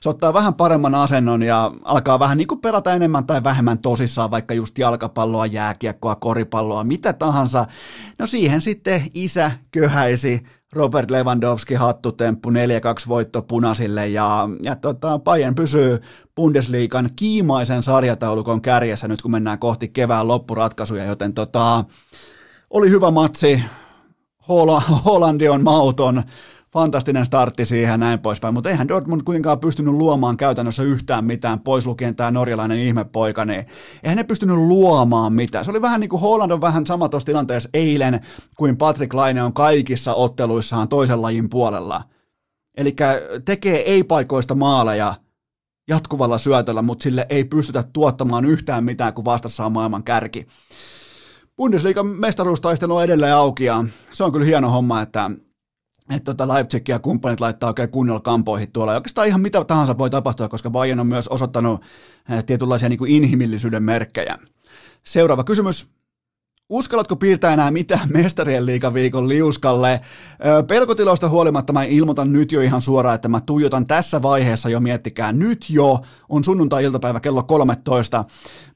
se 0.00 0.08
ottaa 0.08 0.34
vähän 0.34 0.54
paremman 0.54 0.94
asennon 0.94 1.42
ja 1.42 1.72
alkaa 1.84 2.18
vähän 2.18 2.38
niin 2.38 2.48
kuin 2.48 2.60
pelata 2.60 2.79
enemmän 2.86 3.26
tai 3.26 3.44
vähemmän 3.44 3.78
tosissaan, 3.78 4.30
vaikka 4.30 4.54
just 4.54 4.78
jalkapalloa, 4.78 5.46
jääkiekkoa, 5.46 6.14
koripalloa, 6.14 6.84
mitä 6.84 7.12
tahansa. 7.12 7.66
No 8.18 8.26
siihen 8.26 8.60
sitten 8.60 9.02
isä 9.14 9.52
köhäisi 9.70 10.42
Robert 10.72 11.10
Lewandowski 11.10 11.74
hattutemppu 11.74 12.50
4-2 12.50 12.52
voitto 13.08 13.42
punaisille 13.42 14.08
ja, 14.08 14.48
ja 14.62 14.76
tota, 14.76 15.18
Bayern 15.18 15.54
pysyy 15.54 15.98
Bundesliigan 16.36 17.10
kiimaisen 17.16 17.82
sarjataulukon 17.82 18.62
kärjessä 18.62 19.08
nyt 19.08 19.22
kun 19.22 19.30
mennään 19.30 19.58
kohti 19.58 19.88
kevään 19.88 20.28
loppuratkaisuja, 20.28 21.04
joten 21.04 21.34
tota, 21.34 21.84
oli 22.70 22.90
hyvä 22.90 23.10
matsi, 23.10 23.62
Hollandi 25.04 25.48
on 25.48 25.62
mauton, 25.62 26.22
fantastinen 26.72 27.24
startti 27.24 27.64
siihen 27.64 27.90
ja 27.90 27.96
näin 27.96 28.18
poispäin, 28.18 28.54
mutta 28.54 28.70
eihän 28.70 28.88
Dortmund 28.88 29.22
kuitenkaan 29.22 29.60
pystynyt 29.60 29.94
luomaan 29.94 30.36
käytännössä 30.36 30.82
yhtään 30.82 31.24
mitään, 31.24 31.60
pois 31.60 31.86
lukien 31.86 32.16
tämä 32.16 32.30
norjalainen 32.30 32.78
ihmepoika, 32.78 33.44
niin 33.44 33.66
eihän 34.02 34.16
ne 34.16 34.24
pystynyt 34.24 34.56
luomaan 34.56 35.32
mitään. 35.32 35.64
Se 35.64 35.70
oli 35.70 35.82
vähän 35.82 36.00
niin 36.00 36.08
kuin 36.08 36.20
Holland 36.20 36.50
on 36.50 36.60
vähän 36.60 36.86
sama 36.86 37.08
tuossa 37.08 37.26
tilanteessa 37.26 37.68
eilen, 37.74 38.20
kuin 38.56 38.76
Patrick 38.76 39.14
Laine 39.14 39.42
on 39.42 39.52
kaikissa 39.52 40.14
otteluissaan 40.14 40.88
toisen 40.88 41.22
lajin 41.22 41.50
puolella. 41.50 42.02
Eli 42.76 42.96
tekee 43.44 43.90
ei-paikoista 43.90 44.54
maaleja 44.54 45.14
jatkuvalla 45.88 46.38
syötöllä, 46.38 46.82
mutta 46.82 47.02
sille 47.02 47.26
ei 47.28 47.44
pystytä 47.44 47.84
tuottamaan 47.92 48.44
yhtään 48.44 48.84
mitään, 48.84 49.14
kun 49.14 49.24
vastassa 49.24 49.66
on 49.66 49.72
maailman 49.72 50.04
kärki. 50.04 50.46
Bundesliigan 51.56 52.06
mestaruustaistelu 52.06 52.96
on 52.96 53.04
edelleen 53.04 53.34
auki 53.34 53.64
ja 53.64 53.84
se 54.12 54.24
on 54.24 54.32
kyllä 54.32 54.46
hieno 54.46 54.70
homma, 54.70 55.02
että 55.02 55.30
että 56.10 56.34
tota 56.34 56.48
Leipzig 56.48 56.88
ja 56.88 56.98
kumppanit 56.98 57.40
laittaa 57.40 57.70
oikein 57.70 57.90
kunnolla 57.90 58.20
kampoihin 58.20 58.72
tuolla. 58.72 58.94
Oikeastaan 58.94 59.26
ihan 59.26 59.40
mitä 59.40 59.64
tahansa 59.64 59.98
voi 59.98 60.10
tapahtua, 60.10 60.48
koska 60.48 60.70
Bayern 60.70 61.00
on 61.00 61.06
myös 61.06 61.28
osoittanut 61.28 61.82
eh, 62.30 62.44
tietynlaisia 62.44 62.88
niin 62.88 62.98
kuin 62.98 63.10
inhimillisyyden 63.10 63.82
merkkejä. 63.82 64.38
Seuraava 65.04 65.44
kysymys. 65.44 65.88
Uskallatko 66.70 67.16
piirtää 67.16 67.52
enää 67.52 67.70
mitään 67.70 68.08
mestarien 68.18 68.66
liikaviikon 68.66 69.28
liuskalle? 69.28 70.00
Pelkotiloista 70.66 71.28
huolimatta 71.28 71.72
mä 71.72 71.82
ilmoitan 71.82 72.32
nyt 72.32 72.52
jo 72.52 72.60
ihan 72.60 72.82
suoraan, 72.82 73.14
että 73.14 73.28
mä 73.28 73.40
tuijotan 73.40 73.84
tässä 73.84 74.22
vaiheessa 74.22 74.68
jo, 74.68 74.80
miettikää, 74.80 75.32
nyt 75.32 75.66
jo 75.70 75.98
on 76.28 76.44
sunnuntai-iltapäivä 76.44 77.20
kello 77.20 77.42
13. 77.42 78.24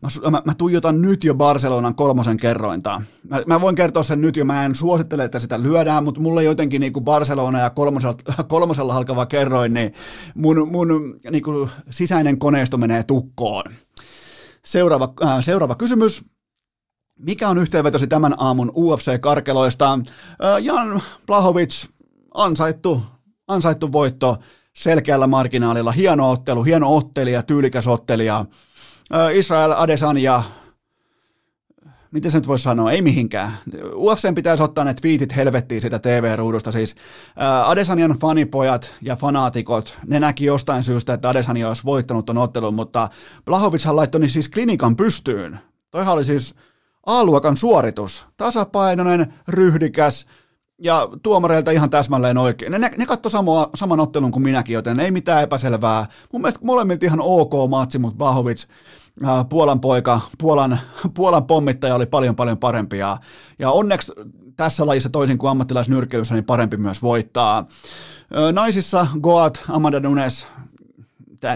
Mä, 0.01 0.31
mä, 0.31 0.43
mä 0.45 0.55
tuijotan 0.55 1.03
nyt 1.03 1.25
jo 1.25 1.35
Barcelonan 1.35 1.95
kolmosen 1.95 2.37
kerrointa. 2.37 3.03
Mä, 3.29 3.43
mä 3.47 3.61
voin 3.61 3.75
kertoa 3.75 4.03
sen 4.03 4.21
nyt 4.21 4.37
jo, 4.37 4.45
mä 4.45 4.65
en 4.65 4.75
suosittele, 4.75 5.25
että 5.25 5.41
sitä 5.41 5.63
lyödään, 5.63 6.05
mutta 6.05 6.21
mulle 6.21 6.45
jotenkin 6.45 6.81
niin 6.81 6.93
kuin 6.93 7.05
Barcelona 7.05 7.59
ja 7.59 7.71
kolmosella, 7.71 8.17
kolmosella 8.49 8.97
alkava 8.97 9.27
kerroin, 9.27 9.75
niin 9.75 9.93
mun, 10.35 10.69
mun 10.69 11.19
niin 11.31 11.43
kuin 11.43 11.71
sisäinen 11.91 12.39
koneisto 12.39 12.79
menee 12.79 13.03
tukkoon. 13.03 13.65
Seuraava, 14.65 15.15
äh, 15.25 15.45
seuraava 15.45 15.75
kysymys. 15.75 16.34
Mikä 17.19 17.49
on 17.49 17.59
yhteenvetosi 17.59 18.07
tämän 18.07 18.35
aamun 18.37 18.73
UFC-karkeloista? 18.77 19.99
Jan 20.63 21.03
Plahovic, 21.27 21.87
ansaittu, 22.35 23.03
ansaittu 23.49 23.93
voitto 23.93 24.37
selkeällä 24.73 25.27
marginaalilla. 25.27 25.93
Hieno 25.93 26.31
ottelu, 26.31 26.63
hieno 26.63 26.97
ottelija, 26.97 27.43
tyylikäs 27.43 27.87
ottelija. 27.87 28.45
Israel 29.33 29.73
Adesanya, 29.77 30.43
miten 32.11 32.31
se 32.31 32.39
nyt 32.39 32.49
voisi 32.49 32.65
sanoa, 32.65 32.93
ei 32.93 33.03
mihinkään. 33.03 33.59
UFC 33.95 34.35
pitäisi 34.35 34.63
ottaa 34.63 34.85
ne 34.85 34.95
twiitit 34.95 35.37
helvettiin 35.37 35.81
sitä 35.81 35.99
TV-ruudusta. 35.99 36.73
Siis 36.73 36.95
Adesanian 37.65 38.17
fanipojat 38.21 38.95
ja 39.03 39.17
fanaatikot, 39.17 39.99
ne 40.07 40.21
näki 40.21 40.45
jostain 40.45 40.83
syystä, 40.83 41.15
että 41.15 41.29
Adesanya 41.29 41.69
olisi 41.69 41.85
voittanut 41.85 42.27
ton 42.27 42.39
ottelun, 42.39 42.75
mutta 42.75 43.09
Blahovichan 43.45 43.97
laittoi 43.97 44.21
niin 44.21 44.31
siis 44.31 44.49
klinikan 44.49 44.97
pystyyn. 44.97 45.59
Toihan 45.91 46.15
oli 46.15 46.25
siis 46.25 46.55
A-luokan 47.07 47.57
suoritus, 47.57 48.27
tasapainoinen, 48.37 49.35
ryhdikäs 49.49 50.27
ja 50.79 51.09
tuomareilta 51.23 51.71
ihan 51.71 51.91
täsmälleen 51.91 52.39
oikein. 52.39 52.73
Ne, 52.73 52.91
ne 52.99 53.07
katsoi 53.07 53.31
samoa, 53.31 53.71
saman 53.75 54.01
ottelun 54.01 54.31
kuin 54.31 54.43
minäkin, 54.43 54.75
joten 54.75 55.01
ei 55.01 55.11
mitään 55.11 55.43
epäselvää. 55.43 56.07
Mun 56.33 56.43
mielestä 56.43 56.61
molemmilta 56.63 57.07
ihan 57.07 57.21
ok 57.23 57.53
matsi, 57.69 57.99
mutta 57.99 58.17
Bahovic, 58.17 58.65
Puolan 59.49 59.81
poika, 59.81 60.21
Puolan, 60.39 60.81
Puolan 61.15 61.47
pommittaja 61.47 61.95
oli 61.95 62.07
paljon 62.07 62.37
paljon 62.37 62.59
parempi 62.59 62.99
ja, 62.99 63.17
ja 63.59 63.71
onneksi 63.71 64.13
tässä 64.57 64.87
lajissa 64.87 65.11
toisin 65.11 65.39
kuin 65.39 65.51
ammattilaisnyrkkeilyssä, 65.51 66.35
niin 66.35 66.45
parempi 66.45 66.77
myös 66.77 67.03
voittaa. 67.03 67.67
Naisissa 68.53 69.07
Goat, 69.21 69.63
Amanda 69.69 70.01
Nunes, 70.01 70.47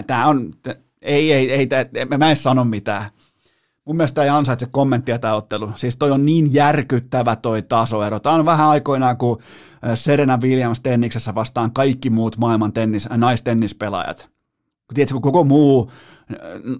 tämä 0.07 0.27
on, 0.27 0.53
ei, 1.01 1.33
ei, 1.33 1.51
ei, 1.51 1.67
tää, 1.67 1.85
mä 2.17 2.29
en 2.29 2.37
sano 2.37 2.65
mitään 2.65 3.05
Mun 3.89 3.95
mielestä 3.95 4.23
ei 4.23 4.29
ansaitse 4.29 4.65
kommenttia 4.65 5.19
tämä 5.19 5.33
ottelu. 5.33 5.71
Siis 5.75 5.97
toi 5.97 6.11
on 6.11 6.25
niin 6.25 6.53
järkyttävä 6.53 7.35
toi 7.35 7.61
tasoero. 7.61 8.19
Tämä 8.19 8.35
on 8.35 8.45
vähän 8.45 8.69
aikoinaan, 8.69 9.17
kun 9.17 9.41
Serena 9.93 10.37
Williams 10.37 10.79
tenniksessä 10.79 11.35
vastaan 11.35 11.71
kaikki 11.71 12.09
muut 12.09 12.37
maailman 12.37 12.73
tennis, 12.73 13.09
naistennispelaajat. 13.09 14.29
Tiedätkö, 14.93 15.13
kun 15.13 15.21
koko 15.21 15.43
muu 15.43 15.91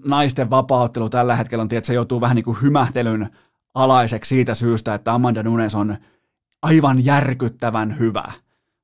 naisten 0.05 0.49
vapauttelu 0.49 1.09
tällä 1.09 1.35
hetkellä 1.35 1.61
on, 1.61 1.69
se 1.83 1.93
joutuu 1.93 2.21
vähän 2.21 2.35
niin 2.35 2.45
kuin 2.45 2.57
hymähtelyn 2.61 3.29
alaiseksi 3.73 4.29
siitä 4.29 4.55
syystä, 4.55 4.93
että 4.93 5.13
Amanda 5.13 5.43
Nunes 5.43 5.75
on 5.75 5.97
aivan 6.61 7.05
järkyttävän 7.05 7.99
hyvä. 7.99 8.31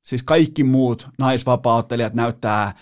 Siis 0.03 0.23
kaikki 0.23 0.63
muut 0.63 1.09
naisvapauttelijat 1.19 2.13
näyttää 2.13 2.73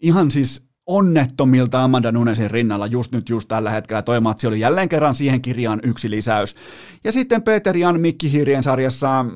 ihan 0.00 0.30
siis 0.30 0.66
onnettomilta 0.86 1.84
Amanda 1.84 2.12
Nunesin 2.12 2.50
rinnalla 2.50 2.86
just 2.86 3.12
nyt 3.12 3.28
just 3.28 3.48
tällä 3.48 3.70
hetkellä. 3.70 4.02
Toi 4.02 4.20
matsi 4.20 4.46
oli 4.46 4.60
jälleen 4.60 4.88
kerran 4.88 5.14
siihen 5.14 5.42
kirjaan 5.42 5.80
yksi 5.82 6.10
lisäys. 6.10 6.56
Ja 7.04 7.12
sitten 7.12 7.42
Peter 7.42 7.76
Jan 7.76 8.00
Mikki 8.00 8.32
sarjassa 8.60 9.26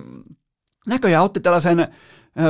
näköjään 0.87 1.25
otti 1.25 1.41
tällaisen 1.41 1.89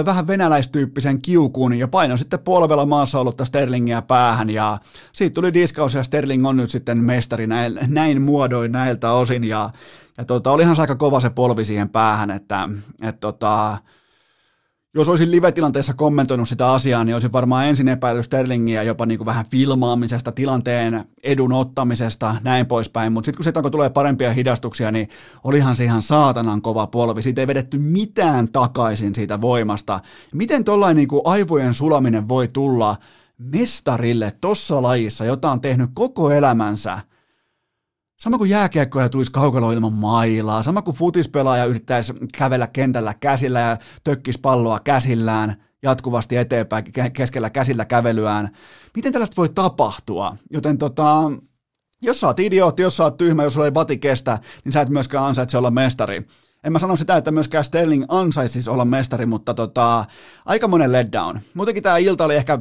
vähän 0.05 0.27
venäläistyyppisen 0.27 1.23
kiukun 1.23 1.75
ja 1.75 1.89
paino 1.89 2.17
sitten 2.17 2.39
polvella 2.39 2.87
maassa 2.87 3.21
ollutta 3.21 3.45
Sterlingiä 3.45 4.03
päähän 4.03 4.51
ja 4.51 4.79
siitä 5.13 5.35
tuli 5.35 5.55
diskaus 5.55 5.95
ja 5.95 6.03
Sterling 6.03 6.47
on 6.47 6.57
nyt 6.57 6.71
sitten 6.71 6.99
mestari 6.99 7.47
näin, 7.47 7.79
näin 7.87 8.23
muodoin 8.23 8.73
näiltä 8.73 9.13
osin 9.13 9.45
ja, 9.45 9.71
ja 10.19 10.25
tota, 10.25 10.51
olihan 10.51 10.77
se 10.77 10.83
aika 10.83 10.97
kova 10.97 11.21
se 11.21 11.31
polvi 11.31 11.65
siihen 11.65 11.89
päähän, 11.89 12.31
että 12.31 12.69
et 13.03 13.21
tota, 13.21 13.79
jos 14.95 15.09
olisin 15.09 15.31
live-tilanteessa 15.31 15.95
kommentoinut 15.95 16.49
sitä 16.49 16.73
asiaa, 16.73 17.05
niin 17.05 17.15
olisin 17.15 17.33
varmaan 17.33 17.67
ensin 17.67 17.89
epäillyt 17.89 18.25
Sterlingiä 18.25 18.83
jopa 18.83 19.07
niin 19.07 19.19
kuin 19.19 19.27
vähän 19.27 19.47
filmaamisesta, 19.51 20.33
tilanteen 20.33 21.05
edun 21.23 21.53
ottamisesta, 21.53 22.37
näin 22.43 22.67
poispäin. 22.67 23.13
Mutta 23.13 23.27
sitten 23.27 23.37
kun 23.37 23.45
siitä 23.45 23.71
tulee 23.71 23.91
parempia 23.91 24.33
hidastuksia, 24.33 24.93
niin 24.93 25.09
olihan 25.45 25.77
se 25.77 25.85
ihan 25.85 26.03
saatanan 26.03 26.63
kova 26.63 26.87
polvi. 26.87 27.23
Siitä 27.23 27.41
ei 27.41 27.47
vedetty 27.47 27.79
mitään 27.79 28.49
takaisin 28.53 29.15
siitä 29.15 29.41
voimasta. 29.41 30.01
Miten 30.35 30.65
tuollainen 30.65 30.97
niin 30.97 31.09
kuin 31.09 31.23
aivojen 31.25 31.75
sulaminen 31.75 32.29
voi 32.29 32.49
tulla 32.49 32.97
mestarille 33.39 34.33
tuossa 34.41 34.83
lajissa, 34.83 35.25
jota 35.25 35.51
on 35.51 35.61
tehnyt 35.61 35.91
koko 35.95 36.31
elämänsä– 36.31 37.01
Sama 38.21 38.39
kuin 38.39 38.51
jääkiekkoja 38.51 39.09
tulisi 39.09 39.33
kaukalo 39.33 39.73
ilman 39.73 39.93
mailaa, 39.93 40.63
sama 40.63 40.83
kuin 40.83 40.97
futispelaaja 40.97 41.65
yrittäisi 41.65 42.15
kävellä 42.39 42.67
kentällä 42.67 43.15
käsillä 43.15 43.61
ja 43.61 43.77
tökkis 44.05 44.39
palloa 44.39 44.81
käsillään 44.81 45.63
jatkuvasti 45.83 46.37
eteenpäin 46.37 46.85
keskellä 47.13 47.51
käsillä 47.51 47.85
kävelyään. 47.85 48.49
Miten 48.97 49.13
tällaista 49.13 49.37
voi 49.37 49.49
tapahtua? 49.49 50.37
Joten 50.51 50.79
tota, 50.79 51.31
jos 52.03 52.21
sä 52.21 52.27
oot 52.27 52.41
idiootti, 52.41 52.83
jos 52.83 52.97
sä 52.97 53.05
oot 53.05 53.17
tyhmä, 53.17 53.43
jos 53.43 53.53
sulla 53.53 53.67
ei 53.67 53.75
vati 53.75 53.99
kestä, 53.99 54.39
niin 54.65 54.73
sä 54.73 54.81
et 54.81 54.89
myöskään 54.89 55.25
ansaitse 55.25 55.59
olla 55.59 55.71
mestari. 55.71 56.27
En 56.65 56.73
mä 56.73 56.79
sano 56.79 56.97
sitä, 56.97 57.17
että 57.17 57.31
myöskään 57.31 57.65
Sterling 57.65 58.05
ansaitsisi 58.09 58.71
olla 58.71 58.85
mestari, 58.85 59.27
mutta 59.27 59.55
tota, 59.55 60.05
aika 60.45 60.69
monen 60.69 60.93
letdown. 60.93 61.41
Muutenkin 61.55 61.83
tämä 61.83 61.97
ilta 61.97 62.25
oli 62.25 62.37
ehkä 62.37 62.59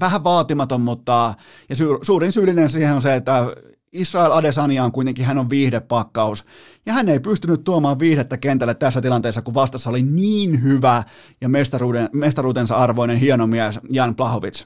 vähän 0.00 0.24
vaatimaton, 0.24 0.80
mutta 0.80 1.34
ja 1.68 1.76
su, 1.76 1.98
suurin 2.02 2.32
syyllinen 2.32 2.70
siihen 2.70 2.94
on 2.94 3.02
se, 3.02 3.14
että 3.14 3.46
Israel 3.92 4.32
Adesanya 4.32 4.84
on 4.84 4.92
kuitenkin, 4.92 5.24
hän 5.24 5.38
on 5.38 5.50
viihdepakkaus, 5.50 6.44
ja 6.86 6.92
hän 6.92 7.08
ei 7.08 7.20
pystynyt 7.20 7.64
tuomaan 7.64 7.98
viihdettä 7.98 8.36
kentälle 8.36 8.74
tässä 8.74 9.00
tilanteessa, 9.00 9.42
kun 9.42 9.54
vastassa 9.54 9.90
oli 9.90 10.02
niin 10.02 10.62
hyvä 10.62 11.02
ja 11.40 11.48
mestaruuden, 11.48 12.08
mestaruutensa 12.12 12.76
arvoinen 12.76 13.16
hieno 13.16 13.46
mies 13.46 13.80
Jan 13.90 14.14
Plahovic. 14.14 14.64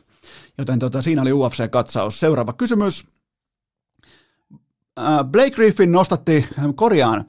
Joten 0.59 0.79
tota, 0.79 1.03
siinä 1.03 1.23
oli 1.23 1.33
UFC-katsaus. 1.33 2.21
Seuraava 2.21 2.53
kysymys. 2.53 3.07
Äh, 4.99 5.25
Blake 5.25 5.51
Griffin 5.51 5.93
nostatti, 5.93 6.47
korjaan, 6.75 7.25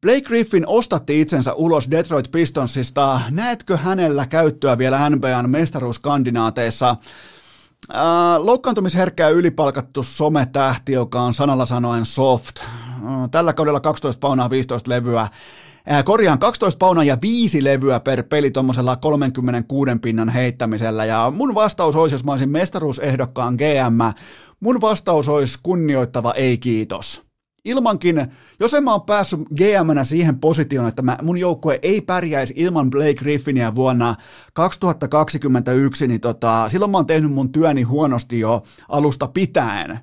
Blake 0.00 0.20
Griffin 0.20 0.66
ostatti 0.66 1.20
itsensä 1.20 1.52
ulos 1.52 1.90
Detroit 1.90 2.30
Pistonsista. 2.30 3.20
Näetkö 3.30 3.76
hänellä 3.76 4.26
käyttöä 4.26 4.78
vielä 4.78 5.10
NBAn 5.10 5.50
mestaruuskandinaateissa? 5.50 6.96
Äh, 7.94 8.00
loukkaantumisherkkä 8.38 9.28
ylipalkattu 9.28 10.02
sometähti, 10.02 10.92
joka 10.92 11.20
on 11.20 11.34
sanalla 11.34 11.66
sanoen 11.66 12.04
soft. 12.04 12.58
Äh, 12.58 13.30
tällä 13.30 13.52
kaudella 13.52 13.80
12 13.80 14.20
paunaa 14.20 14.50
15 14.50 14.90
levyä. 14.90 15.20
Äh, 15.20 16.04
korjaan 16.04 16.38
12 16.38 16.78
paunaa 16.78 17.04
ja 17.04 17.18
5 17.22 17.64
levyä 17.64 18.00
per 18.00 18.22
peli 18.22 18.50
tuommoisella 18.50 18.96
36 18.96 19.90
pinnan 20.02 20.28
heittämisellä. 20.28 21.04
Ja 21.04 21.32
mun 21.36 21.54
vastaus 21.54 21.96
olisi, 21.96 22.14
jos 22.14 22.24
mä 22.24 22.30
olisin 22.30 22.50
mestaruusehdokkaan 22.50 23.54
GM, 23.54 24.20
mun 24.60 24.80
vastaus 24.80 25.28
olisi 25.28 25.58
kunnioittava 25.62 26.32
ei 26.32 26.58
kiitos 26.58 27.25
ilmankin, 27.66 28.26
jos 28.60 28.74
en 28.74 28.84
mä 28.84 28.92
oon 28.92 29.02
päässyt 29.02 29.40
gm 29.40 30.02
siihen 30.02 30.38
positioon, 30.38 30.88
että 30.88 31.02
mä, 31.02 31.18
mun 31.22 31.38
joukkue 31.38 31.78
ei 31.82 32.00
pärjäisi 32.00 32.54
ilman 32.56 32.90
Blake 32.90 33.14
Griffinia 33.14 33.74
vuonna 33.74 34.14
2021, 34.52 36.08
niin 36.08 36.20
tota, 36.20 36.68
silloin 36.68 36.90
mä 36.90 36.98
oon 36.98 37.06
tehnyt 37.06 37.32
mun 37.32 37.52
työni 37.52 37.82
huonosti 37.82 38.40
jo 38.40 38.62
alusta 38.88 39.28
pitäen. 39.28 40.00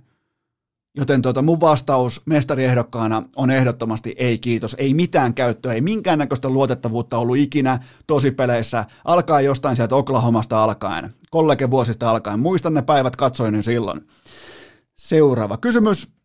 Joten 0.97 1.21
tota, 1.21 1.41
mun 1.41 1.61
vastaus 1.61 2.21
mestariehdokkaana 2.25 3.23
on 3.35 3.51
ehdottomasti 3.51 4.15
ei 4.17 4.37
kiitos. 4.37 4.75
Ei 4.79 4.93
mitään 4.93 5.33
käyttöä, 5.33 5.73
ei 5.73 5.81
minkäännäköistä 5.81 6.49
luotettavuutta 6.49 7.17
ollut 7.17 7.37
ikinä 7.37 7.79
tosipeleissä. 8.07 8.85
Alkaa 9.05 9.41
jostain 9.41 9.75
sieltä 9.75 9.95
Oklahomasta 9.95 10.63
alkaen, 10.63 11.13
kollegevuosista 11.31 12.09
alkaen. 12.09 12.39
Muistan 12.39 12.73
ne 12.73 12.81
päivät, 12.81 13.15
katsoin 13.15 13.53
ne 13.53 13.63
silloin. 13.63 14.07
Seuraava 14.97 15.57
kysymys. 15.57 16.22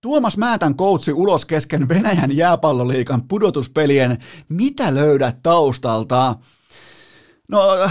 Tuomas 0.00 0.36
Määtän 0.36 0.76
koutsi 0.76 1.12
ulos 1.12 1.44
kesken 1.44 1.88
Venäjän 1.88 2.36
jääpalloliikan 2.36 3.28
pudotuspelien. 3.28 4.18
Mitä 4.48 4.94
löydät 4.94 5.42
taustalta? 5.42 6.34
No, 7.48 7.90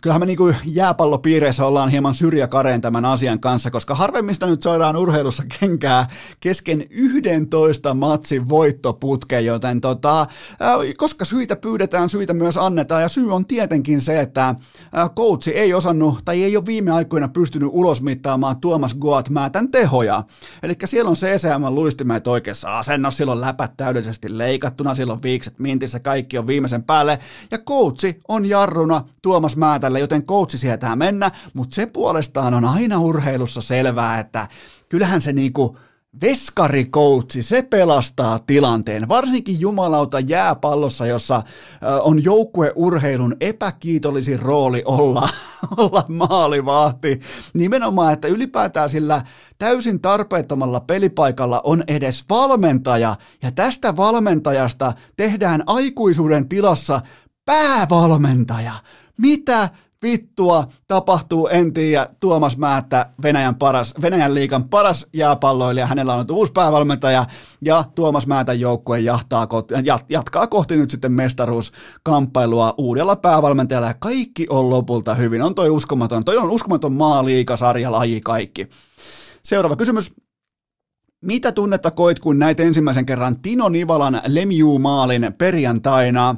kyllähän 0.00 0.22
me 0.22 0.26
niin 0.26 0.36
kuin 0.36 0.56
jääpallopiireissä 0.64 1.66
ollaan 1.66 1.88
hieman 1.88 2.14
syrjäkareen 2.14 2.80
tämän 2.80 3.04
asian 3.04 3.40
kanssa, 3.40 3.70
koska 3.70 3.94
harvemmista 3.94 4.46
nyt 4.46 4.62
saadaan 4.62 4.96
urheilussa 4.96 5.42
kenkää 5.60 6.06
kesken 6.40 6.86
11 6.90 7.94
matsin 7.94 8.48
voittoputke, 8.48 9.40
joten 9.40 9.80
tota, 9.80 10.26
koska 10.96 11.24
syitä 11.24 11.56
pyydetään, 11.56 12.08
syitä 12.08 12.34
myös 12.34 12.56
annetaan, 12.56 13.02
ja 13.02 13.08
syy 13.08 13.34
on 13.34 13.46
tietenkin 13.46 14.00
se, 14.00 14.20
että 14.20 14.54
coachi 15.16 15.50
ei 15.50 15.74
osannut 15.74 16.18
tai 16.24 16.42
ei 16.42 16.56
ole 16.56 16.66
viime 16.66 16.90
aikoina 16.90 17.28
pystynyt 17.28 17.68
ulosmittaamaan 17.72 18.60
Tuomas 18.60 18.94
Goat 18.94 19.30
Määtän 19.30 19.70
tehoja. 19.70 20.22
Eli 20.62 20.74
siellä 20.84 21.08
on 21.08 21.16
CCM 21.16 21.64
luistimet 21.74 22.26
oikeassa 22.26 22.78
asennossa, 22.78 23.18
silloin 23.18 23.40
läpät 23.40 23.76
täydellisesti 23.76 24.38
leikattuna, 24.38 24.94
silloin 24.94 25.22
viikset 25.22 25.58
mintissä, 25.58 26.00
kaikki 26.00 26.38
on 26.38 26.46
viimeisen 26.46 26.82
päälle, 26.82 27.18
ja 27.50 27.58
coachi 27.58 28.20
on 28.28 28.46
jarruna 28.46 29.04
Tuomas 29.22 29.56
Määtän 29.56 29.89
kentälle, 29.90 30.00
joten 30.00 30.22
coachi 30.22 30.58
sietää 30.58 30.96
mennä, 30.96 31.30
mutta 31.54 31.74
se 31.74 31.86
puolestaan 31.86 32.54
on 32.54 32.64
aina 32.64 33.00
urheilussa 33.00 33.60
selvää, 33.60 34.20
että 34.20 34.48
kyllähän 34.88 35.22
se 35.22 35.32
niinku 35.32 35.76
veskarikoutsi, 36.20 37.42
se 37.42 37.62
pelastaa 37.62 38.38
tilanteen, 38.38 39.08
varsinkin 39.08 39.60
jumalauta 39.60 40.20
jääpallossa, 40.20 41.06
jossa 41.06 41.42
on 42.02 42.24
joukkueurheilun 42.24 43.36
epäkiitollisin 43.40 44.40
rooli 44.40 44.82
olla, 44.84 45.28
olla 45.76 46.04
maalivahti. 46.08 47.20
Nimenomaan, 47.54 48.12
että 48.12 48.28
ylipäätään 48.28 48.88
sillä 48.88 49.24
täysin 49.58 50.00
tarpeettomalla 50.00 50.80
pelipaikalla 50.80 51.60
on 51.64 51.84
edes 51.88 52.24
valmentaja, 52.30 53.16
ja 53.42 53.50
tästä 53.52 53.96
valmentajasta 53.96 54.92
tehdään 55.16 55.62
aikuisuuden 55.66 56.48
tilassa 56.48 57.00
päävalmentaja. 57.44 58.72
Mitä 59.20 59.68
vittua 60.02 60.64
tapahtuu, 60.88 61.48
en 61.48 61.72
tiedä. 61.72 62.06
Tuomas 62.20 62.56
Määttä, 62.56 63.06
Venäjän, 63.22 63.54
paras, 63.54 63.94
Venäjän 64.02 64.34
liikan 64.34 64.68
paras 64.68 65.06
jääpalloilija, 65.12 65.86
hänellä 65.86 66.14
on 66.14 66.24
uusi 66.30 66.52
päävalmentaja, 66.52 67.24
ja 67.62 67.84
Tuomas 67.94 68.26
Määtän 68.26 68.60
joukkue 68.60 69.00
jahtaa, 69.00 69.48
jatkaa 70.08 70.46
kohti 70.46 70.76
nyt 70.76 70.90
sitten 70.90 71.12
mestaruuskamppailua 71.12 72.74
uudella 72.78 73.16
päävalmentajalla, 73.16 73.88
ja 73.88 73.94
kaikki 73.94 74.46
on 74.50 74.70
lopulta 74.70 75.14
hyvin. 75.14 75.42
On 75.42 75.54
toi 75.54 75.70
uskomaton, 75.70 76.24
toi 76.24 76.36
on 76.36 76.50
uskomaton 76.50 76.92
maaliikasarja 76.92 77.92
laji 77.92 78.20
kaikki. 78.20 78.68
Seuraava 79.42 79.76
kysymys. 79.76 80.12
Mitä 81.24 81.52
tunnetta 81.52 81.90
koit, 81.90 82.18
kun 82.18 82.38
näit 82.38 82.60
ensimmäisen 82.60 83.06
kerran 83.06 83.40
Tino 83.40 83.68
Nivalan 83.68 84.22
Lemieux-maalin 84.26 85.34
perjantaina? 85.38 86.36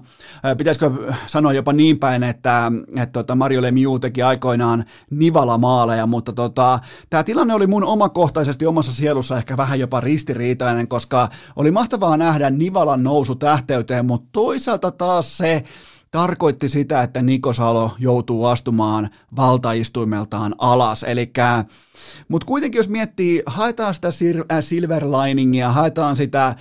Pitäisikö 0.58 0.90
sanoa 1.26 1.52
jopa 1.52 1.72
niin 1.72 1.98
päin, 1.98 2.22
että, 2.22 2.72
että 2.96 3.12
tota 3.12 3.34
Mario 3.34 3.62
Lemieux 3.62 4.00
teki 4.00 4.22
aikoinaan 4.22 4.84
Nivala-maaleja, 5.10 6.06
mutta 6.06 6.32
tota, 6.32 6.78
tämä 7.10 7.24
tilanne 7.24 7.54
oli 7.54 7.66
mun 7.66 7.84
omakohtaisesti 7.84 8.66
omassa 8.66 8.92
sielussa 8.92 9.36
ehkä 9.36 9.56
vähän 9.56 9.80
jopa 9.80 10.00
ristiriitainen, 10.00 10.88
koska 10.88 11.28
oli 11.56 11.70
mahtavaa 11.70 12.16
nähdä 12.16 12.50
Nivalan 12.50 13.02
nousu 13.02 13.34
tähteyteen, 13.34 14.06
mutta 14.06 14.28
toisaalta 14.32 14.90
taas 14.90 15.38
se, 15.38 15.64
tarkoitti 16.10 16.68
sitä, 16.68 17.02
että 17.02 17.22
Nikosalo 17.22 17.90
joutuu 17.98 18.46
astumaan 18.46 19.08
valtaistuimeltaan 19.36 20.54
alas. 20.58 21.02
Eli 21.02 21.32
mutta 22.28 22.46
kuitenkin 22.46 22.78
jos 22.78 22.88
miettii, 22.88 23.42
haetaan 23.46 23.94
sitä 23.94 24.08
äh, 24.08 24.58
silver 24.60 25.04
liningia, 25.04 25.72
haetaan 25.72 26.16
sitä 26.16 26.46
äh, 26.46 26.56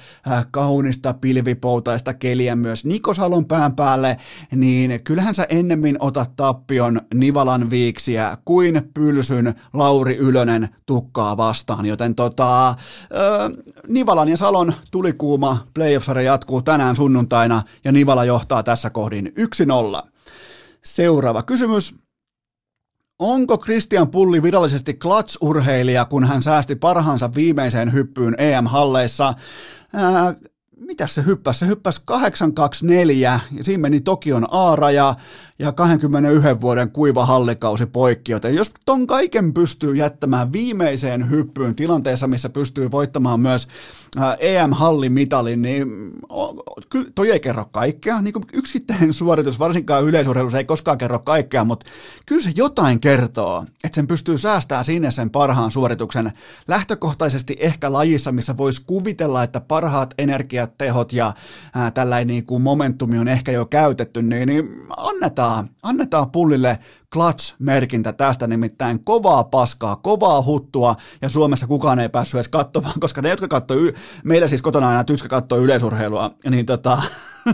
kaunista 0.52 1.14
pilvipoutaista 1.14 2.14
keliä 2.14 2.56
myös 2.56 2.86
Nikosalon 2.86 3.46
pään 3.46 3.76
päälle, 3.76 4.18
niin 4.56 5.04
kyllähän 5.04 5.36
sä 5.36 5.48
ennemmin 5.50 5.98
otat 6.00 6.36
tappion 6.36 7.02
Nivalan 7.14 7.70
viiksiä 7.70 8.38
kuin 8.46 8.90
pylsyn 8.94 9.56
Lauri 9.74 10.18
Ylönen 10.18 10.70
tukkaa 10.86 11.38
vastaan, 11.38 11.86
joten 11.86 12.16
tota, 12.16 12.70
äh, 12.70 12.76
Nivalan 13.88 14.30
ja 14.30 14.38
Salon 14.38 14.74
tulikuuma 14.92 15.68
playoff 15.74 16.08
jatkuu 16.24 16.62
tänään 16.62 16.96
sunnuntaina 16.96 17.62
ja 17.84 17.92
Nivala 17.92 18.26
johtaa 18.26 18.64
tässä 18.64 18.90
kohdin 18.90 19.34
1-0. 20.04 20.08
Seuraava 20.84 21.44
kysymys. 21.44 21.96
Onko 23.22 23.58
Christian 23.58 24.08
Pulli 24.08 24.44
virallisesti 24.44 24.94
clutch-urheilija, 24.94 26.06
kun 26.10 26.24
hän 26.24 26.42
säästi 26.42 26.76
parhaansa 26.76 27.34
viimeiseen 27.36 27.94
hyppyyn 27.94 28.36
EM-halleissa? 28.38 29.34
Ää, 29.94 30.36
mitä 30.80 31.08
se 31.08 31.24
hyppäsi? 31.26 31.60
Se 31.60 31.68
hyppäsi 31.68 32.02
824 32.06 33.40
ja 33.52 33.64
siinä 33.64 33.82
meni 33.82 34.02
Tokion 34.02 34.48
A-raja 34.52 35.16
ja 35.60 35.72
21 35.72 36.62
vuoden 36.62 36.92
kuiva 36.92 37.26
hallikausi 37.26 37.86
poikki, 37.86 38.32
joten 38.32 38.56
jos 38.56 38.72
ton 38.86 39.08
kaiken 39.08 39.54
pystyy 39.54 39.96
jättämään 39.96 40.54
viimeiseen 40.54 41.30
hyppyyn 41.30 41.76
tilanteessa, 41.76 42.28
missä 42.28 42.50
pystyy 42.50 42.92
voittamaan 42.92 43.40
myös 43.40 43.68
EM-hallimitalin, 44.40 45.62
niin 45.62 46.12
kyllä 46.90 47.12
toi 47.16 47.32
ei 47.32 47.40
kerro 47.40 47.66
kaikkea. 47.72 48.22
Niin 48.22 48.34
kuin 48.34 48.46
yksittäinen 48.54 49.14
suoritus, 49.14 49.60
varsinkaan 49.60 50.04
yleisurheilussa, 50.04 50.58
ei 50.58 50.64
koskaan 50.64 50.98
kerro 50.98 51.20
kaikkea, 51.20 51.64
mutta 51.64 51.86
kyllä 52.26 52.42
se 52.42 52.52
jotain 52.56 53.00
kertoo, 53.00 53.66
että 53.84 53.96
sen 53.96 54.08
pystyy 54.08 54.38
säästämään 54.38 54.86
sinne 54.86 55.12
sen 55.12 55.30
parhaan 55.30 55.72
suorituksen. 55.72 56.32
Lähtökohtaisesti 56.68 57.58
ehkä 57.60 57.92
lajissa, 57.92 58.32
missä 58.32 58.58
voisi 58.58 58.82
kuvitella, 58.86 59.44
että 59.44 59.62
parhaat 59.62 60.14
energiat, 60.18 60.78
tehot 60.78 61.14
ja 61.14 61.34
ää, 61.76 61.92
tällainen 61.92 62.28
niin 62.28 62.46
kuin 62.46 62.62
momentumi 62.62 63.20
on 63.20 63.28
ehkä 63.28 63.52
jo 63.52 63.66
käytetty, 63.66 64.22
niin, 64.22 64.48
niin 64.48 64.70
annetaan, 64.98 65.70
annetaan 65.84 66.32
pullille 66.32 66.80
clutch-merkintä 67.14 68.14
tästä, 68.14 68.48
nimittäin 68.48 69.04
kovaa 69.04 69.44
paskaa, 69.44 69.96
kovaa 69.96 70.42
huttua, 70.42 70.96
ja 71.22 71.30
Suomessa 71.30 71.68
kukaan 71.68 72.00
ei 72.00 72.10
päässyt 72.10 72.36
edes 72.36 72.48
katsomaan, 72.48 73.00
koska 73.00 73.22
ne, 73.22 73.30
jotka 73.30 73.48
katsoi, 73.48 73.88
y- 73.88 73.94
meillä 74.24 74.48
siis 74.48 74.62
kotona 74.62 74.90
aina 74.90 75.04
tyskä 75.04 75.30
katsoi 75.30 75.64
yleisurheilua, 75.64 76.32
niin 76.50 76.66
tota, 76.66 77.02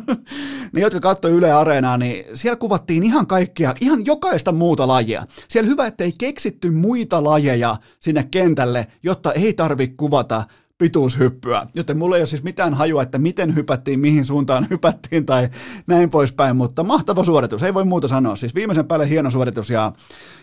ne, 0.74 0.82
jotka 0.82 1.00
katsoi 1.00 1.32
Yle 1.32 1.52
Areenaa, 1.52 1.98
niin 1.98 2.26
siellä 2.34 2.56
kuvattiin 2.56 3.04
ihan 3.04 3.28
kaikkia, 3.28 3.74
ihan 3.82 4.06
jokaista 4.06 4.52
muuta 4.52 4.88
lajia. 4.88 5.24
Siellä 5.48 5.70
hyvä, 5.70 5.88
ettei 5.88 6.12
keksitty 6.18 6.72
muita 6.72 7.24
lajeja 7.24 7.76
sinne 8.00 8.24
kentälle, 8.24 8.88
jotta 9.04 9.34
ei 9.34 9.54
tarvi 9.54 9.88
kuvata 9.88 10.44
pituushyppyä, 10.78 11.68
joten 11.76 11.98
mulla 11.98 12.16
ei 12.16 12.20
ole 12.22 12.26
siis 12.26 12.44
mitään 12.44 12.74
hajua, 12.74 13.04
että 13.04 13.18
miten 13.18 13.56
hypättiin, 13.56 14.00
mihin 14.00 14.26
suuntaan 14.26 14.68
hypättiin 14.72 15.26
tai 15.26 15.50
näin 15.88 16.10
poispäin, 16.10 16.56
mutta 16.56 16.84
mahtava 16.84 17.24
suoritus, 17.24 17.64
ei 17.64 17.74
voi 17.74 17.86
muuta 17.86 18.08
sanoa. 18.08 18.36
Siis 18.36 18.56
viimeisen 18.56 18.88
päälle 18.88 19.10
hieno 19.10 19.32
suoritus 19.32 19.70
ja, 19.70 19.94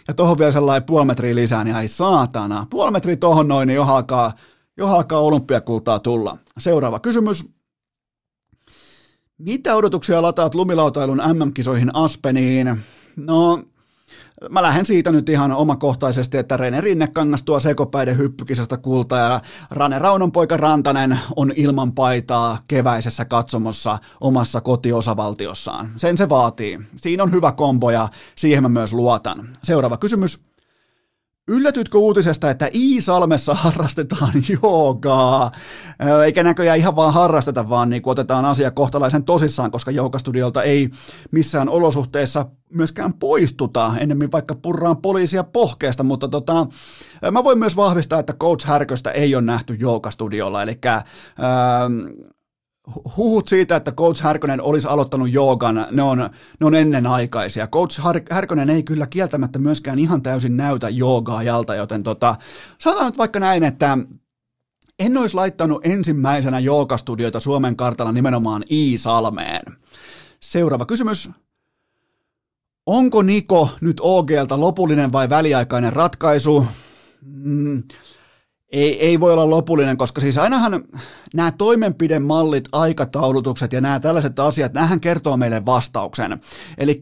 ja 0.09 0.15
tohon 0.15 0.39
vielä 0.39 0.52
sellainen 0.52 0.86
puoli 0.86 1.06
metriä 1.06 1.35
lisää, 1.35 1.65
niin 1.65 1.77
ai 1.77 1.89
saatana. 1.89 2.66
Puoli 2.70 2.90
metriä 2.90 3.16
tohon 3.16 3.48
noin, 3.48 3.66
niin 3.66 3.77
johon 3.77 3.97
alkaa, 3.97 4.32
johon 4.77 4.97
alkaa 4.97 5.20
olympiakultaa 5.20 5.98
tulla. 5.98 6.39
Seuraava 6.59 7.01
kysymys. 7.01 7.55
Mitä 9.39 9.77
odotuksia 9.77 10.23
lataat 10.23 10.55
lumilautailun 10.55 11.23
MM-kisoihin 11.32 11.90
Aspeniin? 11.94 12.77
No, 13.16 13.62
mä 14.51 14.62
lähden 14.62 14.86
siitä 14.86 15.12
nyt 15.12 15.28
ihan 15.28 15.52
omakohtaisesti, 15.52 16.39
että 16.39 16.56
Rene 16.56 16.81
Rinnekangas 16.81 17.43
tuo 17.43 17.61
sekopäiden 17.61 18.19
hyppykisasta 18.19 18.77
kulta 18.77 19.16
ja 19.16 19.40
Rane 19.70 19.98
Raunon 19.98 20.32
poika 20.32 20.56
Rantanen 20.56 21.19
on 21.36 21.52
ilman 21.56 21.93
paitaa 21.93 22.59
keväisessä 22.69 23.24
katsomossa 23.24 23.98
omassa 24.20 24.61
kotiosavaltiossaan. 24.61 25.90
Sen 25.97 26.19
se 26.19 26.28
vaatii. 26.28 26.81
Siinä 26.97 27.23
on 27.23 27.32
hyvä 27.32 27.52
kombo 27.52 27.90
ja 27.90 28.09
siihen 28.35 28.62
mä 28.62 28.69
myös 28.69 28.93
luotan. 28.93 29.48
Seuraava 29.62 29.97
kysymys. 29.97 30.53
Yllätytkö 31.48 31.98
uutisesta, 31.98 32.50
että 32.50 32.70
Iisalmessa 32.74 33.54
harrastetaan 33.64 34.32
joogaa? 34.62 35.52
Eikä 36.24 36.42
näköjään 36.42 36.78
ihan 36.78 36.96
vaan 36.96 37.12
harrasteta, 37.12 37.68
vaan 37.68 37.90
niin 37.90 38.02
otetaan 38.06 38.44
asia 38.44 38.70
kohtalaisen 38.70 39.24
tosissaan, 39.24 39.70
koska 39.70 39.90
joogastudiolta 39.90 40.62
ei 40.62 40.90
missään 41.30 41.68
olosuhteessa 41.68 42.46
myöskään 42.70 43.12
poistuta, 43.14 43.92
ennemmin 43.98 44.32
vaikka 44.32 44.54
purraan 44.54 44.96
poliisia 44.96 45.44
pohkeesta, 45.44 46.02
mutta 46.02 46.28
tota, 46.28 46.66
mä 47.30 47.44
voin 47.44 47.58
myös 47.58 47.76
vahvistaa, 47.76 48.18
että 48.18 48.32
Coach 48.32 48.66
Härköstä 48.66 49.10
ei 49.10 49.34
ole 49.34 49.42
nähty 49.42 49.74
joogastudiolla, 49.74 50.62
eli 50.62 50.78
ää, 50.84 51.90
huhut 53.16 53.48
siitä, 53.48 53.77
että 53.77 53.93
Coach 53.93 54.23
Härkönen 54.23 54.62
olisi 54.62 54.89
aloittanut 54.89 55.32
joogan, 55.32 55.86
ne 55.90 56.02
on, 56.02 56.19
ne 56.61 56.66
on 56.66 56.74
ennenaikaisia. 56.74 57.66
Coach 57.66 58.01
Härkönen 58.31 58.70
ei 58.70 58.82
kyllä 58.82 59.06
kieltämättä 59.06 59.59
myöskään 59.59 59.98
ihan 59.98 60.23
täysin 60.23 60.56
näytä 60.56 60.89
joogaa 60.89 61.43
jalta, 61.43 61.74
joten 61.74 62.02
tota, 62.02 62.36
sanotaan 62.78 63.06
nyt 63.06 63.19
vaikka 63.19 63.40
näin, 63.40 63.65
että 63.65 63.98
en 64.98 65.16
olisi 65.16 65.35
laittanut 65.35 65.86
ensimmäisenä 65.86 66.59
joogastudioita 66.59 67.40
Suomen 67.40 67.77
kartalla 67.77 68.12
nimenomaan 68.12 68.65
Iisalmeen. 68.70 69.62
Seuraava 70.40 70.86
kysymys. 70.86 71.31
Onko 72.86 73.23
Niko 73.23 73.69
nyt 73.81 74.01
OGlta 74.01 74.61
lopullinen 74.61 75.12
vai 75.12 75.28
väliaikainen 75.28 75.93
ratkaisu? 75.93 76.66
Mm, 77.23 77.82
ei, 78.74 79.01
ei 79.01 79.20
voi 79.20 79.32
olla 79.32 79.51
lopullinen, 79.51 79.96
koska 79.96 80.20
siis 80.20 80.38
ainahan 80.38 80.84
nämä 81.34 81.52
toimenpidemallit, 81.52 82.68
aikataulutukset 82.72 83.72
ja 83.72 83.80
nämä 83.80 84.01
tällaiset 84.01 84.38
asiat, 84.38 84.72
nämähän 84.72 85.01
kertoo 85.01 85.36
meille 85.36 85.66
vastauksen. 85.66 86.40
Eli 86.78 87.01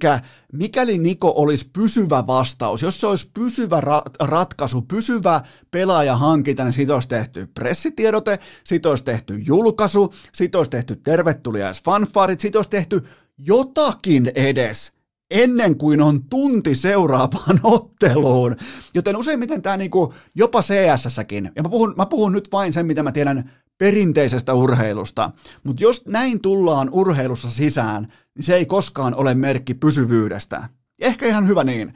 mikäli 0.53 0.99
Niko 0.99 1.33
olisi 1.37 1.71
pysyvä 1.73 2.27
vastaus, 2.27 2.83
jos 2.83 3.01
se 3.01 3.07
olisi 3.07 3.31
pysyvä 3.35 3.81
ra- 3.81 4.27
ratkaisu, 4.27 4.83
pysyvä 4.83 5.41
pelaajahankinta, 5.71 6.65
niin 6.65 6.73
siitä 6.73 6.95
olisi 6.95 7.09
tehty 7.09 7.49
pressitiedote, 7.55 8.39
siitä 8.65 8.89
olisi 8.89 9.05
tehty 9.05 9.39
julkaisu, 9.39 10.15
siitä 10.33 10.59
olisi 10.59 10.71
tehty 10.71 10.97
tervetuliaisfanfarit, 10.97 12.41
siitä 12.41 12.59
olisi 12.59 12.71
tehty 12.71 13.05
jotakin 13.39 14.33
edes 14.35 14.92
ennen 15.33 15.77
kuin 15.77 16.03
on 16.03 16.25
tunti 16.31 16.75
seuraavaan 16.75 17.61
otteluun. 17.77 18.57
Joten 18.95 19.17
useimmiten 19.17 19.63
tämä 19.63 19.77
niinku, 19.77 20.15
jopa 20.35 20.61
CSS-säkin, 20.61 21.51
ja 21.57 21.63
mä 21.63 21.69
puhun, 21.69 21.95
mä 21.97 22.07
puhun 22.07 22.33
nyt 22.33 22.53
vain 22.53 22.73
sen, 22.73 22.87
mitä 22.87 23.03
mä 23.03 23.13
tiedän 23.13 23.51
perinteisestä 23.79 24.55
urheilusta, 24.55 25.31
mutta 25.65 25.83
jos 25.83 26.07
näin 26.07 26.41
tullaan 26.41 26.91
urheilussa 26.93 27.51
sisään, 27.51 28.13
niin 28.35 28.45
se 28.45 28.55
ei 28.55 28.67
koskaan 28.67 29.15
ole 29.15 29.35
merkki 29.35 29.75
pysyvyydestä. 29.75 30.69
Ehkä 31.03 31.27
ihan 31.27 31.49
hyvä 31.49 31.65
niin. 31.65 31.95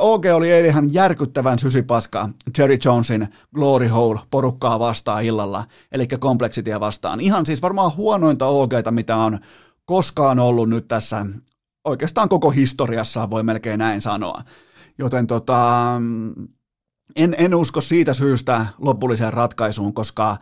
OG 0.00 0.24
oli 0.34 0.50
eilen 0.50 0.70
ihan 0.70 0.94
järkyttävän 0.94 1.58
sysipaska 1.58 2.28
Jerry 2.58 2.78
Jonesin 2.84 3.28
Glory 3.54 3.86
Hole 3.86 4.20
porukkaa 4.30 4.78
vastaan 4.78 5.24
illalla, 5.24 5.64
eli 5.92 6.06
kompleksitia 6.06 6.80
vastaan. 6.80 7.20
Ihan 7.20 7.46
siis 7.46 7.62
varmaan 7.62 7.96
huonointa 7.96 8.46
OGta, 8.46 8.90
mitä 8.90 9.16
on 9.16 9.38
koskaan 9.84 10.38
ollut 10.38 10.68
nyt 10.68 10.88
tässä 10.88 11.26
oikeastaan 11.86 12.28
koko 12.28 12.50
historiassa 12.50 13.30
voi 13.30 13.42
melkein 13.42 13.78
näin 13.78 14.02
sanoa. 14.02 14.42
Joten 14.98 15.26
tota, 15.26 15.92
en, 17.16 17.34
en 17.38 17.54
usko 17.54 17.80
siitä 17.80 18.14
syystä 18.14 18.66
lopulliseen 18.78 19.32
ratkaisuun, 19.32 19.94
koska 19.94 20.36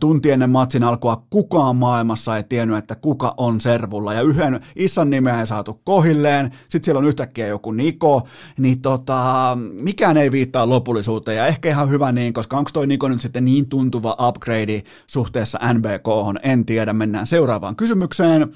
tunti 0.00 0.30
ennen 0.30 0.50
matsin 0.50 0.84
alkua 0.84 1.26
kukaan 1.30 1.76
maailmassa 1.76 2.36
ei 2.36 2.42
tiennyt, 2.42 2.78
että 2.78 2.94
kuka 2.94 3.34
on 3.36 3.60
servulla. 3.60 4.14
Ja 4.14 4.22
yhden 4.22 4.60
isän 4.76 5.10
nimeä 5.10 5.40
ei 5.40 5.46
saatu 5.46 5.80
kohilleen, 5.84 6.50
sitten 6.68 6.84
siellä 6.84 6.98
on 6.98 7.04
yhtäkkiä 7.04 7.46
joku 7.46 7.72
Niko, 7.72 8.28
niin 8.58 8.80
tota, 8.80 9.58
mikään 9.72 10.16
ei 10.16 10.32
viittaa 10.32 10.68
lopullisuuteen. 10.68 11.36
Ja 11.36 11.46
ehkä 11.46 11.68
ihan 11.68 11.90
hyvä 11.90 12.12
niin, 12.12 12.32
koska 12.32 12.58
onko 12.58 12.70
toi 12.72 12.86
Niko 12.86 13.08
nyt 13.08 13.20
sitten 13.20 13.44
niin 13.44 13.68
tuntuva 13.68 14.16
upgrade 14.28 14.82
suhteessa 15.06 15.58
NBK, 15.72 16.38
en 16.42 16.66
tiedä. 16.66 16.92
Mennään 16.92 17.26
seuraavaan 17.26 17.76
kysymykseen. 17.76 18.52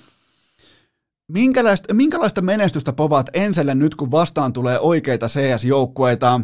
Minkälaista, 1.29 1.95
minkälaista 1.95 2.43
menestystä 2.43 2.93
povaat 2.93 3.27
Enselle 3.33 3.75
nyt, 3.75 3.95
kun 3.95 4.11
vastaan 4.11 4.53
tulee 4.53 4.79
oikeita 4.79 5.27
CS-joukkueita? 5.27 6.41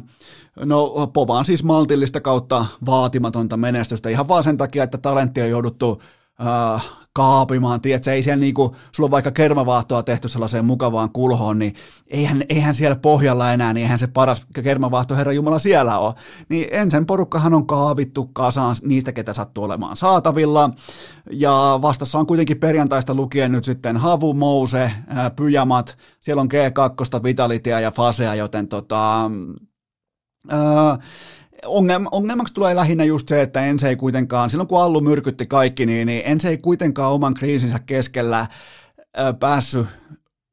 No, 0.64 1.10
povaan 1.12 1.44
siis 1.44 1.64
maltillista 1.64 2.20
kautta 2.20 2.66
vaatimatonta 2.86 3.56
menestystä 3.56 4.08
ihan 4.08 4.28
vaan 4.28 4.44
sen 4.44 4.56
takia, 4.56 4.84
että 4.84 4.98
talentti 4.98 5.42
on 5.42 5.50
jouduttu 5.50 6.02
äh, 6.40 6.86
kaapimaan, 7.18 7.80
tiedätkö, 7.80 8.12
ei 8.12 8.22
siellä 8.22 8.40
niinku, 8.40 8.76
sulla 8.92 9.06
on 9.06 9.10
vaikka 9.10 9.30
kermavaahtoa 9.30 10.02
tehty 10.02 10.28
sellaiseen 10.28 10.64
mukavaan 10.64 11.10
kulhoon, 11.10 11.58
niin 11.58 11.74
eihän, 12.06 12.44
eihän 12.48 12.74
siellä 12.74 12.96
pohjalla 12.96 13.52
enää, 13.52 13.72
niin 13.72 13.82
eihän 13.82 13.98
se 13.98 14.06
paras 14.06 14.46
kermavaahto 14.62 15.16
Herra 15.16 15.32
Jumala 15.32 15.58
siellä 15.58 15.98
ole. 15.98 16.14
Niin 16.48 16.68
ensin 16.70 17.06
porukkahan 17.06 17.54
on 17.54 17.66
kaavittu 17.66 18.26
kasaan 18.26 18.76
niistä, 18.82 19.12
ketä 19.12 19.32
sattuu 19.32 19.64
olemaan 19.64 19.96
saatavilla, 19.96 20.70
ja 21.30 21.78
vastassa 21.82 22.18
on 22.18 22.26
kuitenkin 22.26 22.60
perjantaista 22.60 23.14
lukien 23.14 23.52
nyt 23.52 23.64
sitten 23.64 23.96
Havu, 23.96 24.34
Mouse, 24.34 24.92
Pyjamat, 25.36 25.96
siellä 26.20 26.40
on 26.40 26.48
G2, 26.52 27.22
Vitalitia 27.24 27.80
ja 27.80 27.90
Fasea, 27.90 28.34
joten 28.34 28.68
tota, 28.68 29.30
ää, 30.48 30.98
ongelma, 31.66 32.08
ongelmaksi 32.12 32.54
tulee 32.54 32.76
lähinnä 32.76 33.04
just 33.04 33.28
se, 33.28 33.42
että 33.42 33.66
ensi 33.66 33.86
ei 33.86 33.96
kuitenkaan, 33.96 34.50
silloin 34.50 34.68
kun 34.68 34.82
Allu 34.82 35.00
myrkytti 35.00 35.46
kaikki, 35.46 35.86
niin, 35.86 36.06
niin 36.06 36.22
ensi 36.24 36.48
ei 36.48 36.58
kuitenkaan 36.58 37.12
oman 37.12 37.34
kriisinsä 37.34 37.78
keskellä 37.86 38.46
päässyt 39.40 39.86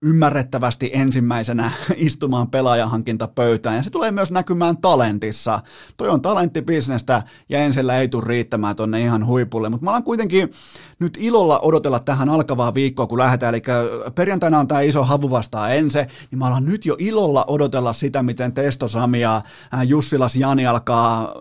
ymmärrettävästi 0.02 0.92
ensimmäisenä 0.94 1.72
istumaan 1.96 2.52
pelaajahankintapöytään, 2.52 3.76
ja 3.76 3.84
se 3.84 3.90
tulee 3.90 4.12
myös 4.12 4.32
näkymään 4.32 4.78
talentissa. 4.78 5.60
Toi 5.98 6.10
on 6.10 6.22
talenttibisnestä, 6.22 7.24
ja 7.50 7.60
ensillä 7.60 7.98
ei 7.98 8.08
tule 8.08 8.24
riittämään 8.28 8.76
tonne 8.76 9.02
ihan 9.02 9.26
huipulle, 9.26 9.70
mutta 9.70 9.84
mä 9.86 9.92
alan 9.92 10.04
kuitenkin 10.04 10.52
nyt 11.00 11.18
ilolla 11.22 11.60
odotella 11.60 12.00
tähän 12.00 12.30
alkavaa 12.30 12.74
viikkoa, 12.74 13.08
kun 13.08 13.20
lähdetään, 13.20 13.54
eli 13.56 13.64
perjantaina 14.16 14.60
on 14.60 14.68
tämä 14.68 14.82
iso 14.82 15.04
havu 15.04 15.32
vastaa 15.32 15.70
ense, 15.70 16.08
niin 16.32 16.40
mä 16.40 16.48
alan 16.48 16.66
nyt 16.66 16.86
jo 16.86 16.96
ilolla 17.00 17.46
odotella 17.48 17.94
sitä, 17.94 18.24
miten 18.24 18.54
Testo 18.54 18.88
Sami 18.88 19.22
ja 19.22 19.42
Jussilas 19.86 20.36
Jani 20.36 20.68
alkaa 20.68 21.34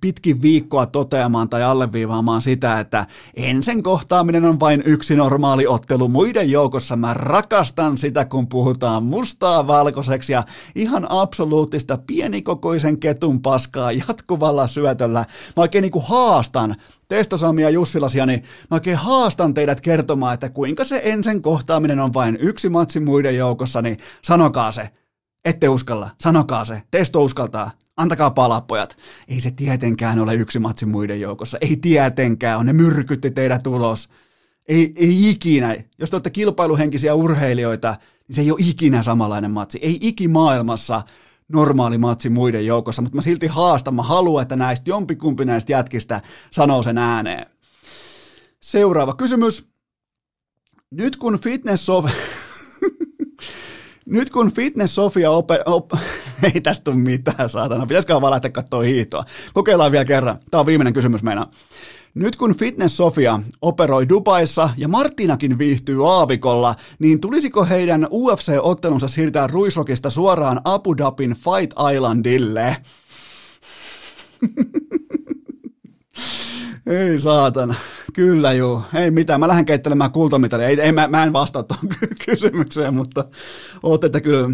pitkin 0.00 0.42
viikkoa 0.42 0.86
toteamaan 0.86 1.48
tai 1.48 1.62
alleviivaamaan 1.62 2.42
sitä, 2.42 2.80
että 2.80 3.06
ensin 3.34 3.82
kohtaaminen 3.82 4.44
on 4.44 4.60
vain 4.60 4.82
yksi 4.86 5.16
normaali 5.16 5.66
ottelu 5.66 6.08
muiden 6.08 6.50
joukossa. 6.50 6.96
Mä 6.96 7.14
rakastan 7.14 7.98
sitä, 7.98 8.24
kun 8.24 8.48
puhutaan 8.48 9.04
mustaa 9.04 9.66
valkoiseksi 9.66 10.32
ja 10.32 10.42
ihan 10.74 11.06
absoluuttista 11.08 11.98
pienikokoisen 12.06 12.98
ketun 12.98 13.42
paskaa 13.42 13.92
jatkuvalla 13.92 14.66
syötöllä. 14.66 15.18
Mä 15.56 15.60
oikein 15.60 15.82
niin 15.82 15.92
kuin 15.92 16.04
haastan 16.08 16.76
Testosami 17.08 17.62
ja 17.62 17.70
Jussilasia, 17.70 18.26
niin 18.26 18.42
mä 18.70 18.74
oikein 18.74 18.96
haastan 18.96 19.54
teidät 19.54 19.80
kertomaan, 19.80 20.34
että 20.34 20.48
kuinka 20.48 20.84
se 20.84 21.00
ensin 21.04 21.42
kohtaaminen 21.42 22.00
on 22.00 22.14
vain 22.14 22.38
yksi 22.40 22.68
matsi 22.68 23.00
muiden 23.00 23.36
joukossa, 23.36 23.82
niin 23.82 23.98
sanokaa 24.22 24.72
se. 24.72 24.90
Ette 25.44 25.68
uskalla, 25.68 26.10
sanokaa 26.20 26.64
se. 26.64 26.82
Testo 26.90 27.24
uskaltaa. 27.24 27.70
Antakaa 27.96 28.30
palaa, 28.30 28.60
pojat. 28.60 28.96
Ei 29.28 29.40
se 29.40 29.50
tietenkään 29.50 30.18
ole 30.18 30.34
yksi 30.34 30.58
matsi 30.58 30.86
muiden 30.86 31.20
joukossa. 31.20 31.58
Ei 31.60 31.76
tietenkään 31.76 32.58
on. 32.58 32.66
Ne 32.66 32.72
myrkytti 32.72 33.30
teidät 33.30 33.66
ulos. 33.66 34.08
Ei, 34.68 34.92
ei 34.96 35.30
ikinä. 35.30 35.76
Jos 35.98 36.10
te 36.10 36.16
olette 36.16 36.30
kilpailuhenkisiä 36.30 37.14
urheilijoita, 37.14 37.96
niin 38.28 38.36
se 38.36 38.42
ei 38.42 38.50
ole 38.50 38.60
ikinä 38.62 39.02
samanlainen 39.02 39.50
matsi. 39.50 39.78
Ei 39.82 39.98
ikimaailmassa 40.00 41.02
normaali 41.48 41.98
matsi 41.98 42.30
muiden 42.30 42.66
joukossa, 42.66 43.02
mutta 43.02 43.16
mä 43.16 43.22
silti 43.22 43.46
haastan. 43.46 43.94
Mä 43.94 44.02
haluan, 44.02 44.42
että 44.42 44.56
näistä 44.56 44.90
jompikumpi 44.90 45.44
näistä 45.44 45.72
jätkistä 45.72 46.20
sanoo 46.50 46.82
sen 46.82 46.98
ääneen. 46.98 47.46
Seuraava 48.60 49.14
kysymys. 49.14 49.68
Nyt 50.90 51.16
kun 51.16 51.38
fitness 51.38 51.90
nyt 54.06 54.30
kun 54.30 54.52
Fitness 54.52 54.94
Sofia 54.94 55.30
op, 55.30 55.48
op, 55.66 55.92
Ei 56.54 56.60
tästä 56.60 56.84
tule 56.84 56.96
mitään, 56.96 57.50
saatana. 57.50 57.86
Pitäisikö 57.86 58.20
vaan 58.20 58.30
lähteä 58.30 58.50
katsoa 58.50 58.82
hiihtoa? 58.82 59.24
Kokeillaan 59.54 59.92
vielä 59.92 60.04
kerran. 60.04 60.38
Tämä 60.50 60.60
on 60.60 60.66
viimeinen 60.66 60.92
kysymys 60.92 61.22
meidän. 61.22 61.46
Nyt 62.14 62.36
kun 62.36 62.56
Fitness 62.56 62.96
Sofia 62.96 63.40
operoi 63.62 64.08
Dubaissa 64.08 64.70
ja 64.76 64.88
Martinakin 64.88 65.58
viihtyy 65.58 66.10
aavikolla, 66.10 66.74
niin 66.98 67.20
tulisiko 67.20 67.64
heidän 67.64 68.08
UFC-ottelunsa 68.10 69.08
siirtää 69.08 69.46
Ruisrokista 69.46 70.10
suoraan 70.10 70.60
Abu 70.64 70.96
Dhabin 70.96 71.30
Fight 71.34 71.74
Islandille? 71.94 72.76
Ei 76.86 77.18
saatana. 77.18 77.74
Kyllä 78.12 78.52
juu. 78.52 78.82
Ei 78.94 79.10
mitään. 79.10 79.40
Mä 79.40 79.48
lähden 79.48 79.64
keittelemään 79.64 80.10
kultamitalia. 80.10 80.68
Ei, 80.68 80.80
ei 80.80 80.92
mä, 80.92 81.08
mä 81.08 81.22
en 81.22 81.32
vastaa 81.32 81.62
tuon 81.62 81.80
kysymykseen, 82.26 82.94
mutta 82.94 83.24
ootte 83.82 84.20
kyllä. 84.20 84.50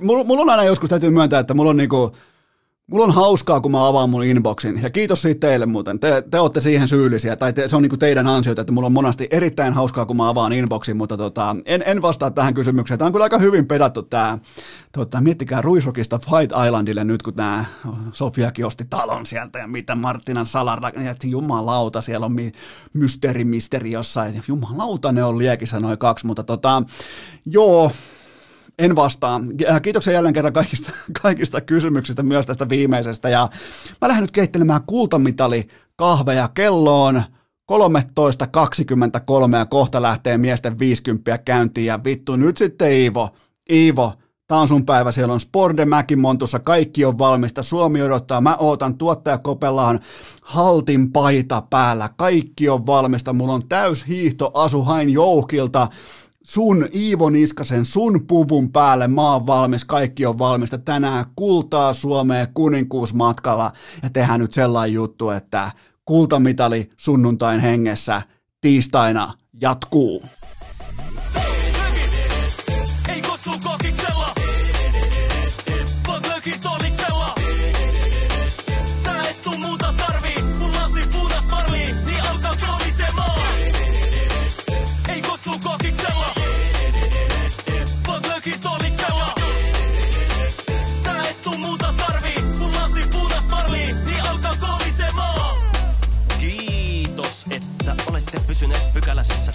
Mulla, 0.00 0.24
mulla 0.24 0.42
on 0.42 0.50
aina 0.50 0.64
joskus 0.64 0.88
täytyy 0.88 1.10
myöntää, 1.10 1.40
että 1.40 1.54
mulla 1.54 1.70
on 1.70 1.76
niinku, 1.76 2.16
Mulla 2.90 3.04
on 3.04 3.14
hauskaa, 3.14 3.60
kun 3.60 3.72
mä 3.72 3.86
avaan 3.86 4.10
mun 4.10 4.24
inboxin, 4.24 4.82
ja 4.82 4.90
kiitos 4.90 5.22
siitä 5.22 5.46
teille 5.46 5.66
muuten. 5.66 6.00
Te, 6.00 6.22
te 6.30 6.40
olette 6.40 6.60
siihen 6.60 6.88
syyllisiä, 6.88 7.36
tai 7.36 7.52
te, 7.52 7.68
se 7.68 7.76
on 7.76 7.82
niinku 7.82 7.96
teidän 7.96 8.26
ansioita, 8.26 8.60
että 8.60 8.72
mulla 8.72 8.86
on 8.86 8.92
monasti 8.92 9.28
erittäin 9.30 9.74
hauskaa, 9.74 10.06
kun 10.06 10.16
mä 10.16 10.28
avaan 10.28 10.52
inboxin, 10.52 10.96
mutta 10.96 11.16
tota, 11.16 11.56
en, 11.66 11.82
en 11.86 12.02
vastaa 12.02 12.30
tähän 12.30 12.54
kysymykseen. 12.54 12.98
Tämä 12.98 13.06
on 13.06 13.12
kyllä 13.12 13.22
aika 13.22 13.38
hyvin 13.38 13.66
pedattu 13.66 14.02
tämä, 14.02 14.38
tota, 14.92 15.20
miettikää 15.20 15.62
Ruisrokista 15.62 16.18
Fight 16.18 16.52
Islandille 16.66 17.04
nyt, 17.04 17.22
kun 17.22 17.34
tämä 17.34 17.64
Sofiakin 18.12 18.66
osti 18.66 18.84
talon 18.90 19.26
sieltä, 19.26 19.58
ja 19.58 19.66
mitä 19.66 19.94
Martinan 19.94 20.46
Salar, 20.46 20.80
ja 21.04 21.14
jumalauta, 21.24 22.00
siellä 22.00 22.26
on 22.26 22.32
mi, 22.32 22.52
mysteeri, 22.92 23.44
misteri 23.44 23.92
jossain, 23.92 24.42
jumalauta, 24.48 25.12
ne 25.12 25.24
on 25.24 25.38
liekissä 25.38 25.80
noin 25.80 25.98
kaksi, 25.98 26.26
mutta 26.26 26.42
tota, 26.42 26.82
joo, 27.46 27.92
en 28.78 28.96
vastaa. 28.96 29.40
Kiitoksia 29.82 30.12
jälleen 30.12 30.34
kerran 30.34 30.52
kaikista, 30.52 30.92
kaikista 31.22 31.60
kysymyksistä, 31.60 32.22
myös 32.22 32.46
tästä 32.46 32.68
viimeisestä. 32.68 33.28
Ja 33.28 33.48
mä 34.00 34.08
lähden 34.08 34.22
nyt 34.22 34.30
keittelemään 34.30 34.82
kultamitali 34.86 35.68
kahveja 35.96 36.48
kelloon. 36.54 37.22
13.23 37.72 39.56
ja 39.58 39.66
kohta 39.66 40.02
lähtee 40.02 40.38
miesten 40.38 40.78
50 40.78 41.38
käyntiin. 41.38 41.86
Ja 41.86 42.04
vittu, 42.04 42.36
nyt 42.36 42.56
sitten 42.56 42.92
Iivo, 42.92 43.28
Iivo, 43.72 44.12
Tää 44.48 44.58
on 44.58 44.68
sun 44.68 44.86
päivä, 44.86 45.12
siellä 45.12 45.34
on 45.34 45.40
Sporde 45.40 45.86
Montussa, 46.16 46.58
kaikki 46.58 47.04
on 47.04 47.18
valmista, 47.18 47.62
Suomi 47.62 48.02
odottaa, 48.02 48.40
mä 48.40 48.56
ootan 48.56 48.98
tuottajakopellaan 48.98 50.00
haltin 50.42 51.12
paita 51.12 51.62
päällä, 51.70 52.08
kaikki 52.16 52.68
on 52.68 52.86
valmista, 52.86 53.32
mulla 53.32 53.52
on 53.52 53.68
täys 53.68 54.06
hiihto 54.08 54.50
Asu 54.54 54.82
Hain 54.82 55.10
Joukilta, 55.10 55.88
sun 56.48 56.88
Iivo 56.94 57.30
Niskasen, 57.30 57.84
sun 57.84 58.26
puvun 58.26 58.72
päälle, 58.72 59.08
mä 59.08 59.32
oon 59.32 59.46
valmis, 59.46 59.84
kaikki 59.84 60.26
on 60.26 60.38
valmista. 60.38 60.78
Tänään 60.78 61.24
kultaa 61.36 61.92
Suomeen 61.92 62.48
kuninkuusmatkalla 62.54 63.72
ja 64.02 64.10
tehdään 64.10 64.40
nyt 64.40 64.52
sellainen 64.52 64.94
juttu, 64.94 65.30
että 65.30 65.70
kultamitali 66.04 66.90
sunnuntain 66.96 67.60
hengessä 67.60 68.22
tiistaina 68.60 69.34
jatkuu. 69.60 70.22